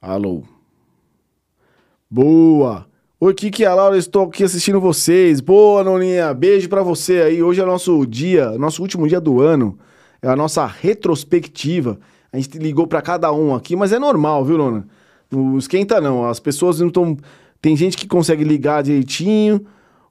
Alô. 0.02 0.44
Boa. 2.10 2.88
Oi, 3.20 3.34
Kiki 3.34 3.64
e 3.64 3.66
a 3.66 3.76
Laura, 3.76 3.98
estou 3.98 4.28
aqui 4.28 4.44
assistindo 4.44 4.80
vocês. 4.80 5.42
Boa, 5.42 5.84
Noninha. 5.84 6.34
Beijo 6.34 6.70
pra 6.70 6.82
você 6.82 7.22
aí. 7.22 7.44
Hoje 7.44 7.60
é 7.60 7.66
nosso 7.66 8.06
dia, 8.06 8.52
nosso 8.58 8.82
último 8.82 9.08
dia 9.08 9.20
do 9.20 9.42
ano. 9.42 9.78
É 10.22 10.30
a 10.30 10.36
nossa 10.36 10.66
retrospectiva. 10.66 12.00
A 12.32 12.38
gente 12.38 12.58
ligou 12.58 12.88
pra 12.88 13.02
cada 13.02 13.32
um 13.34 13.54
aqui, 13.54 13.76
mas 13.76 13.92
é 13.92 14.00
normal, 14.00 14.46
viu, 14.46 14.58
Nona? 14.58 14.88
Não 15.30 15.58
esquenta 15.58 16.00
não. 16.00 16.26
As 16.26 16.40
pessoas 16.40 16.80
não 16.80 16.88
estão... 16.88 17.18
Tem 17.62 17.76
gente 17.76 17.98
que 17.98 18.08
consegue 18.08 18.44
ligar 18.44 18.84
direitinho 18.84 19.66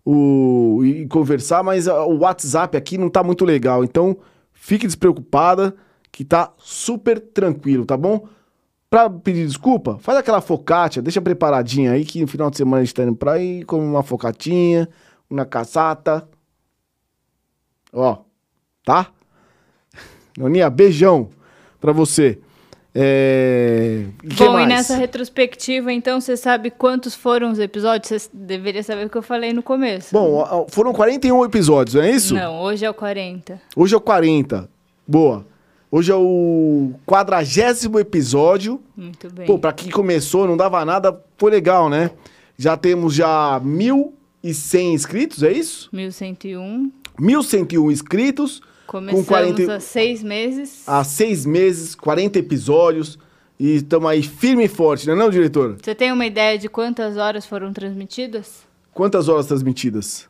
o... 0.05 0.83
e 0.85 1.07
conversar, 1.07 1.63
mas 1.63 1.89
ah, 1.89 2.05
o 2.05 2.19
WhatsApp 2.19 2.77
aqui 2.77 2.99
não 2.99 3.09
tá 3.09 3.23
muito 3.23 3.45
legal. 3.45 3.83
Então, 3.85 4.17
fique 4.67 4.85
despreocupada 4.85 5.77
que 6.11 6.25
tá 6.25 6.53
super 6.59 7.21
tranquilo, 7.21 7.87
tá 7.87 7.97
bom? 7.97 8.27
Pra 8.91 9.09
pedir 9.09 9.47
desculpa, 9.47 9.97
faz 10.01 10.19
aquela 10.19 10.41
focaccia, 10.41 11.01
deixa 11.01 11.21
preparadinha 11.21 11.93
aí 11.93 12.05
que 12.05 12.21
no 12.21 12.27
final 12.27 12.51
de 12.51 12.57
semana 12.57 12.83
a 12.83 12.85
gente 12.85 12.95
tá 12.95 13.05
indo 13.05 13.15
pra 13.15 13.35
aí, 13.35 13.65
come 13.65 13.85
uma 13.85 14.03
focatinha, 14.03 14.89
uma 15.31 15.47
caçata. 15.47 16.29
Ó, 17.93 18.25
tá? 18.85 19.13
Noninha, 20.37 20.69
beijão 20.69 21.31
pra 21.81 21.93
você. 21.93 22.41
É... 22.99 24.05
Bom, 24.39 24.53
mais? 24.53 24.65
e 24.65 24.69
nessa 24.69 24.97
retrospectiva, 24.97 25.93
então, 25.93 26.19
você 26.19 26.35
sabe 26.35 26.71
quantos 26.71 27.15
foram 27.15 27.53
os 27.53 27.59
episódios? 27.59 28.23
Você 28.23 28.31
deveria 28.33 28.83
saber 28.83 29.07
o 29.07 29.11
que 29.11 29.19
eu 29.19 29.23
falei 29.23 29.53
no 29.53 29.63
começo. 29.63 30.15
Bom, 30.15 30.67
foram 30.71 30.95
41 30.95 31.45
episódios, 31.45 31.95
não 31.95 32.03
é 32.03 32.11
isso? 32.11 32.35
Não, 32.35 32.63
hoje 32.63 32.87
é 32.87 32.91
o 32.91 32.95
40. 32.95 33.61
Hoje 33.77 33.93
é 33.93 33.99
o 33.99 34.01
40. 34.01 34.67
Boa. 35.07 35.47
Hoje 35.91 36.11
é 36.11 36.15
o 36.15 36.95
quadragésimo 37.07 37.99
episódio. 37.99 38.81
Muito 38.97 39.31
bem. 39.31 39.47
Pô, 39.47 39.59
pra 39.59 39.75
quem 39.75 39.91
começou, 39.91 40.47
não 40.47 40.57
dava 40.57 40.83
nada, 40.83 41.23
foi 41.37 41.51
legal, 41.51 41.91
né? 41.91 42.13
Já 42.57 42.79
temos 42.79 43.15
já 43.15 43.61
1.100 43.61 44.81
inscritos, 44.95 45.43
é 45.43 45.53
isso? 45.53 45.91
1101. 45.93 46.91
1.101 47.21 47.93
inscritos. 47.93 48.63
Começamos 48.87 49.27
com 49.27 49.33
40... 49.35 49.75
há 49.77 49.81
seis 49.81 50.23
meses. 50.23 50.83
há 50.87 51.03
seis 51.05 51.45
meses, 51.45 51.95
40 51.95 52.39
episódios. 52.39 53.19
E 53.59 53.77
estamos 53.77 54.11
aí 54.11 54.23
firme 54.23 54.65
e 54.65 54.69
forte, 54.69 55.07
não 55.07 55.15
é 55.15 55.17
não, 55.17 55.31
diretor? 55.31 55.79
Você 55.83 55.95
tem 55.95 56.13
uma 56.13 56.27
ideia 56.27 56.59
de 56.59 56.69
quantas 56.69 57.17
horas 57.17 57.47
foram 57.47 57.73
transmitidas? 57.73 58.67
Quantas 58.93 59.29
horas 59.31 59.47
transmitidas? 59.47 60.29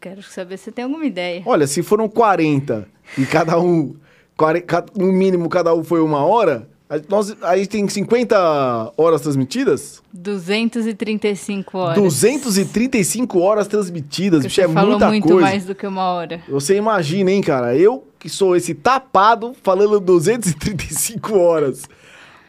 Quero 0.00 0.22
saber 0.22 0.56
se 0.56 0.64
você 0.64 0.72
tem 0.72 0.84
alguma 0.84 1.04
ideia. 1.04 1.42
Olha, 1.46 1.66
se 1.66 1.82
foram 1.82 2.08
40 2.08 2.86
e 3.18 3.26
cada 3.26 3.58
um, 3.58 3.96
40, 4.36 4.66
ca- 4.66 4.86
no 4.96 5.10
mínimo 5.12 5.48
cada 5.48 5.74
um 5.74 5.82
foi 5.82 6.00
uma 6.00 6.24
hora, 6.24 6.68
nós, 7.08 7.36
aí 7.42 7.68
tem 7.68 7.88
50 7.88 8.92
horas 8.96 9.20
transmitidas? 9.20 10.02
235 10.12 11.78
horas. 11.78 11.94
235 11.96 13.38
horas 13.38 13.68
transmitidas, 13.68 14.42
bicho, 14.42 14.60
é 14.60 14.68
falou 14.68 14.90
muita 14.90 15.08
muito 15.08 15.28
coisa. 15.28 15.40
mais 15.40 15.64
do 15.64 15.74
que 15.74 15.86
uma 15.86 16.10
hora. 16.10 16.42
Você 16.48 16.76
imagina, 16.76 17.30
hein, 17.30 17.42
cara? 17.42 17.76
Eu 17.76 18.08
que 18.18 18.28
sou 18.28 18.56
esse 18.56 18.74
tapado 18.74 19.54
falando 19.62 20.00
235 20.00 21.38
horas. 21.38 21.84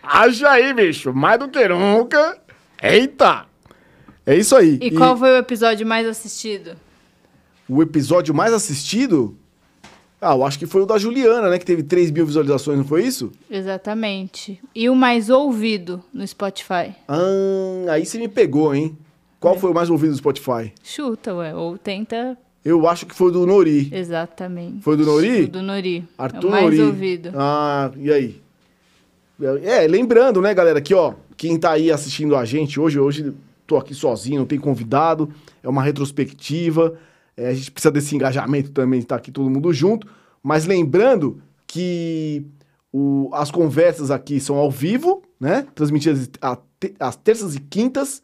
Haja 0.02 0.50
aí, 0.50 0.74
bicho, 0.74 1.14
mais 1.14 1.40
do 1.40 1.48
que 1.48 1.68
nunca. 1.68 2.38
Eita! 2.82 3.46
É 4.26 4.36
isso 4.36 4.56
aí. 4.56 4.80
E, 4.82 4.92
qual 4.92 5.16
foi 5.16 5.32
o 5.32 5.38
episódio 5.38 5.86
mais 5.86 6.08
assistido? 6.08 6.76
O 7.70 7.82
episódio 7.82 8.34
mais 8.34 8.54
assistido? 8.54 9.38
Ah, 10.24 10.36
eu 10.36 10.46
acho 10.46 10.60
que 10.60 10.68
foi 10.68 10.84
o 10.84 10.86
da 10.86 11.00
Juliana, 11.00 11.50
né? 11.50 11.58
Que 11.58 11.66
teve 11.66 11.82
3 11.82 12.12
mil 12.12 12.26
visualizações, 12.28 12.78
não 12.78 12.86
foi 12.86 13.04
isso? 13.04 13.32
Exatamente. 13.50 14.62
E 14.76 14.88
o 14.88 14.96
mais 14.96 15.32
ouvido 15.32 16.04
no 16.14 16.26
Spotify? 16.28 16.94
Ah, 17.08 17.92
aí 17.92 18.06
você 18.06 18.20
me 18.20 18.28
pegou, 18.28 18.74
hein? 18.76 18.96
Qual 19.40 19.58
foi 19.58 19.72
o 19.72 19.74
mais 19.74 19.90
ouvido 19.90 20.12
do 20.12 20.18
Spotify? 20.18 20.72
Chuta, 20.84 21.34
ué. 21.34 21.56
Ou 21.56 21.76
tenta. 21.76 22.38
Eu 22.64 22.88
acho 22.88 23.08
que 23.08 23.16
foi 23.16 23.30
o 23.30 23.32
do 23.32 23.48
Nori. 23.48 23.90
Exatamente. 23.92 24.84
Foi 24.84 24.96
do 24.96 25.04
Nori? 25.04 25.46
O 25.46 25.48
do 25.48 25.62
Nori. 25.64 26.08
Arthur 26.16 26.46
é 26.46 26.48
o 26.48 26.52
mais 26.52 26.66
Nori. 26.66 26.82
ouvido. 26.82 27.32
Ah, 27.36 27.92
e 27.98 28.14
aí? 28.14 28.42
É, 29.64 29.88
lembrando, 29.88 30.40
né, 30.40 30.54
galera, 30.54 30.80
que, 30.80 30.94
ó, 30.94 31.16
quem 31.36 31.58
tá 31.58 31.72
aí 31.72 31.92
assistindo 31.92 32.36
a 32.36 32.46
gente 32.46 32.80
hoje, 32.80 33.00
hoje 33.00 33.34
tô 33.66 33.76
aqui 33.78 33.96
sozinho, 33.96 34.42
não 34.42 34.46
tem 34.46 34.60
convidado, 34.60 35.32
é 35.64 35.68
uma 35.68 35.82
retrospectiva, 35.82 36.94
é, 37.38 37.50
a 37.50 37.54
gente 37.54 37.72
precisa 37.72 37.92
desse 37.92 38.16
engajamento 38.16 38.72
também, 38.72 39.00
estar 39.00 39.16
aqui 39.16 39.32
todo 39.32 39.50
mundo 39.50 39.72
junto, 39.74 40.08
mas 40.44 40.66
lembrando 40.66 41.42
que 41.68 42.46
o- 42.92 43.30
as 43.34 43.50
conversas 43.50 44.12
aqui 44.12 44.40
são 44.40 44.58
ao 44.58 44.70
vivo, 44.70 45.24
né, 45.40 45.66
transmitidas 45.74 46.30
às 47.00 47.16
terças 47.16 47.56
e 47.56 47.60
quintas, 47.60 48.22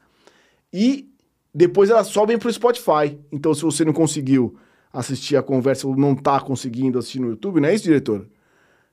e 0.73 1.07
depois 1.53 1.89
elas 1.89 2.07
sobem 2.07 2.37
pro 2.37 2.51
Spotify. 2.51 3.17
Então, 3.31 3.53
se 3.53 3.61
você 3.61 3.85
não 3.85 3.93
conseguiu 3.93 4.57
assistir 4.91 5.35
a 5.35 5.43
conversa 5.43 5.87
ou 5.87 5.95
não 5.95 6.15
tá 6.15 6.39
conseguindo 6.39 6.99
assistir 6.99 7.19
no 7.19 7.29
YouTube, 7.29 7.59
não 7.61 7.69
é 7.69 7.73
isso, 7.75 7.83
diretor? 7.85 8.21
O 8.21 8.27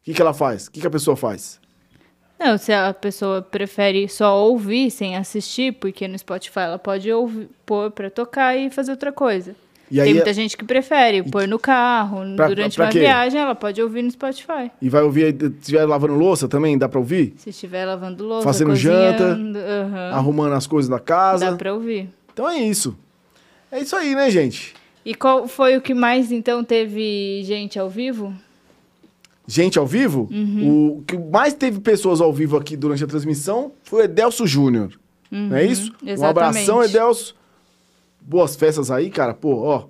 que, 0.03 0.15
que 0.15 0.21
ela 0.21 0.35
faz? 0.35 0.67
O 0.67 0.71
que, 0.71 0.81
que 0.81 0.87
a 0.87 0.91
pessoa 0.91 1.17
faz? 1.17 1.61
Não, 2.39 2.59
se 2.59 2.73
a 2.73 2.93
pessoa 2.93 3.41
prefere 3.43 4.09
só 4.09 4.45
ouvir 4.47 4.91
sem 4.91 5.17
assistir, 5.17 5.73
porque 5.73 6.07
no 6.07 6.19
Spotify 6.19 6.61
ela 6.61 6.79
pode 6.79 7.11
ouvir, 7.11 7.49
pôr 7.65 7.91
pra 7.91 8.11
tocar 8.11 8.57
e 8.57 8.71
fazer 8.71 8.91
outra 8.91 9.13
coisa. 9.13 9.55
E 9.91 10.01
aí 10.01 10.07
Tem 10.07 10.15
muita 10.15 10.31
é- 10.31 10.33
gente 10.33 10.57
que 10.57 10.65
prefere 10.65 11.23
pôr 11.23 11.47
no 11.47 11.59
carro, 11.59 12.21
Pra- 12.37 12.49
durante 12.49 12.75
pra 12.77 12.87
uma 12.87 12.91
quê? 12.91 13.01
viagem, 13.01 13.39
ela 13.41 13.55
pode 13.55 13.81
ouvir 13.83 14.03
no 14.03 14.11
Spotify. 14.11 14.71
E 14.81 14.89
vai 14.89 15.03
ouvir, 15.03 15.37
se 15.39 15.47
estiver 15.61 15.85
lavando 15.85 16.15
louça 16.15 16.49
também, 16.49 16.77
dá 16.79 16.89
pra 16.89 16.99
ouvir? 16.99 17.35
Se 17.37 17.51
estiver 17.51 17.85
lavando 17.85 18.25
louça, 18.25 18.45
Fazendo 18.45 18.75
janta, 18.75 19.35
aham, 19.35 20.11
Arrumando 20.13 20.55
as 20.55 20.67
coisas 20.67 20.89
da 20.89 20.99
casa. 20.99 21.51
dá 21.51 21.57
pra 21.57 21.73
ouvir. 21.75 22.09
Então 22.33 22.49
é 22.49 22.59
isso. 22.59 22.97
É 23.71 23.81
isso 23.81 23.95
aí, 23.95 24.15
né, 24.15 24.31
gente? 24.31 24.73
E 25.05 25.15
qual 25.15 25.47
foi 25.47 25.77
o 25.77 25.81
que 25.83 25.93
mais, 25.93 26.33
então, 26.33 26.65
teve 26.65 27.43
gente 27.45 27.79
ao 27.79 27.91
vivo? 27.91 28.33
Gente 29.47 29.79
ao 29.79 29.87
vivo, 29.87 30.27
Uhum. 30.33 30.97
o 30.99 31.03
que 31.07 31.19
mais 31.19 31.53
teve 31.53 31.79
pessoas 31.79 32.23
ao 32.23 32.33
vivo 32.33 32.57
aqui 32.57 32.75
durante 32.77 33.05
a 33.05 33.07
transmissão 33.07 33.73
foi 33.83 34.01
o 34.01 34.05
Edelso 34.05 34.47
Júnior. 34.47 34.93
Não 35.31 35.55
é 35.57 35.65
Uhum, 35.65 35.71
isso? 35.71 35.93
Um 36.03 36.09
exatamente. 36.09 36.61
abração, 36.71 36.83
Edelso. 36.83 37.37
Boas 38.27 38.57
festas 38.57 38.91
aí, 38.91 39.11
cara. 39.11 39.35
Pô, 39.35 39.63
ó, 39.63 39.85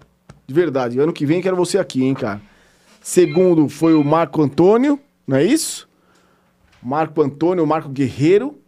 de 0.46 0.52
verdade, 0.52 0.98
ano 0.98 1.12
que 1.12 1.24
vem 1.24 1.40
quero 1.40 1.56
você 1.56 1.78
aqui, 1.78 2.02
hein, 2.02 2.14
cara. 2.14 2.40
Segundo 3.00 3.68
foi 3.68 3.94
o 3.94 4.02
Marco 4.02 4.42
Antônio, 4.42 4.98
não 5.26 5.36
é 5.36 5.44
isso? 5.44 5.88
Marco 6.82 7.22
Antônio, 7.22 7.62
o 7.62 7.66
Marco 7.66 7.88
Guerreiro. 7.88 8.58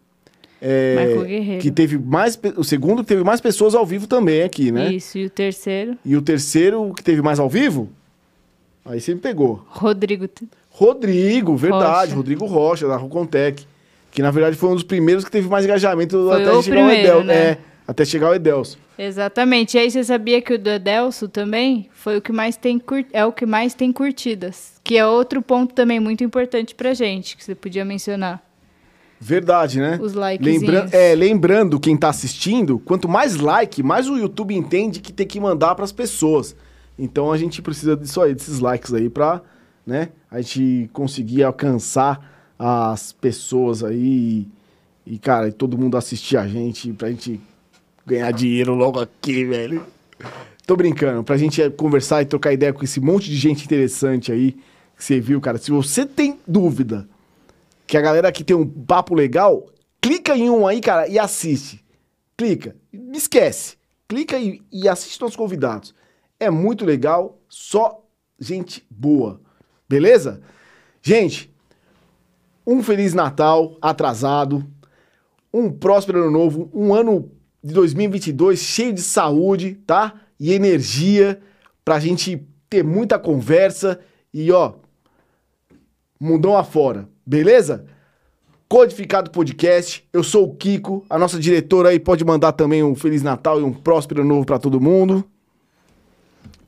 é, 0.60 0.94
Marco 0.94 1.24
Guerreiro. 1.28 1.60
Que 1.62 1.70
teve 1.70 1.98
mais. 1.98 2.38
O 2.56 2.64
segundo 2.64 3.02
teve 3.02 3.24
mais 3.24 3.40
pessoas 3.40 3.74
ao 3.74 3.84
vivo 3.84 4.06
também 4.06 4.42
aqui, 4.42 4.70
né? 4.70 4.92
Isso, 4.92 5.18
e 5.18 5.26
o 5.26 5.30
terceiro, 5.30 5.98
E 6.04 6.16
o 6.16 6.22
terceiro, 6.22 6.92
que 6.94 7.02
teve 7.02 7.20
mais 7.20 7.38
ao 7.38 7.48
vivo? 7.48 7.90
Aí 8.84 9.00
você 9.00 9.14
me 9.14 9.20
pegou. 9.20 9.64
Rodrigo. 9.68 10.28
Rodrigo, 10.70 11.56
verdade. 11.56 12.10
Rocha. 12.10 12.14
Rodrigo 12.14 12.46
Rocha, 12.46 12.86
da 12.88 12.96
Rocontec. 12.96 13.66
Que 14.12 14.22
na 14.22 14.30
verdade 14.30 14.56
foi 14.56 14.70
um 14.70 14.74
dos 14.74 14.82
primeiros 14.84 15.24
que 15.24 15.30
teve 15.30 15.48
mais 15.48 15.64
engajamento 15.64 16.28
Foi 16.28 16.42
até 16.42 16.52
o 16.52 16.62
chegar 16.62 16.76
primeiro, 16.76 17.08
o 17.18 17.20
Edelso. 17.20 17.26
né? 17.26 17.34
É, 17.34 17.58
até 17.86 18.04
chegar 18.04 18.30
o 18.30 18.34
Edelso. 18.34 18.78
Exatamente. 18.98 19.76
E 19.76 19.80
aí 19.80 19.90
você 19.90 20.02
sabia 20.02 20.40
que 20.42 20.54
o 20.54 20.58
do 20.58 20.70
Edelso 20.70 21.28
também 21.28 21.88
foi 21.92 22.16
o 22.16 22.22
que 22.22 22.32
mais 22.32 22.56
tem 22.56 22.78
cur... 22.78 23.04
é 23.12 23.24
o 23.24 23.32
que 23.32 23.46
mais 23.46 23.74
tem 23.74 23.92
curtidas, 23.92 24.80
que 24.82 24.96
é 24.96 25.06
outro 25.06 25.40
ponto 25.42 25.74
também 25.74 26.00
muito 26.00 26.24
importante 26.24 26.74
pra 26.74 26.94
gente, 26.94 27.36
que 27.36 27.44
você 27.44 27.54
podia 27.54 27.84
mencionar. 27.84 28.42
Verdade, 29.18 29.80
né? 29.80 29.98
os 30.00 30.12
likezinhos. 30.12 30.62
Lembra 30.62 30.88
é, 30.92 31.14
lembrando 31.14 31.80
quem 31.80 31.96
tá 31.96 32.08
assistindo, 32.08 32.78
quanto 32.78 33.08
mais 33.08 33.36
like, 33.36 33.82
mais 33.82 34.08
o 34.08 34.16
YouTube 34.16 34.54
entende 34.54 35.00
que 35.00 35.12
tem 35.12 35.26
que 35.26 35.40
mandar 35.40 35.74
pras 35.74 35.90
pessoas. 35.90 36.54
Então 36.98 37.32
a 37.32 37.38
gente 37.38 37.62
precisa 37.62 37.96
disso 37.96 38.20
aí, 38.20 38.34
desses 38.34 38.58
likes 38.58 38.92
aí 38.92 39.08
pra, 39.08 39.40
né, 39.86 40.10
a 40.30 40.40
gente 40.40 40.90
conseguir 40.92 41.44
alcançar 41.44 42.54
as 42.58 43.12
pessoas 43.12 43.82
aí 43.82 44.46
e, 45.06 45.14
e, 45.14 45.18
cara, 45.18 45.48
e 45.48 45.52
todo 45.52 45.78
mundo 45.78 45.96
assistir 45.96 46.36
a 46.36 46.46
gente 46.46 46.92
pra 46.92 47.10
gente 47.10 47.40
ganhar 48.06 48.30
dinheiro 48.30 48.74
logo 48.74 49.00
aqui, 49.00 49.44
velho. 49.44 49.84
Tô 50.64 50.76
brincando, 50.76 51.24
pra 51.24 51.36
gente 51.36 51.60
eh, 51.60 51.68
conversar 51.68 52.22
e 52.22 52.26
trocar 52.26 52.52
ideia 52.52 52.72
com 52.72 52.84
esse 52.84 53.00
monte 53.00 53.28
de 53.28 53.36
gente 53.36 53.64
interessante 53.64 54.30
aí 54.30 54.52
que 54.96 55.04
você 55.04 55.20
viu, 55.20 55.40
cara. 55.40 55.58
Se 55.58 55.70
você 55.70 56.06
tem 56.06 56.38
dúvida 56.46 57.08
que 57.86 57.96
a 57.96 58.00
galera 58.00 58.28
aqui 58.28 58.42
tem 58.42 58.56
um 58.56 58.66
papo 58.66 59.14
legal, 59.14 59.66
clica 60.00 60.36
em 60.36 60.48
um 60.48 60.66
aí, 60.66 60.80
cara, 60.80 61.08
e 61.08 61.18
assiste. 61.18 61.84
Clica. 62.36 62.76
Me 62.92 63.18
esquece. 63.18 63.76
Clica 64.08 64.38
e, 64.38 64.62
e 64.72 64.88
assiste 64.88 65.20
nossos 65.20 65.36
convidados. 65.36 65.94
É 66.38 66.50
muito 66.50 66.84
legal, 66.84 67.40
só 67.48 68.04
gente 68.38 68.86
boa. 68.90 69.40
Beleza? 69.88 70.42
Gente, 71.02 71.52
um 72.66 72.82
Feliz 72.82 73.14
Natal 73.14 73.76
atrasado, 73.80 74.66
um 75.52 75.70
próspero 75.70 76.22
ano 76.22 76.30
novo, 76.30 76.70
um 76.74 76.92
ano 76.92 77.30
de 77.66 77.74
2022 77.74 78.60
cheio 78.60 78.92
de 78.92 79.02
saúde, 79.02 79.74
tá? 79.84 80.14
E 80.38 80.52
energia 80.52 81.40
pra 81.84 81.98
gente 81.98 82.40
ter 82.70 82.84
muita 82.84 83.18
conversa 83.18 83.98
e 84.32 84.52
ó, 84.52 84.74
mundão 86.20 86.56
afora, 86.56 87.08
beleza? 87.26 87.84
Codificado 88.68 89.32
Podcast, 89.32 90.06
eu 90.12 90.22
sou 90.22 90.44
o 90.44 90.54
Kiko, 90.54 91.04
a 91.10 91.18
nossa 91.18 91.40
diretora 91.40 91.88
aí 91.88 91.98
pode 91.98 92.24
mandar 92.24 92.52
também 92.52 92.84
um 92.84 92.94
Feliz 92.94 93.24
Natal 93.24 93.60
e 93.60 93.64
um 93.64 93.72
próspero 93.72 94.20
ano 94.20 94.28
novo 94.28 94.46
pra 94.46 94.60
todo 94.60 94.80
mundo. 94.80 95.24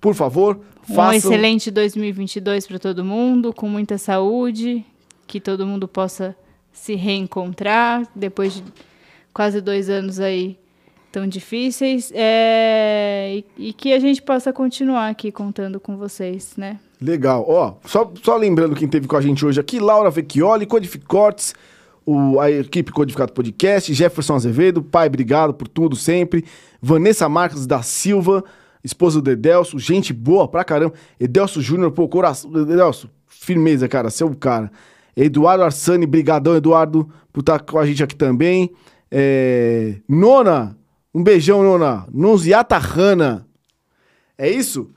Por 0.00 0.16
favor, 0.16 0.60
Um 0.90 0.94
façam... 0.94 1.30
excelente 1.30 1.70
2022 1.70 2.66
para 2.66 2.78
todo 2.80 3.04
mundo, 3.04 3.52
com 3.52 3.68
muita 3.68 3.98
saúde, 3.98 4.84
que 5.28 5.40
todo 5.40 5.64
mundo 5.64 5.86
possa 5.86 6.34
se 6.72 6.96
reencontrar 6.96 8.04
depois 8.16 8.54
de 8.54 8.64
quase 9.32 9.60
dois 9.60 9.88
anos 9.88 10.18
aí 10.18 10.58
tão 11.10 11.26
difíceis 11.26 12.12
é, 12.14 13.42
e, 13.58 13.68
e 13.68 13.72
que 13.72 13.92
a 13.92 13.98
gente 13.98 14.22
possa 14.22 14.52
continuar 14.52 15.08
aqui 15.08 15.32
contando 15.32 15.80
com 15.80 15.96
vocês, 15.96 16.54
né? 16.56 16.78
Legal. 17.00 17.44
Ó, 17.48 17.74
só, 17.84 18.12
só 18.22 18.36
lembrando 18.36 18.74
quem 18.74 18.88
teve 18.88 19.06
com 19.06 19.16
a 19.16 19.20
gente 19.20 19.44
hoje 19.44 19.60
aqui, 19.60 19.78
Laura 19.78 20.10
Vecchioli, 20.10 20.66
Codificortes, 20.66 21.54
o, 22.04 22.40
a 22.40 22.50
equipe 22.50 22.92
Codificado 22.92 23.32
Podcast, 23.32 23.92
Jefferson 23.92 24.34
Azevedo, 24.34 24.82
pai, 24.82 25.06
obrigado 25.06 25.54
por 25.54 25.68
tudo 25.68 25.94
sempre, 25.94 26.44
Vanessa 26.80 27.28
Marques 27.28 27.66
da 27.66 27.82
Silva, 27.82 28.42
esposa 28.82 29.20
do 29.20 29.30
Edelso, 29.30 29.78
gente 29.78 30.12
boa 30.12 30.48
pra 30.48 30.64
caramba, 30.64 30.94
Edelso 31.20 31.60
Júnior, 31.60 31.92
pô, 31.92 32.08
coração, 32.08 32.50
Edelso, 32.50 33.08
firmeza, 33.26 33.88
cara, 33.88 34.10
seu 34.10 34.34
cara. 34.34 34.70
Eduardo 35.16 35.64
Arsani, 35.64 36.06
brigadão, 36.06 36.54
Eduardo, 36.54 37.08
por 37.32 37.40
estar 37.40 37.58
com 37.60 37.78
a 37.78 37.84
gente 37.84 38.04
aqui 38.04 38.14
também. 38.14 38.70
É, 39.10 39.96
Nona, 40.08 40.76
um 41.14 41.22
beijão, 41.22 41.62
Nona. 41.62 42.06
Nunziata 42.12 42.76
Hanna. 42.76 43.46
É 44.36 44.50
isso? 44.50 44.90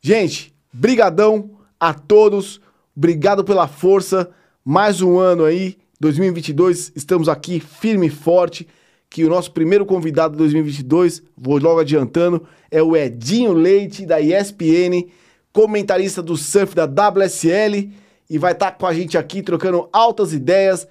Gente, 0.00 0.54
brigadão 0.72 1.50
a 1.78 1.92
todos. 1.92 2.60
Obrigado 2.96 3.44
pela 3.44 3.68
força. 3.68 4.30
Mais 4.64 5.00
um 5.02 5.18
ano 5.18 5.44
aí, 5.44 5.76
2022. 6.00 6.92
Estamos 6.94 7.28
aqui 7.28 7.60
firme 7.60 8.06
e 8.06 8.10
forte. 8.10 8.66
Que 9.10 9.24
o 9.24 9.28
nosso 9.28 9.52
primeiro 9.52 9.84
convidado 9.84 10.32
de 10.32 10.38
2022, 10.38 11.22
vou 11.36 11.58
logo 11.58 11.80
adiantando, 11.80 12.46
é 12.70 12.82
o 12.82 12.96
Edinho 12.96 13.52
Leite, 13.52 14.06
da 14.06 14.18
ESPN, 14.22 15.06
comentarista 15.52 16.22
do 16.22 16.34
surf 16.34 16.74
da 16.74 16.86
WSL, 16.86 17.92
e 18.30 18.38
vai 18.38 18.52
estar 18.52 18.72
com 18.72 18.86
a 18.86 18.94
gente 18.94 19.18
aqui 19.18 19.42
trocando 19.42 19.86
altas 19.92 20.32
ideias 20.32 20.88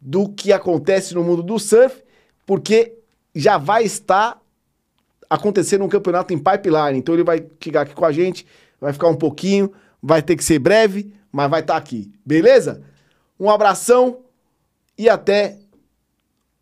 do 0.00 0.30
que 0.30 0.50
acontece 0.50 1.14
no 1.14 1.22
mundo 1.22 1.42
do 1.42 1.58
surf, 1.58 2.02
porque 2.46 2.97
já 3.38 3.56
vai 3.56 3.84
estar 3.84 4.40
acontecendo 5.30 5.84
um 5.84 5.88
campeonato 5.88 6.34
em 6.34 6.38
pipeline. 6.38 6.98
Então 6.98 7.14
ele 7.14 7.22
vai 7.22 7.46
chegar 7.62 7.82
aqui 7.82 7.94
com 7.94 8.04
a 8.04 8.10
gente, 8.10 8.44
vai 8.80 8.92
ficar 8.92 9.06
um 9.06 9.14
pouquinho, 9.14 9.72
vai 10.02 10.20
ter 10.20 10.34
que 10.36 10.42
ser 10.42 10.58
breve, 10.58 11.14
mas 11.30 11.48
vai 11.48 11.60
estar 11.60 11.76
aqui. 11.76 12.12
Beleza? 12.26 12.82
Um 13.38 13.48
abração 13.48 14.24
e 14.96 15.08
até 15.08 15.56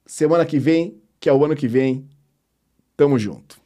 semana 0.05 0.45
que 0.45 0.59
vem, 0.59 1.01
que 1.19 1.31
é 1.31 1.33
o 1.33 1.43
ano 1.43 1.57
que 1.57 1.67
vem. 1.67 2.07
Tamo 2.95 3.19
junto. 3.19 3.59